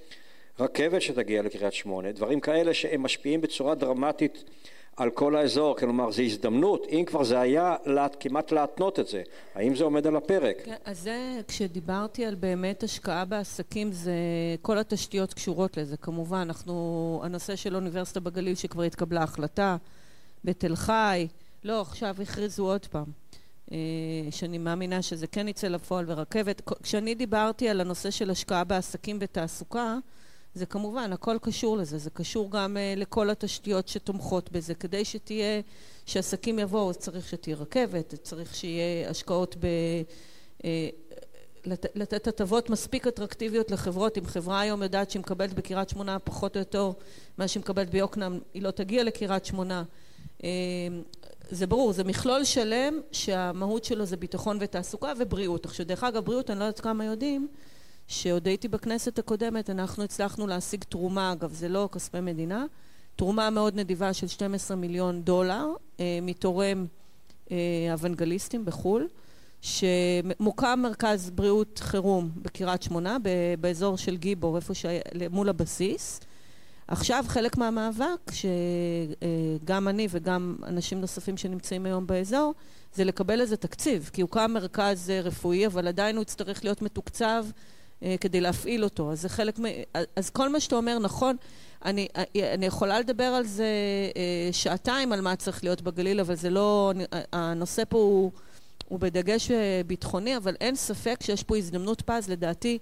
רכבת 0.59 1.01
שתגיע 1.01 1.41
לקריית 1.41 1.73
שמונה, 1.73 2.11
דברים 2.11 2.39
כאלה 2.39 2.73
שהם 2.73 3.03
משפיעים 3.03 3.41
בצורה 3.41 3.75
דרמטית 3.75 4.43
על 4.97 5.09
כל 5.09 5.35
האזור, 5.35 5.75
כלומר 5.75 6.11
זו 6.11 6.21
הזדמנות, 6.21 6.87
אם 6.89 7.03
כבר 7.07 7.23
זה 7.23 7.39
היה 7.39 7.75
כמעט 8.19 8.51
להתנות 8.51 8.99
את 8.99 9.07
זה, 9.07 9.23
האם 9.55 9.75
זה 9.75 9.83
עומד 9.83 10.07
על 10.07 10.15
הפרק? 10.15 10.55
כן, 10.65 10.75
אז 10.85 10.99
זה, 10.99 11.41
כשדיברתי 11.47 12.25
על 12.25 12.35
באמת 12.35 12.83
השקעה 12.83 13.25
בעסקים, 13.25 13.91
זה 13.91 14.13
כל 14.61 14.77
התשתיות 14.77 15.33
קשורות 15.33 15.77
לזה, 15.77 15.97
כמובן, 15.97 16.37
אנחנו, 16.37 17.21
הנושא 17.23 17.55
של 17.55 17.75
אוניברסיטה 17.75 18.19
בגליל 18.19 18.55
שכבר 18.55 18.83
התקבלה 18.83 19.23
החלטה, 19.23 19.77
בתל 20.43 20.75
חי, 20.75 21.27
לא, 21.65 21.81
עכשיו 21.81 22.15
הכריזו 22.21 22.65
עוד 22.65 22.85
פעם. 22.85 23.05
אה, 23.71 23.77
שאני 24.31 24.57
מאמינה 24.57 25.01
שזה 25.01 25.27
כן 25.27 25.47
יצא 25.47 25.67
לפועל 25.67 26.05
ורכבת. 26.07 26.61
כשאני 26.83 27.15
דיברתי 27.15 27.69
על 27.69 27.81
הנושא 27.81 28.11
של 28.11 28.29
השקעה 28.29 28.63
בעסקים 28.63 29.17
ותעסוקה, 29.21 29.97
זה 30.53 30.65
כמובן, 30.65 31.13
הכל 31.13 31.37
קשור 31.41 31.77
לזה, 31.77 31.97
זה 31.97 32.09
קשור 32.09 32.51
גם 32.51 32.77
uh, 32.77 32.99
לכל 32.99 33.29
התשתיות 33.29 33.87
שתומכות 33.87 34.51
בזה. 34.51 34.75
כדי 34.75 35.05
שתהיה, 35.05 35.61
שעסקים 36.05 36.59
יבואו, 36.59 36.89
אז 36.89 36.97
צריך 36.97 37.29
שתהיה 37.29 37.55
רכבת, 37.55 38.13
צריך 38.23 38.55
שיהיה 38.55 39.09
השקעות 39.09 39.55
ב... 39.59 39.65
Uh, 40.57 40.63
לת, 41.65 41.85
לתת 41.95 42.27
הטבות 42.27 42.69
מספיק 42.69 43.07
אטרקטיביות 43.07 43.71
לחברות. 43.71 44.17
אם 44.17 44.25
חברה 44.25 44.59
היום 44.59 44.83
יודעת 44.83 45.11
שהיא 45.11 45.19
מקבלת 45.19 45.53
בקריית 45.53 45.89
שמונה 45.89 46.19
פחות 46.19 46.55
או 46.55 46.59
יותר 46.59 46.91
מה 47.37 47.47
שהיא 47.47 47.61
מקבלת 47.61 47.89
ביוקנעם, 47.89 48.39
היא 48.53 48.61
לא 48.61 48.71
תגיע 48.71 49.03
לקריית 49.03 49.45
שמונה. 49.45 49.83
זה 51.49 51.67
ברור, 51.67 51.93
זה 51.93 52.03
מכלול 52.03 52.43
שלם 52.43 52.99
שהמהות 53.11 53.83
שלו 53.83 54.05
זה 54.05 54.17
ביטחון 54.17 54.57
ותעסוקה 54.61 55.13
ובריאות. 55.19 55.65
עכשיו, 55.65 55.85
דרך 55.85 56.03
אגב, 56.03 56.25
בריאות, 56.25 56.49
אני 56.49 56.59
לא 56.59 56.63
יודעת 56.63 56.79
כמה 56.79 57.05
יודעים, 57.05 57.47
שעוד 58.07 58.47
הייתי 58.47 58.67
בכנסת 58.67 59.19
הקודמת, 59.19 59.69
אנחנו 59.69 60.03
הצלחנו 60.03 60.47
להשיג 60.47 60.83
תרומה, 60.83 61.31
אגב, 61.31 61.53
זה 61.53 61.69
לא 61.69 61.89
כספי 61.91 62.21
מדינה, 62.21 62.65
תרומה 63.15 63.49
מאוד 63.49 63.75
נדיבה 63.75 64.13
של 64.13 64.27
12 64.27 64.77
מיליון 64.77 65.21
דולר 65.21 65.67
אה, 65.99 66.19
מתורם 66.21 66.85
אה, 67.51 67.57
אוונגליסטים 67.91 68.65
בחו"ל, 68.65 69.07
שמוקם 69.61 70.79
מרכז 70.83 71.29
בריאות 71.29 71.79
חירום 71.83 72.29
בקריית 72.35 72.83
שמונה, 72.83 73.17
באזור 73.59 73.97
של 73.97 74.17
גיבור, 74.17 74.55
איפה 74.55 74.73
שהיה, 74.73 75.01
מול 75.29 75.49
הבסיס. 75.49 76.19
עכשיו 76.87 77.25
חלק 77.27 77.57
מהמאבק, 77.57 78.31
שגם 78.31 79.87
אני 79.87 80.07
וגם 80.09 80.55
אנשים 80.63 81.01
נוספים 81.01 81.37
שנמצאים 81.37 81.85
היום 81.85 82.07
באזור, 82.07 82.53
זה 82.93 83.03
לקבל 83.03 83.41
איזה 83.41 83.57
תקציב, 83.57 84.09
כי 84.13 84.21
הוקם 84.21 84.51
מרכז 84.53 85.09
רפואי, 85.23 85.67
אבל 85.67 85.87
עדיין 85.87 86.15
הוא 86.15 86.21
יצטרך 86.21 86.63
להיות 86.63 86.81
מתוקצב 86.81 87.45
אה, 88.03 88.15
כדי 88.21 88.41
להפעיל 88.41 88.83
אותו. 88.83 89.11
אז 89.11 89.21
זה 89.21 89.29
חלק 89.29 89.59
מ... 89.59 89.63
אז 90.15 90.29
כל 90.29 90.49
מה 90.49 90.59
שאתה 90.59 90.75
אומר 90.75 90.99
נכון. 90.99 91.35
אני, 91.85 92.07
אני 92.53 92.65
יכולה 92.65 92.99
לדבר 92.99 93.23
על 93.23 93.43
זה 93.45 93.65
אה, 94.17 94.49
שעתיים, 94.51 95.11
על 95.11 95.21
מה 95.21 95.35
צריך 95.35 95.63
להיות 95.63 95.81
בגליל, 95.81 96.19
אבל 96.19 96.35
זה 96.35 96.49
לא... 96.49 96.93
הנושא 97.33 97.83
פה 97.89 97.97
הוא, 97.97 98.31
הוא 98.87 98.99
בדגש 98.99 99.51
אה, 99.51 99.81
ביטחוני, 99.87 100.37
אבל 100.37 100.55
אין 100.61 100.75
ספק 100.75 101.17
שיש 101.21 101.43
פה 101.43 101.57
הזדמנות 101.57 102.01
פז. 102.01 102.29
לדעתי, 102.29 102.77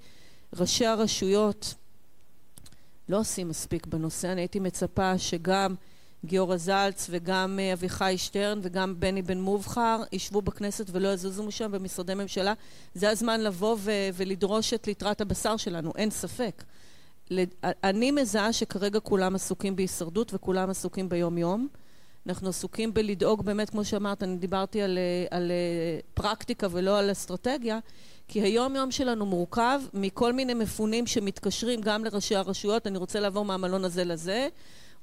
ראשי 0.53 0.85
הרשויות 0.85 1.73
לא 3.09 3.19
עושים 3.19 3.49
מספיק 3.49 3.85
בנושא. 3.87 4.31
אני 4.31 4.41
הייתי 4.41 4.59
מצפה 4.59 5.17
שגם 5.17 5.75
גיורא 6.25 6.57
זלץ 6.57 7.07
וגם 7.09 7.59
אביחי 7.73 8.13
שטרן 8.17 8.59
וגם 8.61 8.99
בני 8.99 9.21
בן 9.21 9.41
מובחר 9.41 10.01
ישבו 10.11 10.41
בכנסת 10.41 10.85
ולא 10.91 11.07
יזוזו 11.13 11.43
משם 11.43 11.71
במשרדי 11.71 12.13
ממשלה. 12.13 12.53
זה 12.93 13.09
הזמן 13.09 13.41
לבוא 13.41 13.75
ו- 13.79 14.09
ולדרוש 14.13 14.73
את 14.73 14.87
ליטרת 14.87 15.21
הבשר 15.21 15.57
שלנו, 15.57 15.91
אין 15.95 16.09
ספק. 16.09 16.63
אני 17.63 18.11
מזהה 18.11 18.53
שכרגע 18.53 18.99
כולם 18.99 19.35
עסוקים 19.35 19.75
בהישרדות 19.75 20.33
וכולם 20.33 20.69
עסוקים 20.69 21.09
ביום 21.09 21.37
יום. 21.37 21.67
אנחנו 22.27 22.49
עסוקים 22.49 22.93
בלדאוג 22.93 23.45
באמת, 23.45 23.69
כמו 23.69 23.85
שאמרת, 23.85 24.23
אני 24.23 24.37
דיברתי 24.37 24.81
על, 24.81 24.97
על 25.31 25.51
פרקטיקה 26.13 26.67
ולא 26.71 26.99
על 26.99 27.11
אסטרטגיה, 27.11 27.79
כי 28.27 28.41
היום 28.41 28.75
יום 28.75 28.91
שלנו 28.91 29.25
מורכב 29.25 29.81
מכל 29.93 30.33
מיני 30.33 30.53
מפונים 30.53 31.07
שמתקשרים 31.07 31.81
גם 31.81 32.05
לראשי 32.05 32.35
הרשויות, 32.35 32.87
אני 32.87 32.97
רוצה 32.97 33.19
לעבור 33.19 33.45
מהמלון 33.45 33.85
הזה 33.85 34.03
לזה, 34.03 34.47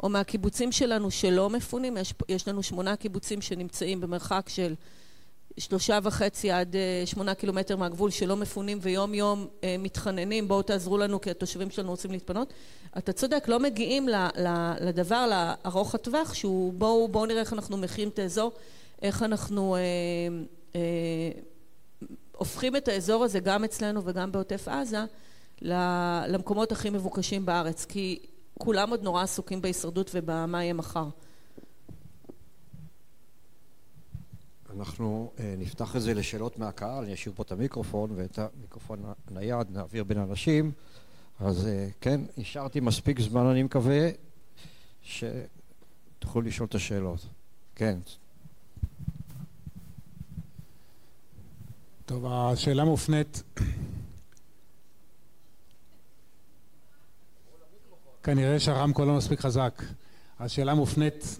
או 0.02 0.08
מהקיבוצים 0.08 0.72
שלנו 0.72 1.10
שלא 1.10 1.50
מפונים, 1.50 1.96
יש, 1.96 2.14
יש 2.28 2.48
לנו 2.48 2.62
שמונה 2.62 2.96
קיבוצים 2.96 3.40
שנמצאים 3.40 4.00
במרחק 4.00 4.48
של 4.48 4.74
שלושה 5.58 5.98
וחצי 6.02 6.50
עד 6.50 6.76
אה, 6.76 7.02
שמונה 7.06 7.34
קילומטר 7.34 7.76
מהגבול 7.76 8.10
שלא 8.10 8.36
מפונים 8.36 8.78
ויום 8.82 9.14
יום 9.14 9.46
אה, 9.64 9.76
מתחננים 9.78 10.48
בואו 10.48 10.62
תעזרו 10.62 10.98
לנו 10.98 11.20
כי 11.20 11.30
התושבים 11.30 11.70
שלנו 11.70 11.90
רוצים 11.90 12.10
להתפנות. 12.10 12.52
אתה 12.98 13.12
צודק 13.12 13.44
לא 13.48 13.60
מגיעים 13.60 14.08
ל, 14.08 14.14
ל, 14.14 14.72
לדבר 14.80 15.26
לארוך 15.26 15.94
הטווח 15.94 16.34
שהוא 16.34 16.72
בואו 16.72 17.08
בוא 17.08 17.26
נראה 17.26 17.40
איך 17.40 17.52
אנחנו 17.52 17.76
מכירים 17.76 18.08
את 18.08 18.18
האזור 18.18 18.52
איך 19.02 19.22
אנחנו 19.22 19.76
אה, 19.76 19.80
אה, 20.74 20.80
הופכים 22.40 22.76
את 22.76 22.88
האזור 22.88 23.24
הזה 23.24 23.40
גם 23.40 23.64
אצלנו 23.64 24.00
וגם 24.04 24.32
בעוטף 24.32 24.68
עזה 24.68 25.04
למקומות 26.28 26.72
הכי 26.72 26.90
מבוקשים 26.90 27.46
בארץ 27.46 27.84
כי 27.84 28.18
כולם 28.58 28.90
עוד 28.90 29.02
נורא 29.02 29.22
עסוקים 29.22 29.62
בהישרדות 29.62 30.10
ובמה 30.14 30.64
יהיה 30.64 30.72
מחר. 30.72 31.08
אנחנו 34.76 35.32
uh, 35.36 35.40
נפתח 35.58 35.96
את 35.96 36.02
זה 36.02 36.14
לשאלות 36.14 36.58
מהקהל, 36.58 37.04
אני 37.04 37.14
אשאיר 37.14 37.34
פה 37.36 37.42
את 37.42 37.52
המיקרופון 37.52 38.10
ואת 38.14 38.38
המיקרופון 38.38 39.04
הנייד 39.28 39.66
נעביר 39.70 40.04
בין 40.04 40.18
אנשים 40.18 40.72
אז 41.40 41.64
uh, 41.64 41.92
כן, 42.00 42.20
השארתי 42.38 42.80
מספיק 42.80 43.20
זמן 43.20 43.46
אני 43.46 43.62
מקווה 43.62 44.08
שתוכלו 45.02 46.42
לשאול 46.42 46.68
את 46.68 46.74
השאלות. 46.74 47.26
כן. 47.74 47.98
טוב, 52.10 52.26
השאלה 52.26 52.84
מופנית 52.84 53.42
כנראה 58.22 58.60
שהרמקול 58.60 59.06
לא 59.06 59.16
מספיק 59.16 59.40
חזק. 59.40 59.82
השאלה 60.40 60.74
מופנית 60.74 61.38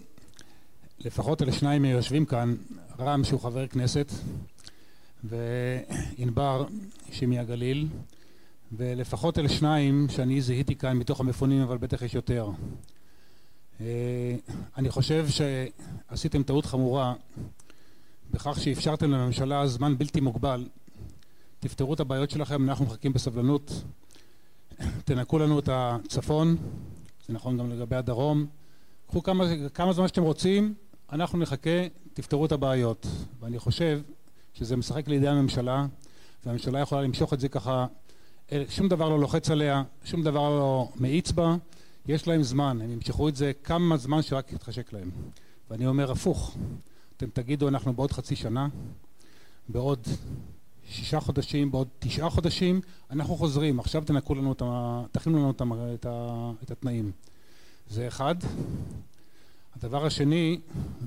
לפחות 0.99 1.41
אל 1.41 1.51
שניים 1.51 1.81
מיושבים 1.81 2.25
כאן, 2.25 2.55
רם 2.99 3.23
שהוא 3.23 3.39
חבר 3.39 3.67
כנסת 3.67 4.11
וענבר 5.23 6.65
שהיא 7.11 7.29
מהגליל 7.29 7.87
ולפחות 8.71 9.39
אל 9.39 9.47
שניים 9.47 10.07
שאני 10.09 10.41
זיהיתי 10.41 10.75
כאן 10.75 10.97
מתוך 10.97 11.19
המפונים 11.19 11.61
אבל 11.61 11.77
בטח 11.77 12.01
יש 12.01 12.13
יותר. 12.13 12.49
אה, 13.81 14.35
אני 14.77 14.89
חושב 14.89 15.27
שעשיתם 15.29 16.43
טעות 16.43 16.65
חמורה 16.65 17.13
בכך 18.31 18.59
שאפשרתם 18.59 19.11
לממשלה 19.11 19.67
זמן 19.67 19.97
בלתי 19.97 20.21
מוגבל. 20.21 20.67
תפתרו 21.59 21.93
את 21.93 21.99
הבעיות 21.99 22.29
שלכם, 22.29 22.69
אנחנו 22.69 22.85
מחכים 22.85 23.13
בסבלנות. 23.13 23.83
תנקו 25.05 25.39
לנו 25.39 25.59
את 25.59 25.69
הצפון, 25.71 26.57
זה 27.27 27.33
נכון 27.33 27.57
גם 27.57 27.71
לגבי 27.71 27.95
הדרום, 27.95 28.45
קחו 29.07 29.23
כמה, 29.23 29.45
כמה 29.73 29.93
זמן 29.93 30.07
שאתם 30.07 30.23
רוצים, 30.23 30.73
אנחנו 31.11 31.39
נחכה, 31.39 31.87
תפתרו 32.13 32.45
את 32.45 32.51
הבעיות. 32.51 33.07
ואני 33.39 33.59
חושב 33.59 34.01
שזה 34.53 34.77
משחק 34.77 35.07
לידי 35.07 35.27
הממשלה, 35.27 35.85
והממשלה 36.45 36.79
יכולה 36.79 37.01
למשוך 37.01 37.33
את 37.33 37.39
זה 37.39 37.49
ככה, 37.49 37.85
שום 38.69 38.87
דבר 38.87 39.09
לא 39.09 39.19
לוחץ 39.19 39.49
עליה, 39.49 39.83
שום 40.03 40.23
דבר 40.23 40.49
לא 40.49 40.89
מאיץ 40.95 41.31
בה, 41.31 41.55
יש 42.07 42.27
להם 42.27 42.43
זמן, 42.43 42.81
הם 42.81 42.91
ימשכו 42.91 43.29
את 43.29 43.35
זה 43.35 43.51
כמה 43.63 43.97
זמן 43.97 44.21
שרק 44.21 44.53
יתחשק 44.53 44.93
להם. 44.93 45.11
ואני 45.69 45.87
אומר 45.87 46.11
הפוך, 46.11 46.57
אתם 47.23 47.29
תגידו 47.33 47.67
אנחנו 47.67 47.93
בעוד 47.93 48.11
חצי 48.11 48.35
שנה, 48.35 48.67
בעוד 49.69 50.07
שישה 50.89 51.19
חודשים, 51.19 51.71
בעוד 51.71 51.87
תשעה 51.99 52.29
חודשים, 52.29 52.81
אנחנו 53.11 53.35
חוזרים, 53.35 53.79
עכשיו 53.79 54.03
תנקו 54.05 54.35
לנו, 54.35 54.55
תכינו 55.11 55.37
לנו 55.37 55.51
את, 55.51 55.61
את, 55.93 56.05
את 56.63 56.71
התנאים. 56.71 57.11
זה 57.89 58.07
אחד. 58.07 58.35
הדבר 59.75 60.05
השני 60.05 60.59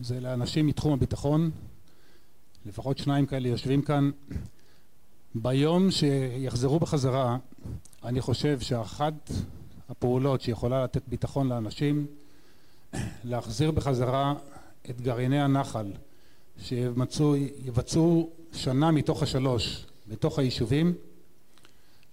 זה 0.03 0.20
לאנשים 0.20 0.66
מתחום 0.66 0.93
הביטחון, 0.93 1.51
לפחות 2.66 2.99
שניים 2.99 3.27
כאלה 3.27 3.49
יושבים 3.49 3.82
כאן. 3.82 4.11
ביום 5.35 5.91
שיחזרו 5.91 6.81
בחזרה, 6.81 7.36
אני 8.05 8.20
חושב 8.20 8.61
שאחת 8.61 9.31
הפעולות 9.89 10.41
שיכולה 10.41 10.85
לתת 10.85 11.03
ביטחון 11.09 11.49
לאנשים, 11.49 12.07
להחזיר 13.24 13.70
בחזרה 13.70 14.35
את 14.90 15.01
גרעיני 15.01 15.40
הנחל 15.40 15.93
שיבצעו 16.59 18.31
שנה 18.52 18.90
מתוך 18.90 19.23
השלוש 19.23 19.86
בתוך 20.09 20.39
היישובים, 20.39 20.94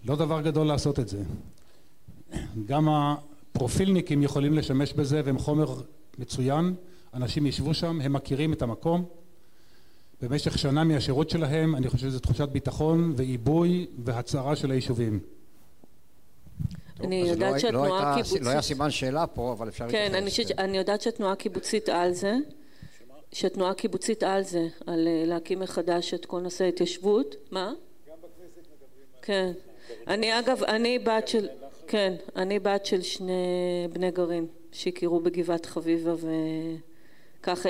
לא 0.06 0.16
דבר 0.16 0.42
גדול 0.42 0.68
לעשות 0.68 1.00
את 1.00 1.08
זה. 1.08 1.24
גם 2.66 2.88
הפרופילניקים 2.90 4.24
יכולים 4.24 4.54
לשמש 4.54 4.94
בזה 4.94 5.22
והם 5.26 5.38
חומר 5.38 5.82
מצוין, 6.18 6.74
אנשים 7.14 7.46
ישבו 7.46 7.74
שם, 7.74 8.02
הם 8.02 8.14
מכירים 8.14 8.54
את 8.54 8.62
המקום. 8.62 9.06
במשך 10.22 10.58
שנה 10.58 10.84
מהשירות 10.84 11.30
שלהם, 11.30 11.76
אני 11.76 11.90
חושב 11.90 12.08
שזו 12.08 12.20
תחושת 12.20 12.50
ביטחון 12.50 13.14
ועיבוי 13.16 13.88
והצערה 14.04 14.56
של 14.56 14.72
היישובים. 14.72 15.20
אני 17.00 17.16
יודעת 17.16 17.54
לא 17.54 17.60
שהתנועה 17.60 18.12
הקיבוצית... 18.14 18.42
לא 18.42 18.50
היה 18.50 18.62
סימן 18.62 18.92
שאלה 18.92 19.28
פה, 19.28 19.52
אבל 19.52 19.68
אפשר 19.68 19.86
להתייחס. 19.86 20.48
כן, 20.48 20.64
אני 20.64 20.78
יודעת 20.78 21.02
שהתנועה 21.02 21.32
הקיבוצית 21.34 21.90
על 21.90 22.14
זה. 22.14 22.36
שהתנועה 23.32 23.72
הקיבוצית 23.72 24.24
על 24.24 24.44
זה, 24.44 24.68
על 24.88 25.08
אה, 25.08 25.24
להקים 25.26 25.60
מחדש 25.60 26.14
את 26.14 26.26
כל 26.26 26.40
נושא 26.40 26.64
ההתיישבות. 26.64 27.36
מה? 27.52 27.74
גם 28.08 28.16
בכנסת 28.18 28.58
מדברים 28.58 29.06
כן. 29.22 29.52
אני 30.08 30.40
אגב, 30.40 30.64
אני 30.64 31.00
בת 31.00 31.28
של... 31.28 31.48
כן, 31.88 32.14
אני 32.36 32.60
בת 32.60 32.86
של 32.86 33.02
שני 33.02 33.88
בני 33.94 34.12
גרעין 34.12 34.48
שהכירו 34.72 35.20
בגבעת 35.20 35.66
חביבה 35.66 36.14
וכך 36.14 37.66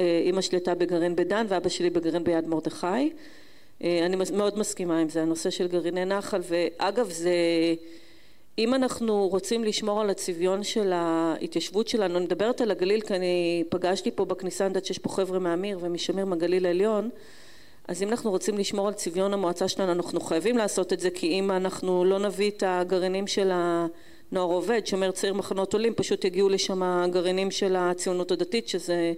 אה, 0.00 0.20
אימא 0.24 0.40
שלי 0.40 0.58
הייתה 0.58 0.74
בגרעין 0.74 1.16
בדן 1.16 1.46
ואבא 1.48 1.68
שלי 1.68 1.90
בגרעין 1.90 2.24
ביד 2.24 2.46
מרדכי. 2.46 2.86
אה, 2.86 4.06
אני 4.06 4.16
מאוד 4.32 4.58
מסכימה 4.58 4.98
עם 4.98 5.08
זה, 5.08 5.22
הנושא 5.22 5.50
של 5.50 5.68
גרעיני 5.68 6.04
נחל, 6.04 6.40
ואגב 6.48 7.10
זה 7.10 7.34
אם 8.58 8.74
אנחנו 8.74 9.28
רוצים 9.28 9.64
לשמור 9.64 10.00
על 10.00 10.10
הצביון 10.10 10.62
של 10.62 10.92
ההתיישבות 10.92 11.88
שלנו, 11.88 12.16
אני 12.16 12.24
מדברת 12.24 12.60
על 12.60 12.70
הגליל 12.70 13.00
כי 13.00 13.14
אני 13.14 13.64
פגשתי 13.68 14.10
פה 14.10 14.24
בכניסה, 14.24 14.64
אני 14.64 14.70
יודעת 14.70 14.84
שיש 14.84 14.98
פה 14.98 15.08
חבר'ה 15.08 15.38
מאמיר 15.38 15.78
ומשמיר 15.82 16.24
מהגליל 16.24 16.66
העליון, 16.66 17.10
אז 17.88 18.02
אם 18.02 18.08
אנחנו 18.08 18.30
רוצים 18.30 18.58
לשמור 18.58 18.88
על 18.88 18.94
צביון 18.94 19.34
המועצה 19.34 19.68
שלנו, 19.68 19.92
אנחנו 19.92 20.20
חייבים 20.20 20.58
לעשות 20.58 20.92
את 20.92 21.00
זה, 21.00 21.10
כי 21.10 21.26
אם 21.26 21.50
אנחנו 21.50 22.04
לא 22.04 22.18
נביא 22.18 22.50
את 22.50 22.62
הגרעינים 22.66 23.26
של 23.26 23.50
הנוער 23.52 24.46
עובד, 24.46 24.86
שומר 24.86 25.10
צעיר 25.10 25.34
מחנות 25.34 25.72
עולים, 25.72 25.94
פשוט 25.94 26.24
יגיעו 26.24 26.48
לשם 26.48 26.82
הגרעינים 26.82 27.50
של 27.50 27.76
הציונות 27.76 28.30
הדתית, 28.30 28.68
שזה 28.68 29.12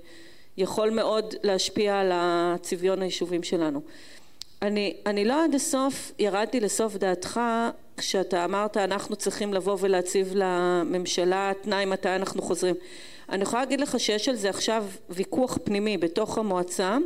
יכול 0.57 0.91
מאוד 0.91 1.35
להשפיע 1.43 2.01
על 2.01 2.11
הצביון 2.15 3.03
היישובים 3.03 3.43
שלנו. 3.43 3.81
אני, 4.63 4.97
אני 5.07 5.25
לא 5.25 5.45
עד 5.45 5.55
הסוף 5.55 6.13
ירדתי 6.19 6.61
לסוף 6.61 6.97
דעתך 6.97 7.41
כשאתה 7.97 8.45
אמרת 8.45 8.77
אנחנו 8.77 9.17
צריכים 9.17 9.55
לבוא 9.55 9.77
ולהציב 9.81 10.33
לממשלה 10.35 11.53
תנאי 11.63 11.85
מתי 11.85 12.09
אנחנו 12.09 12.43
חוזרים. 12.43 12.75
אני 13.29 13.43
יכולה 13.43 13.63
להגיד 13.63 13.81
לך 13.81 14.01
שיש 14.01 14.29
על 14.29 14.37
זה 14.37 14.51
עכשיו 14.51 14.87
ויכוח 15.11 15.59
פנימי 15.65 15.99
בתוך 15.99 16.39
המועצה. 16.39 16.99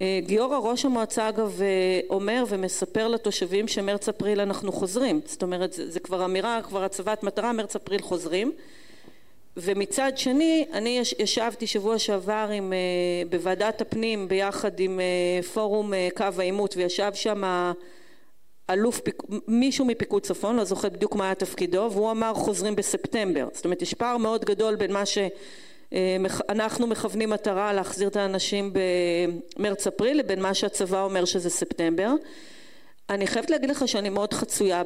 אה, 0.00 0.20
גיורא 0.22 0.58
ראש 0.58 0.84
המועצה 0.84 1.28
אגב 1.28 1.62
אה, 1.62 2.00
אומר 2.10 2.44
ומספר 2.48 3.08
לתושבים 3.08 3.68
שמרץ 3.68 4.08
אפריל 4.08 4.40
אנחנו 4.40 4.72
חוזרים. 4.72 5.20
זאת 5.24 5.42
אומרת 5.42 5.72
זה, 5.72 5.90
זה 5.90 6.00
כבר 6.00 6.24
אמירה, 6.24 6.60
כבר 6.62 6.84
הצבת 6.84 7.22
מטרה, 7.22 7.52
מרץ 7.52 7.76
אפריל 7.76 8.02
חוזרים. 8.02 8.52
ומצד 9.56 10.12
שני 10.16 10.66
אני 10.72 11.02
ישבתי 11.18 11.66
שבוע 11.66 11.98
שעבר 11.98 12.50
עם, 12.54 12.72
uh, 12.72 13.28
בוועדת 13.30 13.80
הפנים 13.80 14.28
ביחד 14.28 14.80
עם 14.80 15.00
uh, 15.00 15.44
פורום 15.46 15.92
uh, 15.92 15.96
קו 16.16 16.24
העימות 16.38 16.76
וישב 16.76 17.10
שם 17.14 17.72
אלוף, 18.70 19.00
מישהו 19.48 19.84
מפיקוד 19.84 20.22
צפון, 20.22 20.56
לא 20.56 20.64
זוכר 20.64 20.88
בדיוק 20.88 21.14
מה 21.14 21.24
היה 21.24 21.34
תפקידו, 21.34 21.88
והוא 21.92 22.10
אמר 22.10 22.34
חוזרים 22.34 22.76
בספטמבר. 22.76 23.48
זאת 23.52 23.64
אומרת 23.64 23.82
יש 23.82 23.94
פער 23.94 24.16
מאוד 24.16 24.44
גדול 24.44 24.76
בין 24.76 24.92
מה 24.92 25.02
שאנחנו 25.06 26.86
מכוונים 26.86 27.30
מטרה 27.30 27.72
להחזיר 27.72 28.08
את 28.08 28.16
האנשים 28.16 28.72
במרץ 29.56 29.86
אפריל 29.86 30.18
לבין 30.18 30.42
מה 30.42 30.54
שהצבא 30.54 31.02
אומר 31.02 31.24
שזה 31.24 31.50
ספטמבר. 31.50 32.10
אני 33.12 33.26
חייבת 33.26 33.50
להגיד 33.50 33.70
לך 33.70 33.88
שאני 33.88 34.08
מאוד 34.08 34.34
חצויה 34.34 34.82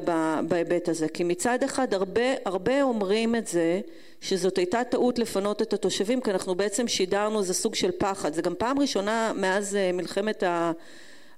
בהיבט 0.47 0.89
הזה 0.89 1.07
כי 1.07 1.23
מצד 1.23 1.63
אחד 1.63 1.93
הרבה 1.93 2.21
הרבה 2.45 2.83
אומרים 2.83 3.35
את 3.35 3.47
זה 3.47 3.81
שזאת 4.21 4.57
הייתה 4.57 4.83
טעות 4.83 5.19
לפנות 5.19 5.61
את 5.61 5.73
התושבים 5.73 6.21
כי 6.21 6.31
אנחנו 6.31 6.55
בעצם 6.55 6.87
שידרנו 6.87 7.39
איזה 7.39 7.53
סוג 7.53 7.75
של 7.75 7.91
פחד. 7.97 8.33
זה 8.33 8.41
גם 8.41 8.53
פעם 8.57 8.79
ראשונה 8.79 9.31
מאז 9.35 9.75
אה, 9.75 9.91
מלחמת 9.91 10.43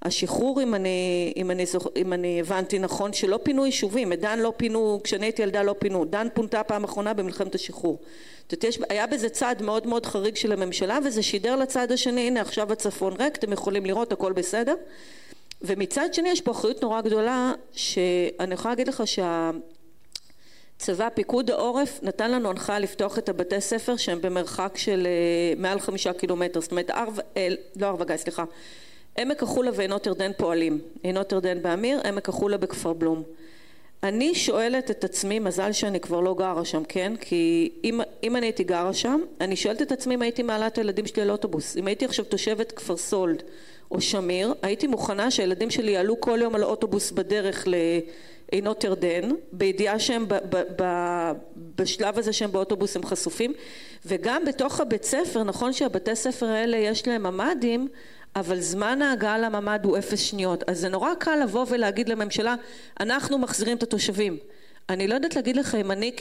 השחרור 0.02 0.62
אם 0.62 0.76
אני, 0.76 1.34
אם 1.38 1.52
אני, 1.52 1.66
אם 1.96 2.14
אני 2.14 2.40
הבנתי 2.40 2.80
נכון 2.80 3.14
שלא 3.14 3.40
פינו 3.44 3.66
יישובים. 3.66 4.14
את 4.14 4.20
דן 4.20 4.40
לא 4.40 4.54
פינו 4.58 5.00
כשאני 5.04 5.26
הייתי 5.26 5.42
ילדה 5.42 5.64
לא 5.64 5.76
פינו. 5.80 6.06
דן 6.06 6.28
פונתה 6.34 6.64
פעם 6.64 6.84
אחרונה 6.84 7.14
במלחמת 7.14 7.56
השחרור. 7.56 8.00
זאת 8.50 8.66
אומרת 8.78 8.92
היה 8.92 9.08
בזה 9.08 9.30
צעד 9.30 9.62
מאוד 9.62 9.88
מאוד 9.88 10.06
חריג 10.06 10.36
של 10.36 10.52
הממשלה 10.52 11.00
וזה 11.06 11.24
שידר 11.24 11.56
לצד 11.56 11.92
השני 11.92 12.28
הנה 12.28 12.42
עכשיו 12.42 12.72
הצפון 12.72 13.14
ריק 13.20 13.36
אתם 13.36 13.54
יכולים 13.54 13.86
לראות 13.86 14.12
הכל 14.12 14.34
בסדר 14.34 14.76
ומצד 15.62 16.14
שני 16.14 16.30
יש 16.30 16.42
פה 16.42 16.52
אחריות 16.52 16.82
נורא 16.82 17.02
גדולה 17.02 17.54
שאני 17.72 18.54
יכולה 18.54 18.72
להגיד 18.72 18.88
לך 18.88 19.04
שהצבא 20.78 21.10
פיקוד 21.10 21.52
העורף 21.52 22.00
נתן 22.04 22.32
לנו 22.32 22.50
הנחיה 22.50 22.80
לפתוח 22.80 23.18
את 23.18 23.30
הבתי 23.30 23.62
ספר 23.62 23.96
שהם 23.98 24.22
במרחק 24.22 24.78
של 24.78 25.08
אה, 25.08 25.62
מעל 25.62 25.80
חמישה 25.80 26.14
קילומטר. 26.14 26.62
זאת 26.62 26.72
אומרת 26.72 26.90
ערב, 26.90 27.20
אה, 27.38 27.48
לא 27.76 27.88
ערב 27.88 28.02
הגיא 28.02 28.18
סליחה. 28.18 28.44
עמק 29.18 29.44
החולה 29.44 29.72
ועינות 29.74 30.06
ירדן 30.06 30.32
פועלים. 30.38 30.82
עינות 31.04 31.32
ירדן 31.32 31.62
באמיר 31.62 32.02
עמק 32.06 32.30
החולה 32.30 32.58
בכפר 32.58 32.94
בלום. 32.94 33.24
אני 34.04 34.36
שואלת 34.36 34.92
את 34.92 35.04
עצמי 35.04 35.40
מזל 35.40 35.72
שאני 35.72 36.00
כבר 36.00 36.20
לא 36.20 36.36
גרה 36.36 36.66
שם 36.66 36.84
כן? 36.84 37.14
כי 37.22 37.72
אם, 37.84 38.02
אם 38.24 38.36
אני 38.36 38.46
הייתי 38.46 38.64
גרה 38.64 38.94
שם 38.94 39.22
אני 39.42 39.56
שואלת 39.56 39.82
את 39.82 39.92
עצמי 39.92 40.16
אם 40.16 40.22
הייתי 40.22 40.44
מעלה 40.44 40.68
את 40.68 40.78
הילדים 40.78 41.08
שלי 41.08 41.22
על 41.22 41.32
אוטובוס. 41.32 41.78
אם 41.78 41.88
הייתי 41.88 42.06
עכשיו 42.06 42.26
תושבת 42.26 42.72
כפר 42.72 42.98
סולד 42.98 43.44
או 43.92 44.02
שמיר, 44.02 44.54
הייתי 44.62 44.88
מוכנה 44.88 45.32
שהילדים 45.32 45.70
שלי 45.70 45.92
יעלו 45.92 46.22
כל 46.22 46.40
יום 46.42 46.56
על 46.56 46.64
אוטובוס 46.64 47.12
בדרך 47.12 47.68
לעינות 48.52 48.84
ירדן, 48.84 49.30
בידיעה 49.52 50.00
שהם 50.00 50.28
ב, 50.28 50.34
ב, 50.34 50.64
ב, 50.82 50.84
בשלב 51.76 52.18
הזה 52.18 52.34
שהם 52.34 52.52
באוטובוס 52.52 52.96
הם 52.96 53.06
חשופים, 53.06 53.54
וגם 54.06 54.46
בתוך 54.46 54.82
הבית 54.82 55.04
ספר, 55.04 55.44
נכון 55.44 55.74
שהבתי 55.74 56.16
ספר 56.16 56.46
האלה 56.46 56.78
יש 56.78 57.08
להם 57.08 57.24
ממ"דים, 57.24 57.88
אבל 58.36 58.60
זמן 58.60 59.02
ההגעה 59.02 59.38
לממ"ד 59.38 59.80
הוא 59.86 59.98
אפס 59.98 60.20
שניות, 60.20 60.64
אז 60.70 60.80
זה 60.80 60.90
נורא 60.90 61.14
קל 61.20 61.36
לבוא 61.44 61.66
ולהגיד 61.70 62.10
לממשלה, 62.10 62.56
אנחנו 63.00 63.38
מחזירים 63.38 63.78
את 63.78 63.84
התושבים. 63.84 64.38
אני 64.90 65.08
לא 65.08 65.14
יודעת 65.14 65.36
להגיד 65.36 65.56
לך 65.56 65.76
אם 65.76 65.92
אני, 65.92 66.12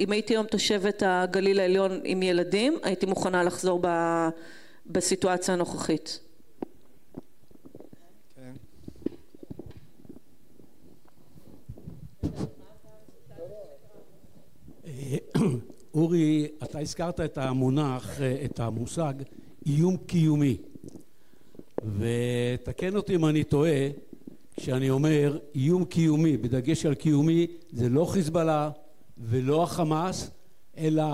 אם 0.00 0.12
הייתי 0.12 0.34
היום 0.34 0.46
תושבת 0.46 1.02
הגליל 1.06 1.60
העליון 1.60 2.00
עם 2.04 2.22
ילדים, 2.22 2.78
הייתי 2.82 3.06
מוכנה 3.06 3.42
לחזור 3.42 3.78
ב, 3.82 3.88
בסיטואציה 4.86 5.54
הנוכחית. 5.54 6.25
אורי, 15.94 16.46
אתה 16.62 16.78
הזכרת 16.78 17.20
את 17.20 17.38
המונח, 17.38 18.20
את 18.44 18.60
המושג 18.60 19.14
איום 19.66 19.96
קיומי. 19.96 20.56
ותקן 21.98 22.96
אותי 22.96 23.14
אם 23.14 23.26
אני 23.26 23.44
טועה 23.44 23.88
כשאני 24.56 24.90
אומר 24.90 25.38
איום 25.54 25.84
קיומי, 25.84 26.36
בדגש 26.36 26.86
על 26.86 26.94
קיומי, 26.94 27.46
זה 27.72 27.88
לא 27.88 28.04
חיזבאללה 28.04 28.70
ולא 29.18 29.62
החמאס 29.62 30.30
אלא 30.78 31.04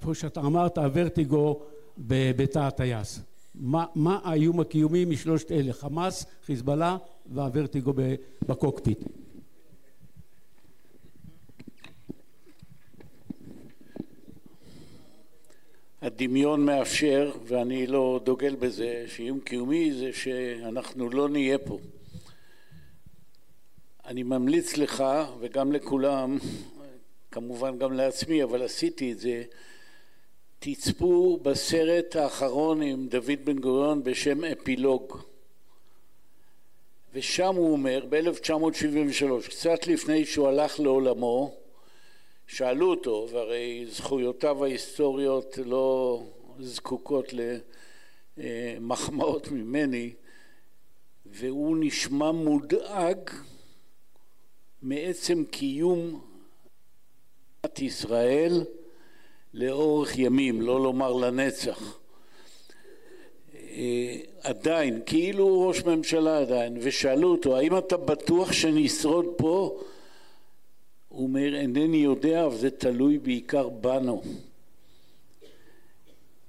כמו 0.00 0.14
שאתה 0.14 0.40
אמרת 0.40 0.78
הוורטיגו 0.78 1.60
בתא 1.98 2.58
הטייס. 2.58 3.20
מה, 3.54 3.84
מה 3.94 4.18
האיום 4.24 4.60
הקיומי 4.60 5.04
משלושת 5.04 5.52
אלה? 5.52 5.72
חמאס, 5.72 6.26
חיזבאללה 6.46 6.96
והוורטיגו 7.26 7.92
בקוקפיט 8.48 9.04
הדמיון 16.02 16.64
מאפשר, 16.64 17.32
ואני 17.44 17.86
לא 17.86 18.20
דוגל 18.24 18.54
בזה, 18.54 19.04
שאיום 19.08 19.40
קיומי 19.40 19.92
זה 19.92 20.12
שאנחנו 20.12 21.10
לא 21.10 21.28
נהיה 21.28 21.58
פה. 21.58 21.78
אני 24.06 24.22
ממליץ 24.22 24.76
לך 24.76 25.04
וגם 25.40 25.72
לכולם, 25.72 26.38
כמובן 27.30 27.78
גם 27.78 27.92
לעצמי, 27.92 28.42
אבל 28.42 28.62
עשיתי 28.62 29.12
את 29.12 29.18
זה, 29.18 29.42
תצפו 30.58 31.38
בסרט 31.42 32.16
האחרון 32.16 32.82
עם 32.82 33.08
דוד 33.08 33.44
בן 33.44 33.58
גוריון 33.58 34.04
בשם 34.04 34.44
אפילוג. 34.44 35.18
ושם 37.14 37.54
הוא 37.54 37.72
אומר, 37.72 38.06
ב-1973, 38.08 39.48
קצת 39.48 39.86
לפני 39.86 40.24
שהוא 40.24 40.48
הלך 40.48 40.80
לעולמו, 40.80 41.61
שאלו 42.54 42.90
אותו, 42.90 43.28
והרי 43.30 43.86
זכויותיו 43.90 44.64
ההיסטוריות 44.64 45.58
לא 45.64 46.22
זקוקות 46.60 47.32
למחמאות 48.36 49.48
ממני, 49.50 50.12
והוא 51.26 51.76
נשמע 51.80 52.32
מודאג 52.32 53.30
מעצם 54.82 55.44
קיום 55.50 56.20
מדינת 57.58 57.78
ישראל 57.78 58.64
לאורך 59.54 60.18
ימים, 60.18 60.60
לא 60.60 60.82
לומר 60.82 61.12
לנצח. 61.12 61.98
אה, 63.54 64.16
עדיין, 64.40 65.02
כאילו 65.06 65.44
הוא 65.44 65.68
ראש 65.68 65.82
ממשלה 65.84 66.38
עדיין, 66.38 66.78
ושאלו 66.80 67.32
אותו, 67.32 67.56
האם 67.56 67.78
אתה 67.78 67.96
בטוח 67.96 68.52
שנשרוד 68.52 69.26
פה? 69.36 69.82
הוא 71.12 71.22
אומר 71.22 71.54
אינני 71.54 71.96
יודע 71.96 72.44
אבל 72.44 72.56
זה 72.56 72.70
תלוי 72.70 73.18
בעיקר 73.18 73.68
בנו. 73.68 74.22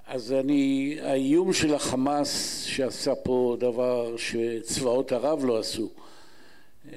אז 0.07 0.33
אני 0.33 0.97
האיום 1.01 1.53
של 1.53 1.73
החמאס 1.73 2.63
שעשה 2.63 3.15
פה 3.15 3.57
דבר 3.59 4.17
שצבאות 4.17 5.11
ערב 5.11 5.45
לא 5.45 5.59
עשו 5.59 5.89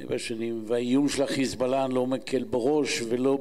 בשנים 0.08 0.64
והאיום 0.66 1.08
של 1.08 1.22
החיזבאללה 1.22 1.84
אני 1.84 1.94
לא 1.94 2.06
מקל 2.06 2.44
בראש 2.44 3.02
ולא 3.08 3.38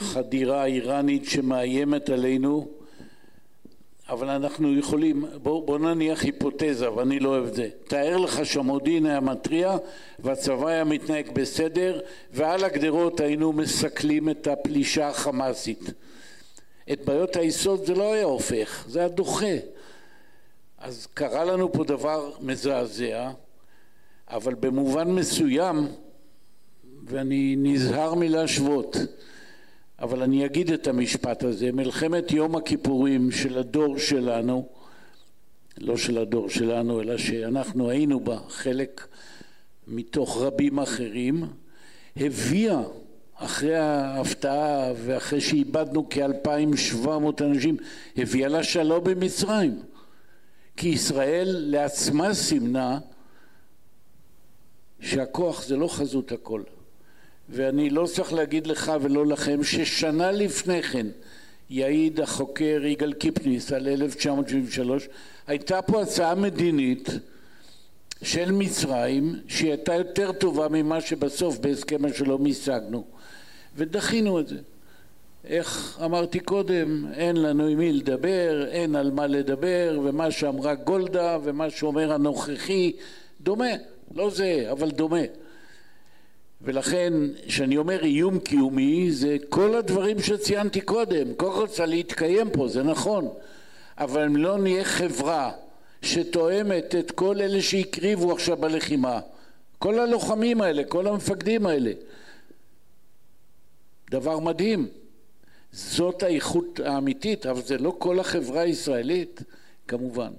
בחדירה 0.00 0.62
האיראנית 0.62 1.24
שמאיימת 1.24 2.10
עלינו 2.10 2.68
אבל 4.10 4.30
אנחנו 4.30 4.78
יכולים, 4.78 5.24
בוא, 5.42 5.66
בוא 5.66 5.78
נניח 5.78 6.22
היפותזה, 6.22 6.92
ואני 6.92 7.20
לא 7.20 7.28
אוהב 7.28 7.44
את 7.44 7.54
זה. 7.54 7.68
תאר 7.88 8.16
לך 8.16 8.46
שהמודיעין 8.46 9.06
היה 9.06 9.20
מתריע 9.20 9.76
והצבא 10.18 10.68
היה 10.68 10.84
מתנהג 10.84 11.30
בסדר 11.32 12.00
ועל 12.32 12.64
הגדרות 12.64 13.20
היינו 13.20 13.52
מסכלים 13.52 14.28
את 14.28 14.46
הפלישה 14.46 15.08
החמאסית. 15.08 15.90
את 16.92 17.04
בעיות 17.04 17.36
היסוד 17.36 17.84
זה 17.86 17.94
לא 17.94 18.12
היה 18.12 18.24
הופך, 18.24 18.84
זה 18.88 18.98
היה 18.98 19.08
דוחה. 19.08 19.56
אז 20.78 21.06
קרה 21.14 21.44
לנו 21.44 21.72
פה 21.72 21.84
דבר 21.84 22.32
מזעזע, 22.40 23.30
אבל 24.28 24.54
במובן 24.54 25.10
מסוים, 25.10 25.88
ואני 27.04 27.54
נזהר 27.58 28.14
מלהשוות, 28.14 28.96
אבל 30.00 30.22
אני 30.22 30.46
אגיד 30.46 30.72
את 30.72 30.86
המשפט 30.86 31.42
הזה, 31.42 31.72
מלחמת 31.72 32.32
יום 32.32 32.56
הכיפורים 32.56 33.30
של 33.30 33.58
הדור 33.58 33.98
שלנו, 33.98 34.68
לא 35.78 35.96
של 35.96 36.18
הדור 36.18 36.48
שלנו, 36.48 37.00
אלא 37.00 37.18
שאנחנו 37.18 37.90
היינו 37.90 38.20
בה 38.20 38.38
חלק 38.48 39.06
מתוך 39.86 40.42
רבים 40.42 40.78
אחרים, 40.78 41.44
הביאה 42.16 42.82
אחרי 43.34 43.76
ההפתעה 43.76 44.92
ואחרי 44.96 45.40
שאיבדנו 45.40 46.06
כ-2,700 46.10 47.44
אנשים, 47.44 47.76
הביאה 48.16 48.48
לשלום 48.48 49.04
במצרים. 49.04 49.82
כי 50.76 50.88
ישראל 50.88 51.48
לעצמה 51.58 52.34
סימנה 52.34 52.98
שהכוח 55.00 55.62
זה 55.62 55.76
לא 55.76 55.88
חזות 55.88 56.32
הכל. 56.32 56.62
ואני 57.50 57.90
לא 57.90 58.06
צריך 58.06 58.32
להגיד 58.32 58.66
לך 58.66 58.92
ולא 59.00 59.26
לכם 59.26 59.64
ששנה 59.64 60.32
לפני 60.32 60.82
כן 60.82 61.06
יעיד 61.70 62.20
החוקר 62.20 62.80
יגאל 62.84 63.12
קיפניס 63.12 63.72
על 63.72 63.88
1973 63.88 65.08
הייתה 65.46 65.82
פה 65.82 66.02
הצעה 66.02 66.34
מדינית 66.34 67.08
של 68.22 68.52
מצרים 68.52 69.34
שהיא 69.48 69.70
הייתה 69.70 69.94
יותר 69.94 70.32
טובה 70.32 70.68
ממה 70.68 71.00
שבסוף 71.00 71.58
בהסכם 71.58 72.04
השלום 72.04 72.46
השגנו 72.46 73.04
ודחינו 73.76 74.40
את 74.40 74.48
זה 74.48 74.56
איך 75.44 75.98
אמרתי 76.04 76.40
קודם, 76.40 77.06
אין 77.12 77.36
לנו 77.36 77.66
עם 77.66 77.78
מי 77.78 77.92
לדבר, 77.92 78.66
אין 78.70 78.96
על 78.96 79.10
מה 79.10 79.26
לדבר, 79.26 80.00
ומה 80.04 80.30
שאמרה 80.30 80.74
גולדה 80.74 81.38
ומה 81.42 81.70
שאומר 81.70 82.12
הנוכחי 82.12 82.92
דומה, 83.40 83.70
לא 84.14 84.30
זה, 84.30 84.66
אבל 84.70 84.90
דומה. 84.90 85.20
ולכן, 86.62 87.12
כשאני 87.46 87.76
אומר 87.76 88.04
איום 88.04 88.38
קיומי, 88.38 89.12
זה 89.12 89.36
כל 89.48 89.74
הדברים 89.74 90.20
שציינתי 90.20 90.80
קודם. 90.80 91.34
כל 91.34 91.46
רוצה 91.46 91.86
להתקיים 91.86 92.50
פה, 92.50 92.68
זה 92.68 92.82
נכון. 92.82 93.28
אבל 93.98 94.22
אם 94.24 94.36
לא 94.36 94.58
נהיה 94.58 94.84
חברה 94.84 95.52
שתואמת 96.02 96.94
את 96.94 97.10
כל 97.10 97.40
אלה 97.40 97.62
שהקריבו 97.62 98.32
עכשיו 98.32 98.56
בלחימה, 98.56 99.20
כל 99.78 99.98
הלוחמים 99.98 100.60
האלה, 100.60 100.84
כל 100.84 101.06
המפקדים 101.06 101.66
האלה, 101.66 101.92
דבר 104.10 104.38
מדהים. 104.38 104.88
זאת 105.72 106.22
האיכות 106.22 106.80
האמיתית, 106.80 107.46
אבל 107.46 107.62
זה 107.62 107.78
לא 107.78 107.94
כל 107.98 108.20
החברה 108.20 108.60
הישראלית, 108.60 109.42
כמובן. 109.88 110.32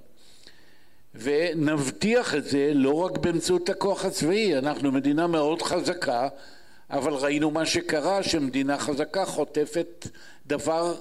ונבטיח 1.14 2.34
את 2.34 2.44
זה 2.44 2.72
לא 2.74 2.94
רק 2.94 3.18
באמצעות 3.18 3.68
הכוח 3.68 4.04
הצבאי, 4.04 4.58
אנחנו 4.58 4.92
מדינה 4.92 5.26
מאוד 5.26 5.62
חזקה, 5.62 6.28
אבל 6.90 7.12
ראינו 7.12 7.50
מה 7.50 7.66
שקרה, 7.66 8.22
שמדינה 8.22 8.78
חזקה 8.78 9.24
חוטפת 9.24 10.06
דבר 10.46 10.94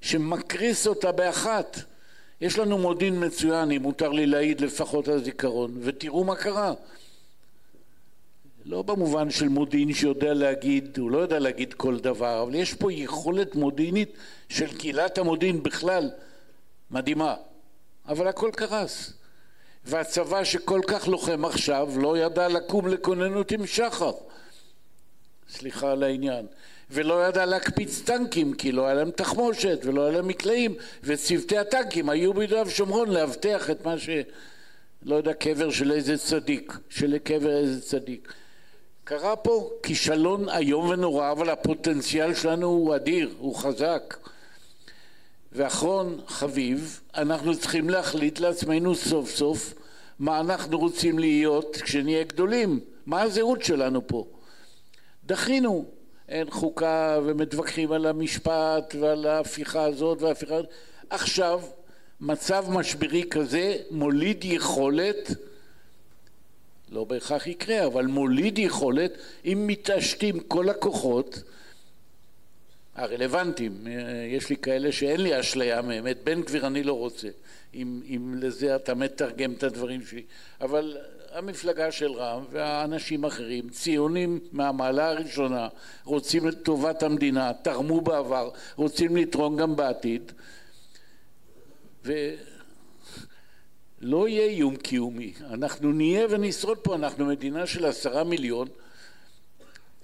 שמקריס 0.00 0.86
אותה 0.86 1.12
באחת. 1.12 1.80
יש 2.40 2.58
לנו 2.58 2.78
מודיעין 2.78 3.24
מצוין, 3.24 3.70
אם 3.70 3.82
מותר 3.82 4.08
לי 4.08 4.26
להעיד 4.26 4.60
לפחות 4.60 5.08
על 5.08 5.24
זיכרון, 5.24 5.78
ותראו 5.80 6.24
מה 6.24 6.36
קרה. 6.36 6.72
לא 8.64 8.82
במובן 8.82 9.30
של 9.30 9.48
מודיעין 9.48 9.92
שיודע 9.92 10.34
להגיד, 10.34 10.98
הוא 10.98 11.10
לא 11.10 11.18
יודע 11.18 11.38
להגיד 11.38 11.74
כל 11.74 11.98
דבר, 11.98 12.42
אבל 12.42 12.54
יש 12.54 12.74
פה 12.74 12.92
יכולת 12.92 13.54
מודיעינית 13.54 14.12
של 14.48 14.78
קהילת 14.78 15.18
המודיעין 15.18 15.62
בכלל 15.62 16.10
מדהימה, 16.90 17.34
אבל 18.08 18.28
הכל 18.28 18.50
קרס. 18.52 19.19
והצבא 19.90 20.44
שכל 20.44 20.80
כך 20.86 21.08
לוחם 21.08 21.44
עכשיו 21.44 21.88
לא 21.96 22.18
ידע 22.18 22.48
לקום 22.48 22.88
לכוננות 22.88 23.52
עם 23.52 23.66
שחר, 23.66 24.12
סליחה 25.48 25.92
על 25.92 26.02
העניין, 26.02 26.46
ולא 26.90 27.28
ידע 27.28 27.46
להקפיץ 27.46 28.00
טנקים 28.00 28.54
כי 28.54 28.72
לא 28.72 28.86
היה 28.86 28.94
להם 28.94 29.10
תחמושת 29.10 29.78
ולא 29.84 30.02
היה 30.02 30.12
להם 30.12 30.28
מקלעים 30.28 30.74
וצוותי 31.04 31.58
הטנקים 31.58 32.08
היו 32.08 32.34
ביהודה 32.34 32.62
ושומרון 32.66 33.10
לאבטח 33.10 33.70
את 33.70 33.86
מה 33.86 33.98
ש... 33.98 34.08
לא 35.02 35.14
יודע, 35.14 35.34
קבר 35.34 35.70
של 35.70 35.92
איזה 35.92 36.18
צדיק, 36.18 36.72
של 36.88 37.18
קבר 37.18 37.56
איזה 37.56 37.80
צדיק. 37.80 38.32
קרה 39.04 39.36
פה 39.36 39.70
כישלון 39.82 40.48
איום 40.48 40.88
ונורא, 40.88 41.32
אבל 41.32 41.50
הפוטנציאל 41.50 42.34
שלנו 42.34 42.66
הוא 42.66 42.96
אדיר, 42.96 43.34
הוא 43.38 43.54
חזק. 43.56 44.16
ואחרון 45.52 46.20
חביב, 46.26 47.00
אנחנו 47.16 47.58
צריכים 47.58 47.90
להחליט 47.90 48.40
לעצמנו 48.40 48.94
סוף 48.94 49.30
סוף 49.30 49.74
מה 50.20 50.40
אנחנו 50.40 50.78
רוצים 50.78 51.18
להיות 51.18 51.76
כשנהיה 51.76 52.24
גדולים, 52.24 52.80
מה 53.06 53.22
הזהות 53.22 53.62
שלנו 53.62 54.06
פה. 54.06 54.26
דחינו, 55.26 55.84
אין 56.28 56.50
חוקה 56.50 57.18
ומתווכחים 57.24 57.92
על 57.92 58.06
המשפט 58.06 58.94
ועל 59.00 59.26
ההפיכה 59.26 59.84
הזאת 59.84 60.22
וההפיכה 60.22 60.54
הזאת. 60.54 60.70
עכשיו 61.10 61.60
מצב 62.20 62.64
משברי 62.68 63.24
כזה 63.30 63.76
מוליד 63.90 64.44
יכולת 64.44 65.30
לא 66.88 67.04
בהכרח 67.04 67.46
יקרה, 67.46 67.86
אבל 67.86 68.06
מוליד 68.06 68.58
יכולת 68.58 69.12
אם 69.44 69.64
מתעשתים 69.66 70.40
כל 70.40 70.68
הכוחות 70.68 71.42
הרלוונטיים, 72.94 73.86
יש 74.28 74.50
לי 74.50 74.56
כאלה 74.56 74.92
שאין 74.92 75.20
לי 75.20 75.40
אשליה 75.40 75.82
מהם, 75.82 76.06
את 76.06 76.24
בן 76.24 76.42
גביר 76.42 76.66
אני 76.66 76.82
לא 76.82 76.92
רוצה, 76.92 77.28
אם, 77.74 78.00
אם 78.04 78.34
לזה 78.38 78.76
אתה 78.76 78.94
מתרגם 78.94 79.52
את 79.52 79.62
הדברים 79.62 80.02
שלי, 80.02 80.22
אבל 80.60 80.96
המפלגה 81.32 81.92
של 81.92 82.12
רע"מ 82.12 82.44
והאנשים 82.50 83.24
האחרים, 83.24 83.68
ציונים 83.68 84.40
מהמעלה 84.52 85.08
הראשונה, 85.08 85.68
רוצים 86.04 86.48
את 86.48 86.62
טובת 86.62 87.02
המדינה, 87.02 87.52
תרמו 87.62 88.00
בעבר, 88.00 88.50
רוצים 88.76 89.16
לתרום 89.16 89.56
גם 89.56 89.76
בעתיד, 89.76 90.32
ו... 92.04 92.12
לא 94.00 94.28
יהיה 94.28 94.44
איום 94.44 94.76
קיומי, 94.76 95.32
אנחנו 95.50 95.92
נהיה 95.92 96.26
ונשרוד 96.30 96.78
פה, 96.78 96.94
אנחנו 96.94 97.26
מדינה 97.26 97.66
של 97.66 97.84
עשרה 97.84 98.24
מיליון. 98.24 98.68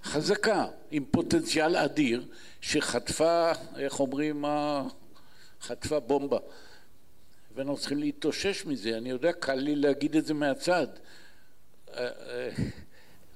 חזקה, 0.04 0.66
עם 0.90 1.04
פוטנציאל 1.10 1.76
אדיר, 1.76 2.24
שחטפה, 2.60 3.52
איך 3.76 4.00
אומרים, 4.00 4.44
חטפה 5.60 6.00
בומבה. 6.00 6.38
ואנחנו 7.56 7.76
צריכים 7.76 7.98
להתאושש 7.98 8.66
מזה, 8.66 8.96
אני 8.96 9.10
יודע, 9.10 9.32
קל 9.32 9.54
לי 9.54 9.76
להגיד 9.76 10.16
את 10.16 10.26
זה 10.26 10.34
מהצד. 10.34 10.86
אה, 11.94 12.08
אה, 12.30 12.50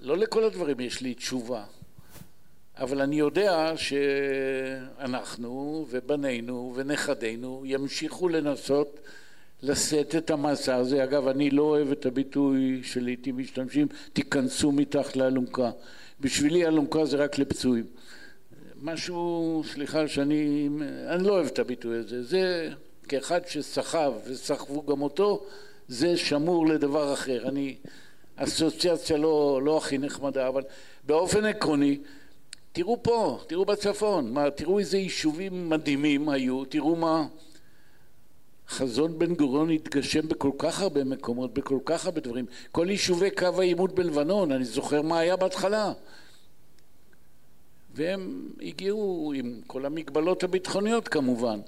לא 0.00 0.16
לכל 0.16 0.44
הדברים 0.44 0.80
יש 0.80 1.00
לי 1.00 1.14
תשובה, 1.14 1.64
אבל 2.78 3.00
אני 3.00 3.18
יודע 3.18 3.72
שאנחנו 3.76 5.50
ובנינו 5.90 6.72
ונכדינו 6.76 7.62
ימשיכו 7.66 8.28
לנסות 8.28 9.00
לשאת 9.62 10.14
את 10.14 10.30
המסע 10.30 10.76
הזה. 10.76 11.04
אגב, 11.04 11.28
אני 11.28 11.50
לא 11.50 11.62
אוהב 11.62 11.90
את 11.90 12.06
הביטוי 12.06 12.80
שלעיתים 12.84 13.38
משתמשים, 13.38 13.86
תיכנסו 14.12 14.72
מתחת 14.72 15.16
לאלונקה. 15.16 15.70
בשבילי 16.20 16.66
אלונקה 16.66 17.04
זה 17.04 17.16
רק 17.16 17.38
לפצועים. 17.38 17.86
משהו, 18.82 19.62
סליחה 19.66 20.08
שאני, 20.08 20.68
אני 21.08 21.24
לא 21.24 21.32
אוהב 21.32 21.46
את 21.46 21.58
הביטוי 21.58 21.98
הזה. 21.98 22.22
זה 22.22 22.70
כאחד 23.10 23.40
שסחב 23.46 24.12
וסחבו 24.26 24.82
גם 24.86 25.02
אותו, 25.02 25.44
זה 25.88 26.16
שמור 26.16 26.66
לדבר 26.66 27.12
אחר. 27.12 27.48
אני, 27.48 27.76
אסוציאציה 28.36 29.16
לא, 29.16 29.60
לא 29.64 29.78
הכי 29.78 29.98
נחמדה, 29.98 30.48
אבל 30.48 30.62
באופן 31.06 31.44
עקרוני, 31.44 31.98
תראו 32.72 33.02
פה, 33.02 33.40
תראו 33.46 33.64
בצפון, 33.64 34.32
מה, 34.32 34.50
תראו 34.50 34.78
איזה 34.78 34.98
יישובים 34.98 35.70
מדהימים 35.70 36.28
היו, 36.28 36.64
תראו 36.64 36.96
מה... 36.96 37.26
חזון 38.68 39.18
בן 39.18 39.34
גוריון 39.34 39.70
התגשם 39.70 40.28
בכל 40.28 40.50
כך 40.58 40.80
הרבה 40.80 41.04
מקומות, 41.04 41.54
בכל 41.54 41.78
כך 41.84 42.06
הרבה 42.06 42.20
דברים. 42.20 42.46
כל 42.72 42.86
יישובי 42.90 43.30
קו 43.30 43.60
העימות 43.60 43.94
בלבנון, 43.94 44.52
אני 44.52 44.64
זוכר 44.64 45.02
מה 45.02 45.18
היה 45.18 45.36
בהתחלה. 45.36 45.92
והם 47.94 48.48
הגיעו 48.62 49.32
עם 49.36 49.60
כל 49.66 49.86
המגבלות 49.86 50.44
הביטחוניות 50.44 51.08
כמובן. 51.08 51.60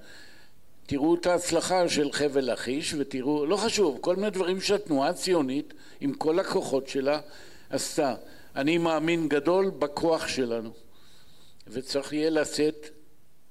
תראו 0.86 1.14
את 1.14 1.26
ההצלחה 1.26 1.88
של 1.88 2.12
חבל 2.12 2.52
לכיש 2.52 2.94
ותראו, 2.98 3.46
לא 3.46 3.56
חשוב, 3.56 3.98
כל 4.00 4.16
מיני 4.16 4.30
דברים 4.30 4.60
שהתנועה 4.60 5.08
הציונית 5.08 5.74
עם 6.00 6.12
כל 6.12 6.38
הכוחות 6.38 6.88
שלה 6.88 7.20
עשתה. 7.70 8.14
אני 8.56 8.78
מאמין 8.78 9.28
גדול 9.28 9.70
בכוח 9.70 10.28
שלנו 10.28 10.70
וצריך 11.66 12.12
יהיה 12.12 12.30
לשאת 12.30 12.88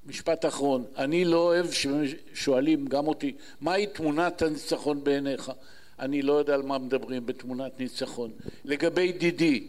משפט 0.06 0.46
אחרון, 0.46 0.86
אני 0.98 1.26
לא 1.26 1.38
אוהב 1.38 1.68
ששואלים 1.72 2.86
גם 2.86 3.08
אותי, 3.08 3.36
מהי 3.62 3.88
תמונת 3.88 4.42
הניצחון 4.42 5.04
בעיניך? 5.04 5.52
אני 6.00 6.22
לא 6.22 6.34
יודע 6.34 6.54
על 6.54 6.62
מה 6.62 6.78
מדברים 6.78 7.26
בתמונת 7.26 7.80
ניצחון. 7.80 8.32
לגבי 8.66 9.12
דידי, 9.12 9.68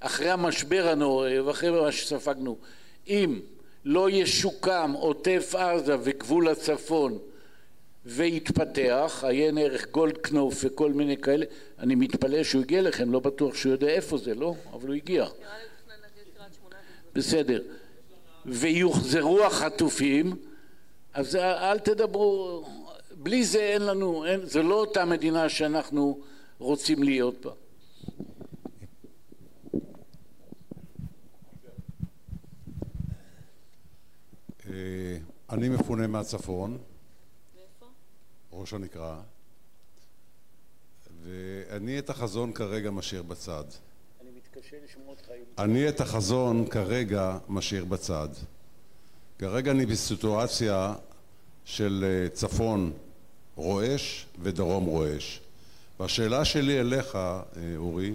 אחרי 0.00 0.30
המשבר 0.30 0.88
הנורא 0.88 1.30
ואחרי 1.44 1.70
מה 1.70 1.92
שספגנו, 1.92 2.56
אם 3.08 3.40
לא 3.84 4.10
ישוקם 4.10 4.92
עוטף 4.96 5.54
עזה 5.54 5.96
וגבול 6.02 6.48
הצפון 6.48 7.18
ויתפתח, 8.06 9.24
עיין 9.26 9.58
ערך 9.58 9.90
גולדקנופ 9.90 10.54
וכל 10.64 10.92
מיני 10.92 11.16
כאלה, 11.16 11.46
אני 11.78 11.94
מתפלא 11.94 12.42
שהוא 12.42 12.62
הגיע 12.62 12.82
לכם, 12.82 13.12
לא 13.12 13.20
בטוח 13.20 13.54
שהוא 13.54 13.72
יודע 13.72 13.88
איפה 13.88 14.18
זה, 14.18 14.34
לא? 14.34 14.54
אבל 14.72 14.88
הוא 14.88 14.94
הגיע. 14.94 15.26
בסדר. 17.12 17.62
ויוחזרו 18.46 19.44
החטופים, 19.44 20.36
אז 21.14 21.36
אל 21.36 21.78
תדברו, 21.78 22.64
בלי 23.14 23.44
זה 23.44 23.60
אין 23.60 23.82
לנו, 23.82 24.26
אין, 24.26 24.40
זה 24.46 24.62
לא 24.62 24.74
אותה 24.74 25.04
מדינה 25.04 25.48
שאנחנו 25.48 26.18
רוצים 26.58 27.02
להיות 27.02 27.46
בה. 27.46 27.52
אה, 34.66 34.72
אני 35.50 35.68
מפונה 35.68 36.06
מהצפון, 36.06 36.78
ראש 38.52 38.72
הנקרה, 38.72 39.20
ואני 41.22 41.98
את 41.98 42.10
החזון 42.10 42.52
כרגע 42.52 42.90
משאיר 42.90 43.22
בצד. 43.22 43.64
אני 44.20 44.30
מתקשה 44.36 44.76
לשמוע 44.84 45.08
אותך. 45.08 45.28
אני 45.58 45.88
את 45.88 46.00
החזון 46.00 46.66
כרגע 46.66 47.38
משאיר 47.48 47.84
בצד. 47.84 48.28
כרגע 49.38 49.70
אני 49.70 49.86
בסיטואציה 49.86 50.94
של 51.64 52.04
אה, 52.06 52.28
צפון 52.28 52.92
רועש 53.56 54.26
ודרום 54.42 54.84
רועש. 54.84 55.40
והשאלה 56.00 56.44
שלי 56.44 56.80
אליך, 56.80 57.16
אה, 57.16 57.40
אורי, 57.76 58.14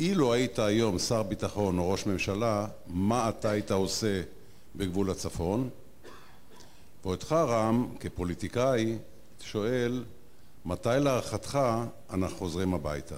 אילו 0.00 0.32
היית 0.32 0.58
היום 0.58 0.98
שר 0.98 1.22
ביטחון 1.22 1.78
או 1.78 1.90
ראש 1.90 2.06
ממשלה, 2.06 2.66
מה 2.86 3.28
אתה 3.28 3.50
היית 3.50 3.70
עושה 3.70 4.22
בגבול 4.76 5.10
הצפון? 5.10 5.70
ואותך 7.04 7.32
רם, 7.32 7.94
כפוליטיקאי, 8.00 8.98
שואל, 9.40 10.04
מתי 10.64 10.88
להערכתך 11.00 11.58
אנחנו 12.10 12.36
חוזרים 12.36 12.74
הביתה? 12.74 13.16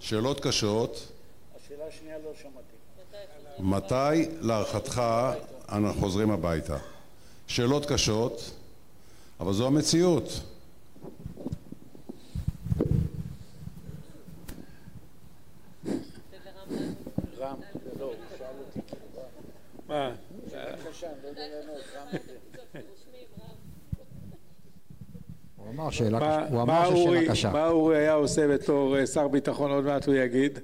שאלות 0.00 0.40
קשות. 0.40 1.08
השאלה 1.56 1.84
השנייה 1.86 2.18
לא 2.18 2.30
שמעתי. 2.42 2.78
מתי 3.58 4.28
להערכתך 4.40 5.02
אנחנו 5.68 6.00
חוזרים 6.00 6.30
הביתה? 6.30 6.78
שאלות 7.46 7.86
קשות, 7.86 8.50
אבל 9.40 9.52
זו 9.52 9.66
המציאות. 9.66 10.40
מה? 19.88 20.14
הוא 25.56 25.70
אמר 25.70 25.90
שאלה 25.90 27.28
קשה. 27.28 27.50
מה 27.50 27.68
אורי 27.68 27.98
היה 27.98 28.12
עושה 28.12 28.48
בתור 28.48 28.98
אה, 28.98 29.06
שר 29.06 29.28
ביטחון, 29.28 29.70
עוד 29.70 29.84
מעט 29.84 30.06
הוא 30.06 30.14
יגיד. 30.14 30.58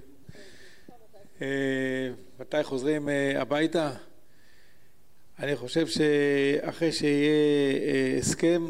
אה, 1.43 2.11
מתי 2.41 2.63
חוזרים 2.63 3.09
אה, 3.09 3.41
הביתה? 3.41 3.93
אני 5.39 5.57
חושב 5.57 5.87
שאחרי 5.87 6.93
שיהיה 6.93 8.19
הסכם, 8.19 8.67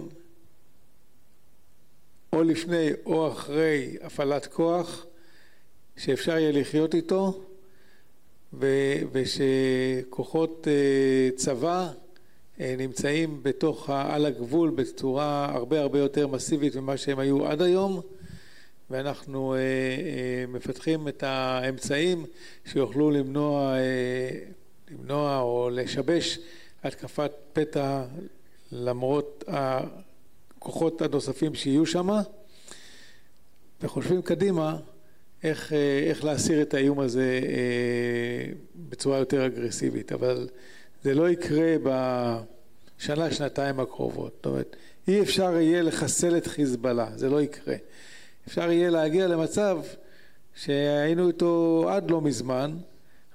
או 2.32 2.43
לפני 2.43 2.89
או 3.06 3.32
אחרי 3.32 3.97
הפעלת 4.02 4.47
כוח, 4.47 5.06
שאפשר 5.97 6.39
יהיה 6.39 6.52
לחיות 6.52 6.94
איתו, 6.94 7.44
ושכוחות 9.12 10.68
צבא 11.36 11.89
נמצאים 12.59 13.43
בתוך, 13.43 13.90
על 13.90 14.26
הגבול 14.26 14.70
בצורה 14.70 15.51
הרבה 15.55 15.81
הרבה 15.81 15.98
יותר 15.98 16.26
מסיבית 16.26 16.76
ממה 16.76 16.97
שהם 16.97 17.18
היו 17.18 17.47
עד 17.47 17.62
היום. 17.62 18.01
ואנחנו 18.90 19.55
מפתחים 20.48 21.09
את 21.09 21.22
האמצעים 21.22 22.26
שיוכלו 22.64 23.10
למנוע, 23.10 23.74
למנוע 24.90 25.40
או 25.40 25.70
לשבש 25.72 26.39
התקפת 26.85 27.32
פתע 27.52 28.05
למרות 28.72 29.44
הכוחות 29.47 31.02
הנוספים 31.02 31.55
שיהיו 31.55 31.86
שם 31.86 32.09
וחושבים 33.82 34.22
קדימה 34.22 34.76
איך, 35.45 35.73
איך 36.11 36.25
להסיר 36.25 36.62
את 36.62 36.75
האיום 36.75 37.01
הזה 37.01 37.41
בצורה 38.89 39.19
יותר 39.19 39.47
אגרסיבית 39.47 40.12
אבל 40.12 40.49
זה 41.03 41.15
לא 41.15 41.31
יקרה 41.31 41.75
בשנה, 41.83 43.31
שנתיים 43.31 43.81
הקרובות. 43.81 44.33
זאת 44.37 44.47
אומרת, 44.47 44.77
אי 45.09 45.23
אפשר 45.23 45.61
יהיה 45.61 45.83
לחסל 45.83 46.37
את 46.37 46.47
חיזבאללה, 46.47 47.09
זה 47.15 47.31
לא 47.31 47.43
יקרה. 47.43 47.75
אפשר 48.49 48.71
יהיה 48.71 48.91
להגיע 48.91 49.27
למצב 49.27 49.79
שהיינו 50.55 51.29
איתו 51.29 51.85
עד 51.91 52.11
לא 52.11 52.21
מזמן, 52.21 52.77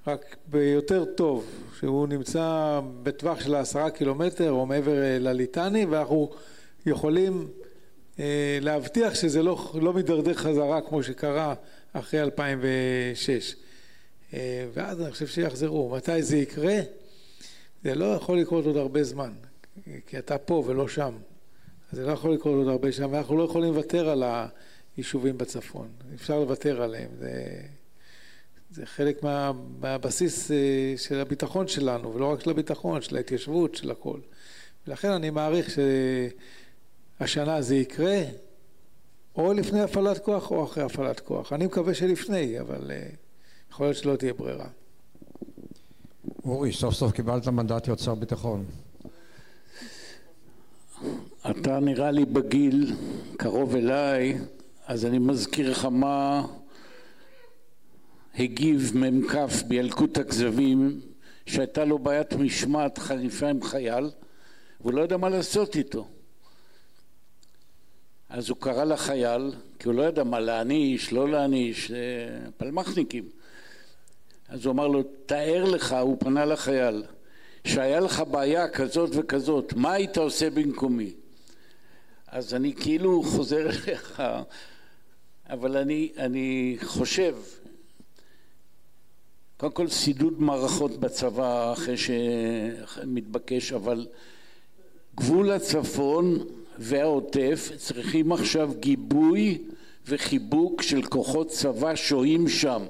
רק 0.06 0.36
ביותר 0.46 1.04
טוב, 1.04 1.46
שהוא 1.78 2.08
נמצא 2.08 2.80
בטווח 3.02 3.40
של 3.40 3.54
עשרה 3.54 3.90
קילומטר 3.90 4.50
או 4.50 4.66
מעבר 4.66 4.94
לליטני, 5.20 5.84
ואנחנו 5.84 6.30
יכולים 6.86 7.48
אה, 8.18 8.58
להבטיח 8.60 9.14
שזה 9.14 9.42
לא, 9.42 9.72
לא 9.74 9.92
מידרדר 9.92 10.34
חזרה 10.34 10.80
כמו 10.80 11.02
שקרה 11.02 11.54
אחרי 11.92 12.22
2006. 12.22 13.54
אה, 14.34 14.66
ואז 14.72 15.00
אני 15.00 15.10
חושב 15.10 15.26
שיחזרו. 15.26 15.90
מתי 15.96 16.22
זה 16.22 16.36
יקרה? 16.36 16.78
זה 17.84 17.94
לא 17.94 18.04
יכול 18.04 18.38
לקרות 18.38 18.66
עוד 18.66 18.76
הרבה 18.76 19.02
זמן, 19.04 19.32
כי 20.06 20.18
אתה 20.18 20.38
פה 20.38 20.64
ולא 20.66 20.88
שם. 20.88 21.14
זה 21.92 22.06
לא 22.06 22.12
יכול 22.12 22.34
לקרות 22.34 22.54
עוד 22.54 22.68
הרבה 22.68 22.92
שם, 22.92 23.12
ואנחנו 23.12 23.36
לא 23.36 23.42
יכולים 23.42 23.74
לוותר 23.74 24.08
על 24.08 24.24
היישובים 24.96 25.38
בצפון. 25.38 25.88
אפשר 26.14 26.40
לוותר 26.40 26.82
עליהם. 26.82 27.10
זה, 27.18 27.62
זה 28.70 28.86
חלק 28.86 29.22
מה, 29.22 29.52
מהבסיס 29.80 30.50
אה, 30.50 30.94
של 30.96 31.20
הביטחון 31.20 31.68
שלנו, 31.68 32.14
ולא 32.14 32.32
רק 32.32 32.40
של 32.40 32.50
הביטחון, 32.50 33.02
של 33.02 33.16
ההתיישבות, 33.16 33.74
של 33.74 33.90
הכל. 33.90 34.20
ולכן 34.86 35.10
אני 35.10 35.30
מעריך 35.30 35.68
שהשנה 37.20 37.62
זה 37.62 37.76
יקרה, 37.76 38.22
או 39.40 39.52
לפני 39.52 39.80
הפעלת 39.80 40.18
כוח 40.18 40.50
או 40.50 40.64
אחרי 40.64 40.84
הפעלת 40.84 41.20
כוח. 41.20 41.52
אני 41.52 41.66
מקווה 41.66 41.94
שלפני, 41.94 42.60
אבל 42.60 42.90
אה, 42.90 43.06
יכול 43.70 43.86
להיות 43.86 43.96
שלא 43.96 44.16
תהיה 44.16 44.32
ברירה. 44.34 44.66
אורי, 46.44 46.72
סוף 46.72 46.94
סוף 46.94 47.12
קיבלת 47.12 47.48
מנדט 47.48 47.86
להיות 47.86 47.98
שר 47.98 48.14
ביטחון. 48.14 48.64
אתה 51.50 51.80
נראה 51.80 52.10
לי 52.10 52.24
בגיל 52.24 52.96
קרוב 53.36 53.76
אליי, 53.76 54.38
אז 54.86 55.04
אני 55.04 55.18
מזכיר 55.18 55.70
לך 55.70 55.84
מה 55.84 56.46
הגיב 58.38 58.92
מ"כ 58.94 59.34
בילקוט 59.68 60.18
הכזבים, 60.18 61.00
שהייתה 61.46 61.84
לו 61.84 61.98
בעיית 61.98 62.32
משמעת 62.32 62.98
חריפה 62.98 63.48
עם 63.48 63.62
חייל, 63.62 64.10
והוא 64.80 64.92
לא 64.92 65.00
ידע 65.00 65.16
מה 65.16 65.28
לעשות 65.28 65.76
איתו. 65.76 66.08
אז 68.30 68.48
הוא 68.48 68.56
קרא 68.60 68.84
לחייל, 68.84 69.52
כי 69.78 69.88
הוא 69.88 69.94
לא 69.94 70.02
ידע 70.02 70.24
מה 70.24 70.40
להעניש, 70.40 71.12
לא 71.12 71.28
להעניש, 71.28 71.92
פלמחניקים. 72.56 73.24
אז 74.48 74.66
הוא 74.66 74.72
אמר 74.72 74.88
לו, 74.88 75.02
תאר 75.26 75.64
לך, 75.64 75.96
הוא 76.00 76.16
פנה 76.20 76.44
לחייל, 76.44 77.02
שהיה 77.64 78.00
לך 78.00 78.22
בעיה 78.30 78.68
כזאת 78.68 79.10
וכזאת, 79.12 79.72
מה 79.76 79.92
היית 79.92 80.16
עושה 80.16 80.50
במקומי? 80.50 81.12
אז 82.28 82.54
אני 82.54 82.74
כאילו 82.74 83.22
חוזר 83.22 83.70
אליך, 83.70 84.22
אבל 85.50 85.76
אני, 85.76 86.12
אני 86.16 86.78
חושב, 86.82 87.36
קודם 89.56 89.72
כל 89.72 89.88
סידוד 89.88 90.42
מערכות 90.42 91.00
בצבא 91.00 91.72
אחרי 91.72 91.96
שמתבקש, 91.96 93.72
אבל 93.72 94.06
גבול 95.14 95.50
הצפון 95.50 96.44
והעוטף 96.82 97.70
צריכים 97.76 98.32
עכשיו 98.32 98.70
גיבוי 98.80 99.58
וחיבוק 100.08 100.82
של 100.82 101.02
כוחות 101.02 101.48
צבא 101.48 101.94
שוהים 101.94 102.48
שם. 102.48 102.82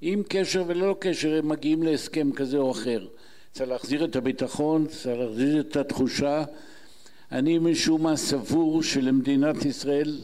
עם 0.00 0.22
קשר 0.28 0.64
וללא 0.66 0.96
קשר 0.98 1.38
הם 1.38 1.48
מגיעים 1.48 1.82
להסכם 1.82 2.32
כזה 2.32 2.56
או 2.56 2.70
אחר. 2.70 3.06
צריך 3.52 3.70
להחזיר 3.70 4.04
את 4.04 4.16
הביטחון, 4.16 4.86
צריך 4.86 5.18
להחזיר 5.18 5.60
את 5.60 5.76
התחושה. 5.76 6.44
אני 7.32 7.58
משום 7.58 8.02
מה 8.02 8.16
סבור 8.16 8.82
שלמדינת 8.82 9.64
ישראל, 9.64 10.18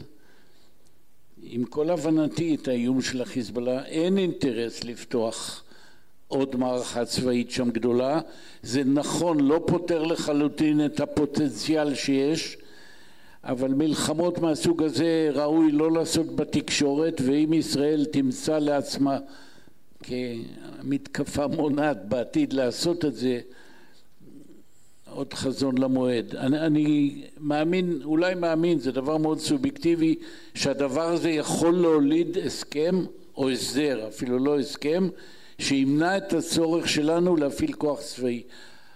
עם 1.43 1.65
כל 1.65 1.89
הבנתי 1.89 2.55
את 2.55 2.67
האיום 2.67 3.01
של 3.01 3.21
החיזבאללה, 3.21 3.85
אין 3.85 4.17
אינטרס 4.17 4.83
לפתוח 4.83 5.63
עוד 6.27 6.55
מערכה 6.55 7.05
צבאית 7.05 7.51
שם 7.51 7.69
גדולה. 7.69 8.19
זה 8.63 8.83
נכון, 8.83 9.39
לא 9.39 9.63
פותר 9.67 10.03
לחלוטין 10.03 10.85
את 10.85 10.99
הפוטנציאל 10.99 11.95
שיש, 11.95 12.57
אבל 13.45 13.73
מלחמות 13.73 14.39
מהסוג 14.39 14.83
הזה 14.83 15.29
ראוי 15.33 15.71
לא 15.71 15.91
לעשות 15.91 16.35
בתקשורת, 16.35 17.21
ואם 17.25 17.53
ישראל 17.53 18.05
תמצא 18.05 18.59
לעצמה 18.59 19.17
כמתקפה 20.03 21.47
מונעת 21.47 22.09
בעתיד 22.09 22.53
לעשות 22.53 23.05
את 23.05 23.15
זה 23.15 23.39
עוד 25.11 25.33
חזון 25.33 25.77
למועד. 25.77 26.35
אני, 26.35 26.59
אני 26.59 27.21
מאמין, 27.39 27.99
אולי 28.03 28.35
מאמין, 28.35 28.79
זה 28.79 28.91
דבר 28.91 29.17
מאוד 29.17 29.39
סובייקטיבי, 29.39 30.15
שהדבר 30.53 31.07
הזה 31.07 31.29
יכול 31.29 31.75
להוליד 31.75 32.37
הסכם 32.37 33.05
או 33.37 33.49
הסדר, 33.49 34.07
אפילו 34.07 34.39
לא 34.39 34.59
הסכם, 34.59 35.09
שימנע 35.59 36.17
את 36.17 36.33
הצורך 36.33 36.89
שלנו 36.89 37.35
להפעיל 37.35 37.73
כוח 37.73 38.01
צבאי. 38.01 38.43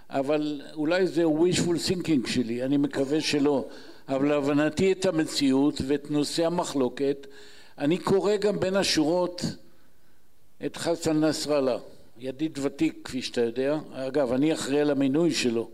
אבל 0.10 0.62
אולי 0.74 1.08
זה 1.08 1.24
wishful 1.26 1.90
thinking 1.90 2.32
שלי, 2.32 2.64
אני 2.64 2.78
מקווה 2.78 3.22
שלא. 3.22 3.66
אבל 4.10 4.28
להבנתי 4.28 4.92
את 4.92 5.06
המציאות 5.06 5.82
ואת 5.88 6.12
נושא 6.12 6.46
המחלוקת, 6.46 7.28
אני 7.78 7.98
קורא 7.98 8.36
גם 8.36 8.60
בין 8.60 8.76
השורות 8.76 9.42
את 10.66 10.78
חסן 10.78 11.20
נסראללה, 11.26 11.78
ידיד 12.20 12.60
ותיק 12.62 13.00
כפי 13.04 13.22
שאתה 13.22 13.42
יודע. 13.42 13.78
אגב, 13.94 14.32
אני 14.34 14.54
אחראי 14.54 14.82
על 14.82 14.92
המינוי 14.92 15.32
שלו. 15.32 15.70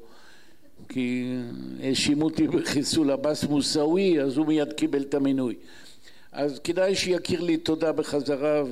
כי 0.90 1.36
האשימו 1.84 2.26
אותי 2.26 2.48
בחיסול 2.48 3.12
עבאס 3.12 3.44
מוסאווי, 3.44 4.22
אז 4.22 4.38
הוא 4.38 4.46
מיד 4.46 4.74
קיבל 4.74 5.02
את 5.02 5.14
המינוי. 5.14 5.56
אז 6.32 6.60
כדאי 6.60 6.96
שיכיר 6.96 7.42
לי 7.42 7.58
תודה 7.58 7.92
בחזרה, 7.92 8.64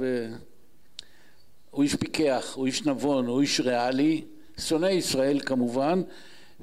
והוא 1.72 1.84
איש 1.84 1.95
פיקח, 1.95 2.53
הוא 2.56 2.65
איש 2.65 2.85
נבון, 2.85 3.27
הוא 3.27 3.41
איש 3.41 3.60
ריאלי, 3.60 4.22
שונא 4.57 4.85
ישראל 4.85 5.40
כמובן, 5.40 6.02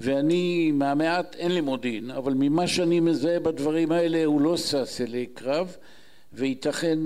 ואני 0.00 0.70
מהמעט 0.72 1.36
אין 1.36 1.52
לי 1.52 1.60
מודיעין, 1.60 2.10
אבל 2.10 2.34
ממה 2.36 2.66
שאני 2.66 3.00
מזהה 3.00 3.40
בדברים 3.40 3.92
האלה 3.92 4.24
הוא 4.24 4.40
לא 4.40 4.56
שש 4.56 5.00
אלי 5.00 5.26
קרב, 5.26 5.76
וייתכן 6.32 6.98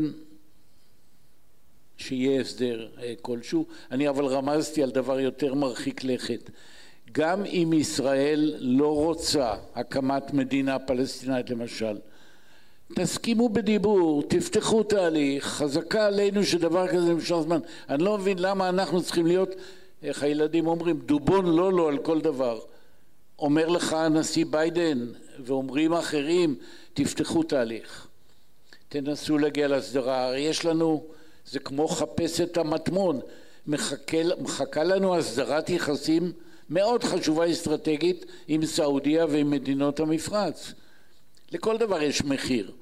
שיהיה 1.97 2.41
הסדר 2.41 2.89
אה, 3.03 3.13
כלשהו. 3.23 3.67
אני 3.91 4.09
אבל 4.09 4.25
רמזתי 4.25 4.83
על 4.83 4.91
דבר 4.91 5.21
יותר 5.21 5.55
מרחיק 5.55 6.05
לכת. 6.05 6.51
גם 7.13 7.45
אם 7.45 7.73
ישראל 7.73 8.55
לא 8.59 8.95
רוצה 8.95 9.55
הקמת 9.75 10.33
מדינה 10.33 10.79
פלסטינאית 10.79 11.51
למשל, 11.51 11.99
תסכימו 12.95 13.49
בדיבור, 13.49 14.23
תפתחו 14.23 14.83
תהליך, 14.83 15.45
חזקה 15.45 16.07
עלינו 16.07 16.45
שדבר 16.45 16.89
כזה 16.89 17.13
נמשך 17.13 17.37
זמן. 17.43 17.59
אני 17.89 18.03
לא 18.03 18.19
מבין 18.19 18.39
למה 18.39 18.69
אנחנו 18.69 19.03
צריכים 19.03 19.27
להיות, 19.27 19.55
איך 20.03 20.23
הילדים 20.23 20.67
אומרים, 20.67 21.01
דובון 21.07 21.47
לא 21.47 21.73
לא 21.73 21.89
על 21.89 21.99
כל 21.99 22.21
דבר. 22.21 22.61
אומר 23.39 23.69
לך 23.69 23.93
הנשיא 23.93 24.45
ביידן 24.51 25.07
ואומרים 25.39 25.93
אחרים, 25.93 26.57
תפתחו 26.95 27.43
תהליך. 27.43 28.07
תנסו 28.89 29.39
להגיע 29.39 29.69
להסדרה. 29.69 30.39
יש 30.39 30.65
לנו, 30.65 31.05
זה 31.47 31.59
כמו 31.59 31.89
חפש 31.89 32.41
את 32.41 32.57
המטמון. 32.57 33.21
מחכה, 33.67 34.17
מחכה 34.41 34.85
לנו 34.85 35.17
הסדרת 35.17 35.71
יחסים 35.71 36.33
מאוד 36.71 37.05
חשובה 37.05 37.51
אסטרטגית 37.51 38.25
עם 38.49 38.67
סעודיה 38.67 39.27
ועם 39.27 39.51
מדינות 39.51 40.01
המפרץ. 40.01 40.73
לכל 41.53 41.79
דבר 41.79 42.03
יש 42.03 42.25
מחיר. 42.25 42.73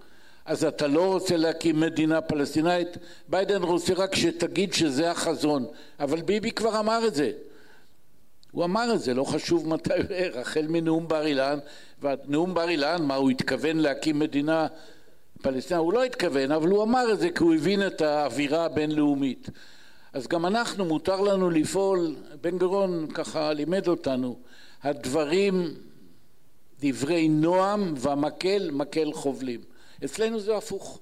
אז 0.45 0.65
אתה 0.65 0.87
לא 0.87 1.13
רוצה 1.13 1.37
להקים 1.37 1.81
מדינה 1.81 2.21
פלסטינאית, 2.21 2.89
ביידן 3.29 3.63
רוצה 3.63 3.95
רק 3.95 4.15
שתגיד 4.15 4.73
שזה 4.73 5.11
החזון, 5.11 5.67
אבל 6.01 6.23
ביבי 6.23 6.51
כבר 6.51 6.81
אמר 6.81 7.07
את 7.07 7.15
זה. 7.15 7.33
הוא 8.53 8.65
אמר 8.65 8.95
את 8.95 9.01
זה, 9.01 9.15
לא 9.15 9.25
חשוב 9.25 9.69
מתי 9.69 9.91
החל 10.41 10.67
מנאום 10.69 11.09
בר 11.09 11.27
אילן, 11.27 11.59
ונאום 12.03 12.55
בר 12.55 12.69
אילן, 12.69 13.03
מה 13.03 13.15
הוא 13.15 13.31
התכוון 13.31 13.77
להקים 13.77 14.19
מדינה 14.19 14.67
פלסטינאית? 15.43 15.85
הוא 15.85 15.93
לא 15.93 16.05
התכוון, 16.05 16.53
אבל 16.53 16.69
הוא 16.69 16.83
אמר 16.83 17.13
את 17.13 17.19
זה 17.19 17.31
כי 17.31 17.43
הוא 17.43 17.55
הבין 17.55 17.87
את 17.87 18.01
האווירה 18.01 18.65
הבינלאומית. 18.65 19.49
אז 20.13 20.29
גם 20.29 20.47
אנחנו, 20.47 20.85
מותר 20.85 21.21
לנו 21.21 21.51
לפעול, 21.51 22.17
בן 22.41 22.59
גורון 22.59 23.09
ככה 23.15 23.53
לימד 23.53 23.89
אותנו, 23.89 24.37
הדברים, 24.83 25.75
דברי 26.81 27.29
נועם 27.29 27.95
והמקל, 27.97 28.71
מקל 28.73 29.13
חובלים. 29.13 29.61
אצלנו 30.05 30.41
זה 30.41 30.57
הפוך. 30.57 31.01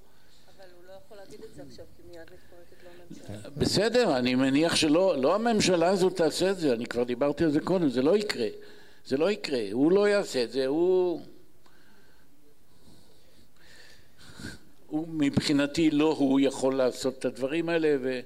אבל 0.57 0.65
הוא 0.77 0.85
לא 0.89 0.93
יכול 1.05 1.17
להגיד 1.17 1.41
את 1.45 1.55
זה 1.55 1.63
עכשיו, 1.63 1.85
כי 1.97 2.03
מיד 2.11 2.21
מתפרקת 2.21 2.85
לו 2.85 2.91
הממשלה. 2.91 3.20
בסדר, 3.57 4.17
אני 4.17 4.35
מניח 4.35 4.77
שלא 4.77 5.17
לא 5.23 5.35
הממשלה 5.35 5.89
הזאת 5.89 6.17
תעשה 6.17 6.51
את 6.51 6.59
זה, 6.59 6.73
אני 6.73 6.87
כבר 6.87 7.03
דיברתי 7.03 7.45
על 7.45 7.51
זה 7.51 7.61
קודם, 7.61 7.89
זה 7.89 8.03
לא 8.03 8.17
יקרה. 8.17 8.49
זה 9.07 9.17
לא 9.17 9.31
יקרה, 9.31 9.61
הוא 9.73 9.93
לא 9.93 10.09
יעשה 10.09 10.45
את 10.45 10.53
זה, 10.53 10.67
הוא... 10.67 11.21
הוא 14.87 15.07
מבחינתי 15.09 15.91
לא 15.91 16.17
הוא 16.19 16.41
יכול 16.41 16.77
לעשות 16.77 17.19
את 17.19 17.25
הדברים 17.25 17.69
האלה 17.69 17.97
ו... 18.03 18.21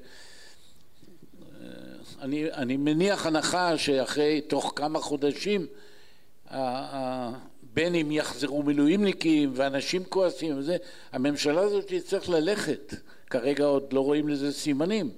אני, 2.21 2.53
אני 2.53 2.77
מניח 2.77 3.27
הנחה 3.27 3.79
שאחרי, 3.79 4.41
תוך 4.41 4.73
כמה 4.77 5.01
חודשים, 5.01 5.67
בין 7.63 7.95
אם 7.95 8.11
יחזרו 8.11 8.63
מילואימניקים 8.63 9.53
ואנשים 9.55 10.05
כועסים 10.05 10.59
וזה, 10.59 10.77
הממשלה 11.13 11.61
הזאת 11.61 11.85
תצטרך 11.87 12.29
ללכת. 12.29 12.95
כרגע 13.35 13.65
עוד 13.65 13.93
לא 13.93 14.01
רואים 14.01 14.29
לזה 14.29 14.53
סימנים, 14.53 15.11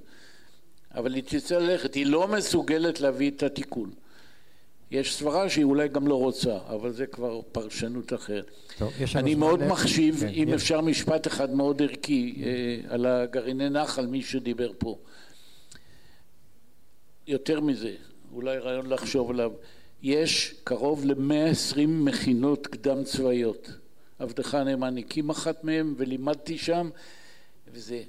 אבל 0.95 1.15
היא 1.15 1.23
תצטרך 1.23 1.63
ללכת. 1.63 1.95
היא 1.95 2.07
לא 2.07 2.29
מסוגלת 2.29 3.01
להביא 3.01 3.31
את 3.31 3.43
התיקון. 3.43 3.91
יש 4.91 5.15
סברה 5.15 5.51
שהיא 5.51 5.65
אולי 5.65 5.89
גם 5.89 6.09
לא 6.09 6.15
רוצה, 6.15 6.59
אבל 6.69 6.93
זה 6.93 7.07
כבר 7.07 7.41
פרשנות 7.53 8.13
אחרת. 8.13 8.51
טוב, 8.79 8.93
אני 9.15 9.35
מאוד 9.35 9.63
ל... 9.63 9.69
מחשיב, 9.69 10.21
כן, 10.21 10.29
אם 10.29 10.49
יש. 10.49 10.55
אפשר 10.55 10.81
משפט 10.81 11.27
אחד 11.27 11.55
מאוד 11.55 11.83
ערכי, 11.83 12.43
אה, 12.43 12.95
על 12.95 13.07
הגרעיני 13.07 13.69
נחל, 13.69 14.07
מי 14.07 14.23
שדיבר 14.23 14.71
פה. 14.79 14.99
יותר 17.27 17.61
מזה, 17.61 17.95
אולי 18.33 18.59
רעיון 18.59 18.87
לחשוב 18.87 19.31
עליו, 19.31 19.53
יש 20.03 20.55
קרוב 20.65 21.05
ל-120 21.05 21.87
מכינות 21.87 22.67
קדם 22.67 23.05
צבאיות. 23.05 23.71
עבדך 24.19 24.55
הנאמן 24.55 24.99
הקים 24.99 25.31
אחת 25.31 25.65
מהן 25.65 25.95
ולימדתי 25.97 26.59
שם, 26.59 26.91
וזה, 27.73 28.03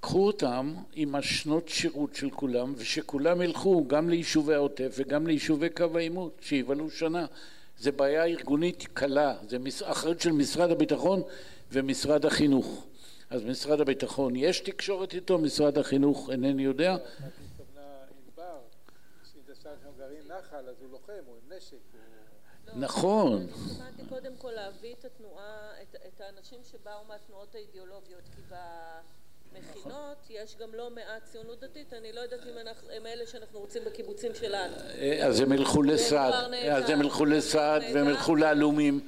קחו 0.00 0.26
אותם 0.26 0.74
עם 0.92 1.14
השנות 1.14 1.68
שירות 1.68 2.14
של 2.14 2.30
כולם, 2.30 2.74
ושכולם 2.76 3.42
ילכו 3.42 3.84
גם 3.86 4.08
ליישובי 4.08 4.54
העוטף 4.54 4.94
וגם 4.98 5.26
ליישובי 5.26 5.70
קו 5.70 5.86
העימות, 5.94 6.38
שיבלו 6.40 6.90
שנה. 6.90 7.26
זה 7.78 7.92
בעיה 7.92 8.24
ארגונית 8.24 8.86
קלה, 8.94 9.36
זה 9.48 9.58
אחריות 9.84 10.20
של 10.20 10.32
משרד 10.32 10.70
הביטחון 10.70 11.22
ומשרד 11.72 12.26
החינוך. 12.26 12.86
אז 13.30 13.44
משרד 13.44 13.80
הביטחון, 13.80 14.36
יש 14.36 14.60
תקשורת 14.60 15.14
איתו, 15.14 15.38
משרד 15.38 15.78
החינוך 15.78 16.30
אינני 16.30 16.62
יודע, 16.62 16.96
נחל, 20.28 20.68
אז 20.68 20.76
הוא 20.80 20.90
לוחם, 20.90 21.12
הוא 21.26 21.36
עם 21.36 21.52
נשק. 21.56 21.97
נכון. 22.76 23.32
אני 23.32 23.44
התכוונתי 23.44 24.02
קודם 24.08 24.32
כל 24.38 24.50
להביא 24.50 24.94
את 24.98 25.04
התנועה, 25.04 25.70
את 25.82 26.20
האנשים 26.20 26.58
שבאו 26.72 27.04
מהתנועות 27.08 27.54
האידיאולוגיות, 27.54 28.22
כי 28.36 28.42
במכינות 29.52 30.16
יש 30.30 30.56
גם 30.60 30.68
לא 30.74 30.90
מעט 30.90 31.24
ציונות 31.24 31.60
דתית, 31.60 31.92
אני 31.92 32.12
לא 32.12 32.20
יודעת 32.20 32.40
אם 32.42 32.68
הם 32.96 33.06
אלה 33.06 33.26
שאנחנו 33.26 33.58
רוצים 33.58 33.82
בקיבוצים 33.86 34.34
שלנו. 34.34 34.74
אה, 34.98 35.26
אז 35.26 35.40
הם 35.40 35.52
ילכו 35.52 35.82
לסעד, 35.82 36.34
אז 36.72 36.90
הם 36.90 37.00
ילכו 37.00 37.24
לסעד 37.24 37.82
והם 37.94 38.08
ילכו 38.08 38.36
להלומים. 38.36 39.00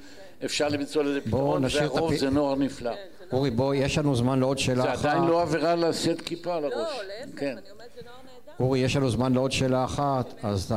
אפשר 0.45 0.67
למצוא 0.69 1.03
לזה 1.03 1.21
פתרון, 1.21 1.63
והרוב 1.79 2.15
זה 2.15 2.29
נוער 2.29 2.55
נפלא. 2.55 2.95
כן, 2.95 3.07
אורי, 3.31 3.49
בוא, 3.49 3.75
יש 3.75 3.97
לנו 3.97 4.15
זמן 4.15 4.39
לעוד 4.39 4.57
שאלה 4.57 4.83
אחת. 4.83 5.01
זה 5.01 5.09
עדיין 5.09 5.23
לא 5.23 5.41
עבירה 5.41 5.75
לשאת 5.75 6.21
כיפה 6.21 6.55
על 6.55 6.63
הראש. 6.63 6.75
לא, 6.75 7.03
להפך, 7.03 7.39
כן. 7.39 7.57
אני 7.57 7.71
אומרת, 7.71 7.89
זה 7.95 8.01
נוער 8.05 8.15
נהדר. 8.15 8.63
אורי, 8.63 8.79
יש 8.79 8.95
לנו 8.95 9.09
זמן 9.09 9.33
לעוד 9.33 9.51
שאלה 9.51 9.85
אחת, 9.85 10.33
אז 10.43 10.73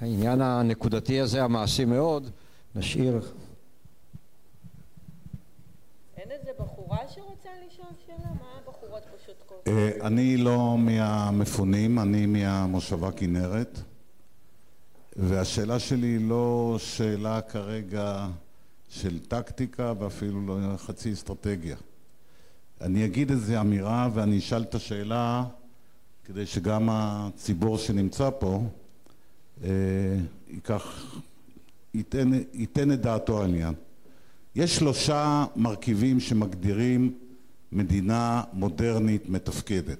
העניין 0.00 0.40
הנקודתי 0.40 1.20
הזה, 1.20 1.44
המעשי 1.44 1.84
מאוד, 1.84 2.30
נשאיר. 2.74 3.20
אין 6.16 6.30
איזה 6.30 6.50
בחורה 6.58 6.98
שרוצה 7.08 7.48
לשאול 7.66 7.88
שאלה? 8.06 8.28
מה 8.28 8.58
הבחורות 8.64 9.02
פה 9.02 9.16
שותקות? 9.26 9.68
אה, 9.68 10.06
אני 10.06 10.36
לא 10.36 10.76
מהמפונים, 10.78 11.98
אני 11.98 12.26
מהמושבה 12.26 13.12
כנרת, 13.12 13.78
והשאלה 15.16 15.78
שלי 15.78 16.06
היא 16.06 16.28
לא 16.28 16.76
שאלה 16.78 17.40
כרגע 17.40 18.28
של 18.88 19.18
טקטיקה 19.18 19.92
ואפילו 19.98 20.46
לא 20.46 20.76
חצי 20.76 21.12
אסטרטגיה. 21.12 21.76
אני 22.80 23.04
אגיד 23.04 23.30
איזו 23.30 23.60
אמירה 23.60 24.08
ואני 24.14 24.38
אשאל 24.38 24.62
את 24.62 24.74
השאלה 24.74 25.44
כדי 26.24 26.46
שגם 26.46 26.88
הציבור 26.90 27.78
שנמצא 27.78 28.30
פה 28.38 28.62
ייקח, 30.48 31.16
ייתן, 31.94 32.30
ייתן 32.52 32.92
את 32.92 33.00
דעתו 33.00 33.42
העניין. 33.42 33.74
יש 34.54 34.76
שלושה 34.76 35.44
מרכיבים 35.56 36.20
שמגדירים 36.20 37.14
מדינה 37.72 38.42
מודרנית 38.52 39.28
מתפקדת. 39.28 39.98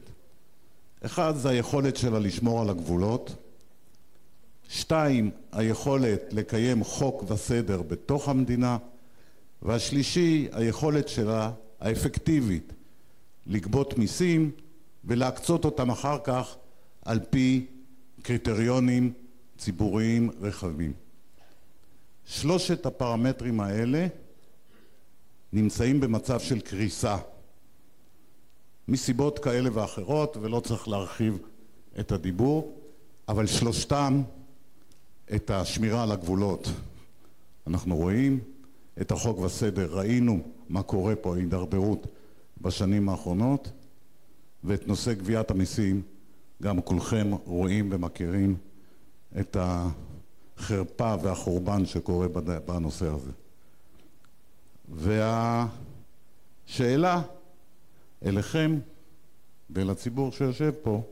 אחד 1.02 1.36
זה 1.36 1.48
היכולת 1.48 1.96
שלה 1.96 2.18
לשמור 2.18 2.62
על 2.62 2.70
הגבולות, 2.70 3.34
שתיים, 4.68 5.30
היכולת 5.52 6.20
לקיים 6.32 6.84
חוק 6.84 7.30
וסדר 7.30 7.82
בתוך 7.82 8.28
המדינה, 8.28 8.78
והשלישי, 9.62 10.48
היכולת 10.52 11.08
שלה, 11.08 11.52
האפקטיבית, 11.80 12.72
לגבות 13.46 13.98
מיסים 13.98 14.50
ולהקצות 15.04 15.64
אותם 15.64 15.90
אחר 15.90 16.18
כך 16.24 16.56
על 17.04 17.20
פי 17.30 17.66
קריטריונים 18.22 19.12
ציבוריים 19.62 20.30
רחבים. 20.40 20.92
שלושת 22.24 22.86
הפרמטרים 22.86 23.60
האלה 23.60 24.06
נמצאים 25.52 26.00
במצב 26.00 26.40
של 26.40 26.60
קריסה 26.60 27.16
מסיבות 28.88 29.38
כאלה 29.38 29.70
ואחרות 29.72 30.36
ולא 30.40 30.60
צריך 30.60 30.88
להרחיב 30.88 31.38
את 32.00 32.12
הדיבור, 32.12 32.78
אבל 33.28 33.46
שלושתם 33.46 34.22
את 35.34 35.50
השמירה 35.50 36.02
על 36.02 36.12
הגבולות. 36.12 36.68
אנחנו 37.66 37.96
רואים 37.96 38.40
את 39.00 39.12
החוק 39.12 39.38
והסדר, 39.38 39.98
ראינו 39.98 40.42
מה 40.68 40.82
קורה 40.82 41.16
פה, 41.16 41.34
ההידרדרות 41.34 42.06
בשנים 42.60 43.08
האחרונות, 43.08 43.72
ואת 44.64 44.88
נושא 44.88 45.14
גביית 45.14 45.50
המיסים 45.50 46.02
גם 46.62 46.82
כולכם 46.82 47.30
רואים 47.44 47.88
ומכירים 47.92 48.56
את 49.40 49.56
החרפה 49.60 51.14
והחורבן 51.22 51.86
שקורה 51.86 52.28
בנושא 52.66 53.06
הזה. 53.06 53.30
והשאלה 56.68 57.22
אליכם 58.24 58.78
ולציבור 59.70 60.32
שיושב 60.32 60.72
פה, 60.82 61.02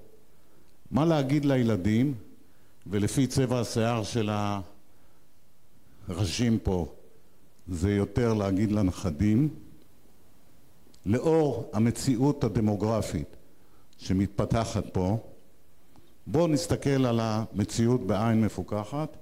מה 0.90 1.04
להגיד 1.04 1.44
לילדים, 1.44 2.14
ולפי 2.86 3.26
צבע 3.26 3.60
השיער 3.60 4.02
של 4.02 4.30
הראשים 6.08 6.58
פה, 6.58 6.92
זה 7.68 7.94
יותר 7.94 8.34
להגיד 8.34 8.72
לנכדים, 8.72 9.48
לאור 11.06 11.70
המציאות 11.72 12.44
הדמוגרפית 12.44 13.36
שמתפתחת 13.98 14.84
פה, 14.92 15.18
בואו 16.26 16.46
נסתכל 16.46 17.06
על 17.06 17.18
המציאות 17.22 18.06
בעין 18.06 18.40
מפוקחת, 18.40 19.16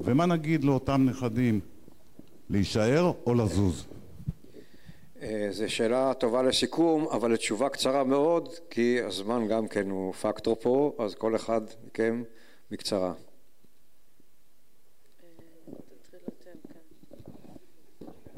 ומה 0.00 0.26
נגיד 0.26 0.64
לאותם 0.64 1.06
נכדים, 1.08 1.60
להישאר 2.50 3.12
או 3.26 3.34
לזוז? 3.34 3.86
אה, 5.22 5.48
זו 5.50 5.72
שאלה 5.72 6.14
טובה 6.14 6.42
לסיכום, 6.42 7.08
אבל 7.08 7.32
לתשובה 7.32 7.68
קצרה 7.68 8.04
מאוד, 8.04 8.48
כי 8.70 9.02
הזמן 9.02 9.48
גם 9.48 9.68
כן 9.68 9.90
הוא 9.90 10.12
פקטור 10.12 10.56
פה, 10.60 10.96
אז 10.98 11.14
כל 11.14 11.36
אחד 11.36 11.60
מכם 11.86 12.22
בקצרה. 12.70 13.12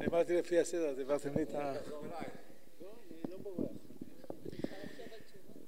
אמרתי 0.08 0.36
לפי 0.36 0.58
הסדר, 0.58 0.88
אז 0.88 0.98
העברתם 0.98 1.30
לי 1.36 1.42
את 1.42 1.54
ה... 1.54 1.72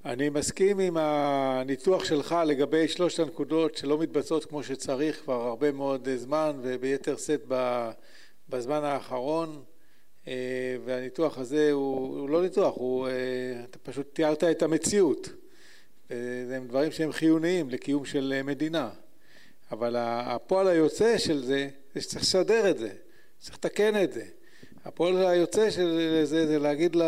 אני 0.04 0.28
מסכים 0.28 0.78
עם 0.78 0.96
הניתוח 0.96 2.04
שלך 2.04 2.36
לגבי 2.46 2.88
שלושת 2.88 3.18
הנקודות 3.18 3.76
שלא 3.76 3.98
מתבצעות 3.98 4.44
כמו 4.44 4.62
שצריך 4.62 5.20
כבר 5.24 5.42
הרבה 5.42 5.72
מאוד 5.72 6.08
זמן 6.16 6.56
וביתר 6.62 7.16
שאת 7.16 7.44
בזמן 8.48 8.84
האחרון. 8.84 9.62
אה, 10.28 10.76
והניתוח 10.84 11.38
הזה 11.38 11.72
הוא, 11.72 12.18
הוא 12.20 12.28
לא 12.28 12.42
ניתוח, 12.42 12.74
הוא, 12.76 13.08
אה, 13.08 13.12
אתה 13.64 13.78
פשוט 13.78 14.14
תיארת 14.14 14.44
את 14.44 14.62
המציאות. 14.62 15.28
והם 16.10 16.68
דברים 16.68 16.92
שהם 16.92 17.12
חיוניים 17.12 17.70
לקיום 17.70 18.04
של 18.04 18.40
מדינה. 18.44 18.90
אבל 19.72 19.96
הפועל 19.98 20.68
היוצא 20.68 21.18
של 21.18 21.44
זה 21.44 21.68
זה 21.94 22.00
שצריך 22.00 22.22
לסדר 22.22 22.70
את 22.70 22.78
זה, 22.78 22.92
צריך 23.38 23.56
לתקן 23.56 24.02
את 24.02 24.12
זה. 24.12 24.24
הפועל 24.84 25.26
היוצא 25.26 25.70
של 25.70 26.20
זה 26.24 26.46
זה 26.46 26.58
להגיד 26.58 26.96
ל, 26.96 27.02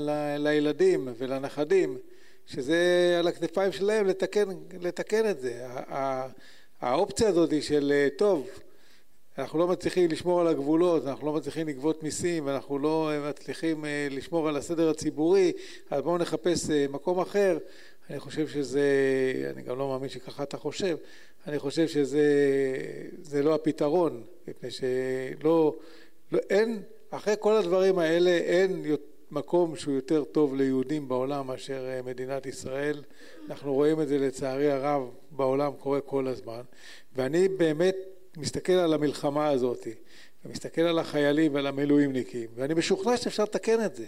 ל, 0.00 0.36
לילדים 0.38 1.08
ולנכדים 1.18 1.98
שזה 2.46 3.16
על 3.18 3.28
הכתפיים 3.28 3.72
שלהם 3.72 4.06
לתקן, 4.06 4.44
לתקן 4.80 5.30
את 5.30 5.40
זה. 5.40 5.66
האופציה 6.80 7.28
הזאת 7.28 7.62
של 7.62 8.08
טוב, 8.16 8.48
אנחנו 9.38 9.58
לא 9.58 9.68
מצליחים 9.68 10.10
לשמור 10.10 10.40
על 10.40 10.46
הגבולות, 10.46 11.06
אנחנו 11.06 11.26
לא 11.26 11.32
מצליחים 11.32 11.68
לגבות 11.68 12.02
מיסים, 12.02 12.46
ואנחנו 12.46 12.78
לא 12.78 13.10
מצליחים 13.28 13.84
אה, 13.84 14.08
לשמור 14.10 14.48
על 14.48 14.56
הסדר 14.56 14.90
הציבורי, 14.90 15.52
אז 15.90 16.02
בואו 16.02 16.18
נחפש 16.18 16.70
אה, 16.70 16.86
מקום 16.90 17.20
אחר. 17.20 17.58
אני 18.10 18.20
חושב 18.20 18.48
שזה, 18.48 18.82
אני 19.54 19.62
גם 19.62 19.78
לא 19.78 19.88
מאמין 19.88 20.08
שככה 20.08 20.42
אתה 20.42 20.56
חושב, 20.56 20.96
אני 21.46 21.58
חושב 21.58 21.88
שזה 21.88 23.42
לא 23.42 23.54
הפתרון, 23.54 24.24
מפני 24.48 24.70
שלא, 24.70 25.74
לא, 26.32 26.38
אין, 26.50 26.82
אחרי 27.10 27.34
כל 27.40 27.56
הדברים 27.56 27.98
האלה 27.98 28.30
אין 28.30 28.84
יותר 28.84 29.13
מקום 29.34 29.76
שהוא 29.76 29.94
יותר 29.94 30.24
טוב 30.24 30.54
ליהודים 30.54 31.08
בעולם 31.08 31.46
מאשר 31.46 31.86
אה, 31.88 32.02
מדינת 32.02 32.46
ישראל. 32.46 33.02
אנחנו 33.48 33.74
רואים 33.74 34.00
את 34.00 34.08
זה 34.08 34.18
לצערי 34.18 34.70
הרב 34.70 35.10
בעולם 35.30 35.72
קורה 35.72 36.00
כל 36.00 36.26
הזמן. 36.26 36.60
ואני 37.16 37.48
באמת 37.48 37.96
מסתכל 38.36 38.72
על 38.72 38.94
המלחמה 38.94 39.48
הזאת 39.48 39.88
ומסתכל 40.44 40.80
על 40.80 40.98
החיילים 40.98 41.54
ועל 41.54 41.66
המילואימניקים 41.66 42.50
ואני 42.54 42.74
משוכנע 42.74 43.16
שאפשר 43.16 43.42
לתקן 43.42 43.84
את 43.84 43.94
זה. 43.96 44.06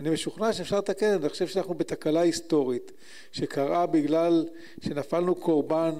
אני 0.00 0.10
משוכנע 0.10 0.52
שאפשר 0.52 0.78
לתקן 0.78 1.14
את 1.14 1.20
זה, 1.20 1.26
אני 1.26 1.28
חושב 1.28 1.46
שאנחנו 1.46 1.74
בתקלה 1.74 2.20
היסטורית 2.20 2.92
שקרה 3.32 3.86
בגלל 3.86 4.48
שנפלנו 4.80 5.34
קורבן 5.34 5.92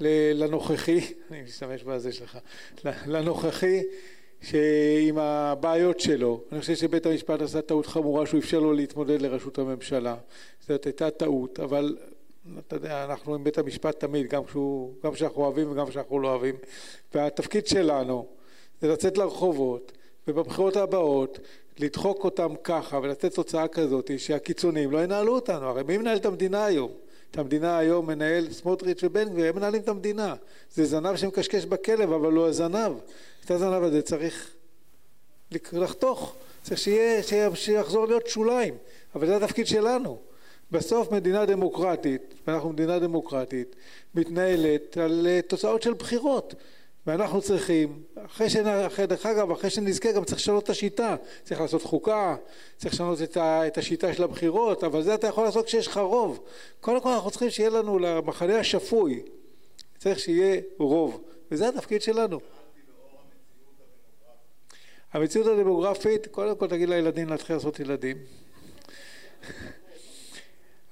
לנוכחי, 0.00 1.00
אני 1.30 1.42
משתמש 1.42 1.82
בזה 1.82 2.12
שלך, 2.12 2.38
לנוכחי 3.06 3.82
שעם 4.40 5.18
הבעיות 5.18 6.00
שלו, 6.00 6.40
אני 6.52 6.60
חושב 6.60 6.74
שבית 6.74 7.06
המשפט 7.06 7.40
עשה 7.40 7.62
טעות 7.62 7.86
חמורה 7.86 8.26
שהוא 8.26 8.40
אפשר 8.40 8.60
לו 8.60 8.72
להתמודד 8.72 9.22
לראשות 9.22 9.58
הממשלה, 9.58 10.16
זאת 10.68 10.84
הייתה 10.84 11.10
טעות, 11.10 11.60
אבל 11.60 11.96
אתה 12.58 12.76
יודע, 12.76 13.04
אנחנו 13.04 13.34
עם 13.34 13.44
בית 13.44 13.58
המשפט 13.58 14.00
תמיד, 14.00 14.26
גם, 14.26 14.44
כשהוא, 14.44 14.92
גם 15.04 15.12
כשאנחנו 15.12 15.42
אוהבים 15.42 15.70
וגם 15.70 15.86
כשאנחנו 15.86 16.20
לא 16.20 16.28
אוהבים, 16.28 16.54
והתפקיד 17.14 17.66
שלנו 17.66 18.26
זה 18.80 18.88
לצאת 18.88 19.18
לרחובות 19.18 19.92
ובבחירות 20.28 20.76
הבאות 20.76 21.38
לדחוק 21.78 22.24
אותם 22.24 22.54
ככה 22.64 22.98
ולתת 23.02 23.34
תוצאה 23.34 23.68
כזאת 23.68 24.10
שהקיצונים 24.18 24.90
לא 24.90 25.04
ינהלו 25.04 25.34
אותנו, 25.34 25.66
הרי 25.66 25.82
מי 25.82 25.98
מנהל 25.98 26.16
את 26.16 26.26
המדינה 26.26 26.64
היום? 26.64 26.90
את 27.30 27.38
המדינה 27.38 27.78
היום 27.78 28.06
מנהל 28.06 28.52
סמוטריץ' 28.52 29.04
ובן 29.04 29.28
גביר, 29.28 29.46
הם 29.46 29.56
מנהלים 29.56 29.82
את 29.82 29.88
המדינה. 29.88 30.34
זה 30.74 30.84
זנב 30.84 31.16
שמקשקש 31.16 31.64
בכלב, 31.64 32.12
אבל 32.12 32.32
הוא 32.32 32.46
הזנב. 32.46 32.92
את 33.44 33.50
הזנב 33.50 33.82
הזה 33.82 34.02
צריך 34.02 34.50
לחתוך, 35.72 36.34
צריך 36.62 36.80
שיהיה, 36.80 37.22
שיחזור 37.54 38.06
להיות 38.06 38.26
שוליים, 38.26 38.74
אבל 39.14 39.26
זה 39.26 39.36
התפקיד 39.36 39.66
שלנו. 39.66 40.18
בסוף 40.70 41.12
מדינה 41.12 41.46
דמוקרטית, 41.46 42.34
ואנחנו 42.46 42.70
מדינה 42.70 42.98
דמוקרטית, 42.98 43.76
מתנהלת 44.14 44.96
על 44.96 45.26
אה, 45.26 45.40
תוצאות 45.42 45.82
של 45.82 45.94
בחירות. 45.94 46.54
ואנחנו 47.06 47.40
צריכים, 47.42 48.02
אחרי 48.26 48.50
שנ... 48.50 48.64
דרך 49.08 49.26
אגב, 49.26 49.50
אחרי 49.50 49.70
שנזכה 49.70 50.12
גם 50.12 50.24
צריך 50.24 50.38
לשנות 50.38 50.64
את 50.64 50.70
השיטה, 50.70 51.16
צריך 51.42 51.60
לעשות 51.60 51.82
חוקה, 51.82 52.36
צריך 52.76 52.94
לשנות 52.94 53.22
את, 53.22 53.36
ה... 53.36 53.66
את 53.66 53.78
השיטה 53.78 54.14
של 54.14 54.22
הבחירות, 54.22 54.84
אבל 54.84 55.02
זה 55.02 55.14
אתה 55.14 55.26
יכול 55.26 55.44
לעשות 55.44 55.66
כשיש 55.66 55.86
לך 55.86 55.96
רוב. 55.96 56.40
קודם 56.80 57.00
כל 57.00 57.08
אנחנו 57.08 57.30
צריכים 57.30 57.50
שיהיה 57.50 57.70
לנו, 57.70 57.98
למחנה 57.98 58.58
השפוי, 58.58 59.22
צריך 59.98 60.18
שיהיה 60.18 60.60
רוב, 60.78 61.22
וזה 61.50 61.68
התפקיד 61.68 62.02
שלנו. 62.02 62.40
המציאות 65.12 65.46
הדמוגרפית, 65.46 66.26
קודם 66.26 66.56
כל 66.56 66.68
תגיד 66.68 66.88
לילדים 66.88 67.28
להתחיל 67.28 67.56
לעשות 67.56 67.80
ילדים. 67.80 68.16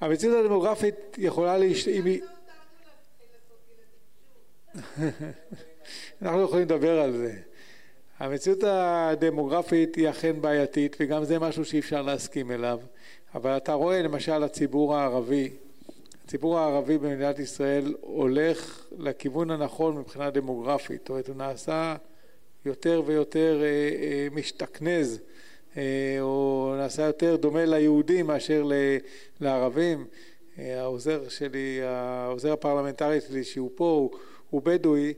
המציאות 0.01 0.45
הדמוגרפית 0.45 0.95
יכולה 1.19 1.59
להשת... 1.59 1.91
אנחנו 6.23 6.43
יכולים 6.43 6.65
לדבר 6.65 7.01
על 7.01 7.13
זה. 7.13 7.33
המציאות 8.19 8.65
הדמוגרפית 8.67 9.95
היא 9.95 10.11
אכן 10.11 10.41
בעייתית 10.41 10.97
וגם 11.01 11.25
זה 11.25 11.39
משהו 11.39 11.65
שאי 11.65 11.79
אפשר 11.79 12.03
להסכים 12.03 12.51
אליו. 12.51 12.81
אבל 13.35 13.57
אתה 13.57 13.73
רואה 13.73 14.03
למשל 14.03 14.43
הציבור 14.43 14.97
הערבי 14.97 15.51
הציבור 16.25 16.59
הערבי 16.59 16.99
במדינת 16.99 17.39
ישראל 17.39 17.95
הולך 18.01 18.87
לכיוון 18.99 19.51
הנכון 19.51 19.97
מבחינה 19.97 20.31
דמוגרפית. 20.31 21.01
זאת 21.01 21.09
אומרת 21.09 21.29
הוא 21.29 21.37
נעשה 21.37 21.97
יותר 22.67 23.03
ויותר 23.07 23.61
אה, 23.63 23.67
אה, 23.67 24.29
משתכנז 24.33 25.21
אה, 25.77 26.17
או 26.21 26.75
נעשה 26.79 27.03
יותר 27.03 27.37
דומה 27.37 27.65
ליהודים 27.65 28.27
מאשר 28.27 28.71
לערבים. 29.41 30.07
העוזר 30.59 31.29
שלי, 31.29 31.81
העוזר 31.83 32.53
הפרלמנטרי 32.53 33.21
שלי 33.21 33.45
שהוא 33.45 33.71
פה 33.75 33.85
הוא, 33.85 34.11
הוא 34.51 34.63
בדואי 34.63 35.15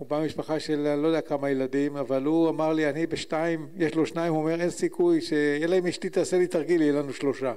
הוא 0.00 0.08
בא 0.08 0.20
ממשפחה 0.20 0.60
של 0.60 0.94
לא 0.96 1.06
יודע 1.06 1.20
כמה 1.20 1.50
ילדים, 1.50 1.96
אבל 1.96 2.24
הוא 2.24 2.48
אמר 2.48 2.72
לי, 2.72 2.88
אני 2.88 3.06
בשתיים, 3.06 3.68
יש 3.76 3.94
לו 3.94 4.06
שניים, 4.06 4.32
הוא 4.32 4.40
אומר, 4.42 4.60
אין 4.60 4.70
סיכוי, 4.70 5.20
אלא 5.62 5.78
אם 5.78 5.86
אשתי 5.86 6.10
תעשה 6.10 6.38
לי 6.38 6.46
תרגיל, 6.46 6.82
יהיה 6.82 6.92
לנו 6.92 7.12
שלושה. 7.12 7.54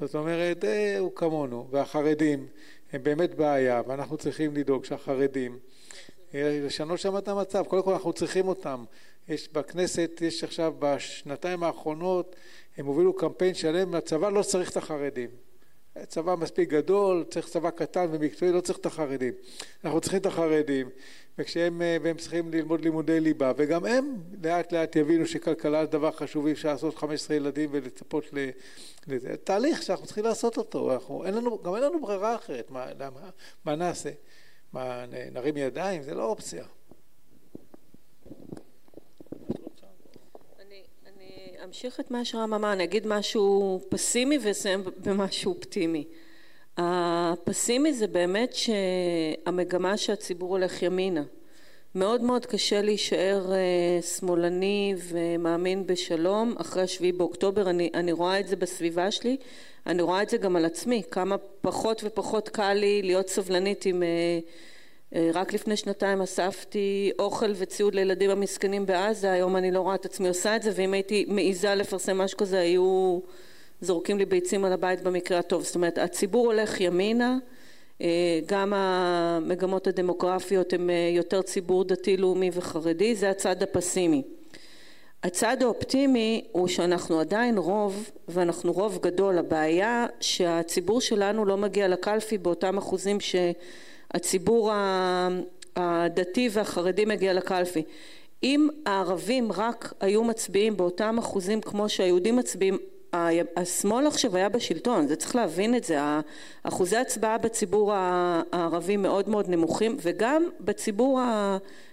זאת 0.00 0.14
אומרת, 0.14 0.64
אה, 0.64 0.98
הוא 0.98 1.12
כמונו, 1.14 1.66
והחרדים 1.70 2.46
הם 2.92 3.02
באמת 3.02 3.34
בעיה, 3.34 3.82
ואנחנו 3.86 4.16
צריכים 4.16 4.54
לדאוג 4.56 4.84
שהחרדים, 4.84 5.58
אה, 6.34 6.60
לשנות 6.66 6.98
שם 6.98 7.18
את 7.18 7.28
המצב, 7.28 7.64
קודם 7.64 7.82
כל 7.82 7.92
אנחנו 7.92 8.12
צריכים 8.12 8.48
אותם. 8.48 8.84
יש 9.28 9.48
בכנסת, 9.52 10.10
יש 10.20 10.44
עכשיו 10.44 10.74
בשנתיים 10.78 11.62
האחרונות, 11.62 12.36
הם 12.76 12.86
הובילו 12.86 13.12
קמפיין 13.12 13.54
שלם, 13.54 13.94
הצבא 13.94 14.30
לא 14.30 14.42
צריך 14.42 14.70
את 14.70 14.76
החרדים. 14.76 15.30
צבא 16.06 16.34
מספיק 16.34 16.68
גדול, 16.68 17.24
צריך 17.30 17.48
צבא 17.48 17.70
קטן 17.70 18.06
ומקצועי, 18.10 18.52
לא 18.52 18.60
צריך 18.60 18.78
את 18.78 18.86
החרדים. 18.86 19.32
אנחנו 19.84 20.00
צריכים 20.00 20.20
את 20.20 20.26
החרדים, 20.26 20.88
וכשהם, 21.38 21.82
והם 22.02 22.16
צריכים 22.16 22.50
ללמוד 22.50 22.80
לימודי 22.80 23.20
ליבה, 23.20 23.52
וגם 23.56 23.84
הם 23.84 24.16
לאט 24.44 24.72
לאט 24.72 24.96
יבינו 24.96 25.26
שכלכלה 25.26 25.84
זה 25.84 25.90
דבר 25.90 26.10
חשוב, 26.10 26.46
אי 26.46 26.52
אפשר 26.52 26.68
לעשות 26.68 26.94
15 26.94 27.36
ילדים 27.36 27.70
ולצפות 27.72 28.24
לזה. 29.06 29.36
תהליך 29.44 29.82
שאנחנו 29.82 30.06
צריכים 30.06 30.24
לעשות 30.24 30.58
אותו, 30.58 30.92
אנחנו, 30.92 31.24
אין 31.24 31.34
לנו, 31.34 31.62
גם 31.62 31.74
אין 31.74 31.82
לנו 31.82 32.00
ברירה 32.00 32.34
אחרת, 32.34 32.70
מה, 32.70 32.86
למה, 32.98 33.30
מה 33.64 33.76
נעשה? 33.76 34.10
מה, 34.72 35.04
נרים 35.32 35.56
ידיים? 35.56 36.02
זה 36.02 36.14
לא 36.14 36.24
אופציה. 36.24 36.64
אמשיך 41.64 42.00
את 42.00 42.10
מה 42.10 42.24
שרם 42.24 42.54
אמר, 42.54 42.72
אני 42.72 42.84
אגיד 42.84 43.06
משהו 43.06 43.80
פסימי 43.88 44.38
ואסיים 44.42 44.84
במשהו 45.04 45.52
אופטימי. 45.52 46.04
הפסימי 46.76 47.92
זה 47.92 48.06
באמת 48.06 48.54
שהמגמה 48.54 49.96
שהציבור 49.96 50.50
הולך 50.50 50.82
ימינה. 50.82 51.22
מאוד 51.94 52.22
מאוד 52.22 52.46
קשה 52.46 52.82
להישאר 52.82 53.52
אה, 53.52 54.02
שמאלני 54.02 54.94
ומאמין 55.08 55.86
בשלום. 55.86 56.54
אחרי 56.58 56.82
השביעי 56.82 57.12
באוקטובר, 57.12 57.70
אני, 57.70 57.90
אני 57.94 58.12
רואה 58.12 58.40
את 58.40 58.48
זה 58.48 58.56
בסביבה 58.56 59.10
שלי, 59.10 59.36
אני 59.86 60.02
רואה 60.02 60.22
את 60.22 60.28
זה 60.28 60.36
גם 60.36 60.56
על 60.56 60.64
עצמי, 60.64 61.02
כמה 61.10 61.36
פחות 61.60 62.02
ופחות 62.04 62.48
קל 62.48 62.72
לי 62.72 63.02
להיות 63.02 63.28
סבלנית 63.28 63.86
עם 63.86 64.02
אה, 64.02 64.08
אה, 65.14 65.30
רק 65.34 65.52
לפני 65.52 65.76
שנתיים 65.76 66.22
אספתי 66.22 67.12
אוכל 67.18 67.52
וציוד 67.54 67.94
לילדים 67.94 68.30
המסכנים 68.30 68.86
בעזה, 68.86 69.32
היום 69.32 69.56
אני 69.56 69.70
לא 69.70 69.80
רואה 69.80 69.94
את 69.94 70.04
עצמי 70.04 70.28
עושה 70.28 70.56
את 70.56 70.62
זה, 70.62 70.70
ואם 70.74 70.92
הייתי 70.92 71.24
מעיזה 71.28 71.74
לפרסם 71.74 72.18
משהו 72.18 72.38
כזה 72.38 72.60
היו 72.60 73.18
זורקים 73.84 74.18
לי 74.18 74.24
ביצים 74.24 74.64
על 74.64 74.72
הבית 74.72 75.02
במקרה 75.02 75.38
הטוב. 75.38 75.62
זאת 75.62 75.74
אומרת, 75.74 75.98
הציבור 75.98 76.46
הולך 76.46 76.80
ימינה, 76.80 77.38
אה, 78.00 78.40
גם 78.46 78.72
המגמות 78.76 79.86
הדמוגרפיות 79.86 80.72
הן 80.72 80.90
אה, 80.90 81.10
יותר 81.12 81.42
ציבור 81.42 81.84
דתי-לאומי 81.84 82.50
וחרדי, 82.52 83.14
זה 83.14 83.30
הצד 83.30 83.62
הפסימי. 83.62 84.22
הצד 85.22 85.62
האופטימי 85.62 86.44
הוא 86.52 86.68
שאנחנו 86.68 87.20
עדיין 87.20 87.58
רוב, 87.58 88.10
ואנחנו 88.28 88.72
רוב 88.72 88.98
גדול. 89.02 89.38
הבעיה 89.38 90.06
שהציבור 90.20 91.00
שלנו 91.00 91.44
לא 91.44 91.56
מגיע 91.56 91.88
לקלפי 91.88 92.38
באותם 92.38 92.78
אחוזים 92.78 93.20
ש... 93.20 93.36
הציבור 94.14 94.70
הדתי 95.76 96.48
והחרדי 96.52 97.04
מגיע 97.04 97.32
לקלפי. 97.32 97.82
אם 98.42 98.68
הערבים 98.86 99.52
רק 99.52 99.92
היו 100.00 100.24
מצביעים 100.24 100.76
באותם 100.76 101.18
אחוזים 101.18 101.60
כמו 101.60 101.88
שהיהודים 101.88 102.36
מצביעים 102.36 102.78
השמאל 103.56 104.06
עכשיו 104.06 104.36
היה 104.36 104.48
בשלטון, 104.48 105.06
זה 105.06 105.16
צריך 105.16 105.36
להבין 105.36 105.74
את 105.74 105.84
זה, 105.84 105.98
אחוזי 106.62 106.96
הצבעה 106.96 107.38
בציבור 107.38 107.92
הערבי 107.94 108.96
מאוד 108.96 109.28
מאוד 109.28 109.48
נמוכים 109.48 109.96
וגם 110.00 110.48
בציבור 110.60 111.20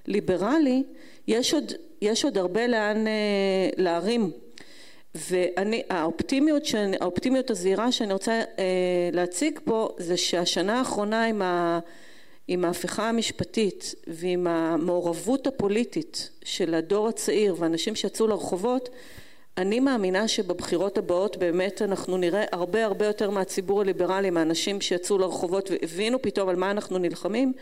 הליברלי 0.07 0.84
יש 1.27 1.53
עוד, 1.53 1.72
יש 2.02 2.26
עוד 2.26 2.38
הרבה 2.38 2.68
לאן 2.68 3.07
אה, 3.07 3.69
להרים. 3.77 4.31
ואני, 5.15 5.81
האופטימיות, 5.89 6.64
האופטימיות 7.02 7.49
הזהירה 7.49 7.91
שאני 7.91 8.14
רוצה 8.14 8.31
אה, 8.31 9.10
להציג 9.11 9.60
פה 9.64 9.89
זה 9.98 10.18
שהשנה 10.18 10.80
האחרונה 10.80 11.26
עם 11.26 11.41
ה... 11.41 11.80
עם 12.48 12.65
ההפיכה 12.65 13.10
המשפטית 13.10 13.95
ועם 14.07 14.48
המעורבות 14.48 15.48
הפוליטית 15.48 16.30
של 16.43 16.73
הדור 16.73 17.07
הצעיר 17.07 17.56
ואנשים 17.60 17.95
שיצאו 17.95 18.27
לרחובות 18.27 18.89
אני 19.57 19.80
מאמינה 19.80 20.28
שבבחירות 20.28 20.98
הבאות 20.98 21.38
באמת 21.38 21.82
אנחנו 21.82 22.18
נראה 22.18 22.44
הרבה 22.52 22.86
הרבה 22.86 23.06
יותר 23.06 23.30
מהציבור 23.30 23.82
הליברלי 23.82 24.30
מהאנשים 24.30 24.82
שיצאו 24.82 25.18
לרחובות 25.18 25.72
והבינו 25.72 26.22
פתאום 26.22 26.49
על 26.49 26.56
מה 26.56 26.72
אנחנו 26.72 26.98
נלחמים 26.98 27.53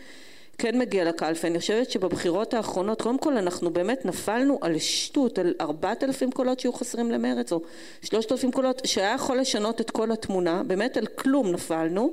כן 0.58 0.78
מגיע 0.78 1.04
לקלפי. 1.04 1.46
אני 1.46 1.58
חושבת 1.58 1.90
שבבחירות 1.90 2.54
האחרונות 2.54 3.02
קודם 3.02 3.18
כל 3.18 3.36
אנחנו 3.36 3.70
באמת 3.70 4.04
נפלנו 4.04 4.58
על 4.60 4.78
שטות 4.78 5.38
על 5.38 5.54
ארבעת 5.60 6.04
אלפים 6.04 6.30
קולות 6.30 6.60
שיהיו 6.60 6.72
חסרים 6.72 7.10
למרץ 7.10 7.52
או 7.52 7.60
שלושת 8.02 8.32
אלפים 8.32 8.52
קולות 8.52 8.82
שהיה 8.84 9.14
יכול 9.14 9.38
לשנות 9.38 9.80
את 9.80 9.90
כל 9.90 10.12
התמונה. 10.12 10.62
באמת 10.62 10.96
על 10.96 11.06
כלום 11.06 11.52
נפלנו. 11.52 12.12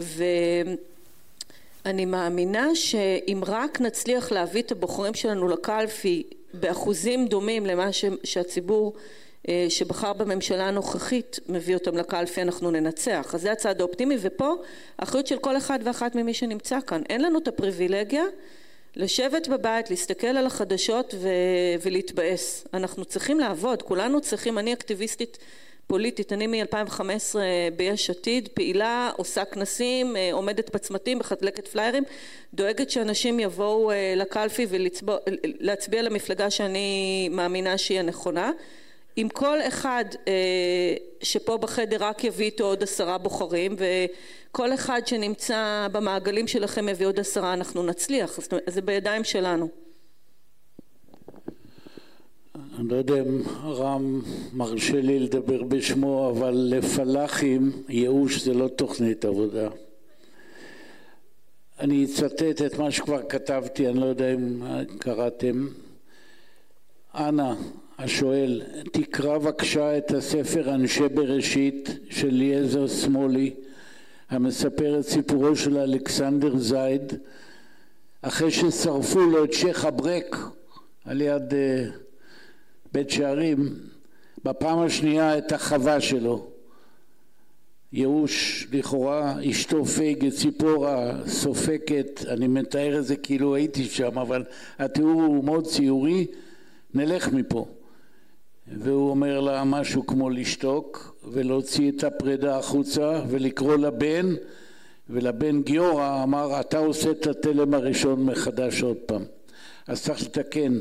ו... 0.00 0.24
אני 1.86 2.04
מאמינה 2.04 2.74
שאם 2.74 3.42
רק 3.46 3.80
נצליח 3.80 4.32
להביא 4.32 4.62
את 4.62 4.72
הבוחרים 4.72 5.14
שלנו 5.14 5.48
לקלפי 5.48 6.22
באחוזים 6.54 7.26
דומים 7.26 7.66
למה 7.66 7.88
שהציבור 8.24 8.94
אה, 9.48 9.66
שבחר 9.68 10.12
בממשלה 10.12 10.68
הנוכחית 10.68 11.40
מביא 11.48 11.74
אותם 11.74 11.96
לקלפי 11.96 12.42
אנחנו 12.42 12.70
ננצח. 12.70 13.30
אז 13.34 13.40
זה 13.40 13.52
הצעד 13.52 13.80
האופטימי 13.80 14.16
ופה 14.20 14.54
האחריות 14.98 15.26
של 15.26 15.38
כל 15.38 15.56
אחד 15.56 15.78
ואחת 15.84 16.14
ממי 16.14 16.34
שנמצא 16.34 16.78
כאן. 16.86 17.02
אין 17.08 17.22
לנו 17.22 17.38
את 17.38 17.48
הפריבילגיה 17.48 18.24
לשבת 18.96 19.48
בבית 19.48 19.90
להסתכל 19.90 20.26
על 20.26 20.46
החדשות 20.46 21.14
ו- 21.18 21.28
ולהתבאס. 21.82 22.66
אנחנו 22.74 23.04
צריכים 23.04 23.40
לעבוד 23.40 23.82
כולנו 23.82 24.20
צריכים 24.20 24.58
אני 24.58 24.72
אקטיביסטית 24.72 25.38
פוליטית, 25.88 26.32
אני 26.32 26.46
מ-2015 26.46 27.36
ביש 27.76 28.10
עתיד, 28.10 28.48
פעילה, 28.54 29.10
עושה 29.16 29.44
כנסים, 29.44 30.16
אה, 30.16 30.30
עומדת 30.32 30.74
בצמתים, 30.74 31.18
מחלקת 31.18 31.68
פליירים, 31.68 32.04
דואגת 32.54 32.90
שאנשים 32.90 33.40
יבואו 33.40 33.90
אה, 33.90 34.14
לקלפי 34.16 34.66
ולהצביע 34.68 36.02
למפלגה 36.02 36.50
שאני 36.50 37.28
מאמינה 37.28 37.78
שהיא 37.78 37.98
הנכונה. 37.98 38.50
אם 39.18 39.28
כל 39.32 39.58
אחד 39.60 40.04
אה, 40.28 40.32
שפה 41.22 41.56
בחדר 41.56 41.96
רק 42.00 42.24
יביא 42.24 42.46
איתו 42.46 42.64
עוד 42.64 42.82
עשרה 42.82 43.18
בוחרים 43.18 43.76
וכל 43.78 44.74
אחד 44.74 45.02
שנמצא 45.06 45.86
במעגלים 45.92 46.46
שלכם 46.46 46.88
יביא 46.88 47.06
עוד 47.06 47.20
עשרה 47.20 47.52
אנחנו 47.52 47.82
נצליח, 47.82 48.38
אז 48.38 48.48
זה 48.66 48.82
בידיים 48.82 49.24
שלנו. 49.24 49.87
אני 52.78 52.88
לא 52.88 52.96
יודע 52.96 53.20
אם 53.20 53.42
רם 53.64 54.20
מרשה 54.52 55.00
לי 55.00 55.18
לדבר 55.18 55.62
בשמו, 55.62 56.30
אבל 56.30 56.54
לפלאחים 56.70 57.72
ייאוש 57.88 58.42
זה 58.42 58.54
לא 58.54 58.68
תוכנית 58.68 59.24
עבודה. 59.24 59.68
אני 61.80 62.04
אצטט 62.04 62.62
את 62.66 62.78
מה 62.78 62.90
שכבר 62.90 63.22
כתבתי, 63.28 63.88
אני 63.88 64.00
לא 64.00 64.06
יודע 64.06 64.34
אם 64.34 64.62
קראתם. 64.98 65.68
אנא, 67.14 67.54
השואל, 67.98 68.62
תקרא 68.92 69.38
בבקשה 69.38 69.98
את 69.98 70.10
הספר 70.10 70.74
אנשי 70.74 71.08
בראשית 71.08 71.88
של 72.10 72.28
אליעזר 72.28 72.86
שמאלי, 72.86 73.54
המספר 74.30 74.98
את 75.00 75.04
סיפורו 75.04 75.56
של 75.56 75.78
אלכסנדר 75.78 76.56
זייד, 76.56 77.12
אחרי 78.22 78.50
ששרפו 78.50 79.20
לו 79.20 79.44
את 79.44 79.52
שייח' 79.52 79.84
אברק 79.84 80.36
על 81.04 81.20
יד 81.20 81.52
uh, 81.52 82.07
בית 82.92 83.10
שערים, 83.10 83.74
בפעם 84.44 84.78
השנייה 84.78 85.38
את 85.38 85.52
החווה 85.52 86.00
שלו. 86.00 86.46
ייאוש 87.92 88.66
לכאורה, 88.72 89.34
אשתו 89.50 89.84
פייגה 89.84 90.30
ציפורה 90.30 91.12
סופקת, 91.26 92.20
אני 92.28 92.48
מתאר 92.48 92.98
את 92.98 93.04
זה 93.04 93.16
כאילו 93.16 93.54
הייתי 93.54 93.84
שם, 93.84 94.18
אבל 94.18 94.44
התיאור 94.78 95.22
הוא 95.22 95.44
מאוד 95.44 95.66
ציורי, 95.66 96.26
נלך 96.94 97.32
מפה. 97.32 97.66
והוא 98.76 99.10
אומר 99.10 99.40
לה 99.40 99.64
משהו 99.64 100.06
כמו 100.06 100.30
לשתוק 100.30 101.16
ולהוציא 101.24 101.90
את 101.90 102.04
הפרידה 102.04 102.58
החוצה 102.58 103.22
ולקרוא 103.28 103.76
לבן 103.76 104.34
ולבן 105.10 105.62
גיורא 105.62 106.22
אמר 106.22 106.60
אתה 106.60 106.78
עושה 106.78 107.10
את 107.10 107.26
התלם 107.26 107.74
הראשון 107.74 108.24
מחדש 108.24 108.82
עוד 108.82 108.96
פעם 108.96 109.22
אז 109.86 110.02
צריך 110.02 110.22
לתקן 110.22 110.78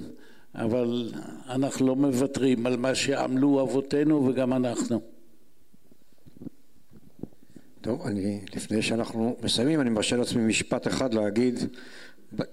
אבל 0.58 1.12
אנחנו 1.50 1.88
לא 1.88 1.96
מוותרים 1.96 2.66
על 2.66 2.78
מה 2.78 2.96
שעמלו 2.96 3.62
אבותינו 3.62 4.26
וגם 4.28 4.54
אנחנו. 4.54 5.02
טוב, 7.82 8.02
אני, 8.02 8.42
לפני 8.56 8.82
שאנחנו 8.82 9.36
מסיימים, 9.44 9.82
אני 9.82 9.90
מרשה 9.90 10.18
לעצמי 10.18 10.42
משפט 10.42 10.88
אחד 10.88 11.14
להגיד 11.14 11.60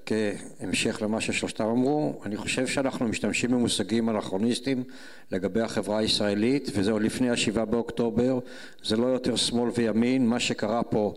כהמשך 0.07 1.03
למה 1.03 1.21
ששלושתם 1.21 1.65
אמרו, 1.65 2.21
אני 2.27 2.37
חושב 2.37 2.67
שאנחנו 2.67 3.09
משתמשים 3.09 3.51
במושגים 3.51 4.11
אנכרוניסטיים 4.11 4.85
לגבי 5.33 5.61
החברה 5.61 5.99
הישראלית, 5.99 6.71
וזה 6.75 6.93
עוד 6.93 7.03
לפני 7.03 7.31
השבעה 7.31 7.65
באוקטובר, 7.65 8.39
זה 8.85 8.97
לא 8.97 9.07
יותר 9.07 9.37
שמאל 9.37 9.71
וימין, 9.77 10.27
מה 10.27 10.41
שקרה 10.41 10.83
פה 10.83 11.15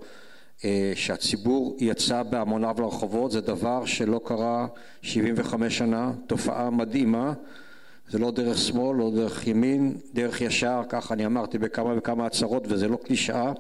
שהציבור 0.96 1.78
יצא 1.80 2.24
בהמוניו 2.24 2.76
לרחובות 2.80 3.32
זה 3.32 3.42
דבר 3.42 3.86
שלא 3.86 4.22
קרה 4.24 4.68
75 5.02 5.78
שנה, 5.78 6.12
תופעה 6.28 6.70
מדהימה, 6.70 7.34
זה 8.10 8.20
לא 8.20 8.32
דרך 8.32 8.58
שמאל, 8.58 8.98
לא 8.98 9.12
דרך 9.16 9.48
ימין, 9.48 9.98
דרך 10.14 10.42
ישר, 10.42 10.82
ככה 10.90 11.14
אני 11.14 11.26
אמרתי 11.26 11.58
בכמה 11.58 11.94
וכמה 11.98 12.26
הצהרות 12.26 12.64
וזה 12.68 12.88
לא 12.88 12.96
קלישאה. 12.96 13.52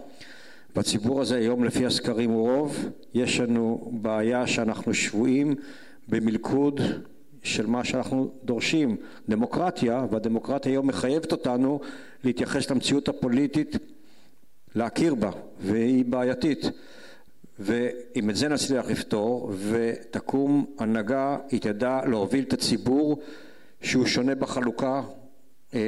והציבור 0.75 1.21
הזה 1.21 1.37
היום 1.37 1.63
לפי 1.63 1.85
הסקרים 1.85 2.29
הוא 2.29 2.49
רוב, 2.49 2.89
יש 3.13 3.39
לנו 3.39 3.91
בעיה 4.01 4.47
שאנחנו 4.47 4.93
שבויים 4.93 5.55
במלכוד 6.07 6.81
של 7.43 7.65
מה 7.65 7.83
שאנחנו 7.83 8.31
דורשים, 8.43 8.97
דמוקרטיה, 9.29 10.05
והדמוקרטיה 10.11 10.71
היום 10.71 10.87
מחייבת 10.87 11.31
אותנו 11.31 11.79
להתייחס 12.23 12.71
למציאות 12.71 13.09
הפוליטית 13.09 13.75
להכיר 14.77 15.15
בה, 15.15 15.31
והיא 15.59 16.05
בעייתית. 16.05 16.65
ואם 17.59 18.29
את 18.29 18.35
זה 18.35 18.47
נצליח 18.47 18.85
לפתור, 18.89 19.51
ותקום 19.69 20.65
הנהגה, 20.79 21.37
היא 21.51 21.61
תדע 21.61 22.01
להוביל 22.09 22.43
את 22.43 22.53
הציבור 22.53 23.19
שהוא 23.81 24.05
שונה 24.05 24.35
בחלוקה 24.35 25.01
אה, 25.73 25.79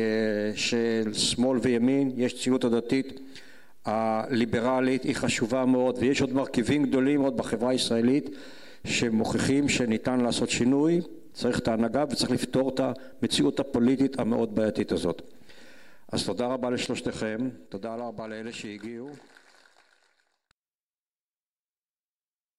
של 0.55 1.13
שמאל 1.13 1.59
וימין, 1.61 2.11
יש 2.17 2.43
ציונות 2.43 2.63
הדתית 2.63 3.19
הליברלית, 3.85 5.03
היא 5.03 5.15
חשובה 5.15 5.65
מאוד, 5.65 5.97
ויש 5.99 6.21
עוד 6.21 6.33
מרכיבים 6.33 6.83
גדולים 6.83 7.21
עוד 7.21 7.37
בחברה 7.37 7.69
הישראלית 7.69 8.29
שמוכיחים 8.85 9.69
שניתן 9.69 10.19
לעשות 10.19 10.49
שינוי, 10.49 11.01
צריך 11.33 11.59
את 11.59 11.67
ההנהגה 11.67 12.03
וצריך 12.09 12.31
לפתור 12.31 12.69
את 12.69 12.79
המציאות 12.79 13.59
הפוליטית 13.59 14.19
המאוד 14.19 14.55
בעייתית 14.55 14.91
הזאת. 14.91 15.38
אז 16.11 16.25
תודה 16.25 16.47
רבה 16.47 16.69
לשלושתכם, 16.69 17.49
תודה 17.69 17.95
רבה 17.95 18.27
לאלה 18.27 18.53
שהגיעו. 18.53 19.09